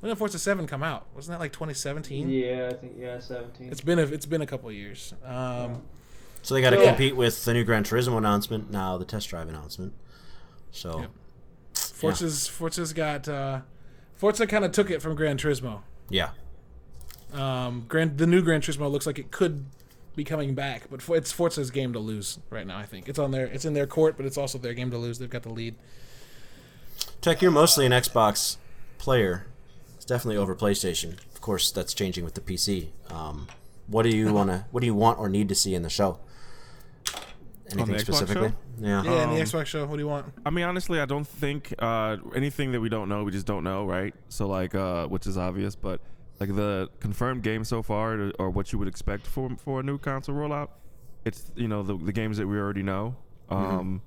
When 0.00 0.10
did 0.10 0.18
Forza 0.18 0.38
Seven 0.38 0.66
come 0.66 0.82
out? 0.82 1.06
Wasn't 1.14 1.32
that 1.32 1.40
like 1.40 1.52
2017? 1.52 2.28
Yeah, 2.28 2.68
I 2.70 2.74
think 2.74 2.92
yeah, 2.98 3.18
seventeen. 3.18 3.70
It's 3.70 3.80
been 3.80 3.98
a, 3.98 4.02
it's 4.02 4.26
been 4.26 4.42
a 4.42 4.46
couple 4.46 4.68
of 4.68 4.74
years. 4.74 5.14
Um, 5.24 5.82
So 6.42 6.54
they 6.54 6.60
got 6.60 6.70
to 6.70 6.76
Yeah. 6.78 6.88
compete 6.90 7.16
with 7.16 7.44
the 7.44 7.52
new 7.54 7.64
Gran 7.64 7.82
Turismo 7.82 8.16
announcement, 8.18 8.70
now 8.70 8.96
the 8.98 9.04
test 9.04 9.28
drive 9.28 9.48
announcement. 9.48 9.94
So 10.70 11.00
Yep. 11.00 11.10
Forza's 11.74 12.46
Forza's 12.46 12.92
got 12.92 13.26
uh, 13.28 13.60
Forza 14.14 14.46
kind 14.46 14.64
of 14.64 14.72
took 14.72 14.90
it 14.90 15.00
from 15.02 15.14
Gran 15.16 15.38
Turismo. 15.38 15.80
yeah, 16.08 16.30
Um, 17.32 17.84
Gran, 17.88 18.16
the 18.16 18.26
new 18.26 18.42
Gran 18.42 18.60
Turismo 18.60 18.90
looks 18.90 19.06
like 19.06 19.18
it 19.18 19.30
could 19.30 19.64
be 20.14 20.24
coming 20.24 20.54
back, 20.54 20.84
but 20.90 21.02
for, 21.02 21.16
it's 21.16 21.32
Forza's 21.32 21.70
game 21.70 21.92
to 21.92 21.98
lose 21.98 22.38
right 22.48 22.66
now. 22.66 22.78
I 22.78 22.84
think 22.86 23.08
it's 23.08 23.18
on 23.18 23.30
their 23.32 23.46
it's 23.46 23.64
in 23.64 23.74
their 23.74 23.86
court, 23.86 24.16
but 24.16 24.24
it's 24.24 24.38
also 24.38 24.56
their 24.58 24.72
game 24.74 24.90
to 24.90 24.98
lose. 24.98 25.18
They've 25.18 25.28
got 25.28 25.42
the 25.42 25.50
lead. 25.52 25.74
Tech, 27.20 27.42
you're 27.42 27.50
mostly 27.50 27.84
an 27.86 27.92
Xbox 27.92 28.56
player. 28.98 29.46
It's 30.06 30.12
definitely 30.12 30.36
over 30.36 30.54
PlayStation. 30.54 31.14
Of 31.34 31.40
course, 31.40 31.72
that's 31.72 31.92
changing 31.92 32.22
with 32.22 32.34
the 32.34 32.40
PC. 32.40 32.90
Um, 33.10 33.48
what 33.88 34.04
do 34.04 34.10
you 34.16 34.32
want 34.32 34.50
to? 34.50 34.64
What 34.70 34.78
do 34.82 34.86
you 34.86 34.94
want 34.94 35.18
or 35.18 35.28
need 35.28 35.48
to 35.48 35.54
see 35.56 35.74
in 35.74 35.82
the 35.82 35.90
show? 35.90 36.20
Anything 37.72 37.98
specifically? 37.98 38.50
show? 38.50 38.54
Yeah. 38.78 39.02
Yeah, 39.02 39.24
in 39.24 39.30
the 39.30 39.40
Um, 39.40 39.42
Xbox 39.42 39.66
show. 39.66 39.84
What 39.84 39.96
do 39.96 40.02
you 40.02 40.06
want? 40.06 40.32
I 40.46 40.50
mean, 40.50 40.64
honestly, 40.64 41.00
I 41.00 41.06
don't 41.06 41.26
think 41.26 41.74
uh, 41.80 42.18
anything 42.36 42.70
that 42.70 42.80
we 42.80 42.88
don't 42.88 43.08
know, 43.08 43.24
we 43.24 43.32
just 43.32 43.46
don't 43.46 43.64
know, 43.64 43.84
right? 43.84 44.14
So, 44.28 44.46
like, 44.46 44.76
uh, 44.76 45.08
which 45.08 45.26
is 45.26 45.36
obvious, 45.36 45.74
but 45.74 46.00
like 46.38 46.54
the 46.54 46.88
confirmed 47.00 47.42
games 47.42 47.66
so 47.66 47.82
far, 47.82 48.30
or 48.38 48.48
what 48.50 48.72
you 48.72 48.78
would 48.78 48.86
expect 48.86 49.26
for 49.26 49.50
for 49.56 49.80
a 49.80 49.82
new 49.82 49.98
console 49.98 50.36
rollout, 50.36 50.68
it's 51.24 51.50
you 51.56 51.66
know 51.66 51.82
the 51.82 51.96
the 51.96 52.12
games 52.12 52.36
that 52.36 52.46
we 52.46 52.56
already 52.56 52.84
know. 52.84 53.16
Um, 53.50 54.02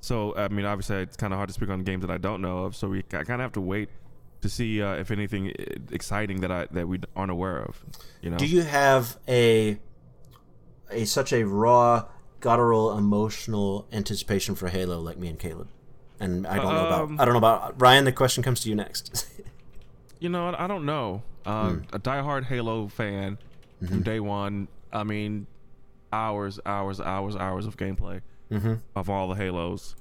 So, 0.00 0.36
I 0.36 0.48
mean, 0.48 0.66
obviously, 0.66 0.96
it's 0.96 1.16
kind 1.16 1.32
of 1.32 1.38
hard 1.38 1.48
to 1.48 1.54
speak 1.54 1.70
on 1.70 1.82
games 1.82 2.02
that 2.02 2.10
I 2.10 2.18
don't 2.18 2.42
know 2.42 2.64
of. 2.64 2.76
So 2.76 2.88
we 2.90 3.02
kind 3.04 3.22
of 3.30 3.40
have 3.40 3.52
to 3.52 3.60
wait 3.62 3.88
to 4.40 4.48
see 4.48 4.82
uh, 4.82 4.94
if 4.94 5.10
anything 5.10 5.48
uh, 5.50 5.62
exciting 5.92 6.40
that 6.40 6.50
I 6.52 6.66
that 6.72 6.88
we 6.88 7.00
aren't 7.16 7.30
aware 7.32 7.58
of. 7.58 7.84
You 8.22 8.30
know, 8.30 8.36
Do 8.38 8.46
you 8.46 8.62
have 8.62 9.18
a 9.28 9.78
a 10.90 11.04
such 11.04 11.32
a 11.32 11.44
raw, 11.44 12.06
guttural, 12.40 12.96
emotional 12.98 13.86
anticipation 13.92 14.54
for 14.54 14.68
Halo 14.68 15.00
like 15.00 15.18
me 15.18 15.28
and 15.28 15.38
Caleb? 15.38 15.68
And 16.18 16.46
I 16.46 16.56
don't 16.56 16.74
know 16.74 16.86
about 16.86 17.02
Um, 17.04 17.20
I 17.20 17.24
don't 17.24 17.34
know 17.34 17.38
about 17.38 17.80
Ryan. 17.80 18.04
The 18.04 18.12
question 18.12 18.42
comes 18.42 18.60
to 18.60 18.68
you 18.68 18.74
next. 18.74 19.26
You 20.20 20.28
know, 20.28 20.54
I 20.54 20.66
don't 20.66 20.84
know. 20.84 21.22
Uh, 21.46 21.70
Hmm. 21.70 21.78
A 21.94 21.98
diehard 21.98 22.44
Halo 22.44 22.88
fan 22.88 23.38
Mm-hmm. 23.82 23.86
from 23.86 24.02
day 24.02 24.20
one. 24.20 24.68
I 24.92 25.02
mean, 25.04 25.46
hours, 26.12 26.60
hours, 26.66 27.00
hours, 27.00 27.34
hours 27.36 27.64
of 27.64 27.78
gameplay 27.78 28.20
Mm-hmm. 28.52 28.74
of 28.94 29.08
all 29.08 29.28
the 29.28 29.34
Halos. 29.36 29.96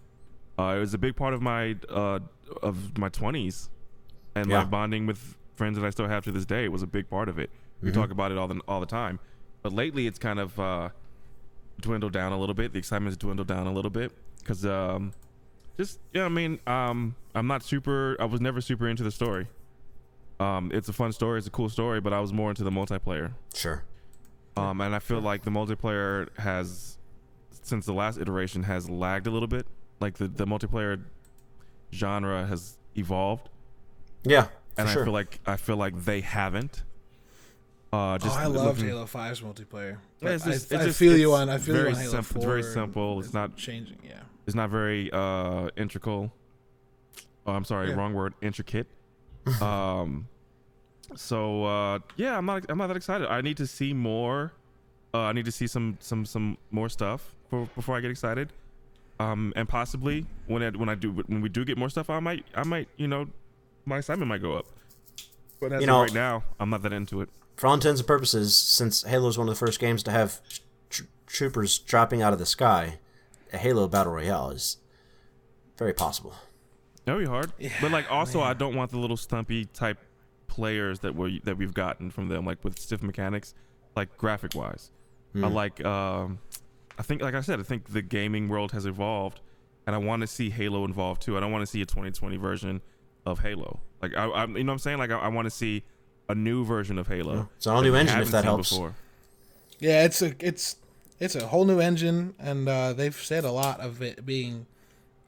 Uh, 0.57 0.73
it 0.75 0.79
was 0.79 0.93
a 0.93 0.97
big 0.97 1.15
part 1.15 1.33
of 1.33 1.41
my 1.41 1.77
uh, 1.87 2.19
of 2.61 2.97
my 2.97 3.07
twenties, 3.07 3.69
and 4.41 4.49
Yeah. 4.49 4.59
my 4.59 4.65
bonding 4.65 5.05
with 5.05 5.35
friends 5.55 5.77
that 5.77 5.85
I 5.85 5.89
still 5.89 6.07
have 6.07 6.23
to 6.25 6.31
this 6.31 6.45
day 6.45 6.67
was 6.69 6.81
a 6.81 6.87
big 6.87 7.09
part 7.09 7.29
of 7.29 7.37
it. 7.39 7.49
We 7.81 7.89
Mm-hmm. 7.91 7.99
talk 8.01 8.11
about 8.11 8.31
it 8.31 8.37
all 8.37 8.47
the 8.47 8.59
all 8.67 8.79
the 8.79 8.85
time, 8.85 9.19
but 9.61 9.71
lately 9.73 10.07
it's 10.07 10.19
kind 10.19 10.39
of 10.39 10.59
uh, 10.59 10.89
dwindled 11.81 12.13
down 12.13 12.31
a 12.31 12.39
little 12.39 12.55
bit. 12.55 12.73
The 12.73 12.79
excitement's 12.79 13.17
dwindled 13.17 13.47
down 13.47 13.67
a 13.67 13.71
little 13.73 13.91
bit 13.91 14.11
because 14.39 14.65
um, 14.65 15.13
just 15.77 15.99
yeah, 16.13 16.25
I 16.25 16.29
mean, 16.29 16.59
um, 16.67 17.15
I'm 17.35 17.47
not 17.47 17.63
super. 17.63 18.17
I 18.19 18.25
was 18.25 18.41
never 18.41 18.59
super 18.61 18.87
into 18.87 19.03
the 19.03 19.11
story. 19.11 19.47
Um, 20.39 20.71
it's 20.73 20.87
a 20.89 20.93
fun 20.93 21.11
story. 21.11 21.37
It's 21.37 21.47
a 21.47 21.51
cool 21.51 21.69
story, 21.69 21.99
but 21.99 22.13
I 22.13 22.19
was 22.21 22.31
more 22.33 22.49
into 22.49 22.63
the 22.63 22.71
multiplayer. 22.71 23.33
sure. 23.53 23.83
Um, 24.57 24.81
and 24.81 24.93
I 24.95 24.99
feel 24.99 25.21
like 25.21 25.43
the 25.43 25.51
multiplayer 25.51 26.27
has, 26.37 26.97
since 27.61 27.85
the 27.85 27.93
last 27.93 28.17
iteration, 28.19 28.63
has 28.63 28.89
lagged 28.89 29.27
a 29.27 29.31
little 29.31 29.47
bit. 29.47 29.65
Like 30.01 30.15
the, 30.15 30.27
the 30.27 30.45
multiplayer 30.45 31.01
genre 31.93 32.45
has 32.45 32.77
evolved, 32.95 33.49
Yeah. 34.23 34.43
For 34.43 34.51
and 34.81 34.89
sure. 34.89 35.01
I 35.01 35.05
feel 35.05 35.13
like 35.13 35.39
I 35.45 35.55
feel 35.57 35.77
like 35.77 36.05
they 36.05 36.21
haven't. 36.21 36.83
Uh, 37.91 37.97
Oh, 38.13 38.17
just 38.19 38.37
I 38.37 38.45
love 38.45 38.77
looking- 38.77 38.89
Halo 38.89 39.05
5's 39.05 39.41
multiplayer. 39.41 39.97
Yeah, 40.21 40.29
it's 40.29 40.45
I- 40.45 40.51
just- 40.51 40.71
I, 40.71 40.75
it's 40.75 40.85
just- 40.85 40.99
feel 40.99 41.17
you 41.17 41.33
on. 41.33 41.49
I 41.49 41.57
feel 41.57 41.75
you 41.75 41.81
very 41.81 41.93
on 41.93 41.99
Halo 41.99 42.11
simple- 42.21 42.41
4. 42.43 42.57
it's 42.57 42.67
very 42.67 42.73
simple. 42.73 43.19
It's 43.19 43.33
not- 43.33 43.55
changing. 43.57 43.97
Yeah. 44.03 44.19
It's 44.45 44.55
not 44.55 44.69
very 44.69 45.11
uh, 45.11 45.69
integral. 45.75 46.31
Oh, 47.47 47.51
I'm 47.53 47.63
sorry, 47.65 47.89
Yeah. 47.89 47.95
wrong 47.95 48.13
word. 48.13 48.33
Intricate. 48.41 48.87
um, 49.61 50.27
so 51.15 51.63
uh, 51.65 51.99
yeah, 52.15 52.37
I'm 52.37 52.45
not. 52.45 52.65
I'm 52.69 52.77
not 52.77 52.87
that 52.87 52.97
excited. 52.97 53.27
I 53.27 53.41
need 53.41 53.57
to 53.57 53.65
see 53.67 53.93
more. 53.93 54.53
Uh, 55.13 55.21
I 55.21 55.31
need 55.33 55.45
to 55.45 55.51
see 55.51 55.65
some 55.65 55.97
some 55.99 56.25
some 56.25 56.57
more 56.69 56.89
stuff 56.89 57.35
for, 57.49 57.67
before 57.75 57.95
I 57.97 58.01
get 58.01 58.11
excited. 58.11 58.53
Um, 59.19 59.51
and 59.55 59.67
possibly 59.67 60.25
when 60.47 60.61
I, 60.63 60.69
when 60.69 60.87
I 60.89 60.95
do 60.95 61.11
when 61.11 61.41
we 61.41 61.49
do 61.49 61.65
get 61.65 61.77
more 61.77 61.89
stuff, 61.89 62.09
I 62.11 62.19
might 62.19 62.45
I 62.53 62.63
might 62.63 62.87
you 62.97 63.07
know 63.07 63.27
my 63.89 63.97
excitement 63.97 64.29
might 64.29 64.41
go 64.41 64.53
up. 64.53 64.65
But 65.59 65.73
as 65.73 65.81
You 65.81 65.85
of 65.85 65.87
know- 65.87 66.01
right 66.01 66.13
now, 66.13 66.43
I'm 66.59 66.69
not 66.69 66.81
that 66.83 66.93
into 66.93 67.19
it. 67.21 67.29
For 67.57 67.67
all 67.67 67.73
intents 67.73 67.99
and 67.99 68.07
purposes, 68.07 68.55
since 68.55 69.03
Halo 69.03 69.27
is 69.27 69.37
one 69.37 69.49
of 69.49 69.53
the 69.53 69.59
first 69.59 69.79
games 69.81 70.01
to 70.03 70.11
have 70.11 70.39
tr- 70.89 71.03
troopers 71.27 71.77
dropping 71.77 72.21
out 72.21 72.31
of 72.31 72.39
the 72.39 72.45
sky, 72.45 72.99
a 73.51 73.57
Halo 73.57 73.87
battle 73.89 74.13
royale 74.13 74.51
is 74.51 74.77
very 75.77 75.93
possible. 75.93 76.33
That'd 77.03 77.21
be 77.21 77.27
hard. 77.29 77.51
but 77.81 77.91
like 77.91 78.09
also 78.11 78.39
I 78.41 78.53
don't 78.53 78.75
want 78.75 78.91
the 78.91 78.97
little 78.99 79.17
stumpy 79.17 79.65
type 79.65 79.97
players 80.47 80.99
that 80.99 81.15
we 81.15 81.39
that 81.43 81.57
we've 81.57 81.73
gotten 81.73 82.11
from 82.11 82.29
them, 82.29 82.45
like 82.45 82.63
with 82.63 82.79
stiff 82.79 83.01
mechanics, 83.03 83.53
like 83.95 84.17
graphic 84.17 84.55
wise. 84.55 84.91
I 85.35 85.47
like 85.47 85.83
um 85.83 86.39
I 86.97 87.03
think 87.03 87.21
like 87.21 87.33
I 87.35 87.41
said, 87.41 87.59
I 87.59 87.63
think 87.63 87.89
the 87.91 88.01
gaming 88.01 88.47
world 88.47 88.71
has 88.71 88.85
evolved 88.85 89.41
and 89.85 89.95
I 89.95 89.99
want 89.99 90.21
to 90.21 90.27
see 90.27 90.49
Halo 90.49 90.85
involved 90.85 91.21
too. 91.23 91.35
I 91.35 91.39
don't 91.39 91.51
want 91.51 91.61
to 91.63 91.67
see 91.67 91.81
a 91.81 91.85
2020 91.85 92.37
version 92.37 92.81
of 93.29 93.39
Halo. 93.39 93.79
Like 94.01 94.15
I, 94.15 94.25
I 94.25 94.45
you 94.45 94.63
know 94.63 94.71
what 94.71 94.73
I'm 94.73 94.79
saying? 94.79 94.97
Like 94.97 95.11
I, 95.11 95.19
I 95.19 95.27
want 95.27 95.45
to 95.45 95.51
see 95.51 95.83
a 96.27 96.35
new 96.35 96.63
version 96.63 96.97
of 96.97 97.07
Halo. 97.07 97.49
It's 97.57 97.65
an 97.65 97.73
all-new 97.73 97.95
engine, 97.95 98.19
if 98.19 98.31
that 98.31 98.43
helps. 98.43 98.69
Before. 98.69 98.95
Yeah, 99.79 100.03
it's 100.03 100.21
a 100.21 100.35
it's 100.39 100.75
it's 101.19 101.35
a 101.35 101.47
whole 101.47 101.65
new 101.65 101.79
engine, 101.79 102.35
and 102.39 102.67
uh, 102.67 102.93
they've 102.93 103.15
said 103.15 103.43
a 103.43 103.51
lot 103.51 103.79
of 103.79 104.01
it 104.01 104.25
being 104.25 104.65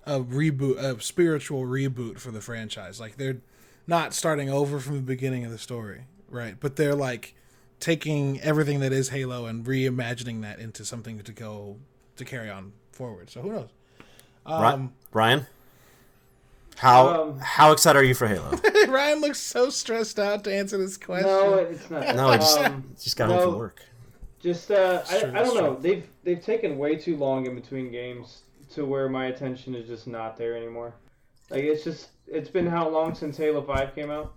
a 0.05 0.19
reboot, 0.19 0.77
a 0.77 1.01
spiritual 1.01 1.63
reboot 1.63 2.19
for 2.19 2.31
the 2.31 2.41
franchise. 2.41 2.99
Like 2.99 3.17
they're 3.17 3.41
not 3.87 4.13
starting 4.13 4.49
over 4.49 4.79
from 4.79 4.95
the 4.95 5.01
beginning 5.01 5.45
of 5.45 5.51
the 5.51 5.57
story, 5.57 6.05
right? 6.29 6.55
But 6.59 6.75
they're 6.75 6.95
like 6.95 7.35
taking 7.79 8.39
everything 8.41 8.79
that 8.79 8.93
is 8.93 9.09
Halo 9.09 9.45
and 9.45 9.65
reimagining 9.65 10.41
that 10.41 10.59
into 10.59 10.85
something 10.85 11.19
to 11.19 11.31
go 11.31 11.77
to 12.15 12.25
carry 12.25 12.49
on 12.49 12.73
forward. 12.91 13.29
So 13.29 13.41
who 13.41 13.51
knows? 13.51 13.69
Um, 14.45 14.93
Ryan, 15.11 15.47
how 16.81 17.21
Um, 17.23 17.39
how 17.39 17.71
excited 17.71 17.99
are 17.99 18.03
you 18.03 18.15
for 18.15 18.27
Halo? 18.27 18.49
Ryan 18.87 19.21
looks 19.21 19.39
so 19.39 19.69
stressed 19.69 20.17
out 20.19 20.43
to 20.45 20.53
answer 20.53 20.77
this 20.77 20.97
question. 20.97 21.27
No, 21.27 21.53
it's 21.55 21.89
not. 21.89 22.15
No, 22.15 22.27
I 22.29 22.37
just, 22.37 22.57
Um, 22.59 22.95
just 23.01 23.15
got 23.17 23.29
home 23.29 23.41
from 23.51 23.57
work. 23.59 23.83
Just 24.41 24.71
uh, 24.71 25.03
I, 25.09 25.19
Sure, 25.19 25.29
I 25.37 25.43
don't 25.43 25.55
know. 25.55 25.73
true. 25.75 25.77
They've 25.81 26.07
they've 26.23 26.43
taken 26.43 26.77
way 26.79 26.95
too 26.95 27.15
long 27.17 27.45
in 27.45 27.53
between 27.55 27.91
games 27.91 28.41
to 28.73 28.85
where 28.85 29.07
my 29.09 29.27
attention 29.27 29.75
is 29.75 29.87
just 29.87 30.07
not 30.07 30.37
there 30.37 30.57
anymore. 30.57 30.95
Like 31.51 31.63
it's 31.63 31.83
just 31.83 32.09
it's 32.27 32.49
been 32.49 32.65
how 32.65 32.89
long 32.89 33.13
since 33.13 33.37
Halo 33.37 33.61
Five 33.61 33.93
came 33.93 34.09
out? 34.09 34.33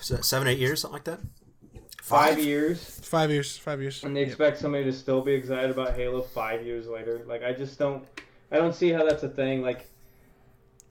Se- 0.00 0.22
Seven, 0.22 0.46
eight 0.46 0.58
years, 0.58 0.80
something 0.82 0.94
like 0.94 1.04
that. 1.04 1.20
Five 2.00 2.38
years, 2.38 3.00
five 3.04 3.30
years, 3.30 3.56
five 3.58 3.80
years. 3.80 4.02
and 4.04 4.14
they 4.14 4.20
Yep. 4.20 4.28
expect 4.28 4.58
somebody 4.58 4.84
to 4.84 4.92
still 4.92 5.22
be 5.22 5.32
excited 5.32 5.70
about 5.70 5.94
Halo 5.94 6.20
five 6.22 6.64
years 6.64 6.86
later. 6.86 7.22
Like 7.26 7.42
I 7.42 7.52
just 7.52 7.78
don't 7.78 8.04
I 8.52 8.56
don't 8.58 8.74
see 8.74 8.90
how 8.92 9.04
that's 9.04 9.22
a 9.24 9.28
thing. 9.28 9.62
Like 9.62 9.88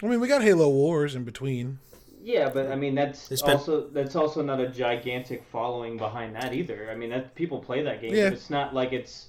I 0.04 0.08
mean, 0.08 0.20
we 0.20 0.28
got 0.28 0.41
Halo 0.41 0.70
Wars 0.70 1.16
in 1.16 1.24
between. 1.24 1.80
yeah, 2.24 2.49
but 2.49 2.72
I 2.72 2.76
mean 2.76 2.93
that's 2.95 3.28
They 3.28 3.36
spent- 3.36 3.54
also 3.60 3.88
that's 3.89 4.16
also 4.16 4.41
not 4.43 4.60
a 4.60 4.68
gigantic 4.68 5.43
following 5.52 5.97
behind 5.97 6.36
that 6.36 6.54
either. 6.54 6.89
I 6.91 6.95
mean 6.95 7.10
that 7.10 7.34
people 7.36 7.60
play 7.60 7.82
that 7.84 8.02
game, 8.02 8.14
Yeah. 8.14 8.26
but 8.30 8.34
it's 8.34 8.49
not 8.49 8.74
like 8.76 8.93
it's 8.93 9.28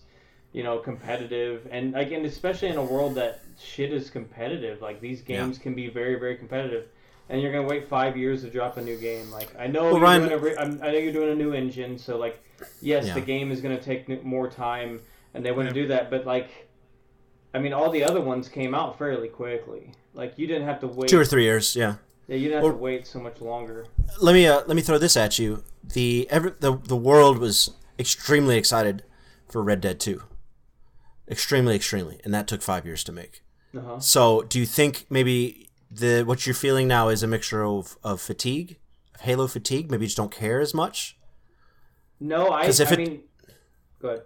you 0.52 0.62
know 0.62 0.76
competitive 0.78 1.66
and 1.70 1.96
again 1.96 2.26
especially 2.26 2.68
in 2.68 2.76
a 2.76 2.84
world 2.84 3.14
that 3.14 3.40
shit 3.58 3.92
is 3.92 4.10
competitive. 4.10 4.82
Like 4.82 5.00
these 5.00 5.22
games 5.22 5.56
can 5.58 5.74
be 5.74 5.88
very 5.88 6.16
very 6.18 6.36
competitive. 6.36 6.88
And 7.30 7.40
you're 7.40 7.52
gonna 7.52 7.66
wait 7.66 7.88
five 7.88 8.14
years 8.16 8.42
to 8.42 8.50
drop 8.50 8.76
a 8.76 8.82
new 8.82 8.98
game. 8.98 9.30
Like 9.30 9.48
I 9.58 9.66
know 9.68 9.84
Well, 9.84 9.92
you're 9.92 10.00
Ryan- 10.02 10.20
doing 10.28 10.32
a 10.32 10.38
re- 10.38 10.56
I'm, 10.58 10.72
I 10.82 10.92
know 10.92 10.98
you're 10.98 11.12
doing 11.14 11.30
a 11.30 11.34
new 11.34 11.54
engine, 11.54 11.96
so 11.98 12.18
like 12.18 12.42
yes, 12.82 13.06
Yeah. 13.06 13.14
the 13.14 13.22
game 13.22 13.50
is 13.50 13.62
gonna 13.62 13.80
take 13.80 14.22
more 14.22 14.48
time, 14.50 15.00
and 15.32 15.42
they 15.44 15.52
want 15.52 15.68
to 15.70 15.74
Yeah. 15.74 15.82
do 15.82 15.88
that. 15.88 16.10
But 16.10 16.26
like, 16.26 16.50
I 17.54 17.58
mean, 17.58 17.72
all 17.72 17.88
the 17.90 18.04
other 18.04 18.20
ones 18.20 18.50
came 18.50 18.74
out 18.74 18.98
fairly 18.98 19.28
quickly. 19.28 19.92
Like 20.14 20.38
you 20.38 20.46
didn't 20.46 20.66
have 20.66 20.80
to 20.80 20.86
wait. 20.88 21.08
Two 21.08 21.18
or 21.18 21.24
three 21.24 21.44
years, 21.44 21.74
yeah. 21.76 21.96
Yeah, 22.28 22.36
you 22.36 22.48
didn't 22.48 22.54
have 22.56 22.62
Well- 22.64 22.72
to 22.72 22.78
wait 22.78 23.06
so 23.06 23.18
much 23.20 23.40
longer. 23.40 23.86
Let 24.20 24.32
me 24.34 24.46
uh, 24.46 24.62
let 24.66 24.76
me 24.76 24.82
throw 24.82 24.98
this 24.98 25.16
at 25.16 25.38
you. 25.38 25.64
The 25.82 26.26
ever 26.30 26.56
the 26.60 26.76
the 26.76 26.96
world 26.96 27.38
was 27.38 27.70
extremely 27.98 28.56
excited 28.56 29.04
for 29.48 29.62
Red 29.62 29.80
Dead 29.80 29.98
Two. 30.00 30.22
Extremely, 31.30 31.74
extremely, 31.76 32.20
and 32.24 32.34
that 32.34 32.46
took 32.46 32.62
five 32.62 32.84
years 32.84 33.02
to 33.04 33.12
make. 33.12 33.42
Uh-huh. 33.76 33.98
So, 34.00 34.42
do 34.42 34.58
you 34.60 34.66
think 34.66 35.06
maybe 35.08 35.68
the 35.90 36.24
what 36.24 36.46
you're 36.46 36.54
feeling 36.54 36.86
now 36.88 37.08
is 37.08 37.22
a 37.22 37.26
mixture 37.26 37.64
of, 37.64 37.96
of 38.04 38.20
fatigue, 38.20 38.78
of 39.14 39.22
Halo 39.22 39.46
fatigue? 39.46 39.90
Maybe 39.90 40.04
you 40.04 40.08
just 40.08 40.16
don't 40.16 40.30
care 40.32 40.60
as 40.60 40.74
much. 40.74 41.16
No, 42.20 42.48
I. 42.48 42.66
if 42.66 42.80
I 42.80 42.92
it- 42.92 42.98
mean, 42.98 43.20
go 44.00 44.08
ahead. 44.08 44.22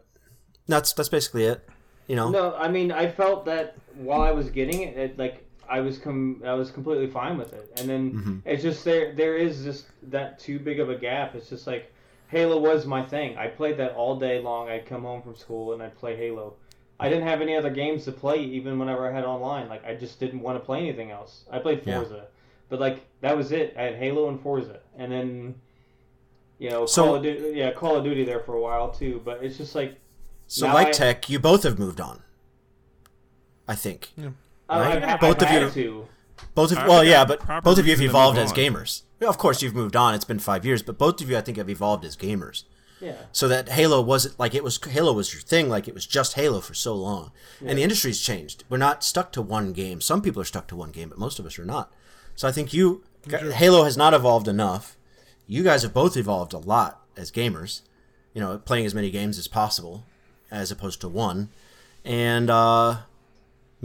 That's 0.67 0.93
that's 0.95 1.09
basically 1.09 1.45
it. 1.45 1.65
You 2.09 2.17
know. 2.17 2.31
No, 2.31 2.55
I 2.57 2.69
mean, 2.69 2.91
I 2.91 3.09
felt 3.09 3.45
that 3.47 3.77
while 3.95 4.23
I 4.23 4.33
was 4.33 4.51
getting 4.51 4.83
it, 4.83 4.97
it 4.97 5.19
like 5.19 5.46
I 5.69 5.81
was 5.81 5.99
com- 5.99 6.43
I 6.45 6.55
was 6.55 6.71
completely 6.71 7.07
fine 7.09 7.37
with 7.39 7.53
it, 7.53 7.73
and 7.81 7.89
then 7.89 8.13
Mm-hmm. 8.13 8.39
it's 8.45 8.63
just 8.63 8.85
there. 8.85 9.13
There 9.13 9.37
is 9.37 9.65
just 9.65 9.87
that 10.11 10.39
too 10.39 10.59
big 10.59 10.81
of 10.81 10.91
a 10.91 10.95
gap. 10.97 11.35
It's 11.35 11.49
just 11.49 11.67
like 11.67 11.93
Halo 12.29 12.59
was 12.59 12.87
my 12.87 13.03
thing. 13.05 13.37
I 13.37 13.47
played 13.49 13.77
that 13.79 13.93
all 13.95 14.17
day 14.19 14.41
long. 14.41 14.69
I'd 14.69 14.87
come 14.87 15.03
home 15.03 15.23
from 15.23 15.35
school 15.37 15.73
and 15.73 15.83
I'd 15.83 15.97
play 15.97 16.17
Halo. 16.17 16.55
I 16.99 17.09
didn't 17.09 17.27
have 17.29 17.41
any 17.43 17.55
other 17.55 17.71
games 17.71 18.05
to 18.07 18.13
play, 18.13 18.39
even 18.43 18.79
whenever 18.79 19.07
I 19.09 19.13
had 19.13 19.25
online. 19.25 19.69
Like 19.69 19.85
I 19.85 19.95
just 19.95 20.19
didn't 20.19 20.41
want 20.41 20.59
to 20.59 20.65
play 20.65 20.79
anything 20.79 21.11
else. 21.11 21.45
I 21.51 21.59
played 21.59 21.83
Yeah. 21.85 22.01
Forza, 22.01 22.27
but 22.69 22.81
like 22.81 23.05
that 23.21 23.37
was 23.37 23.53
it. 23.53 23.75
I 23.79 23.83
had 23.83 23.95
Halo 23.97 24.29
and 24.29 24.41
Forza, 24.41 24.81
and 24.97 25.13
then 25.13 25.55
you 26.59 26.71
know 26.71 26.87
So- 26.87 27.05
Call 27.05 27.15
of 27.17 27.23
Duty. 27.23 27.59
Yeah, 27.59 27.73
Call 27.73 27.97
of 27.97 28.05
Duty 28.05 28.25
there 28.25 28.41
for 28.41 28.55
a 28.55 28.61
while 28.61 28.91
too. 28.91 29.21
But 29.25 29.43
it's 29.45 29.57
just 29.59 29.75
like 29.75 29.99
So, 30.47 30.67
like 30.69 30.89
I- 30.89 30.93
Tech, 30.93 31.29
you 31.29 31.39
both 31.39 31.65
have 31.65 31.79
moved 31.79 32.01
on. 32.01 32.23
I 33.69 33.75
think 33.75 34.11
I, 34.17 34.31
Right? 34.69 35.03
I've, 35.03 35.21
Both 35.21 35.43
I've 35.43 35.63
of 35.63 35.77
you- 35.77 35.83
to. 35.83 36.09
both 36.55 36.73
of 36.73 36.79
I 36.79 36.89
well, 36.89 37.05
yeah, 37.05 37.25
but 37.25 37.41
both 37.63 37.79
of 37.79 37.87
you 37.87 37.93
have 37.93 38.03
evolved 38.03 38.39
as 38.39 38.53
gamers. 38.53 39.03
Yeah, 39.21 39.29
of 39.29 39.39
course, 39.39 39.63
you've 39.63 39.75
moved 39.75 39.97
on. 39.97 40.15
It's 40.15 40.25
been 40.25 40.39
five 40.39 40.65
years, 40.67 40.83
but 40.83 40.99
both 40.99 41.21
of 41.21 41.31
you, 41.31 41.37
I 41.39 41.41
think, 41.41 41.57
have 41.59 41.71
evolved 41.71 42.05
as 42.05 42.17
gamers. 42.17 42.65
Yeah. 43.01 43.15
So 43.33 43.47
that 43.49 43.69
Halo 43.69 44.01
wasn't 44.01 44.39
like 44.39 44.55
it 44.55 44.65
was. 44.65 44.83
Halo 44.83 45.13
was 45.13 45.33
your 45.33 45.43
thing, 45.43 45.69
like 45.69 45.87
it 45.87 45.95
was 45.95 46.07
just 46.07 46.35
Halo 46.35 46.61
for 46.61 46.75
so 46.75 46.95
long, 46.95 47.31
yeah. 47.61 47.69
and 47.71 47.79
the 47.79 47.83
industry's 47.83 48.21
changed. 48.23 48.65
We're 48.69 48.79
not 48.79 49.05
stuck 49.05 49.33
to 49.33 49.43
one 49.43 49.73
game. 49.73 50.01
Some 50.01 50.23
people 50.23 50.41
are 50.43 50.47
stuck 50.47 50.67
to 50.69 50.77
one 50.77 50.91
game, 50.93 51.11
but 51.11 51.19
most 51.19 51.39
of 51.39 51.47
us 51.47 51.59
are 51.59 51.65
not. 51.65 51.93
So 52.35 52.49
I 52.49 52.53
think 52.53 52.73
you, 52.73 53.05
Halo 53.31 53.85
has 53.85 53.97
not 53.97 54.15
evolved 54.15 54.49
enough. 54.49 54.97
You 55.47 55.63
guys 55.63 55.83
have 55.83 55.93
both 55.95 56.17
evolved 56.17 56.53
a 56.55 56.59
lot 56.59 57.03
as 57.17 57.31
gamers. 57.31 57.83
You 58.35 58.41
know, 58.43 58.59
playing 58.59 58.85
as 58.87 58.95
many 58.95 59.11
games 59.11 59.39
as 59.39 59.47
possible, 59.49 60.05
as 60.51 60.71
opposed 60.71 61.01
to 61.03 61.09
one, 61.09 61.49
and 62.05 62.51
uh, 62.51 62.99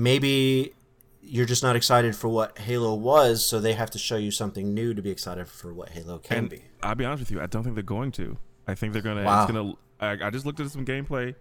maybe 0.02 0.74
you're 1.22 1.46
just 1.46 1.64
not 1.64 1.76
excited 1.76 2.16
for 2.16 2.28
what 2.28 2.58
Halo 2.58 2.94
was, 2.96 3.46
so 3.46 3.60
they 3.60 3.74
have 3.74 3.92
to 3.92 4.00
show 4.00 4.18
you 4.18 4.32
something 4.32 4.74
new 4.74 4.94
to 4.94 5.02
be 5.02 5.10
excited 5.10 5.48
for 5.48 5.74
what 5.74 5.90
Halo 5.90 6.18
can 6.18 6.38
and 6.38 6.50
be. 6.50 6.64
I'll 6.82 6.96
be 6.96 7.06
honest 7.06 7.22
with 7.22 7.32
you, 7.32 7.42
I 7.42 7.46
don't 7.46 7.64
think 7.64 7.76
they're 7.76 7.84
going 7.84 8.12
to. 8.14 8.38
I 8.68 8.76
think 8.76 8.94
they're 8.94 9.02
gonna. 9.02 9.24
Wow. 9.24 9.44
It's 9.44 9.52
gonna. 9.52 9.74
I, 10.00 10.28
I 10.28 10.30
just 10.30 10.46
looked 10.46 10.60
at 10.60 10.70
some 10.72 10.86
gameplay, 10.86 11.36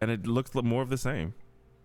and 0.00 0.10
it 0.10 0.26
looks 0.26 0.54
more 0.54 0.82
of 0.82 0.88
the 0.88 0.98
same. 0.98 1.34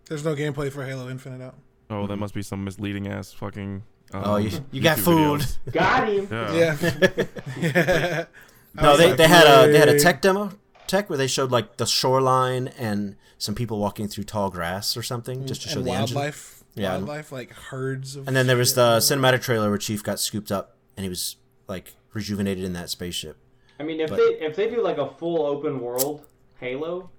There's 0.08 0.24
no 0.24 0.36
gameplay 0.36 0.72
for 0.72 0.86
Halo 0.86 1.10
Infinite 1.10 1.44
out. 1.44 1.56
Oh, 1.90 2.08
that 2.08 2.18
must 2.18 2.34
be 2.34 2.42
some 2.42 2.64
misleading 2.64 3.08
ass 3.08 3.32
fucking. 3.34 3.84
Um, 4.14 4.22
Oh, 4.26 4.36
you, 4.38 4.52
you 4.72 4.82
got 4.82 4.98
YouTube 4.98 5.04
fooled. 5.04 5.42
videos. 5.42 5.72
Got 5.74 6.10
him. 6.10 6.28
Yeah. 6.32 6.78
Yeah. 6.82 7.24
yeah. 7.62 8.26
No, 8.76 8.98
they, 8.98 9.10
like, 9.10 9.18
they 9.18 9.28
had 9.28 9.46
a 9.46 9.72
they 9.72 9.78
had 9.78 9.88
a 9.88 10.00
tech 10.00 10.20
demo 10.20 10.50
tech 10.88 11.10
where 11.10 11.18
they 11.18 11.28
showed 11.28 11.52
like 11.52 11.78
the 11.78 11.86
shoreline 11.86 12.68
and 12.78 13.16
some 13.38 13.56
people 13.56 13.80
walking 13.80 14.08
through 14.08 14.24
tall 14.26 14.50
grass 14.50 14.96
or 14.98 15.04
something 15.04 15.46
just 15.46 15.62
to 15.64 15.70
show 15.70 15.80
and 15.80 15.88
the 15.88 15.92
engine. 15.92 16.16
wildlife. 16.16 16.64
Yeah. 16.76 16.92
Wildlife, 16.94 17.32
like 17.32 17.52
herds 17.52 18.16
of. 18.16 18.28
And 18.28 18.36
then 18.36 18.48
there 18.48 18.58
was 18.58 18.70
shit. 18.70 18.76
the 18.78 18.98
cinematic 18.98 19.42
trailer 19.42 19.70
where 19.70 19.78
Chief 19.78 20.04
got 20.04 20.20
scooped 20.20 20.52
up 20.52 20.76
and 20.98 21.04
he 21.04 21.10
was 21.10 21.36
like 21.68 21.96
rejuvenated 22.14 22.64
in 22.64 22.74
that 22.74 22.90
spaceship. 22.90 23.38
I 23.80 23.84
mean, 23.84 24.00
if 24.00 24.10
But- 24.10 24.18
they 24.18 24.24
if 24.46 24.56
they 24.56 24.70
do 24.70 24.82
like 24.82 24.98
a 24.98 25.10
full 25.10 25.46
open 25.46 25.80
world 25.82 26.26
Halo, 26.60 27.10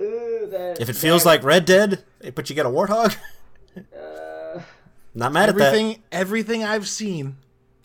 ooh, 0.00 0.48
that 0.50 0.80
If 0.80 0.88
it 0.88 0.96
feels 0.96 1.22
that- 1.22 1.28
like 1.28 1.44
Red 1.44 1.64
Dead, 1.64 2.04
but 2.34 2.48
you 2.50 2.56
get 2.56 2.66
a 2.66 2.70
warthog, 2.70 3.16
uh, 3.76 4.60
not 5.14 5.32
mad 5.32 5.48
at 5.48 5.56
that. 5.56 5.74
everything. 5.74 6.02
Everything 6.10 6.64
I've 6.64 6.88
seen 6.88 7.36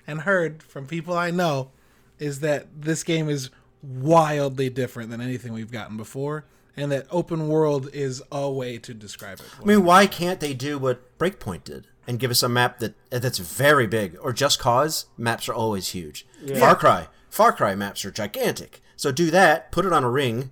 and 0.05 0.21
heard 0.21 0.63
from 0.63 0.87
people 0.87 1.15
I 1.15 1.31
know 1.31 1.71
is 2.19 2.39
that 2.39 2.67
this 2.81 3.03
game 3.03 3.29
is 3.29 3.49
wildly 3.81 4.69
different 4.69 5.09
than 5.09 5.21
anything 5.21 5.53
we've 5.53 5.71
gotten 5.71 5.97
before, 5.97 6.45
and 6.75 6.91
that 6.91 7.07
open 7.09 7.47
world 7.47 7.89
is 7.93 8.21
a 8.31 8.49
way 8.49 8.77
to 8.79 8.93
describe 8.93 9.39
it. 9.39 9.45
I 9.61 9.65
mean, 9.65 9.83
why 9.83 10.07
can't 10.07 10.39
they 10.39 10.53
do 10.53 10.77
what 10.77 11.17
Breakpoint 11.17 11.63
did 11.63 11.87
and 12.07 12.19
give 12.19 12.31
us 12.31 12.43
a 12.43 12.49
map 12.49 12.79
that 12.79 12.93
that's 13.09 13.39
very 13.39 13.87
big? 13.87 14.17
Or 14.21 14.31
Just 14.33 14.59
Cause 14.59 15.05
maps 15.17 15.49
are 15.49 15.53
always 15.53 15.89
huge. 15.89 16.25
Far 16.57 16.75
Cry, 16.75 17.07
Far 17.29 17.51
Cry 17.53 17.75
maps 17.75 18.05
are 18.05 18.11
gigantic. 18.11 18.81
So 18.95 19.11
do 19.11 19.29
that, 19.31 19.71
put 19.71 19.85
it 19.85 19.93
on 19.93 20.03
a 20.03 20.09
ring. 20.09 20.51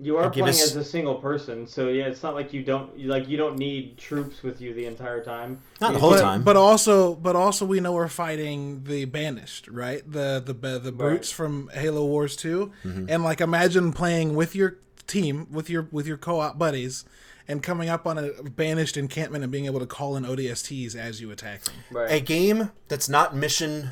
You 0.00 0.16
are 0.16 0.30
playing 0.30 0.48
us- 0.48 0.62
as 0.62 0.76
a 0.76 0.84
single 0.84 1.16
person, 1.16 1.66
so 1.66 1.88
yeah, 1.88 2.04
it's 2.06 2.22
not 2.22 2.34
like 2.34 2.52
you 2.52 2.62
don't 2.62 2.98
like 3.06 3.28
you 3.28 3.36
don't 3.36 3.58
need 3.58 3.98
troops 3.98 4.42
with 4.42 4.60
you 4.60 4.72
the 4.74 4.86
entire 4.86 5.22
time. 5.22 5.60
Not 5.80 5.92
the 5.92 5.98
whole 5.98 6.10
but, 6.12 6.20
time. 6.22 6.42
but 6.42 6.56
also, 6.56 7.14
but 7.14 7.36
also, 7.36 7.64
we 7.66 7.80
know 7.80 7.92
we're 7.92 8.08
fighting 8.08 8.84
the 8.84 9.04
banished, 9.04 9.68
right? 9.68 10.02
The 10.10 10.42
the 10.44 10.78
the 10.78 10.92
brutes 10.92 11.30
from 11.30 11.70
Halo 11.74 12.04
Wars 12.06 12.36
2 12.36 12.72
Mm-hmm. 12.84 13.06
and 13.08 13.22
like 13.24 13.40
imagine 13.40 13.92
playing 13.92 14.34
with 14.34 14.54
your 14.54 14.78
team, 15.06 15.46
with 15.50 15.68
your 15.68 15.88
with 15.92 16.06
your 16.06 16.16
co-op 16.16 16.58
buddies, 16.58 17.04
and 17.48 17.62
coming 17.62 17.88
up 17.88 18.06
on 18.06 18.16
a 18.16 18.30
banished 18.44 18.96
encampment 18.96 19.42
and 19.44 19.50
being 19.52 19.66
able 19.66 19.80
to 19.80 19.86
call 19.86 20.16
in 20.16 20.24
ODSTs 20.24 20.94
as 20.94 21.20
you 21.20 21.30
attack 21.30 21.64
them. 21.64 21.74
Right. 21.90 22.10
a 22.12 22.20
game 22.20 22.70
that's 22.88 23.08
not 23.08 23.36
mission 23.36 23.90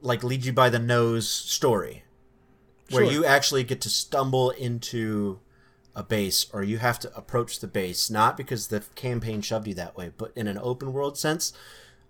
like 0.00 0.24
lead 0.24 0.44
you 0.44 0.52
by 0.52 0.68
the 0.68 0.78
nose 0.78 1.28
story 1.28 2.02
where 2.92 3.04
Sure. 3.04 3.12
you 3.12 3.24
actually 3.24 3.64
get 3.64 3.80
to 3.82 3.90
stumble 3.90 4.50
into 4.50 5.40
a 5.94 6.02
base 6.02 6.46
or 6.52 6.62
you 6.62 6.78
have 6.78 6.98
to 7.00 7.14
approach 7.16 7.60
the 7.60 7.66
base 7.66 8.08
not 8.10 8.36
because 8.36 8.68
the 8.68 8.80
campaign 8.94 9.42
shoved 9.42 9.66
you 9.66 9.74
that 9.74 9.96
way 9.96 10.10
but 10.16 10.32
in 10.34 10.46
an 10.46 10.58
open 10.62 10.92
world 10.92 11.18
sense 11.18 11.52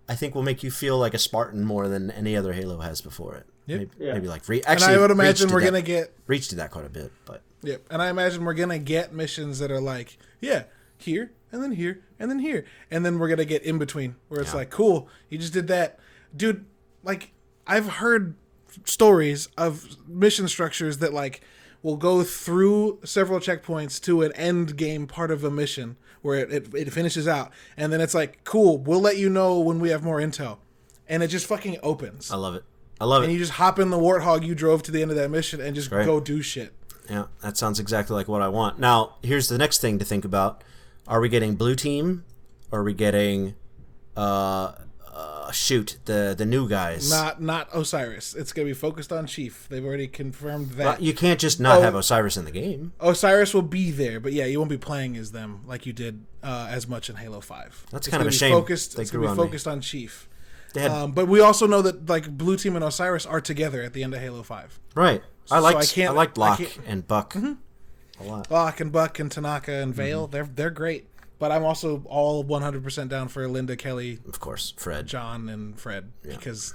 i 0.07 0.15
think 0.15 0.33
will 0.33 0.43
make 0.43 0.63
you 0.63 0.71
feel 0.71 0.97
like 0.97 1.13
a 1.13 1.17
spartan 1.19 1.65
more 1.65 1.89
than 1.89 2.09
any 2.11 2.35
other 2.37 2.53
halo 2.53 2.79
has 2.79 3.01
before 3.01 3.35
it 3.35 3.45
Yep. 3.65 3.79
maybe, 3.79 3.91
Yeah. 3.99 4.13
maybe 4.13 4.27
like 4.29 4.47
re- 4.47 4.57
And 4.61 4.67
actually 4.67 4.93
I 4.95 4.97
would 4.99 5.09
Reach 5.09 5.19
imagine 5.19 5.49
we're 5.49 5.59
that- 5.61 5.65
gonna 5.67 5.81
get 5.81 6.13
Reach 6.27 6.47
to 6.49 6.55
that 6.55 6.71
quite 6.71 6.85
a 6.85 6.89
bit 6.89 7.11
but 7.25 7.41
Yep. 7.65 7.83
And 7.89 8.01
I 8.01 8.09
imagine 8.09 8.43
we're 8.43 8.53
gonna 8.55 8.77
get 8.77 9.13
missions 9.13 9.59
that 9.59 9.71
are 9.71 9.79
like, 9.79 10.17
yeah, 10.41 10.63
here 10.97 11.31
and 11.49 11.63
then 11.63 11.71
here 11.71 12.01
and 12.19 12.29
then 12.29 12.39
here, 12.39 12.65
and 12.91 13.05
then 13.05 13.19
we're 13.19 13.29
gonna 13.29 13.45
get 13.45 13.63
in 13.63 13.77
between 13.77 14.15
where 14.27 14.41
it's 14.41 14.51
Yeah. 14.51 14.57
like, 14.57 14.69
cool, 14.69 15.07
you 15.29 15.37
just 15.37 15.53
did 15.53 15.67
that, 15.67 15.97
dude. 16.35 16.65
Like 17.03 17.31
I've 17.65 17.87
heard 17.87 18.35
stories 18.85 19.47
of 19.57 19.97
mission 20.07 20.47
structures 20.47 20.97
that 20.99 21.13
like 21.13 21.41
will 21.81 21.97
go 21.97 22.23
through 22.23 22.99
several 23.03 23.39
checkpoints 23.39 23.99
to 24.01 24.21
an 24.21 24.31
end 24.33 24.77
game 24.77 25.05
part 25.05 25.31
of 25.31 25.43
a 25.43 25.51
mission 25.51 25.97
where 26.21 26.39
it, 26.39 26.51
it, 26.51 26.73
it 26.73 26.93
finishes 26.93 27.27
out, 27.27 27.51
and 27.75 27.91
then 27.91 27.99
it's 27.99 28.13
like, 28.13 28.43
cool, 28.45 28.77
we'll 28.77 29.01
let 29.01 29.17
you 29.17 29.29
know 29.29 29.59
when 29.59 29.79
we 29.81 29.89
have 29.89 30.01
more 30.03 30.19
intel, 30.19 30.59
and 31.09 31.21
it 31.21 31.27
just 31.27 31.45
fucking 31.45 31.77
opens. 31.83 32.31
i 32.31 32.37
love 32.37 32.55
it 32.55 32.63
i 33.01 33.05
love 33.05 33.23
and 33.23 33.25
it 33.25 33.33
and 33.33 33.33
you 33.33 33.39
just 33.39 33.57
hop 33.57 33.77
in 33.77 33.89
the 33.89 33.97
warthog 33.97 34.45
you 34.45 34.55
drove 34.55 34.81
to 34.81 34.91
the 34.91 35.01
end 35.01 35.11
of 35.11 35.17
that 35.17 35.29
mission 35.29 35.59
and 35.59 35.75
just 35.75 35.89
Great. 35.89 36.05
go 36.05 36.19
do 36.21 36.41
shit. 36.41 36.73
Yeah, 37.09 37.25
that 37.41 37.57
sounds 37.57 37.79
exactly 37.81 38.15
like 38.15 38.29
what 38.29 38.41
I 38.41 38.47
want. 38.47 38.79
Now, 38.79 39.15
here's 39.21 39.49
the 39.49 39.57
next 39.57 39.81
thing 39.81 39.99
to 39.99 40.05
think 40.05 40.23
about: 40.23 40.63
Are 41.05 41.19
we 41.19 41.27
getting 41.27 41.55
blue 41.55 41.75
team? 41.75 42.23
Are 42.71 42.81
we 42.81 42.93
getting, 42.93 43.55
uh, 44.15 44.71
uh 45.13 45.51
shoot 45.51 45.97
the 46.05 46.33
the 46.37 46.45
new 46.45 46.67
guys? 46.67 47.09
Not 47.09 47.41
not 47.41 47.69
Osiris. 47.73 48.33
It's 48.33 48.51
gonna 48.51 48.65
be 48.67 48.73
focused 48.73 49.11
on 49.13 49.27
Chief. 49.27 49.67
They've 49.69 49.85
already 49.85 50.07
confirmed 50.07 50.71
that. 50.71 50.85
Well, 50.85 51.01
you 51.01 51.13
can't 51.13 51.39
just 51.39 51.59
not 51.59 51.77
Oh. 51.79 51.81
have 51.81 51.95
Osiris 51.95 52.35
in 52.37 52.45
the 52.45 52.51
game. 52.51 52.93
Osiris 52.99 53.53
will 53.53 53.61
be 53.61 53.91
there, 53.91 54.19
but 54.19 54.33
yeah, 54.33 54.45
you 54.45 54.57
won't 54.59 54.69
be 54.71 54.77
playing 54.77 55.15
as 55.17 55.31
them 55.31 55.61
like 55.67 55.85
you 55.85 55.93
did 55.93 56.25
uh, 56.41 56.67
as 56.69 56.87
much 56.87 57.09
in 57.09 57.15
Halo 57.17 57.41
Five. 57.41 57.85
That's 57.91 58.07
It's 58.07 58.11
kind 58.11 58.21
of 58.21 58.27
a 58.27 58.31
shame 58.31 58.53
Focused, 58.53 58.95
they 58.95 59.03
it's 59.03 59.11
gonna 59.11 59.23
be 59.23 59.27
on 59.29 59.37
me. 59.37 59.43
focused 59.43 59.67
on 59.67 59.81
Chief. 59.81 60.27
Had 60.75 60.89
Um, 60.89 61.11
but 61.11 61.27
we 61.27 61.39
also 61.39 61.67
know 61.67 61.83
that 61.83 62.09
like 62.09 62.29
Blue 62.35 62.57
Team 62.57 62.75
and 62.75 62.83
Osiris 62.83 63.27
are 63.27 63.39
together 63.41 63.83
at 63.83 63.93
the 63.93 64.03
end 64.03 64.15
of 64.15 64.19
Halo 64.21 64.41
Five. 64.43 64.79
right. 64.95 65.21
I 65.51 65.57
so 65.57 65.61
liked 65.61 65.77
I 65.77 65.81
I, 65.81 65.85
can't- 65.85 66.15
liked 66.15 66.37
I 66.37 66.41
Locke 66.41 66.57
can't- 66.59 66.69
Mm-hmm. 66.71 66.89
and 66.91 67.07
Buck 67.07 67.35
a 67.35 68.23
lot. 68.23 68.49
Locke 68.49 68.79
and 68.79 68.91
Buck 68.91 69.19
and 69.19 69.29
Tanaka 69.31 69.73
and 69.73 69.93
Vale, 69.93 70.23
Mm-hmm. 70.23 70.31
they're 70.31 70.49
they're 70.55 70.69
great. 70.71 71.05
But 71.43 71.51
I'm 71.51 71.65
also 71.65 72.01
all 72.05 72.45
100% 72.45 73.09
down 73.09 73.27
for 73.27 73.45
Linda, 73.49 73.75
Kelly, 73.75 74.17
Of 74.29 74.39
course, 74.39 74.73
Fred. 74.77 75.07
John, 75.07 75.49
and 75.49 75.77
Fred 75.77 76.09
because 76.21 76.73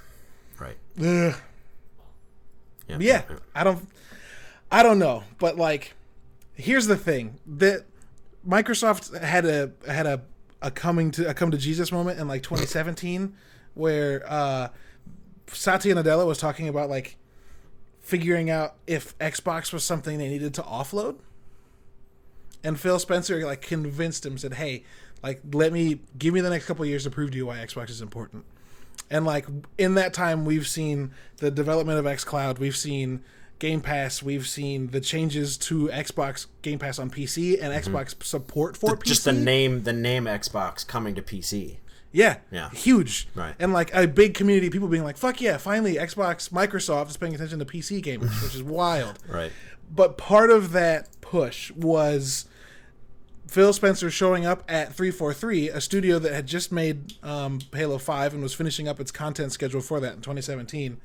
Right. 0.60 0.76
ugh, 0.98 1.34
Yeah. 2.86 2.96
yeah, 3.00 3.22
I 3.54 3.64
don't, 3.64 3.88
I 4.70 4.82
don't 4.82 4.98
know, 4.98 5.22
but 5.38 5.56
like, 5.56 5.94
here's 6.52 6.86
the 6.86 6.98
thing 6.98 7.40
that 7.46 7.86
Microsoft 8.46 9.18
had 9.18 9.46
a 9.46 9.72
had 9.90 10.04
a 10.06 10.20
a 10.60 10.70
coming 10.70 11.10
to 11.12 11.26
a 11.26 11.32
come 11.32 11.50
to 11.50 11.56
Jesus 11.56 11.90
moment 11.90 12.20
in 12.20 12.28
like 12.28 12.42
2017 12.42 13.34
where 13.74 14.22
uh, 14.30 14.68
Satya 15.46 15.94
Nadella 15.94 16.26
was 16.26 16.36
talking 16.36 16.68
about 16.68 16.90
like 16.90 17.16
figuring 18.00 18.50
out 18.50 18.74
if 18.86 19.16
Xbox 19.16 19.72
was 19.72 19.82
something 19.82 20.18
they 20.18 20.28
needed 20.28 20.52
to 20.52 20.62
offload, 20.62 21.16
and 22.64 22.78
Phil 22.78 22.98
Spencer 22.98 23.44
like 23.44 23.62
convinced 23.62 24.24
him 24.24 24.38
said, 24.38 24.54
"Hey, 24.54 24.84
like 25.22 25.40
let 25.52 25.72
me 25.72 26.00
give 26.18 26.34
me 26.34 26.40
the 26.40 26.50
next 26.50 26.66
couple 26.66 26.84
of 26.84 26.88
years 26.88 27.04
to 27.04 27.10
prove 27.10 27.30
to 27.32 27.36
you 27.36 27.46
why 27.46 27.58
Xbox 27.58 27.90
is 27.90 28.00
important." 28.00 28.44
And 29.10 29.24
like 29.24 29.46
in 29.78 29.94
that 29.94 30.12
time, 30.12 30.44
we've 30.44 30.66
seen 30.66 31.12
the 31.38 31.50
development 31.50 31.98
of 31.98 32.04
XCloud, 32.04 32.58
we've 32.58 32.76
seen 32.76 33.22
Game 33.58 33.80
Pass, 33.80 34.22
we've 34.22 34.46
seen 34.46 34.88
the 34.88 35.00
changes 35.00 35.56
to 35.58 35.88
Xbox 35.88 36.46
Game 36.62 36.78
Pass 36.78 36.98
on 36.98 37.10
PC 37.10 37.54
and 37.60 37.72
mm-hmm. 37.72 37.94
Xbox 37.94 38.22
support 38.22 38.76
for 38.76 38.96
PC. 38.96 39.04
Just 39.04 39.24
the 39.24 39.32
name, 39.32 39.84
the 39.84 39.92
name 39.92 40.24
Xbox 40.24 40.86
coming 40.86 41.14
to 41.14 41.22
PC. 41.22 41.78
Yeah. 42.12 42.36
Yeah. 42.50 42.70
Huge. 42.70 43.28
Right. 43.34 43.54
And 43.58 43.72
like 43.72 43.94
a 43.94 44.06
big 44.06 44.34
community 44.34 44.68
of 44.68 44.72
people 44.72 44.88
being 44.88 45.04
like, 45.04 45.16
fuck 45.16 45.40
yeah, 45.40 45.56
finally 45.56 45.96
Xbox, 45.96 46.50
Microsoft 46.50 47.10
is 47.10 47.16
paying 47.16 47.34
attention 47.34 47.58
to 47.58 47.64
PC 47.64 48.02
gamers, 48.02 48.42
which 48.42 48.54
is 48.54 48.62
wild. 48.62 49.18
Right. 49.28 49.52
But 49.90 50.18
part 50.18 50.50
of 50.50 50.72
that 50.72 51.08
push 51.20 51.70
was 51.72 52.46
Phil 53.46 53.72
Spencer 53.72 54.10
showing 54.10 54.44
up 54.44 54.62
at 54.68 54.94
343, 54.94 55.70
a 55.70 55.80
studio 55.80 56.18
that 56.18 56.32
had 56.34 56.46
just 56.46 56.70
made 56.70 57.14
um, 57.22 57.60
Halo 57.74 57.96
5 57.98 58.34
and 58.34 58.42
was 58.42 58.54
finishing 58.54 58.86
up 58.86 59.00
its 59.00 59.10
content 59.10 59.52
schedule 59.52 59.80
for 59.80 60.00
that 60.00 60.14
in 60.14 60.20
2017, 60.20 60.98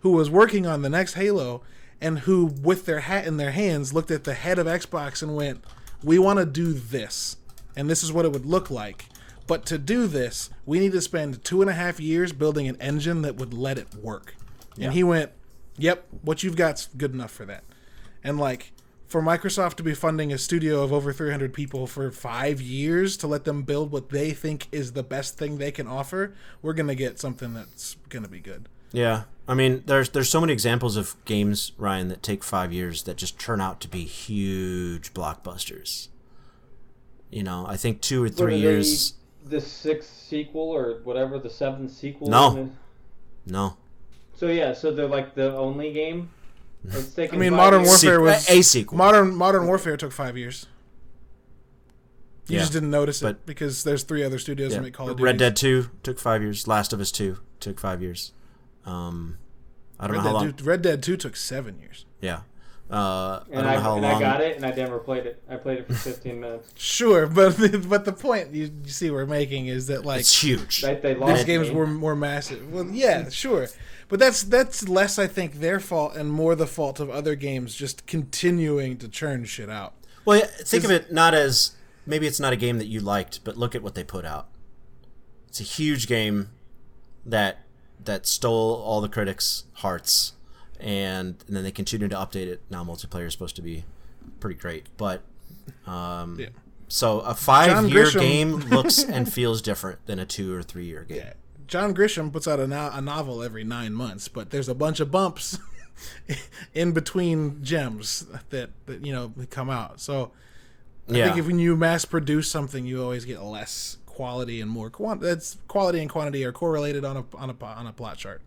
who 0.00 0.12
was 0.12 0.30
working 0.30 0.66
on 0.66 0.80
the 0.82 0.88
next 0.88 1.14
Halo 1.14 1.62
and 2.00 2.20
who, 2.20 2.46
with 2.46 2.86
their 2.86 3.00
hat 3.00 3.26
in 3.26 3.36
their 3.36 3.52
hands, 3.52 3.92
looked 3.92 4.10
at 4.10 4.24
the 4.24 4.34
head 4.34 4.58
of 4.58 4.66
Xbox 4.66 5.22
and 5.22 5.36
went, 5.36 5.62
We 6.02 6.18
want 6.18 6.38
to 6.38 6.46
do 6.46 6.72
this. 6.72 7.36
And 7.76 7.88
this 7.88 8.02
is 8.02 8.12
what 8.12 8.24
it 8.24 8.32
would 8.32 8.46
look 8.46 8.70
like. 8.70 9.06
But 9.46 9.66
to 9.66 9.78
do 9.78 10.06
this, 10.06 10.50
we 10.64 10.78
need 10.78 10.92
to 10.92 11.00
spend 11.00 11.44
two 11.44 11.60
and 11.60 11.70
a 11.70 11.74
half 11.74 12.00
years 12.00 12.32
building 12.32 12.68
an 12.68 12.76
engine 12.80 13.22
that 13.22 13.36
would 13.36 13.52
let 13.52 13.78
it 13.78 13.94
work. 13.94 14.34
And 14.80 14.94
he 14.94 15.04
went, 15.04 15.30
Yep, 15.76 16.06
what 16.22 16.42
you've 16.42 16.56
got's 16.56 16.86
good 16.96 17.12
enough 17.12 17.30
for 17.30 17.44
that. 17.46 17.64
And 18.24 18.38
like 18.38 18.72
for 19.06 19.20
Microsoft 19.20 19.74
to 19.74 19.82
be 19.82 19.94
funding 19.94 20.32
a 20.32 20.38
studio 20.38 20.82
of 20.82 20.92
over 20.92 21.12
300 21.12 21.52
people 21.52 21.86
for 21.86 22.10
5 22.10 22.60
years 22.60 23.16
to 23.18 23.26
let 23.26 23.44
them 23.44 23.62
build 23.62 23.90
what 23.92 24.08
they 24.08 24.32
think 24.32 24.68
is 24.72 24.92
the 24.92 25.02
best 25.02 25.36
thing 25.36 25.58
they 25.58 25.70
can 25.70 25.86
offer, 25.86 26.34
we're 26.62 26.72
going 26.72 26.88
to 26.88 26.94
get 26.94 27.18
something 27.20 27.52
that's 27.52 27.96
going 28.08 28.22
to 28.22 28.28
be 28.28 28.40
good. 28.40 28.68
Yeah, 28.92 29.24
I 29.48 29.54
mean, 29.54 29.82
there's 29.86 30.10
there's 30.10 30.28
so 30.28 30.40
many 30.40 30.52
examples 30.52 30.96
of 30.96 31.16
games, 31.24 31.72
Ryan, 31.78 32.08
that 32.08 32.22
take 32.22 32.44
five 32.44 32.72
years 32.72 33.04
that 33.04 33.16
just 33.16 33.38
turn 33.38 33.60
out 33.60 33.80
to 33.80 33.88
be 33.88 34.04
huge 34.04 35.14
blockbusters. 35.14 36.08
You 37.30 37.42
know, 37.42 37.64
I 37.66 37.76
think 37.76 38.02
two 38.02 38.22
or 38.22 38.28
three 38.28 38.54
are 38.54 38.58
years. 38.58 39.14
They, 39.44 39.56
the 39.56 39.60
sixth 39.60 40.10
sequel 40.10 40.70
or 40.70 41.00
whatever, 41.04 41.38
the 41.38 41.50
seventh 41.50 41.90
sequel. 41.90 42.28
No. 42.28 42.70
No, 43.44 43.76
So 44.36 44.46
yeah, 44.46 44.72
so 44.72 44.92
they're 44.92 45.08
like 45.08 45.34
the 45.34 45.56
only 45.56 45.92
game. 45.92 46.30
It's 46.84 47.14
taking 47.14 47.36
I 47.36 47.40
mean, 47.40 47.54
Modern 47.54 47.80
years. 47.82 47.90
Warfare 48.02 48.20
was 48.20 48.48
a 48.50 48.62
sequel. 48.62 48.98
Modern 48.98 49.34
Modern 49.34 49.66
Warfare 49.66 49.96
took 49.96 50.12
5 50.12 50.36
years. 50.36 50.66
You 52.48 52.54
Yeah, 52.56 52.60
just 52.62 52.72
didn't 52.72 52.90
notice 52.90 53.22
it 53.22 53.24
but- 53.24 53.46
because 53.46 53.84
there's 53.84 54.02
three 54.02 54.24
other 54.24 54.38
studios 54.38 54.72
Yeah. 54.72 54.78
that 54.78 54.82
make 54.84 54.94
Call 54.94 55.08
of 55.08 55.16
Duty. 55.16 55.24
Red 55.24 55.36
Dead 55.38 55.54
Two 55.56 55.90
took 56.02 56.18
five 56.18 56.42
years. 56.42 56.66
Last 56.66 56.92
of 56.92 57.00
Us 57.00 57.12
Two 57.12 57.38
took 57.60 57.78
five 57.78 58.02
years. 58.02 58.32
Um, 58.84 59.38
I 60.00 60.08
don't 60.08 60.16
Red 60.16 60.24
know 60.24 60.30
how 60.32 60.38
Dead, 60.40 60.44
long. 60.46 60.52
2, 60.54 60.64
Red 60.64 60.82
Dead 60.82 61.02
2 61.02 61.16
took 61.16 61.36
seven 61.36 61.78
years. 61.78 62.04
Yeah. 62.20 62.40
Uh, 62.90 62.94
I 62.94 63.42
And 63.46 63.54
don't 63.54 63.66
I, 63.66 63.74
know 63.76 63.80
how 63.80 63.92
and 63.94 64.02
long. 64.02 64.14
I 64.16 64.20
got 64.20 64.40
it, 64.42 64.56
and 64.56 64.66
I 64.66 64.70
never 64.72 64.98
played 64.98 65.24
it. 65.24 65.40
I 65.48 65.56
played 65.56 65.78
it 65.78 65.86
for 65.86 65.94
15 65.94 66.40
minutes. 66.40 66.72
Sure, 66.76 67.26
but 67.28 67.56
but 67.88 68.04
the 68.04 68.12
point 68.12 68.52
you, 68.52 68.64
you 68.84 68.90
see 68.90 69.10
we're 69.10 69.24
making 69.24 69.68
is 69.68 69.86
that 69.86 70.04
like 70.04 70.20
It's 70.20 70.42
huge. 70.42 70.82
They, 70.82 70.96
they 70.96 71.14
these 71.14 71.20
lost 71.22 71.46
games 71.46 71.68
me. 71.68 71.74
were 71.76 71.86
more 71.86 72.16
massive. 72.16 72.70
Well, 72.72 72.86
yeah, 72.90 73.28
sure, 73.30 73.68
but 74.12 74.20
that's 74.20 74.42
that's 74.42 74.86
less 74.90 75.18
I 75.18 75.26
think 75.26 75.54
their 75.60 75.80
fault 75.80 76.14
and 76.14 76.30
more 76.30 76.54
the 76.54 76.66
fault 76.66 77.00
of 77.00 77.08
other 77.08 77.34
games 77.34 77.74
just 77.74 78.06
continuing 78.06 78.98
to 78.98 79.08
churn 79.08 79.46
shit 79.46 79.70
out. 79.70 79.94
Well, 80.26 80.40
yeah, 80.40 80.44
think 80.46 80.84
of 80.84 80.90
it 80.90 81.10
not 81.10 81.32
as 81.32 81.72
maybe 82.04 82.26
it's 82.26 82.38
not 82.38 82.52
a 82.52 82.56
game 82.56 82.76
that 82.76 82.88
you 82.88 83.00
liked, 83.00 83.42
but 83.42 83.56
look 83.56 83.74
at 83.74 83.82
what 83.82 83.94
they 83.94 84.04
put 84.04 84.26
out. 84.26 84.48
It's 85.48 85.60
a 85.60 85.64
huge 85.64 86.06
game 86.06 86.50
that 87.24 87.60
that 88.04 88.26
stole 88.26 88.74
all 88.84 89.00
the 89.00 89.08
critics' 89.08 89.64
hearts, 89.76 90.34
and, 90.78 91.36
and 91.46 91.56
then 91.56 91.62
they 91.64 91.70
continue 91.70 92.06
to 92.08 92.16
update 92.16 92.48
it. 92.48 92.60
Now 92.68 92.84
multiplayer 92.84 93.26
is 93.28 93.32
supposed 93.32 93.56
to 93.56 93.62
be 93.62 93.84
pretty 94.40 94.60
great, 94.60 94.88
but 94.98 95.22
um, 95.86 96.38
Yeah. 96.38 96.48
so 96.88 97.20
a 97.20 97.34
five-year 97.34 98.10
game 98.10 98.56
looks 98.56 99.02
and 99.02 99.32
feels 99.32 99.62
different 99.62 100.04
than 100.04 100.18
a 100.18 100.26
two 100.26 100.54
or 100.54 100.62
three-year 100.62 101.04
game. 101.08 101.16
Yeah, 101.16 101.32
John 101.72 101.94
Grisham 101.94 102.30
puts 102.30 102.46
out 102.46 102.60
a, 102.60 102.66
no- 102.66 102.90
a 102.92 103.00
novel 103.00 103.42
every 103.42 103.64
nine 103.64 103.94
months, 103.94 104.28
but 104.28 104.50
there's 104.50 104.68
a 104.68 104.74
bunch 104.74 105.00
of 105.00 105.10
bumps 105.10 105.58
in 106.74 106.92
between 106.92 107.64
gems 107.64 108.26
that, 108.50 108.68
that 108.84 109.02
you 109.06 109.10
know 109.10 109.32
come 109.48 109.70
out. 109.70 109.98
So 109.98 110.32
I 111.08 111.16
Yeah. 111.16 111.24
think 111.28 111.38
if 111.38 111.46
when 111.46 111.58
you 111.58 111.74
mass 111.74 112.04
produce 112.04 112.50
something, 112.50 112.84
you 112.84 113.02
always 113.02 113.24
get 113.24 113.40
less 113.42 113.96
quality 114.04 114.60
and 114.60 114.70
more 114.70 114.90
quantity. 114.90 115.28
That's 115.28 115.56
quality 115.66 116.00
and 116.00 116.10
quantity 116.10 116.44
are 116.44 116.52
correlated 116.52 117.06
on 117.06 117.16
a 117.16 117.24
on 117.38 117.48
a 117.48 117.64
on 117.64 117.86
a 117.86 117.92
plot 117.94 118.18
chart. 118.18 118.42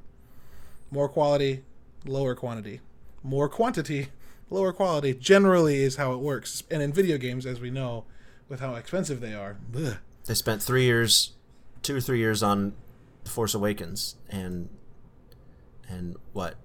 More 0.92 1.10
quality, 1.10 1.64
lower 2.06 2.36
quantity. 2.36 2.80
More 3.24 3.50
quantity, 3.50 4.10
lower 4.52 4.72
quality. 4.72 5.16
Generally, 5.16 5.82
is 5.82 5.96
how 5.96 6.14
it 6.14 6.20
works. 6.20 6.62
And 6.70 6.80
in 6.84 6.94
video 6.94 7.18
games, 7.18 7.48
as 7.48 7.60
we 7.60 7.72
know, 7.72 8.04
with 8.50 8.60
how 8.60 8.76
expensive 8.76 9.20
they 9.20 9.34
are, 9.34 9.58
ugh. 9.76 9.98
They 10.26 10.36
spent 10.36 10.62
three 10.62 10.84
years, 10.84 11.32
two 11.82 11.96
or 11.96 12.02
three 12.02 12.20
years 12.20 12.44
on 12.44 12.74
The 13.26 13.30
Force 13.30 13.54
Awakens, 13.54 14.16
and 14.30 14.70
and 15.90 16.16
what, 16.34 16.56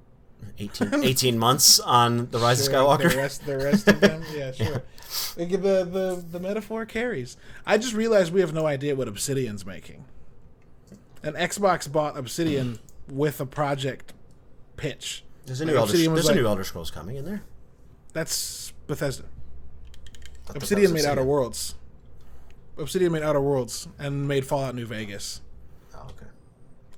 18, 0.59 0.95
18 1.05 1.39
months 1.39 1.81
on 1.81 2.31
The 2.31 2.39
Rise 2.39 2.65
Sure, 2.65 2.75
of 2.77 3.01
Skywalker. 3.01 3.11
The 3.11 3.17
rest, 3.17 3.47
the 3.47 3.59
rest 3.59 3.89
of 3.89 4.01
them, 4.01 4.23
yeah, 4.35 4.53
sure. 4.53 4.83
They 5.37 5.47
give 5.47 5.63
The, 5.63 5.85
the 5.85 6.25
the 6.31 6.39
metaphor 6.41 6.87
carries. 6.87 7.37
I 7.67 7.77
just 7.79 7.95
realized 7.95 8.33
we 8.33 8.41
have 8.41 8.55
no 8.55 8.67
idea 8.67 8.95
what 8.95 9.09
Obsidian's 9.09 9.67
making. 9.67 10.05
And 11.23 11.35
Xbox 11.37 11.91
bought 11.91 12.17
Obsidian 12.17 12.79
with 13.09 13.41
a 13.41 13.47
project 13.47 14.13
pitch. 14.77 15.25
There's 15.47 15.61
a 15.61 15.65
new 15.65 15.73
Like, 15.73 15.81
Elder, 15.81 15.91
Obsidian 15.91 16.13
was 16.13 16.25
there's 16.25 16.37
a 16.37 16.41
new 16.41 16.47
Elder 16.47 16.65
Scrolls 16.65 16.91
coming 16.91 17.17
in 17.17 17.25
there. 17.25 17.43
That's 18.13 18.73
Bethesda. 18.87 19.25
I 19.25 19.27
thought 20.47 20.55
that 20.55 20.57
Obsidian 20.63 20.93
made 20.93 21.05
Outer 21.05 21.25
Worlds. 21.25 21.75
Obsidian 22.79 23.13
made 23.13 23.23
Outer 23.23 23.41
Worlds 23.41 23.89
and 23.99 24.27
made 24.29 24.47
Fallout 24.47 24.75
New 24.75 24.87
Vegas. 24.87 25.41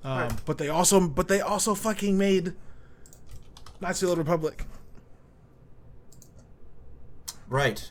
Okay. 0.05 0.11
Um, 0.11 0.37
But 0.45 0.59
they 0.59 0.69
also, 0.69 1.09
but 1.09 1.29
they 1.29 1.41
also 1.41 1.75
fucking 1.75 2.19
made 2.19 2.55
Knights 3.81 4.03
of 4.03 4.11
the 4.11 4.17
Republic. 4.17 4.65
Right. 7.49 7.91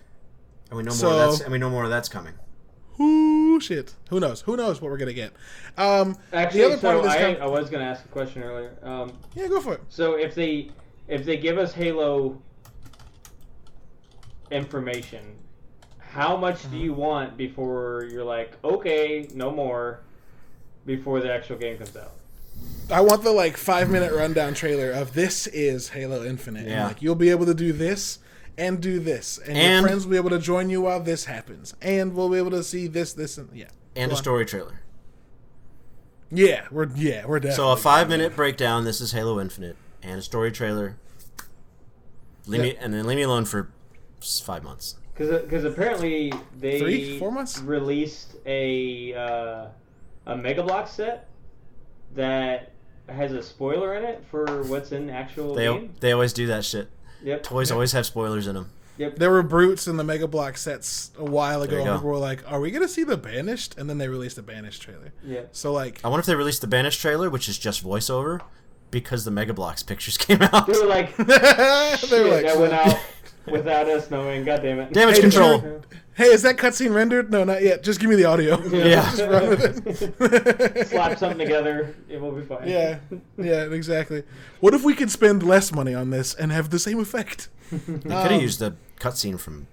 And 0.70 0.78
we 0.78 0.84
know 0.84 0.96
more. 0.96 1.12
Of 1.12 1.18
that's, 1.32 1.42
and 1.42 1.52
we 1.52 1.58
know 1.58 1.70
more 1.70 1.84
of 1.84 1.90
that's 1.90 2.10
coming. 2.10 2.34
Whoo 2.98 3.60
shit. 3.60 3.94
Who 4.10 4.20
knows? 4.20 4.42
Who 4.42 4.56
knows 4.58 4.82
what 4.82 4.90
we're 4.92 4.98
gonna 4.98 5.14
get? 5.14 5.34
Um, 5.78 6.18
Actually, 6.34 6.62
the 6.62 6.66
other 6.66 6.78
part 6.78 6.82
so 6.82 6.98
of 7.00 7.04
this, 7.04 7.14
I, 7.14 7.34
com- 7.34 7.44
I 7.44 7.48
was 7.48 7.70
going 7.70 7.84
to 7.84 7.90
ask 7.90 8.04
a 8.06 8.08
question 8.10 8.44
earlier. 8.44 8.78
Um, 8.84 9.14
yeah, 9.36 9.48
go 9.48 9.62
for 9.62 9.74
it. 9.76 9.82
so 9.90 10.16
if 10.16 10.36
they 10.36 10.72
if 11.08 11.26
they 11.26 11.38
give 11.38 11.58
us 11.58 11.74
Halo 11.74 12.42
information, 14.52 15.36
how 16.00 16.36
much 16.38 16.70
do 16.72 16.78
you 16.78 16.94
want 16.94 17.38
before 17.38 18.06
you're 18.12 18.24
like, 18.24 18.58
okay, 18.64 19.28
no 19.34 19.52
more, 19.52 20.02
before 20.86 21.20
the 21.22 21.32
actual 21.32 21.58
game 21.58 21.78
comes 21.78 21.96
out? 21.96 22.12
I 22.92 23.02
want 23.02 23.24
the 23.24 23.32
like 23.32 23.58
five 23.58 23.90
minute 23.90 24.12
rundown 24.14 24.54
trailer 24.54 24.92
of 24.92 25.14
this 25.14 25.48
is 25.48 25.90
Halo 25.90 26.24
Infinite. 26.26 26.62
And, 26.62 26.70
Yeah. 26.70 26.88
like 26.88 27.02
you'll 27.02 27.16
be 27.16 27.30
able 27.30 27.46
to 27.46 27.54
do 27.54 27.72
this 27.74 28.20
and 28.58 28.82
do 28.82 29.00
this, 29.00 29.38
and, 29.40 29.58
your 29.58 29.82
friends 29.82 30.06
will 30.06 30.12
be 30.12 30.18
able 30.18 30.30
to 30.32 30.38
join 30.40 30.70
you 30.70 30.82
while 30.82 31.00
this 31.00 31.26
happens, 31.26 31.74
and 31.82 32.14
we'll 32.14 32.30
be 32.30 32.38
able 32.38 32.52
to 32.52 32.62
see 32.64 32.86
this, 32.86 33.14
this, 33.14 33.38
and 33.38 33.50
yeah, 33.54 33.66
And 33.96 34.10
Go 34.10 34.16
a 34.16 34.18
on. 34.18 34.22
story 34.24 34.46
trailer. 34.46 34.82
Yeah, 36.30 36.66
we're 36.72 36.90
yeah 36.96 37.26
we're 37.26 37.40
definitely. 37.40 37.56
So 37.56 37.72
a 37.72 37.78
five 37.78 38.08
minute 38.10 38.36
breakdown. 38.36 38.84
This 38.86 39.02
is 39.02 39.12
Halo 39.14 39.40
Infinite 39.40 39.76
and 40.04 40.20
a 40.20 40.22
story 40.22 40.52
trailer. 40.52 40.98
Leave 42.48 42.62
me 42.62 42.76
and 42.80 42.94
then 42.94 43.06
leave 43.06 43.18
me 43.18 43.24
alone 43.24 43.46
for 43.46 43.70
five 44.22 44.64
months. 44.64 44.96
Because 45.16 45.64
apparently 45.66 46.32
they 46.58 46.80
Three? 46.80 47.20
Four 47.20 47.32
months? 47.32 47.60
released 47.60 48.36
a 48.46 49.14
uh, 49.14 49.68
a 50.26 50.36
Mega 50.38 50.64
Bloks 50.64 50.92
set 50.92 51.28
that 52.16 52.72
has 53.10 53.32
a 53.34 53.42
spoiler 53.44 53.96
in 53.96 54.04
it 54.04 54.24
for 54.30 54.64
what's 54.64 54.92
in 54.92 55.10
actual 55.10 55.56
They 55.56 55.66
game. 55.66 55.94
they 56.00 56.12
always 56.12 56.34
do 56.34 56.48
that 56.48 56.64
shit. 56.66 56.90
Yep. 57.24 57.44
Toys 57.44 57.72
always 57.72 57.92
have 57.92 58.06
spoilers 58.06 58.48
in 58.48 58.56
them. 58.56 58.72
Yep. 58.98 59.16
There 59.18 59.32
were 59.32 59.42
brutes 59.44 59.88
in 59.88 59.98
the 59.98 60.04
Mega 60.04 60.28
Bloks 60.28 60.62
sets 60.62 61.12
a 61.18 61.24
while 61.24 61.62
ago. 61.62 61.72
There 61.72 61.80
and 61.80 61.88
go. 61.88 61.96
people 61.96 62.10
were 62.10 62.18
like, 62.18 62.44
"Are 62.52 62.60
we 62.60 62.72
gonna 62.72 62.88
see 62.88 63.04
the 63.04 63.18
Banished?" 63.18 63.76
And 63.78 63.90
then 63.90 63.98
they 63.98 64.08
released 64.08 64.36
the 64.36 64.42
Banished 64.42 64.82
trailer. 64.82 65.14
Yeah. 65.26 65.42
So 65.52 65.72
like, 65.72 66.00
I 66.04 66.08
wonder 66.10 66.20
if 66.22 66.26
they 66.26 66.36
released 66.36 66.62
the 66.62 66.68
Banished 66.68 67.00
trailer, 67.02 67.30
which 67.30 67.48
is 67.50 67.58
just 67.58 67.84
voiceover, 67.84 68.42
because 68.92 69.24
the 69.26 69.32
Mega 69.32 69.54
Bloks 69.54 69.82
pictures 69.82 70.18
came 70.20 70.42
out. 70.42 70.68
They 70.68 70.74
were 70.80 70.86
like, 70.88 71.16
they 71.18 71.24
were 71.24 72.30
like, 72.30 72.46
that 72.46 72.58
went 72.60 72.74
out 72.74 73.00
without 73.46 73.88
us 73.88 74.10
knowing. 74.12 74.44
God 74.46 74.62
damn 74.62 74.80
it. 74.80 74.94
Damage 74.94 75.16
Hey, 75.16 75.22
control. 75.22 75.62
you- 75.62 75.82
"Hey, 76.14 76.26
is 76.26 76.42
that 76.44 76.58
cutscene 76.58 76.94
rendered? 76.94 77.32
No, 77.32 77.44
not 77.44 77.62
yet. 77.64 77.84
Just 77.84 78.00
give 78.00 78.10
me 78.10 78.16
the 78.16 78.26
audio." 78.26 78.62
Yeah. 78.68 79.02
Just 79.16 79.22
run 79.22 79.50
with 79.50 80.22
it. 80.22 80.88
Slap 80.90 81.18
something 81.18 81.38
together. 81.40 81.96
It 82.10 82.20
will 82.22 82.32
be 82.34 82.44
fine. 82.44 82.68
Yeah, 82.68 83.00
yeah, 83.38 83.64
exactly. 83.66 84.24
What 84.60 84.74
if 84.74 84.84
we 84.84 84.94
could 84.94 85.10
spend 85.12 85.44
less 85.44 85.72
money 85.74 85.94
on 85.94 86.10
this 86.10 86.34
and 86.34 86.52
have 86.52 86.70
the 86.70 86.80
same 86.80 87.00
effect? 87.00 87.50
We 87.72 87.80
could 87.80 88.12
Um, 88.12 88.28
have 88.30 88.42
used 88.42 88.60
the 88.60 88.76
cutscene 89.00 89.40
from 89.40 89.68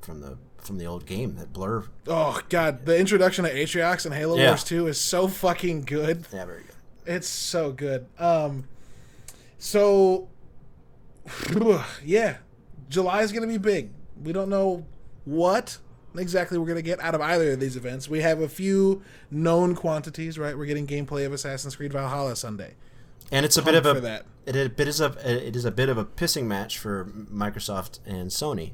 from 0.00 0.20
the 0.20 0.38
from 0.62 0.78
the 0.78 0.86
old 0.86 1.06
game, 1.06 1.36
that 1.36 1.52
blur. 1.52 1.84
Oh 2.06 2.40
god, 2.48 2.84
the 2.86 2.98
introduction 2.98 3.44
to 3.44 3.54
Atriox 3.54 4.04
and 4.06 4.14
Halo 4.14 4.36
Yeah. 4.36 4.48
Wars 4.48 4.64
2 4.64 4.86
is 4.86 4.98
so 5.00 5.28
fucking 5.28 5.82
good. 5.84 6.26
Yeah, 6.32 6.44
very 6.46 6.62
good. 6.62 6.74
It's 7.14 7.28
so 7.28 7.70
good. 7.72 8.06
Um 8.18 8.64
so 9.58 10.28
yeah, 12.04 12.36
July 12.88 13.22
is 13.22 13.32
going 13.32 13.42
to 13.42 13.48
be 13.48 13.58
big. 13.58 13.90
We 14.22 14.32
don't 14.32 14.48
know 14.48 14.86
what 15.24 15.78
exactly 16.16 16.58
we're 16.58 16.66
going 16.66 16.76
to 16.76 16.82
get 16.82 17.00
out 17.00 17.14
of 17.14 17.20
either 17.20 17.52
of 17.52 17.60
these 17.60 17.76
events. 17.76 18.08
We 18.08 18.20
have 18.20 18.40
a 18.40 18.48
few 18.48 19.02
known 19.30 19.74
quantities, 19.74 20.38
right? 20.38 20.56
We're 20.56 20.66
getting 20.66 20.86
gameplay 20.86 21.26
of 21.26 21.32
Assassin's 21.32 21.76
Creed 21.76 21.92
Valhalla 21.92 22.36
Sunday. 22.36 22.74
And 23.30 23.44
it's 23.44 23.56
a 23.56 23.62
bit 23.62 23.74
of 23.74 23.84
a 23.84 24.00
that. 24.00 24.24
it, 24.46 24.56
a 24.56 24.68
bit 24.70 24.88
is 24.88 25.00
a 25.00 25.14
it 25.24 25.54
is 25.54 25.66
a 25.66 25.70
bit 25.70 25.90
of 25.90 25.98
a 25.98 26.04
pissing 26.04 26.44
match 26.44 26.78
for 26.78 27.04
Microsoft 27.04 27.98
and 28.06 28.30
Sony. 28.30 28.72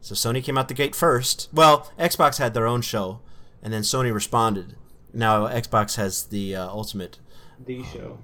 So 0.00 0.14
Sony 0.14 0.42
came 0.42 0.56
out 0.56 0.68
the 0.68 0.74
gate 0.74 0.94
first. 0.94 1.50
Well, 1.52 1.92
Xbox 1.98 2.38
had 2.38 2.54
their 2.54 2.66
own 2.66 2.80
show, 2.80 3.20
and 3.62 3.72
then 3.72 3.82
Sony 3.82 4.12
responded. 4.12 4.76
Now 5.12 5.46
Xbox 5.48 5.96
has 5.96 6.24
the 6.24 6.56
uh, 6.56 6.68
ultimate. 6.68 7.18
The 7.64 7.82
show. 7.84 8.20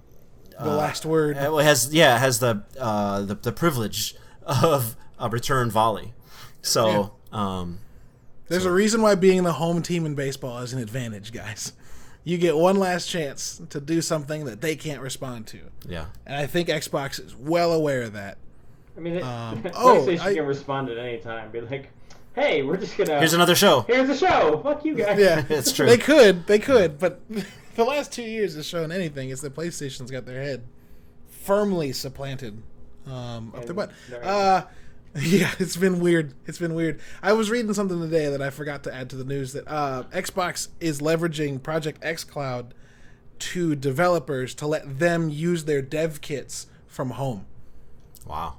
The 0.58 0.74
last 0.74 1.04
word. 1.04 1.36
Uh, 1.36 1.50
well, 1.50 1.58
it 1.58 1.64
has 1.64 1.92
yeah, 1.92 2.16
it 2.16 2.20
has 2.20 2.38
the 2.38 2.62
uh, 2.80 3.20
the 3.20 3.34
the 3.34 3.52
privilege 3.52 4.14
of 4.46 4.96
a 5.18 5.28
return 5.28 5.70
volley. 5.70 6.12
So 6.62 7.12
um, 7.32 7.78
There's 8.48 8.64
a 8.64 8.70
reason 8.72 9.02
why 9.02 9.14
being 9.14 9.44
the 9.44 9.52
home 9.54 9.82
team 9.82 10.04
in 10.06 10.14
baseball 10.14 10.58
is 10.58 10.72
an 10.72 10.80
advantage, 10.80 11.32
guys. 11.32 11.72
You 12.24 12.38
get 12.38 12.56
one 12.56 12.76
last 12.76 13.06
chance 13.08 13.60
to 13.70 13.80
do 13.80 14.02
something 14.02 14.46
that 14.46 14.60
they 14.60 14.74
can't 14.74 15.00
respond 15.00 15.46
to. 15.48 15.60
yeah, 15.86 16.06
And 16.26 16.36
I 16.36 16.46
think 16.46 16.68
Xbox 16.68 17.24
is 17.24 17.36
well 17.36 17.72
aware 17.72 18.02
of 18.02 18.14
that. 18.14 18.38
I 18.96 19.00
mean, 19.00 19.14
it, 19.16 19.22
Um, 19.22 19.62
oh, 19.74 20.04
PlayStation 20.08 20.20
I- 20.20 20.34
can 20.34 20.46
respond 20.46 20.88
at 20.88 20.98
any 20.98 21.18
time. 21.18 21.52
Be 21.52 21.60
like, 21.60 21.90
hey, 22.34 22.62
we're 22.62 22.78
just 22.78 22.96
gonna. 22.98 23.18
here's 23.20 23.32
another 23.34 23.54
show. 23.54 23.82
Here's 23.82 24.08
the 24.08 24.16
show. 24.16 24.58
Fuck 24.62 24.84
you 24.84 24.96
guys. 24.96 25.18
Yeah, 25.20 25.44
It's 25.50 25.70
true. 25.70 25.86
They 25.86 25.98
could, 25.98 26.46
they 26.48 26.58
could, 26.58 26.98
but 26.98 27.20
the 27.76 27.84
last 27.84 28.10
two 28.12 28.22
years 28.24 28.54
has 28.56 28.66
shown 28.66 28.90
anything 28.90 29.30
is 29.30 29.40
that 29.42 29.54
PlayStation's 29.54 30.10
got 30.10 30.26
their 30.26 30.42
head 30.42 30.64
firmly 31.28 31.92
supplanted 31.92 32.60
um, 33.06 33.52
up 33.54 33.66
their 33.66 33.74
butt. 33.74 33.92
Uh, 34.22 34.62
yeah, 35.20 35.50
it's 35.58 35.76
been 35.76 36.00
weird. 36.00 36.34
It's 36.46 36.58
been 36.58 36.74
weird. 36.74 37.00
I 37.22 37.32
was 37.32 37.50
reading 37.50 37.72
something 37.74 38.00
today 38.00 38.28
that 38.28 38.42
I 38.42 38.50
forgot 38.50 38.82
to 38.84 38.94
add 38.94 39.08
to 39.10 39.16
the 39.16 39.24
news 39.24 39.52
that 39.54 39.66
uh, 39.68 40.04
Xbox 40.12 40.68
is 40.80 41.00
leveraging 41.00 41.62
Project 41.62 42.04
X 42.04 42.22
Cloud 42.24 42.74
to 43.38 43.74
developers 43.74 44.54
to 44.56 44.66
let 44.66 44.98
them 44.98 45.28
use 45.30 45.64
their 45.64 45.82
dev 45.82 46.20
kits 46.20 46.66
from 46.86 47.10
home 47.10 47.44
Wow. 48.26 48.56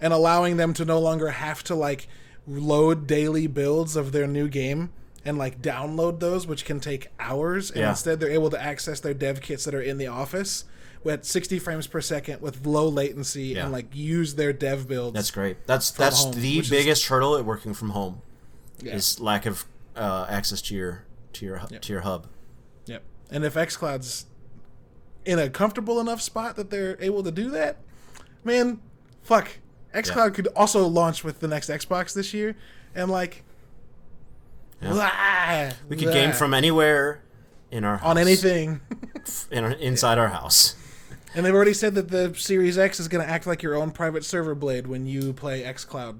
and 0.00 0.12
allowing 0.12 0.56
them 0.56 0.72
to 0.74 0.84
no 0.84 0.98
longer 0.98 1.28
have 1.30 1.62
to 1.64 1.74
like 1.74 2.08
load 2.46 3.06
daily 3.06 3.46
builds 3.46 3.96
of 3.96 4.12
their 4.12 4.26
new 4.26 4.48
game 4.48 4.90
and 5.26 5.38
like 5.38 5.60
download 5.62 6.20
those, 6.20 6.46
which 6.46 6.64
can 6.64 6.80
take 6.80 7.08
hours. 7.20 7.70
And 7.70 7.80
Yeah. 7.80 7.90
instead, 7.90 8.20
they're 8.20 8.30
able 8.30 8.50
to 8.50 8.60
access 8.62 9.00
their 9.00 9.14
dev 9.14 9.40
kits 9.40 9.64
that 9.64 9.74
are 9.74 9.80
in 9.82 9.98
the 9.98 10.06
office 10.06 10.64
with 11.04 11.24
60 11.24 11.58
frames 11.58 11.86
per 11.86 12.00
second 12.00 12.40
with 12.40 12.66
low 12.66 12.88
latency 12.88 13.48
Yeah. 13.48 13.64
and 13.64 13.72
like 13.72 13.94
use 13.94 14.34
their 14.34 14.52
dev 14.52 14.88
builds. 14.88 15.14
That's 15.14 15.30
great. 15.30 15.66
That's 15.66 15.90
that's 15.90 16.24
home, 16.24 16.32
the 16.40 16.56
which 16.56 16.66
is- 16.66 16.70
biggest 16.70 17.06
hurdle 17.06 17.36
at 17.36 17.44
working 17.44 17.74
from 17.74 17.90
home 17.90 18.22
Yeah. 18.82 18.94
is 18.94 19.20
lack 19.20 19.46
of 19.46 19.66
uh, 19.96 20.26
access 20.28 20.60
to 20.62 20.74
your 20.74 21.04
to 21.34 21.44
your 21.46 21.58
hu- 21.58 21.78
to 21.78 21.92
your 21.92 22.02
hub. 22.02 22.26
Yep. 22.86 23.02
And 23.30 23.44
if 23.44 23.54
xCloud's 23.54 24.26
in 25.24 25.38
a 25.38 25.48
comfortable 25.48 26.00
enough 26.00 26.20
spot 26.20 26.56
that 26.56 26.70
they're 26.70 26.96
able 27.00 27.22
to 27.22 27.30
do 27.30 27.50
that, 27.50 27.76
man, 28.42 28.80
fuck. 29.22 29.48
xCloud 29.94 30.34
could 30.34 30.48
also 30.56 30.86
launch 30.86 31.22
with 31.22 31.38
the 31.40 31.46
next 31.48 31.70
Xbox 31.70 32.12
this 32.14 32.34
year, 32.34 32.56
and 32.94 33.10
like, 33.10 33.44
blah, 34.80 35.70
We 35.88 35.96
could 35.96 36.12
game 36.12 36.32
from 36.32 36.52
anywhere 36.54 37.22
in 37.70 37.84
our 37.84 37.98
house, 37.98 38.08
on 38.10 38.18
anything. 38.18 38.80
in 39.50 39.64
our, 39.64 39.70
inside 39.72 40.18
our 40.18 40.28
house. 40.28 40.74
And 41.34 41.44
they've 41.44 41.54
already 41.54 41.74
said 41.74 41.94
that 41.94 42.08
the 42.08 42.34
Series 42.34 42.78
X 42.78 43.00
is 43.00 43.08
going 43.08 43.24
to 43.24 43.30
act 43.30 43.46
like 43.46 43.62
your 43.62 43.74
own 43.74 43.90
private 43.90 44.24
server 44.24 44.54
blade 44.54 44.86
when 44.86 45.06
you 45.06 45.32
play 45.32 45.62
xCloud. 45.62 46.18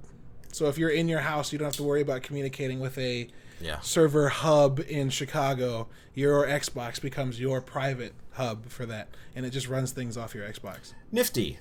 So 0.53 0.67
if 0.67 0.79
you're 0.79 0.91
in 0.91 1.09
your 1.09 1.21
house, 1.21 1.53
you 1.53 1.59
don't 1.59 1.67
have 1.67 1.77
to 1.77 1.83
worry 1.83 2.01
about 2.01 2.23
communicating 2.23 2.81
with 2.81 2.97
a 2.99 3.29
Yeah. 3.61 3.81
server 3.81 4.29
hub 4.29 4.81
in 4.89 5.11
Chicago. 5.11 5.89
Your 6.15 6.47
Xbox 6.47 7.01
becomes 7.01 7.41
your 7.41 7.61
private 7.61 8.13
hub 8.33 8.67
for 8.69 8.87
that, 8.87 9.09
and 9.35 9.45
it 9.47 9.51
just 9.51 9.69
runs 9.69 9.91
things 9.93 10.17
off 10.17 10.35
your 10.35 10.47
Xbox. 10.49 10.93
Nifty. 11.11 11.59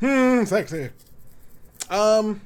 Hmm, 0.00 0.44
sexy. 0.44 0.90
Um, 1.90 2.40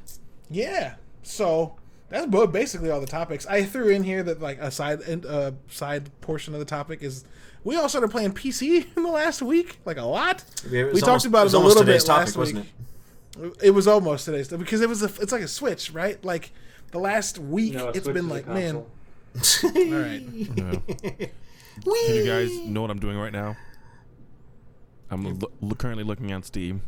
yeah. 0.50 0.94
So 1.22 1.74
that's 2.08 2.26
basically 2.52 2.90
all 2.90 3.00
the 3.00 3.06
topics. 3.06 3.46
I 3.46 3.64
threw 3.64 3.88
in 3.88 4.04
here 4.04 4.22
that 4.22 4.40
like 4.40 4.58
a 4.60 4.70
side 4.70 5.00
and 5.00 5.24
uh, 5.26 5.52
side 5.68 6.10
portion 6.20 6.54
of 6.54 6.60
the 6.60 6.66
topic 6.66 7.02
is 7.02 7.24
we 7.66 7.76
all 7.76 7.88
started 7.88 8.10
playing 8.10 8.32
PC 8.32 8.86
in 8.96 9.02
the 9.02 9.10
last 9.10 9.42
week, 9.42 9.78
like 9.84 9.96
a 9.98 10.02
lot. 10.04 10.44
It 10.72 10.84
was 10.84 10.94
we 10.94 11.00
talked 11.00 11.08
almost- 11.08 11.26
about 11.26 11.44
was 11.44 11.54
it 11.54 11.56
a 11.56 11.60
little 11.60 11.82
today's 11.82 12.04
bit 12.04 12.08
topic, 12.08 12.26
last 12.26 12.36
wasn't 12.36 12.66
week. 13.38 13.54
It 13.62 13.70
was 13.72 13.86
almost 13.86 14.24
today's 14.24 14.48
because 14.48 14.80
it 14.80 14.88
was 14.88 15.02
a, 15.02 15.06
it's 15.20 15.32
like 15.32 15.42
a 15.42 15.48
switch, 15.48 15.90
right? 15.92 16.22
Like 16.24 16.52
the 16.92 16.98
last 16.98 17.38
week, 17.38 17.74
No, 17.74 17.88
it's 17.88 18.04
Switch 18.04 18.14
been 18.14 18.28
like 18.28 18.46
man, 18.46 18.76
all 18.76 18.84
right. 19.72 20.22
Yeah. 20.22 20.76
Can 21.84 22.14
you 22.14 22.24
guys 22.24 22.56
know 22.66 22.80
what 22.80 22.90
I'm 22.90 22.98
doing 23.00 23.18
right 23.18 23.32
now? 23.32 23.56
I'm 25.10 25.38
lo- 25.38 25.50
lo- 25.60 25.74
currently 25.74 26.04
looking 26.04 26.32
on 26.32 26.42
Steam. 26.42 26.82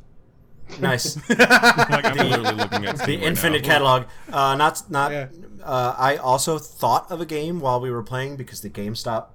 Nice. 0.80 1.16
Like 1.28 2.05
I'm 2.05 2.16
literally 2.28 2.55
looking 2.55 2.86
at 2.86 2.98
the 2.98 3.16
right 3.16 3.22
infinite 3.22 3.62
now. 3.62 3.68
catalog. 3.68 4.05
Uh, 4.32 4.55
not 4.56 4.90
not. 4.90 5.12
Yeah. 5.12 5.28
Uh, 5.62 5.94
I 5.98 6.16
also 6.16 6.59
thought 6.59 7.10
of 7.10 7.20
a 7.20 7.26
game 7.26 7.60
while 7.60 7.80
we 7.80 7.90
were 7.90 8.02
playing 8.02 8.36
because 8.36 8.60
the 8.62 8.70
GameStop 8.70 9.26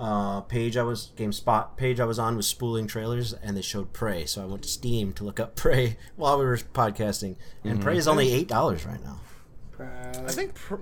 uh, 0.00 0.40
page 0.42 0.76
I 0.76 0.82
was 0.82 1.10
GameSpot 1.16 1.76
page 1.76 1.98
I 2.00 2.04
was 2.04 2.18
on 2.18 2.36
was 2.36 2.46
spooling 2.46 2.86
trailers 2.86 3.32
and 3.32 3.56
they 3.56 3.62
showed 3.62 3.92
Prey, 3.92 4.26
so 4.26 4.42
I 4.42 4.46
went 4.46 4.62
to 4.62 4.68
Steam 4.68 5.12
to 5.14 5.24
look 5.24 5.40
up 5.40 5.56
Prey 5.62 5.96
while 6.16 6.38
we 6.38 6.44
were 6.44 6.56
podcasting, 6.56 7.36
and 7.64 7.80
Prey 7.82 7.96
is 7.96 8.06
only 8.08 8.32
eight 8.32 8.48
dollars 8.48 8.84
right 8.86 9.02
now. 9.02 9.20
I 9.80 10.30
think 10.32 10.54
pr- 10.54 10.76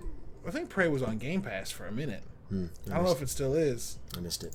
I 0.46 0.50
think 0.50 0.68
Prey 0.70 0.88
was 0.88 1.02
on 1.02 1.18
Game 1.18 1.42
Pass 1.42 1.70
for 1.70 1.86
a 1.86 1.92
minute. 1.92 2.22
Hmm. 2.48 2.66
I 2.90 2.94
don't 2.94 3.04
know 3.04 3.10
if 3.12 3.22
it 3.22 3.28
still 3.28 3.54
is. 3.54 3.98
I 4.16 4.20
missed 4.20 4.44
it. 4.44 4.54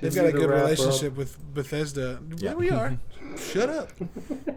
They've 0.00 0.12
got 0.14 0.26
a 0.26 0.32
good 0.32 0.50
wrap 0.50 0.58
up. 0.64 0.70
relationship 0.70 1.16
with 1.16 1.38
Bethesda. 1.54 2.18
Yeah. 2.36 2.50
Yeah, 2.50 2.54
we 2.54 2.70
are. 2.70 2.98
Shut 3.38 3.68
up. 3.70 3.90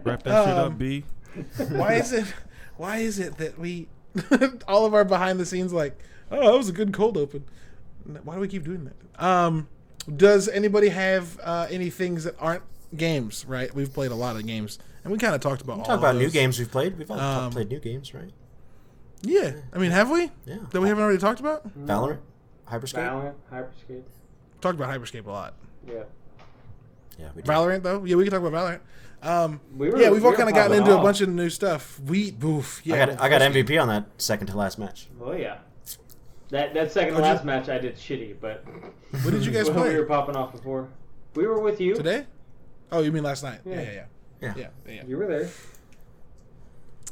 Wrap 0.02 0.24
that 0.24 0.44
shit 0.46 0.54
Um, 0.58 0.72
up, 0.72 0.78
B. 0.78 1.04
Why 1.68 1.94
is 1.94 2.12
it? 2.12 2.26
Why 2.76 2.96
is 2.98 3.18
it 3.20 3.36
that 3.38 3.56
we 3.58 3.88
all 4.68 4.84
of 4.84 4.94
our 4.94 5.04
behind 5.04 5.38
the 5.38 5.46
scenes 5.46 5.72
like, 5.72 5.96
oh, 6.30 6.50
that 6.50 6.56
was 6.58 6.68
a 6.68 6.72
good 6.72 6.92
cold 6.92 7.16
open. 7.16 7.44
Why 8.24 8.34
do 8.34 8.40
we 8.40 8.48
keep 8.48 8.64
doing 8.64 8.84
that? 8.84 9.24
Um, 9.24 9.68
does 10.16 10.48
anybody 10.48 10.88
have 10.88 11.38
uh, 11.42 11.66
any 11.70 11.90
things 11.90 12.24
that 12.24 12.34
aren't 12.38 12.62
games? 12.96 13.44
Right, 13.46 13.72
we've 13.74 13.92
played 13.92 14.10
a 14.10 14.14
lot 14.16 14.36
of 14.36 14.46
games, 14.46 14.78
and 15.04 15.12
we 15.12 15.18
kind 15.18 15.34
of 15.34 15.40
talked 15.40 15.62
about 15.62 15.78
all 15.78 15.84
Talk 15.84 15.94
of 15.94 16.00
about 16.00 16.16
new 16.16 16.30
games 16.30 16.58
we've 16.58 16.70
played. 16.70 16.98
We've 16.98 17.10
all 17.10 17.18
Um, 17.20 17.52
played 17.52 17.68
new 17.68 17.78
games, 17.80 18.12
right? 18.14 18.30
Yeah, 19.22 19.52
I 19.72 19.78
mean, 19.78 19.92
have 19.92 20.10
we? 20.10 20.30
Yeah. 20.46 20.56
That 20.70 20.80
we 20.80 20.88
haven't 20.88 21.02
already 21.04 21.18
talked 21.18 21.38
about. 21.40 21.62
Valorant, 21.86 22.18
Hyperscape. 22.68 22.94
Valorant, 22.94 23.34
Hyperscape. 23.52 24.02
Talked 24.60 24.74
about 24.80 24.90
Hyperscape 24.90 25.26
a 25.26 25.30
lot. 25.30 25.54
Yeah. 25.86 26.02
Yeah, 27.18 27.28
we 27.36 27.42
did. 27.42 27.48
Valorant 27.50 27.82
though, 27.84 28.04
yeah, 28.04 28.16
we 28.16 28.24
can 28.24 28.32
talk 28.32 28.42
about 28.42 28.52
Valorant. 28.52 28.80
Um, 29.24 29.60
We 29.76 29.88
were- 29.90 29.98
yeah, 30.00 30.10
we've 30.10 30.20
we 30.22 30.28
all 30.28 30.34
kind 30.34 30.48
of 30.48 30.54
gotten 30.56 30.72
popping 30.72 30.82
into 30.86 30.98
a 30.98 31.02
bunch 31.02 31.20
of 31.20 31.28
new 31.28 31.48
stuff. 31.50 32.00
We 32.00 32.32
boof. 32.32 32.80
Yeah, 32.84 32.94
I 32.96 33.06
got 33.06 33.20
I 33.20 33.28
got 33.28 33.40
MVP 33.42 33.80
on 33.80 33.86
that 33.86 34.06
second 34.18 34.48
to 34.48 34.56
last 34.56 34.80
match. 34.80 35.06
Oh 35.20 35.32
yeah. 35.32 35.58
That 36.52 36.74
that 36.74 36.92
second 36.92 37.14
to 37.14 37.20
What'd 37.22 37.26
you- 37.28 37.34
last 37.34 37.44
match 37.66 37.68
I 37.68 37.78
did 37.78 37.96
shitty, 37.96 38.36
but 38.40 38.62
What 39.22 39.30
did 39.32 39.44
you 39.44 39.50
guys 39.50 39.68
play 39.70 39.88
we 39.94 39.98
were 39.98 40.04
popping 40.06 40.36
off 40.36 40.52
before. 40.52 40.88
We 41.34 41.46
were 41.46 41.60
with 41.60 41.80
you. 41.80 41.94
today? 41.94 42.26
Oh, 42.92 43.00
you 43.00 43.10
mean 43.10 43.22
last 43.24 43.42
night? 43.42 43.60
Yeah, 43.64 43.74
Yeah. 43.76 43.80
yeah, 43.82 43.92
yeah. 43.92 44.04
Yeah. 44.40 44.52
Yeah, 44.56 44.66
yeah, 44.86 44.92
yeah. 44.92 45.02
You 45.06 45.16
were 45.16 45.26
there. 45.26 45.48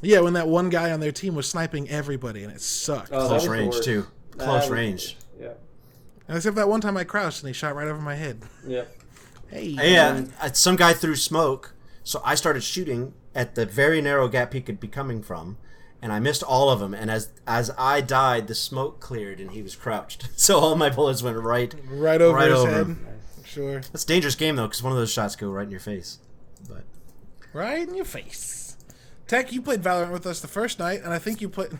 Yeah, 0.02 0.20
when 0.20 0.34
that 0.34 0.46
one 0.48 0.68
guy 0.68 0.92
on 0.92 1.00
their 1.00 1.12
team 1.12 1.34
was 1.34 1.48
sniping 1.48 1.88
everybody 1.88 2.42
and 2.42 2.52
it 2.52 2.60
sucked. 2.60 3.10
Oh, 3.12 3.28
Close 3.28 3.46
range 3.48 3.80
too. 3.80 4.06
Close 4.36 4.62
was- 4.62 4.70
range. 4.70 5.16
Yeah. 5.40 5.52
And 6.28 6.36
except 6.36 6.56
that 6.56 6.68
one 6.68 6.80
time 6.82 6.96
I 6.98 7.04
crouched 7.04 7.40
and 7.42 7.48
he 7.48 7.54
shot 7.54 7.74
right 7.74 7.88
over 7.88 8.00
my 8.00 8.14
head. 8.16 8.42
Yeah. 8.66 8.84
Hey. 9.48 9.64
Yeah, 9.68 10.26
uh, 10.40 10.52
some 10.52 10.76
guy 10.76 10.92
threw 10.92 11.16
smoke, 11.16 11.74
so 12.04 12.20
I 12.24 12.36
started 12.36 12.62
shooting 12.62 13.14
at 13.34 13.56
the 13.56 13.66
very 13.66 14.00
narrow 14.00 14.28
gap 14.28 14.52
he 14.52 14.60
could 14.60 14.78
be 14.78 14.86
coming 14.86 15.22
from, 15.22 15.56
and 16.02 16.12
I 16.12 16.18
missed 16.20 16.42
all 16.42 16.70
of 16.70 16.80
them. 16.80 16.94
And 16.94 17.10
as 17.10 17.30
as 17.46 17.70
I 17.78 18.00
died, 18.00 18.46
the 18.48 18.54
smoke 18.54 19.00
cleared 19.00 19.40
and 19.40 19.50
he 19.52 19.62
was 19.62 19.74
crouched, 19.76 20.28
so 20.36 20.58
all 20.58 20.76
my 20.76 20.90
bullets 20.90 21.22
went 21.22 21.36
right. 21.38 21.74
Right 21.88 22.20
over 22.20 22.36
Right 22.36 22.50
his 22.50 22.60
over 22.60 22.70
head. 22.70 22.86
him. 22.86 23.06
Sure. 23.44 23.80
That's 23.80 24.04
a 24.04 24.06
dangerous 24.06 24.34
game 24.36 24.56
though, 24.56 24.66
because 24.66 24.82
one 24.82 24.92
of 24.92 24.98
those 24.98 25.12
shots 25.12 25.34
go 25.36 25.48
right 25.50 25.64
in 25.64 25.70
your 25.70 25.80
face. 25.80 26.18
But 26.68 26.84
Right 27.52 27.86
in 27.88 27.94
your 27.94 28.04
face. 28.04 28.76
Tech, 29.26 29.52
you 29.52 29.62
played 29.62 29.80
Valorant 29.82 30.10
with 30.12 30.26
us 30.26 30.40
the 30.40 30.48
first 30.48 30.78
night, 30.80 31.02
and 31.04 31.12
I 31.12 31.18
think 31.20 31.40
you 31.40 31.48
played. 31.48 31.70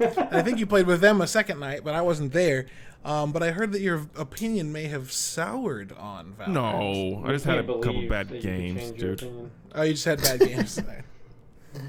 I 0.00 0.42
think 0.42 0.58
you 0.58 0.66
played 0.66 0.86
with 0.86 1.00
them 1.00 1.20
a 1.22 1.26
second 1.26 1.58
night, 1.60 1.84
but 1.84 1.94
I 1.94 2.02
wasn't 2.02 2.32
there. 2.32 2.66
Um, 3.04 3.32
but 3.32 3.42
I 3.42 3.50
heard 3.50 3.72
that 3.72 3.80
your 3.80 4.06
opinion 4.16 4.72
may 4.72 4.84
have 4.88 5.10
soured 5.10 5.92
on 5.92 6.34
Valorant. 6.38 6.48
No, 6.48 7.22
I 7.26 7.32
just 7.32 7.44
had 7.46 7.58
a 7.58 7.62
couple 7.64 8.06
bad 8.08 8.28
that 8.28 8.36
you 8.36 8.42
could 8.42 8.48
games, 8.76 8.90
dude. 8.92 9.22
opinion. 9.22 9.50
Oh, 9.74 9.82
you 9.82 9.92
just 9.94 10.04
had 10.04 10.20
bad 10.22 10.40
games. 10.40 10.78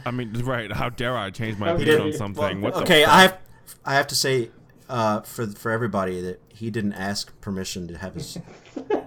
I 0.05 0.11
mean, 0.11 0.33
right? 0.43 0.71
How 0.71 0.89
dare 0.89 1.17
I 1.17 1.29
change 1.29 1.57
my 1.57 1.71
opinion 1.71 2.01
on 2.01 2.13
something? 2.13 2.61
Well, 2.61 2.71
what 2.71 2.73
the 2.75 2.83
okay, 2.83 3.03
fuck? 3.03 3.13
I 3.13 3.21
have 3.23 3.37
I 3.85 3.93
have 3.95 4.07
to 4.07 4.15
say 4.15 4.49
uh, 4.89 5.21
for 5.21 5.47
for 5.47 5.71
everybody 5.71 6.21
that 6.21 6.39
he 6.49 6.69
didn't 6.69 6.93
ask 6.93 7.39
permission 7.41 7.87
to 7.87 7.97
have 7.97 8.13
his 8.15 8.37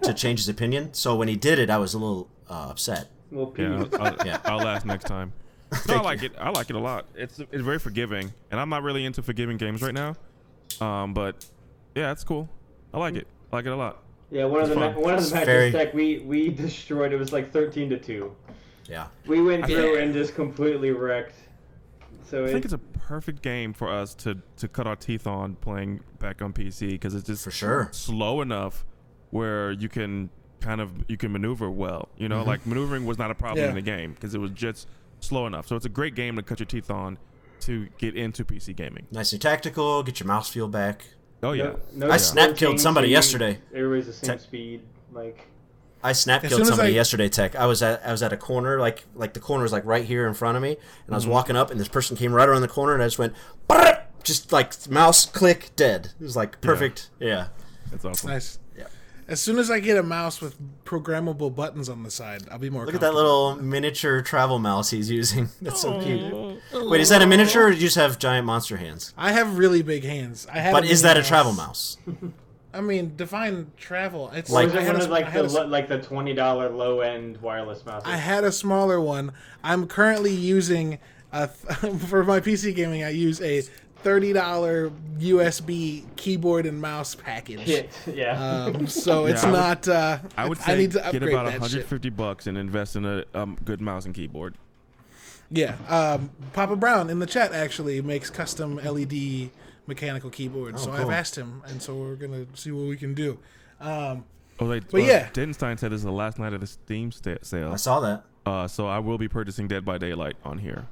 to 0.02 0.14
change 0.14 0.40
his 0.40 0.48
opinion. 0.48 0.94
So 0.94 1.14
when 1.16 1.28
he 1.28 1.36
did 1.36 1.58
it, 1.58 1.70
I 1.70 1.78
was 1.78 1.94
a 1.94 1.98
little 1.98 2.28
uh, 2.48 2.68
upset. 2.70 3.08
Well, 3.30 3.52
Yeah, 3.58 3.84
I'll, 3.98 4.16
Yeah. 4.26 4.38
I'll 4.44 4.66
ask 4.66 4.84
next 4.86 5.04
time. 5.04 5.32
No, 5.88 5.96
I 5.96 6.00
like 6.00 6.22
it. 6.22 6.32
I 6.38 6.50
like 6.50 6.70
it 6.70 6.76
a 6.76 6.78
lot. 6.78 7.06
It's 7.16 7.40
it's 7.40 7.62
very 7.62 7.80
forgiving, 7.80 8.32
and 8.52 8.60
I'm 8.60 8.68
not 8.68 8.84
really 8.84 9.04
into 9.04 9.20
forgiving 9.22 9.56
games 9.56 9.82
right 9.82 9.92
now. 9.94 10.14
Um, 10.80 11.12
but 11.12 11.44
yeah, 11.96 12.12
it's 12.12 12.22
cool. 12.22 12.48
I 12.94 12.98
like 13.00 13.16
it. 13.16 13.26
I 13.52 13.56
like 13.56 13.66
it 13.66 13.72
a 13.72 13.76
lot. 13.76 14.02
yeah, 14.30 14.44
one 14.44 14.62
of 14.62 14.68
the 14.68 14.76
ma- 14.76 14.90
one 14.92 15.14
of 15.14 15.28
the 15.28 15.34
matches 15.34 15.46
very- 15.46 15.72
tech 15.72 15.92
we 15.92 16.18
we 16.20 16.48
destroyed. 16.64 17.12
It 17.12 17.16
was 17.18 17.32
like 17.32 17.52
thirteen 17.52 17.90
to 17.90 17.98
two. 17.98 18.34
Yeah. 18.88 19.08
We 19.26 19.42
went 19.42 19.66
through 19.66 19.96
Yeah. 19.96 20.02
and 20.02 20.12
just 20.12 20.34
completely 20.34 20.90
wrecked. 20.90 21.34
So 22.24 22.44
I 22.44 22.48
it, 22.48 22.52
think 22.52 22.64
it's 22.64 22.74
a 22.74 22.78
perfect 22.78 23.42
game 23.42 23.72
for 23.72 23.88
us 23.88 24.14
to 24.16 24.36
to 24.56 24.68
cut 24.68 24.86
our 24.86 24.96
teeth 24.96 25.26
on 25.26 25.54
playing 25.56 26.00
back 26.18 26.42
on 26.42 26.52
PC 26.52 26.90
because 26.90 27.14
it's 27.14 27.26
just 27.26 27.44
For 27.44 27.50
sure. 27.50 27.88
slow 27.92 28.40
enough 28.40 28.84
where 29.30 29.70
you 29.72 29.88
can 29.88 30.30
kind 30.60 30.80
of 30.80 30.90
you 31.08 31.16
can 31.16 31.32
maneuver 31.32 31.70
well. 31.70 32.08
You 32.16 32.28
know, 32.28 32.40
mm-hmm. 32.40 32.48
like 32.48 32.66
maneuvering 32.66 33.06
was 33.06 33.18
not 33.18 33.30
a 33.30 33.34
problem 33.34 33.64
Yeah. 33.64 33.70
in 33.70 33.74
the 33.76 33.82
game 33.82 34.12
because 34.12 34.34
it 34.34 34.38
was 34.38 34.50
just 34.50 34.88
slow 35.20 35.46
enough. 35.46 35.66
So 35.66 35.76
it's 35.76 35.86
a 35.86 35.90
great 35.90 36.14
game 36.14 36.36
to 36.36 36.42
cut 36.42 36.58
your 36.58 36.66
teeth 36.66 36.90
on 36.90 37.18
to 37.60 37.88
get 37.98 38.16
into 38.16 38.44
PC 38.44 38.74
gaming. 38.76 39.06
Nice 39.10 39.32
and 39.32 39.40
tactical. 39.40 40.02
Get 40.02 40.20
your 40.20 40.26
mouse 40.26 40.48
feel 40.48 40.68
back. 40.68 41.06
Oh 41.42 41.52
yeah. 41.52 41.74
no, 41.92 42.06
no 42.06 42.10
I 42.10 42.16
snap 42.16 42.56
killed 42.56 42.80
somebody 42.80 43.08
so 43.08 43.12
yesterday. 43.12 43.58
Everybody's 43.74 44.06
the 44.06 44.12
same 44.12 44.30
Tech- 44.30 44.40
speed. 44.40 44.82
Like 45.12 45.46
I 46.06 46.12
snap 46.12 46.44
As 46.44 46.50
killed 46.50 46.66
somebody 46.66 46.90
I- 46.90 46.92
yesterday. 46.94 47.28
Tech. 47.28 47.56
I 47.56 47.66
was 47.66 47.82
at 47.82 48.06
I 48.06 48.12
was 48.12 48.22
at 48.22 48.32
a 48.32 48.36
corner 48.36 48.78
like 48.80 49.04
like 49.14 49.34
the 49.34 49.40
corner 49.40 49.62
was 49.62 49.72
like 49.72 49.84
right 49.84 50.04
here 50.04 50.26
in 50.26 50.34
front 50.34 50.56
of 50.56 50.62
me, 50.62 50.70
and 50.70 50.78
Mm-hmm. 50.78 51.12
I 51.14 51.16
was 51.16 51.26
walking 51.26 51.56
up, 51.56 51.70
and 51.70 51.78
this 51.80 51.88
person 51.88 52.16
came 52.16 52.32
right 52.32 52.48
around 52.48 52.62
the 52.62 52.68
corner, 52.68 52.94
and 52.94 53.02
I 53.02 53.06
just 53.06 53.18
went, 53.18 53.34
just 54.22 54.52
like 54.52 54.88
mouse 54.90 55.24
click 55.26 55.70
dead. 55.76 56.12
It 56.20 56.24
was 56.24 56.36
like 56.36 56.60
perfect. 56.60 57.10
Yeah. 57.20 57.48
That's 57.90 58.04
awesome. 58.04 58.30
nice. 58.30 58.58
Yeah. 58.76 58.84
As 59.28 59.40
soon 59.40 59.58
as 59.58 59.70
I 59.70 59.80
get 59.80 59.96
a 59.96 60.02
mouse 60.04 60.40
with 60.40 60.56
programmable 60.84 61.52
buttons 61.54 61.88
on 61.88 62.02
the 62.04 62.10
side, 62.10 62.42
I'll 62.50 62.58
be 62.58 62.70
more. 62.70 62.86
Look 62.86 62.94
at 62.94 63.00
that 63.00 63.14
little 63.14 63.56
miniature 63.56 64.22
travel 64.22 64.58
mouse 64.60 64.90
he's 64.90 65.10
using. 65.10 65.48
That's 65.62 65.80
so 65.80 66.00
cute. 66.00 66.60
Wait, 66.88 67.00
is 67.00 67.08
that 67.08 67.22
a 67.22 67.26
miniature 67.26 67.66
or 67.66 67.70
do 67.70 67.74
you 67.76 67.80
just 67.82 67.96
have 67.96 68.18
giant 68.18 68.46
monster 68.46 68.76
hands? 68.76 69.12
I 69.16 69.32
have 69.32 69.58
really 69.58 69.82
big 69.82 70.04
hands. 70.04 70.46
I 70.52 70.58
have. 70.60 70.72
But 70.72 70.84
is 70.84 71.02
that 71.02 71.16
a 71.16 71.22
travel 71.24 71.52
mouse? 71.52 71.98
I 72.76 72.80
mean, 72.80 73.14
define 73.16 73.70
travel. 73.76 74.30
It's 74.34 74.50
Like- 74.50 74.70
I 74.74 74.82
had 74.82 74.92
one 74.92 75.00
a- 75.00 75.04
of 75.04 75.10
like 75.10 75.32
the 75.32 75.42
a- 75.42 75.44
lo- 75.44 75.66
like 75.66 75.88
the 75.88 75.98
twenty 76.00 76.34
dollar 76.34 76.68
low 76.68 77.00
end 77.00 77.38
wireless 77.38 77.84
mouse? 77.86 78.02
I 78.04 78.16
had 78.16 78.44
a 78.44 78.52
smaller 78.52 79.00
one. 79.00 79.32
I'm 79.64 79.86
currently 79.86 80.32
using 80.34 80.98
a 81.32 81.48
for 82.08 82.24
my 82.24 82.40
PC 82.40 82.74
gaming. 82.74 83.02
I 83.02 83.10
use 83.10 83.40
a 83.40 83.62
thirty 84.02 84.32
dollar 84.32 84.90
USB 85.18 86.04
keyboard 86.16 86.66
and 86.66 86.80
mouse 86.80 87.14
package. 87.14 87.66
Yeah. 87.66 87.82
yeah. 88.14 88.64
Um, 88.66 88.86
so 88.86 89.26
it's 89.26 89.42
I 89.42 89.50
would- 89.50 89.56
not. 89.56 89.88
uh, 89.88 90.18
I 90.36 90.48
would 90.48 90.58
say 90.58 90.76
need 90.76 90.92
to 90.92 91.08
get 91.12 91.22
about 91.22 91.46
that 91.46 91.52
shit. 91.52 91.60
150 91.88 92.10
bucks 92.10 92.46
and 92.46 92.56
invest 92.58 92.94
in 92.96 93.04
a 93.04 93.24
um, 93.34 93.56
good 93.64 93.80
mouse 93.80 94.04
and 94.04 94.14
keyboard. 94.14 94.54
Yeah, 95.48 95.76
um, 95.88 96.30
Papa 96.54 96.74
Brown 96.74 97.08
in 97.08 97.20
the 97.20 97.26
chat 97.26 97.52
actually 97.52 98.02
makes 98.02 98.30
custom 98.30 98.76
LED 98.82 99.50
mechanical 99.86 100.30
keyboards. 100.30 100.82
so 100.82 100.90
I've 100.92 101.10
asked 101.10 101.36
him, 101.36 101.62
and 101.66 101.80
so 101.82 101.94
we're 101.94 102.16
gonna 102.16 102.46
see 102.54 102.70
what 102.72 102.88
we 102.88 102.96
can 102.96 103.14
do. 103.14 103.38
Um, 103.80 104.24
Oh, 104.58 104.66
wait, 104.66 104.84
But 104.90 105.02
uh, 105.02 105.04
yeah. 105.04 105.28
Denstein 105.34 105.78
said 105.78 105.92
this 105.92 105.98
is 105.98 106.04
the 106.04 106.10
last 106.10 106.38
night 106.38 106.54
of 106.54 106.62
the 106.62 106.66
Steam 106.66 107.12
sta- 107.12 107.36
sale. 107.42 107.72
I 107.72 107.76
saw 107.76 108.00
that. 108.00 108.24
Uh, 108.46 108.66
so 108.66 108.86
I 108.86 108.98
will 109.00 109.18
be 109.18 109.28
purchasing 109.28 109.68
Dead 109.68 109.84
by 109.84 109.98
Daylight 109.98 110.36
on 110.44 110.56
here. 110.58 110.86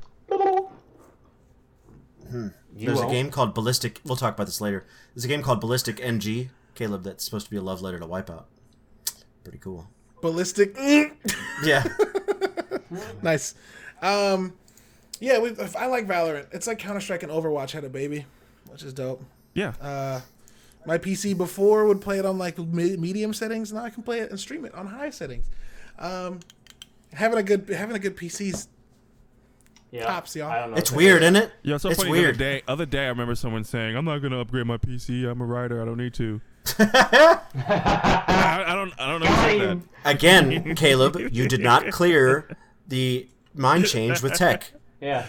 You 2.30 2.52
There's 2.86 2.98
a 2.98 3.02
won't. 3.02 3.12
game 3.12 3.30
called 3.30 3.54
Ballistic. 3.54 4.00
We'll 4.04 4.16
talk 4.16 4.34
about 4.34 4.46
this 4.46 4.60
later. 4.60 4.84
There's 5.14 5.24
a 5.24 5.28
game 5.28 5.40
called 5.42 5.60
Ballistic 5.60 6.00
NG, 6.02 6.50
Caleb. 6.74 7.04
That's 7.04 7.24
supposed 7.24 7.46
to 7.46 7.50
be 7.50 7.56
a 7.56 7.62
love 7.62 7.80
letter 7.80 7.98
to 8.00 8.06
Wipeout. 8.06 8.44
Pretty 9.44 9.58
cool. 9.58 9.88
ballistic, 10.20 10.74
Yeah. 11.64 11.84
nice. 13.22 13.54
Um, 14.02 14.54
yeah, 15.20 15.38
we, 15.38 15.54
I 15.78 15.86
like 15.86 16.06
Valorant. 16.08 16.46
It's 16.52 16.66
like 16.66 16.78
Counter 16.78 17.00
Strike 17.00 17.22
and 17.22 17.30
Overwatch 17.30 17.70
had 17.70 17.84
a 17.84 17.88
baby, 17.90 18.26
which 18.74 18.82
is 18.82 18.92
dope. 18.92 19.22
Yeah. 19.54 19.72
Uh, 19.80 20.20
my 20.84 20.98
PC 20.98 21.36
before 21.36 21.84
would 21.86 22.00
play 22.00 22.18
it 22.18 22.26
on 22.26 22.38
like 22.38 22.58
medium 22.58 23.32
settings. 23.32 23.72
Now 23.72 23.84
I 23.84 23.90
can 23.90 24.02
play 24.02 24.18
it 24.18 24.30
and 24.30 24.40
stream 24.40 24.64
it 24.64 24.74
on 24.74 24.88
high 24.88 25.10
settings. 25.10 25.46
Um, 25.96 26.40
having 27.12 27.38
a 27.38 27.42
good 27.44 27.68
having 27.68 27.94
a 27.94 28.00
good 28.00 28.16
PC's 28.16 28.66
Yeah. 29.92 30.06
tops, 30.06 30.34
y'all. 30.34 30.50
I 30.50 30.58
don't 30.58 30.72
know. 30.72 30.76
it's 30.76 30.90
weird, 30.90 31.22
isn't 31.22 31.36
it? 31.36 31.52
Yeah, 31.62 31.76
so 31.76 31.88
it's 31.90 31.98
funny. 32.00 32.10
weird. 32.10 32.36
The 32.36 32.44
other 32.44 32.56
day, 32.56 32.62
other 32.66 32.86
day, 32.86 33.04
I 33.04 33.08
remember 33.10 33.36
someone 33.36 33.62
saying, 33.62 33.96
"I'm 33.96 34.04
not 34.04 34.18
gonna 34.18 34.40
upgrade 34.40 34.66
my 34.66 34.76
PC. 34.76 35.24
I'm 35.24 35.40
a 35.40 35.46
writer. 35.46 35.80
I 35.80 35.84
don't 35.84 35.98
need 35.98 36.14
to." 36.14 36.40
I, 36.80 38.64
I 38.66 38.74
don't. 38.74 38.92
I 38.98 39.06
don't 39.06 39.20
know. 39.20 39.26
Who 39.26 39.58
that. 39.58 39.80
Again, 40.04 40.74
Caleb, 40.74 41.16
you 41.32 41.46
did 41.48 41.60
not 41.60 41.90
clear 41.92 42.48
the 42.88 43.28
mind 43.54 43.86
change 43.86 44.20
with 44.20 44.34
tech. 44.34 44.72
Yeah. 45.00 45.26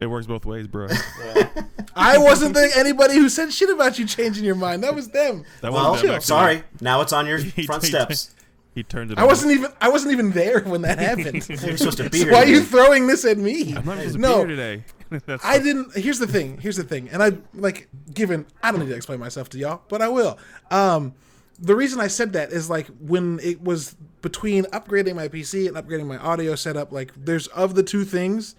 It 0.00 0.06
works 0.06 0.26
both 0.26 0.44
ways, 0.46 0.66
bro. 0.66 0.88
Yeah. 0.88 1.48
I 1.94 2.18
wasn't 2.18 2.54
the 2.54 2.70
anybody 2.76 3.14
who 3.14 3.28
said 3.28 3.52
shit 3.52 3.68
about 3.68 3.98
you 3.98 4.06
changing 4.06 4.44
your 4.44 4.54
mind. 4.54 4.82
That 4.82 4.94
was 4.94 5.08
them. 5.08 5.44
That 5.60 5.72
Well, 5.72 5.90
wasn't 5.90 6.08
them, 6.08 6.16
actually. 6.16 6.26
sorry. 6.26 6.62
Now 6.80 7.00
it's 7.02 7.12
on 7.12 7.26
your 7.26 7.38
He- 7.38 7.66
front 7.66 7.82
he- 7.82 7.88
steps. 7.90 8.34
He 8.72 8.84
turned 8.84 9.10
it. 9.10 9.18
I 9.18 9.22
on. 9.22 9.26
wasn't 9.28 9.50
even 9.50 9.72
I 9.80 9.88
wasn't 9.88 10.12
even 10.12 10.30
there 10.30 10.60
when 10.60 10.82
that 10.82 11.00
happened. 11.00 11.46
You're 11.48 11.76
supposed 11.76 11.98
to 11.98 12.08
be 12.08 12.18
So 12.18 12.24
here. 12.26 12.32
why 12.32 12.44
are 12.44 12.46
you 12.46 12.62
throwing 12.62 13.08
this 13.08 13.24
at 13.24 13.36
me? 13.36 13.74
I'm 13.74 13.84
not 13.84 13.96
supposed 13.98 14.12
to 14.14 14.18
no, 14.20 14.44
be 14.44 14.54
here 14.54 14.80
today. 15.10 15.38
I 15.42 15.58
didn't. 15.58 15.96
Here's 15.96 16.20
the 16.20 16.28
thing. 16.28 16.56
Here's 16.58 16.76
the 16.76 16.84
thing. 16.84 17.08
And 17.10 17.20
I 17.20 17.32
like 17.52 17.88
given. 18.14 18.46
I 18.62 18.70
don't 18.70 18.78
need 18.80 18.88
to 18.90 18.94
explain 18.94 19.18
myself 19.18 19.48
to 19.50 19.58
y'all, 19.58 19.82
but 19.88 20.00
I 20.00 20.06
will. 20.08 20.38
Um, 20.70 21.14
the 21.58 21.74
reason 21.74 21.98
I 22.00 22.06
said 22.06 22.32
that 22.34 22.52
is 22.52 22.70
like 22.70 22.86
when 23.00 23.40
it 23.42 23.60
was 23.60 23.96
between 24.22 24.64
upgrading 24.66 25.16
my 25.16 25.26
PC 25.26 25.66
and 25.66 25.76
upgrading 25.76 26.06
my 26.06 26.18
audio 26.18 26.54
setup. 26.54 26.92
Like, 26.92 27.12
there's 27.16 27.48
of 27.48 27.74
the 27.74 27.82
two 27.82 28.04
things, 28.04 28.54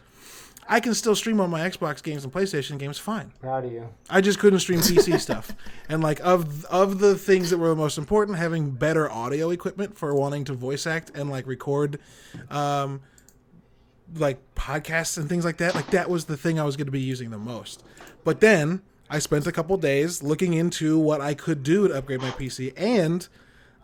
I 0.72 0.80
can 0.80 0.93
still 0.93 1.15
stream 1.15 1.41
on 1.41 1.49
my 1.49 1.60
Xbox 1.69 2.02
games 2.02 2.23
and 2.23 2.31
PlayStation 2.31 2.80
games 2.80 2.98
fine. 2.98 3.34
Proud 3.41 3.65
of 3.65 3.73
you. 3.73 3.89
I 4.10 4.22
just 4.22 4.39
couldn't 4.39 4.60
stream 4.60 4.80
PC 4.80 5.19
stuff. 5.19 5.52
And 5.89 6.02
like 6.02 6.22
of 6.22 6.64
of 6.65 6.99
the 6.99 7.15
things 7.15 7.49
that 7.49 7.57
were 7.57 7.68
the 7.68 7.76
most 7.76 7.98
important, 7.98 8.38
having 8.38 8.72
better 8.72 9.11
audio 9.11 9.49
equipment 9.49 9.98
for 9.98 10.15
wanting 10.15 10.45
to 10.45 10.53
voice 10.53 10.88
act 10.88 11.11
and 11.14 11.30
like 11.30 11.45
record 11.45 11.99
um 12.49 13.02
like 14.15 14.39
podcasts 14.56 15.18
and 15.18 15.27
things 15.27 15.43
like 15.43 15.57
that, 15.57 15.76
like 15.76 15.88
that 15.91 16.10
was 16.10 16.26
the 16.26 16.38
thing 16.38 16.57
I 16.57 16.64
was 16.64 16.77
going 16.77 16.88
to 16.88 16.91
be 16.91 17.02
using 17.02 17.31
the 17.31 17.38
most. 17.38 17.84
But 18.23 18.39
then 18.39 18.81
I 19.10 19.19
spent 19.19 19.48
a 19.48 19.52
couple 19.52 19.76
days 19.76 20.23
looking 20.23 20.53
into 20.53 20.98
what 20.98 21.19
I 21.19 21.34
could 21.34 21.64
do 21.64 21.89
to 21.89 21.98
upgrade 21.98 22.22
my 22.22 22.31
PC 22.31 22.73
and 22.77 23.27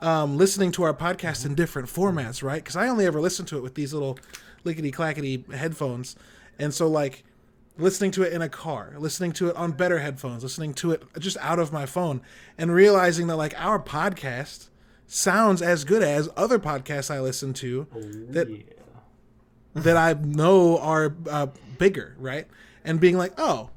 um, 0.01 0.37
listening 0.37 0.71
to 0.73 0.83
our 0.83 0.93
podcast 0.93 1.45
in 1.45 1.53
different 1.53 1.89
formats, 1.89 2.41
right? 2.41 2.63
Because 2.63 2.77
I 2.77 2.87
only 2.87 3.05
ever 3.05 3.19
listen 3.19 3.45
to 3.47 3.57
it 3.57 3.61
with 3.61 3.75
these 3.75 3.93
little 3.93 4.17
lickety 4.63 4.91
clackety 4.91 5.43
headphones, 5.53 6.15
and 6.59 6.73
so 6.73 6.87
like 6.87 7.23
listening 7.77 8.09
to 8.11 8.23
it 8.23 8.33
in 8.33 8.41
a 8.41 8.49
car, 8.49 8.93
listening 8.97 9.31
to 9.33 9.49
it 9.49 9.55
on 9.55 9.71
better 9.71 9.99
headphones, 9.99 10.41
listening 10.43 10.73
to 10.75 10.91
it 10.91 11.03
just 11.19 11.37
out 11.41 11.59
of 11.59 11.71
my 11.71 11.85
phone, 11.85 12.21
and 12.57 12.71
realizing 12.73 13.27
that 13.27 13.35
like 13.35 13.53
our 13.59 13.79
podcast 13.79 14.69
sounds 15.05 15.61
as 15.61 15.83
good 15.83 16.01
as 16.03 16.27
other 16.35 16.59
podcasts 16.59 17.09
I 17.13 17.19
listen 17.21 17.53
to 17.55 17.85
that 18.31 18.49
Yeah. 18.49 18.57
that 19.75 19.95
I 19.97 20.13
know 20.13 20.77
are 20.79 21.15
uh, 21.29 21.47
bigger, 21.77 22.15
right? 22.19 22.47
And 22.83 22.99
being 22.99 23.17
like, 23.17 23.33
oh, 23.37 23.69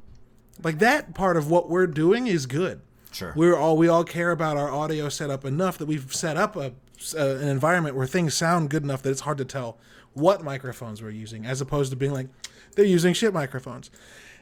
like 0.63 0.79
that 0.79 1.15
part 1.15 1.37
of 1.37 1.51
what 1.51 1.69
we're 1.69 1.87
doing 1.87 2.27
is 2.27 2.47
good. 2.47 2.81
Sure. 3.13 3.33
We're 3.37 3.57
all 3.57 3.77
we 3.77 3.89
all 3.89 4.05
care 4.05 4.31
about 4.31 4.57
our 4.57 4.71
audio 4.71 5.09
setup 5.09 5.45
enough 5.45 5.79
that 5.79 5.87
we've 5.87 6.15
set 6.15 6.37
up 6.37 6.57
a, 6.57 6.73
uh, 7.19 7.37
an 7.37 7.49
environment 7.49 7.97
where 7.97 8.07
things 8.07 8.35
sound 8.35 8.71
good 8.71 8.83
enough 8.83 9.03
that 9.03 9.11
it's 9.11 9.23
hard 9.23 9.39
to 9.39 9.45
tell 9.45 9.79
what 10.15 10.43
microphones 10.43 11.03
we're 11.03 11.11
using, 11.11 11.45
as 11.45 11.61
opposed 11.61 11.91
to 11.91 11.97
being 11.97 12.13
like 12.13 12.29
they're 12.75 12.85
using 12.85 13.15
shit 13.15 13.33
microphones. 13.33 13.91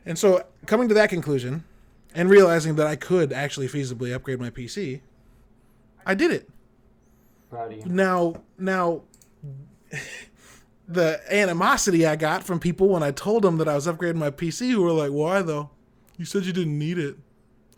And 0.05 0.19
so 0.19 0.45
coming 0.67 0.89
to 0.89 0.95
that 0.95 1.11
conclusion 1.11 1.65
and 2.15 2.31
realizing 2.31 2.77
that 2.77 2.87
I 2.87 2.97
could 2.97 3.33
actually 3.33 3.69
feasibly 3.69 4.15
upgrade 4.15 4.41
my 4.41 4.51
PC, 4.51 5.01
I 6.07 6.15
did 6.15 6.31
it 6.31 6.49
Proud 7.51 7.73
of 7.73 7.79
you. 7.79 7.85
now 7.87 8.37
now 8.59 9.03
the 10.89 11.21
animosity 11.31 12.07
I 12.07 12.17
got 12.17 12.45
from 12.45 12.61
people 12.61 12.89
when 12.89 13.03
I 13.03 13.11
told 13.11 13.43
them 13.43 13.59
that 13.59 13.69
I 13.69 13.75
was 13.75 13.87
upgrading 13.87 14.17
my 14.17 14.31
PC 14.31 14.71
who 14.71 14.83
were 14.83 14.93
like, 14.93 15.13
"Why 15.13 15.43
though? 15.43 15.71
You 16.17 16.25
said 16.25 16.45
you 16.47 16.53
didn't 16.53 16.79
need 16.79 16.99
it." 16.99 17.17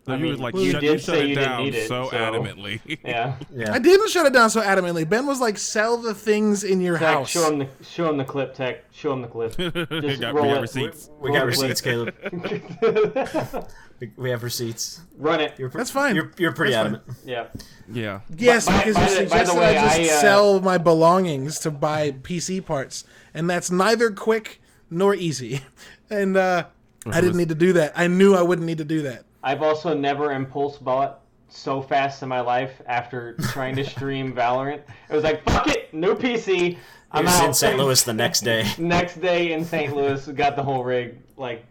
So 0.03 0.13
I 0.13 0.15
you 0.15 0.23
mean, 0.23 0.31
was 0.31 0.39
like, 0.41 0.55
you 0.55 0.71
shut, 0.71 0.81
did 0.81 0.91
you 0.93 0.97
shut 0.97 1.05
say 1.15 1.19
it 1.25 1.27
you 1.29 1.35
didn't 1.35 1.49
down 1.49 1.63
need 1.63 1.75
it, 1.75 1.87
so 1.87 2.09
so- 2.09 2.15
adamantly. 2.17 2.79
Yeah. 3.05 3.35
Yeah. 3.53 3.73
I 3.73 3.77
didn't 3.79 4.09
shut 4.09 4.25
it 4.25 4.33
down 4.33 4.49
so 4.49 4.59
adamantly. 4.61 5.07
Ben 5.07 5.27
was 5.27 5.39
like, 5.39 5.57
"Sell 5.59 5.97
the 5.97 6.15
things 6.15 6.63
in 6.63 6.81
your 6.81 6.97
Tech, 6.97 7.07
house." 7.07 7.29
show 7.29 7.47
him 7.51 7.59
the 7.59 7.67
show 7.83 8.09
him 8.09 8.17
the 8.17 8.23
clip. 8.25 8.55
Tech, 8.55 8.85
show 8.91 9.13
him 9.13 9.21
the 9.21 9.27
clip. 9.27 9.55
Just 10.01 10.21
got, 10.21 10.33
roll 10.33 10.47
we 10.47 10.53
got 10.53 10.61
receipts. 10.61 11.09
We 11.19 11.29
Roll 11.29 11.37
got 11.37 11.45
receipts, 11.45 11.81
Caleb. 11.81 12.15
We- 13.99 14.11
We 14.17 14.29
have 14.31 14.41
receipts. 14.41 15.01
Run 15.17 15.41
it. 15.41 15.53
You're, 15.59 15.69
That's 15.69 15.91
fine. 15.91 16.15
You're, 16.15 16.31
you're 16.39 16.53
pretty 16.53 16.71
That's 16.73 16.87
fine. 16.89 16.95
adamant. 17.01 17.17
Yeah. 17.23 17.47
Yeah. 17.93 18.21
yes, 18.35 18.65
By- 18.65 18.77
because 18.79 18.95
by 18.95 19.01
you 19.01 19.07
the- 19.09 19.29
by 19.29 19.37
the 19.43 19.45
suggested 19.45 19.59
way, 19.59 19.77
I 19.77 19.97
just 19.99 19.99
I, 20.11 20.17
uh, 20.17 20.21
sell 20.21 20.59
my 20.61 20.77
belongings 20.79 21.59
to 21.59 21.69
buy 21.69 22.09
PC 22.11 22.65
parts, 22.65 23.03
and 23.35 23.47
that's 23.47 23.69
neither 23.69 24.09
quick 24.09 24.59
nor 24.89 25.13
easy. 25.13 25.61
And 26.09 26.35
uh, 26.35 26.65
I 27.05 27.21
didn't 27.21 27.37
need 27.37 27.47
to 27.49 27.55
do 27.55 27.71
that. 27.73 27.93
I 27.95 28.07
knew 28.07 28.33
I 28.35 28.41
wouldn't 28.41 28.65
need 28.67 28.79
to 28.79 28.83
do 28.83 29.03
that. 29.03 29.23
I've 29.43 29.61
also 29.61 29.93
never 29.97 30.31
impulse 30.31 30.77
bought 30.77 31.21
so 31.49 31.81
fast 31.81 32.23
in 32.23 32.29
my 32.29 32.39
life 32.41 32.81
after 32.85 33.33
trying 33.51 33.75
to 33.75 33.83
stream 33.85 34.33
Valorant. 34.35 34.81
It 35.09 35.13
was 35.13 35.23
like, 35.23 35.43
fuck 35.49 35.67
it, 35.67 35.93
new 35.93 36.15
PC. 36.15 36.77
I 37.11 37.19
I'm 37.19 37.27
out. 37.27 37.45
in 37.47 37.53
St. 37.53 37.77
Louis 37.77 38.01
the 38.03 38.13
next 38.13 38.41
day. 38.41 38.65
Next 38.77 39.19
day 39.19 39.51
in 39.51 39.65
St. 39.65 39.93
Louis, 39.93 40.25
got 40.27 40.55
the 40.55 40.63
whole 40.63 40.83
rig. 40.83 41.17
Like, 41.35 41.65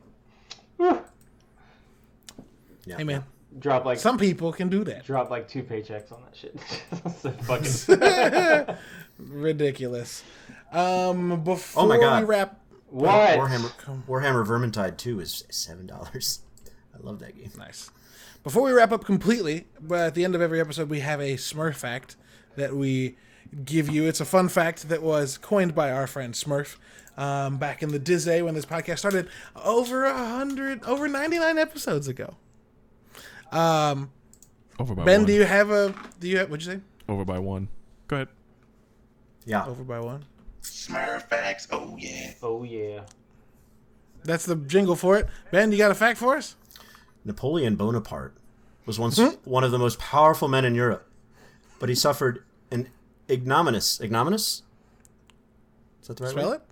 whew, 0.76 1.00
Yeah. 2.84 2.98
Hey 2.98 3.04
man, 3.04 3.24
drop 3.58 3.86
like 3.86 3.98
some 3.98 4.18
people 4.18 4.52
can 4.52 4.68
do 4.68 4.84
that. 4.84 5.04
Drop 5.06 5.30
like 5.30 5.48
two 5.48 5.62
paychecks 5.62 6.12
on 6.12 6.22
that 6.24 6.36
shit. 6.36 6.58
so 7.20 7.30
fuck 7.30 7.62
it. 7.64 8.76
Ridiculous. 9.18 10.22
Um, 10.72 11.42
before 11.42 11.84
Oh 11.84 11.86
my 11.86 11.98
God. 11.98 12.22
we 12.22 12.28
wrap, 12.28 12.60
What? 12.88 13.38
Warhammer, 13.38 14.04
Warhammer 14.06 14.46
Vermintide 14.46 14.96
2 14.98 15.20
is 15.20 15.44
$7. 15.50 16.38
I 17.02 17.06
love 17.06 17.18
that 17.20 17.36
game. 17.36 17.50
Nice. 17.56 17.90
Before 18.42 18.62
we 18.62 18.72
wrap 18.72 18.92
up 18.92 19.04
completely, 19.04 19.66
but 19.80 20.00
at 20.00 20.14
the 20.14 20.24
end 20.24 20.34
of 20.34 20.40
every 20.40 20.60
episode, 20.60 20.88
we 20.88 21.00
have 21.00 21.20
a 21.20 21.34
Smurf 21.34 21.76
fact 21.76 22.16
that 22.56 22.74
we 22.74 23.16
give 23.64 23.88
you. 23.88 24.06
It's 24.06 24.20
a 24.20 24.24
fun 24.24 24.48
fact 24.48 24.88
that 24.88 25.02
was 25.02 25.36
coined 25.38 25.74
by 25.74 25.90
our 25.92 26.06
friend 26.06 26.32
Smurf 26.34 26.76
um, 27.18 27.58
back 27.58 27.82
in 27.82 27.90
the 27.90 28.00
Dizay 28.00 28.42
when 28.44 28.54
this 28.54 28.64
podcast 28.66 28.98
started 28.98 29.28
over 29.62 30.04
a 30.04 30.14
hundred, 30.16 30.82
over 30.84 31.06
ninety 31.08 31.38
nine 31.38 31.58
episodes 31.58 32.08
ago. 32.08 32.36
Um, 33.52 34.10
Over 34.78 34.94
by 34.94 35.04
ben, 35.04 35.20
one. 35.20 35.26
do 35.26 35.32
you 35.34 35.44
have 35.44 35.70
a? 35.70 35.94
Do 36.18 36.28
you 36.28 36.38
have? 36.38 36.50
What'd 36.50 36.64
you 36.64 36.72
say? 36.74 36.80
Over 37.08 37.24
by 37.24 37.38
one. 37.38 37.68
Go 38.08 38.16
ahead. 38.16 38.28
Yeah. 39.44 39.66
Over 39.66 39.84
by 39.84 40.00
one. 40.00 40.24
Smurf 40.62 41.28
facts. 41.28 41.68
oh 41.72 41.96
yeah. 41.98 42.32
Oh 42.42 42.62
yeah. 42.62 43.02
That's 44.24 44.44
the 44.46 44.54
jingle 44.56 44.96
for 44.96 45.16
it. 45.16 45.28
Ben, 45.50 45.72
you 45.72 45.78
got 45.78 45.90
a 45.90 45.94
fact 45.94 46.18
for 46.18 46.36
us? 46.36 46.54
Napoleon 47.24 47.76
Bonaparte 47.76 48.34
was 48.86 48.98
once 48.98 49.18
Hmm? 49.18 49.28
one 49.44 49.62
of 49.64 49.70
the 49.70 49.78
most 49.78 49.98
powerful 49.98 50.48
men 50.48 50.64
in 50.64 50.74
Europe, 50.74 51.08
but 51.78 51.88
he 51.88 51.94
suffered 51.94 52.44
an 52.70 52.88
ignominious 53.28 54.00
ignominious. 54.00 54.62
Is 56.02 56.08
that 56.08 56.16
the 56.16 56.24
right 56.24 56.30
Spell 56.32 56.48
word? 56.50 56.54
it. 56.56 56.62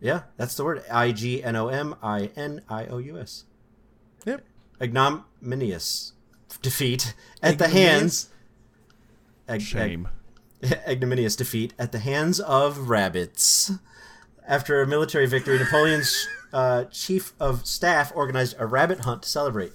Yeah, 0.00 0.22
that's 0.36 0.54
the 0.54 0.64
word. 0.64 0.82
I 0.90 1.12
G 1.12 1.42
N 1.42 1.56
O 1.56 1.68
M 1.68 1.94
I 2.02 2.30
N 2.36 2.62
I 2.68 2.86
O 2.86 2.98
U 2.98 3.18
S. 3.18 3.44
Yep. 4.26 4.44
Ignominious 4.80 6.12
defeat 6.62 7.14
at 7.42 7.58
the 7.58 7.68
hands. 7.68 8.28
Ig- 9.48 9.62
Shame. 9.62 10.08
ig- 10.62 10.78
ignominious 10.88 11.36
defeat 11.36 11.74
at 11.78 11.92
the 11.92 11.98
hands 12.00 12.38
of 12.40 12.88
rabbits. 12.90 13.72
After 14.48 14.80
a 14.80 14.86
military 14.86 15.26
victory, 15.26 15.58
Napoleon's 15.58 16.26
uh, 16.54 16.84
chief 16.84 17.34
of 17.38 17.66
staff 17.66 18.10
organized 18.14 18.56
a 18.58 18.64
rabbit 18.66 19.00
hunt 19.00 19.22
to 19.22 19.28
celebrate. 19.28 19.72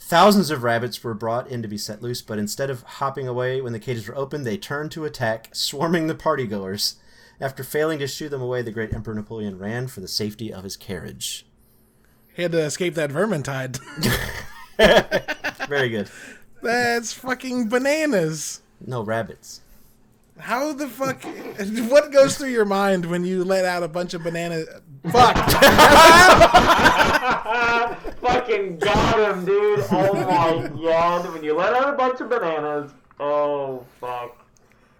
Thousands 0.00 0.50
of 0.50 0.64
rabbits 0.64 1.02
were 1.04 1.14
brought 1.14 1.48
in 1.48 1.62
to 1.62 1.68
be 1.68 1.78
set 1.78 2.02
loose, 2.02 2.22
but 2.22 2.38
instead 2.38 2.68
of 2.68 2.82
hopping 2.82 3.28
away 3.28 3.60
when 3.60 3.72
the 3.72 3.78
cages 3.78 4.08
were 4.08 4.16
opened, 4.16 4.44
they 4.44 4.56
turned 4.56 4.90
to 4.92 5.04
attack, 5.04 5.54
swarming 5.54 6.08
the 6.08 6.14
partygoers. 6.14 6.96
After 7.40 7.62
failing 7.62 8.00
to 8.00 8.08
shoo 8.08 8.28
them 8.28 8.42
away, 8.42 8.62
the 8.62 8.72
great 8.72 8.92
Emperor 8.92 9.14
Napoleon 9.14 9.58
ran 9.58 9.86
for 9.86 10.00
the 10.00 10.08
safety 10.08 10.52
of 10.52 10.64
his 10.64 10.76
carriage. 10.76 11.46
He 12.34 12.42
had 12.42 12.52
to 12.52 12.60
escape 12.60 12.94
that 12.94 13.10
vermintide. 13.10 13.78
Very 15.68 15.88
good. 15.88 16.10
That's 16.62 17.12
fucking 17.12 17.68
bananas. 17.68 18.60
No 18.84 19.02
rabbits. 19.02 19.60
How 20.38 20.72
the 20.72 20.88
fuck? 20.88 21.22
What 21.90 22.12
goes 22.12 22.36
through 22.36 22.50
your 22.50 22.64
mind 22.66 23.06
when 23.06 23.24
you 23.24 23.42
let 23.44 23.64
out 23.64 23.82
a 23.82 23.88
bunch 23.88 24.14
of 24.14 24.22
bananas? 24.22 24.68
Fuck. 25.10 25.36
Fucking 28.20 28.78
got 28.78 29.36
him, 29.36 29.44
dude. 29.44 29.84
Oh 29.90 30.12
my 30.12 30.68
god. 30.82 31.32
When 31.32 31.42
you 31.42 31.54
let 31.54 31.74
out 31.74 31.94
a 31.94 31.96
bunch 31.96 32.20
of 32.20 32.28
bananas. 32.28 32.92
Oh, 33.18 33.84
fuck. 34.00 34.36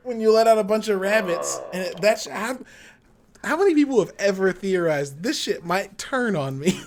when 0.05 0.21
you 0.21 0.33
let 0.33 0.47
out 0.47 0.59
a 0.59 0.65
bunch 0.65 0.89
of 0.89 1.01
rabbits, 1.01 1.61
and 1.73 1.83
it, 1.83 2.01
that's 2.01 2.27
how. 2.27 2.59
How 3.45 3.57
many 3.59 3.75
people 3.75 4.01
have 4.01 4.13
ever 4.19 4.53
theorized 4.53 5.23
this 5.23 5.39
shit 5.39 5.65
might 5.65 5.99
turn 5.99 6.35
on 6.35 6.59
me? 6.59 6.81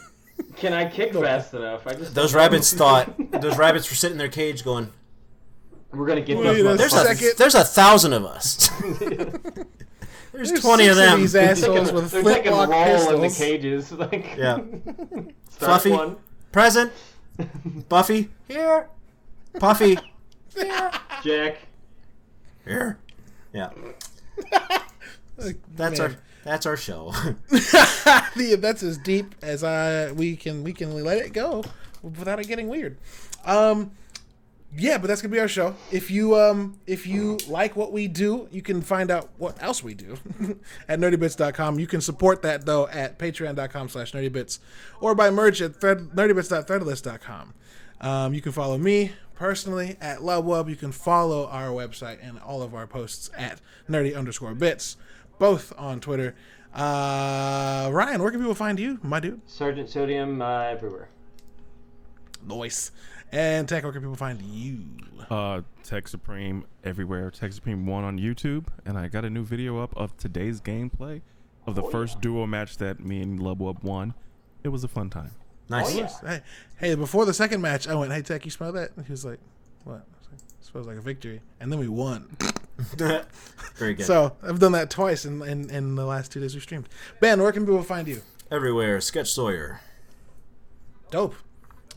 Can 0.55 0.73
I 0.73 0.89
kick 0.89 1.13
fast 1.13 1.53
enough? 1.53 1.85
I 1.85 1.93
just 1.93 2.15
Those 2.15 2.33
rabbits 2.33 2.73
thought 2.73 3.13
those 3.31 3.57
rabbits 3.57 3.89
were 3.89 3.95
sitting 3.95 4.15
in 4.15 4.17
their 4.17 4.27
cage 4.27 4.63
going, 4.63 4.91
we're 5.91 6.05
gonna 6.07 6.21
get 6.21 6.37
Wait 6.37 6.43
those 6.43 6.59
a 6.59 6.77
"There's 6.77 6.93
motherfuckers. 6.93 7.11
a 7.11 7.15
Second. 7.15 7.33
there's 7.37 7.55
a 7.55 7.63
thousand 7.63 8.13
of 8.13 8.25
us. 8.25 8.69
there's, 10.31 10.49
There's 10.49 10.61
twenty 10.61 10.87
of 10.87 10.95
six 10.95 11.09
them." 11.09 11.19
These 11.21 11.31
They're 11.33 11.49
assholes 11.51 11.79
taking, 11.89 11.95
with 11.95 12.11
they're 12.11 12.23
taking 12.23 12.43
flintlock 12.53 12.69
roll 12.69 13.15
in 13.15 13.21
the 13.21 13.35
cages. 13.35 13.91
Like, 13.93 14.35
Yeah. 14.37 14.55
start 15.49 15.81
Fluffy. 15.81 15.91
one. 15.91 16.17
Present. 16.51 16.91
Buffy 17.87 18.29
here. 18.47 18.89
Puffy 19.59 19.97
here. 20.55 20.91
Jack. 21.23 21.57
here. 22.65 22.97
Yeah. 23.53 23.69
That's 25.75 25.99
man. 25.99 26.11
our 26.11 26.15
that's 26.43 26.65
our 26.65 26.77
show. 26.77 27.11
The- 27.49 28.57
that's 28.59 28.83
as 28.83 28.97
deep 28.97 29.35
as 29.41 29.63
I 29.63 30.11
we 30.11 30.35
can 30.35 30.63
we 30.63 30.73
can 30.73 30.93
let 31.03 31.17
it 31.17 31.33
go 31.33 31.63
without 32.01 32.39
it 32.39 32.47
getting 32.47 32.67
weird. 32.67 32.97
Um, 33.45 33.91
yeah, 34.75 34.97
but 34.97 35.07
that's 35.07 35.21
gonna 35.21 35.31
be 35.31 35.39
our 35.39 35.47
show. 35.47 35.75
If 35.91 36.11
you 36.11 36.35
um 36.37 36.79
if 36.85 37.07
you 37.07 37.37
like 37.47 37.75
what 37.75 37.91
we 37.91 38.07
do, 38.07 38.47
you 38.51 38.61
can 38.61 38.81
find 38.81 39.09
out 39.09 39.29
what 39.37 39.61
else 39.61 39.83
we 39.83 39.93
do 39.93 40.17
at 40.87 40.99
nerdybits.com. 40.99 41.79
You 41.79 41.87
can 41.87 42.01
support 42.01 42.41
that 42.43 42.65
though 42.65 42.87
at 42.87 43.17
patreon.com 43.17 43.89
slash 43.89 44.11
nerdybits 44.11 44.59
or 45.01 45.15
by 45.15 45.29
merch 45.29 45.61
at 45.61 45.79
thread, 45.81 46.09
nerdybits.threadless.com. 46.15 47.53
Um, 48.01 48.33
you 48.33 48.41
can 48.41 48.51
follow 48.51 48.77
me 48.77 49.13
personally 49.33 49.97
at 49.99 50.19
LoveWub. 50.19 50.69
You 50.69 50.75
can 50.75 50.91
follow 50.91 51.47
our 51.47 51.69
website 51.69 52.19
and 52.21 52.39
all 52.39 52.61
of 52.61 52.73
our 52.75 52.87
posts 52.87 53.29
at 53.35 53.59
nerdy 53.89 54.15
underscore 54.15 54.53
bits, 54.53 54.97
both 55.39 55.73
on 55.77 55.99
Twitter. 55.99 56.35
Uh, 56.73 57.89
Ryan, 57.91 58.21
where 58.21 58.31
can 58.31 58.39
people 58.39 58.55
find 58.55 58.79
you, 58.79 58.99
my 59.01 59.19
dude? 59.19 59.41
Sergeant 59.49 59.89
Sodium 59.89 60.41
uh, 60.41 60.61
everywhere. 60.63 61.09
Noise. 62.45 62.91
And 63.31 63.69
Tech, 63.69 63.83
where 63.83 63.91
can 63.91 64.01
people 64.01 64.15
find 64.15 64.41
you? 64.41 64.85
Uh, 65.29 65.61
Tech 65.83 66.07
Supreme 66.07 66.65
everywhere. 66.83 67.29
Tech 67.29 67.53
Supreme 67.53 67.85
one 67.85 68.03
on 68.03 68.17
YouTube, 68.17 68.67
and 68.85 68.97
I 68.97 69.07
got 69.07 69.23
a 69.23 69.29
new 69.29 69.43
video 69.43 69.77
up 69.77 69.95
of 69.95 70.17
today's 70.17 70.59
gameplay 70.61 71.21
of 71.67 71.75
the 71.75 71.83
first 71.83 72.21
duo 72.21 72.47
match 72.47 72.77
that 72.77 72.99
me 72.99 73.21
and 73.21 73.39
Lubwub 73.39 73.83
won. 73.83 74.15
It 74.63 74.69
was 74.69 74.83
a 74.83 74.87
fun 74.87 75.09
time. 75.09 75.31
Nice. 75.69 76.19
Hey, 76.21 76.41
hey, 76.77 76.95
before 76.95 77.25
the 77.25 77.33
second 77.33 77.61
match, 77.61 77.87
I 77.87 77.93
went, 77.93 78.11
"Hey, 78.11 78.23
Tech, 78.23 78.43
you 78.45 78.51
smell 78.51 78.71
that?" 78.71 78.91
And 78.95 79.05
he 79.05 79.11
was 79.11 79.23
like, 79.23 79.39
"What?" 79.83 79.93
I 79.93 80.17
was 80.17 80.27
like, 80.31 80.41
"It 80.41 80.65
smells 80.65 80.87
like 80.87 80.97
a 80.97 81.01
victory." 81.01 81.41
And 81.59 81.71
then 81.71 81.79
we 81.79 81.87
won. 81.87 82.35
Very 83.75 83.93
good. 83.93 84.05
So 84.05 84.35
I've 84.41 84.57
done 84.59 84.71
that 84.71 84.89
twice 84.89 85.25
in, 85.25 85.43
in 85.43 85.69
in 85.69 85.93
the 85.95 86.05
last 86.05 86.31
two 86.31 86.39
days 86.39 86.55
we 86.55 86.61
streamed. 86.61 86.89
Ben, 87.19 87.39
where 87.39 87.51
can 87.51 87.65
people 87.65 87.83
find 87.83 88.07
you? 88.07 88.23
Everywhere, 88.49 88.99
Sketch 88.99 89.31
Sawyer. 89.31 89.81
Dope. 91.11 91.35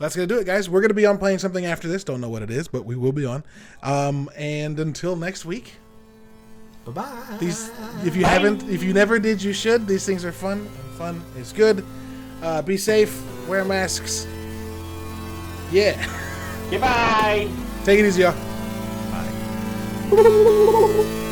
That's 0.03 0.17
gonna 0.17 0.27
do 0.27 0.37
it, 0.37 0.45
guys. 0.45 0.69
We're 0.69 0.81
gonna 0.81 0.93
be 0.93 1.05
on 1.05 1.17
playing 1.17 1.39
something 1.39 1.65
after 1.65 1.87
this. 1.87 2.03
Don't 2.03 2.19
know 2.19 2.27
what 2.27 2.41
it 2.41 2.51
is, 2.51 2.67
but 2.67 2.83
we 2.85 2.97
will 2.97 3.13
be 3.13 3.25
on. 3.25 3.41
Um, 3.81 4.29
and 4.35 4.77
until 4.77 5.15
next 5.15 5.45
week, 5.45 5.75
Bye 6.83 6.91
bye. 6.91 7.37
these 7.39 7.71
if 8.03 8.13
you 8.13 8.25
haven't, 8.25 8.63
if 8.67 8.83
you 8.83 8.91
never 8.91 9.17
did, 9.17 9.41
you 9.41 9.53
should. 9.53 9.87
These 9.87 10.05
things 10.05 10.25
are 10.25 10.33
fun. 10.33 10.57
And 10.59 10.97
fun 10.97 11.21
is 11.37 11.53
good. 11.53 11.85
Uh, 12.41 12.61
be 12.61 12.75
safe. 12.75 13.17
Wear 13.47 13.63
masks. 13.63 14.27
Yeah. 15.71 15.95
Goodbye. 16.69 17.47
Take 17.85 18.01
it 18.01 18.05
easy, 18.05 18.23
y'all. 18.23 18.35
Bye. 20.11 21.19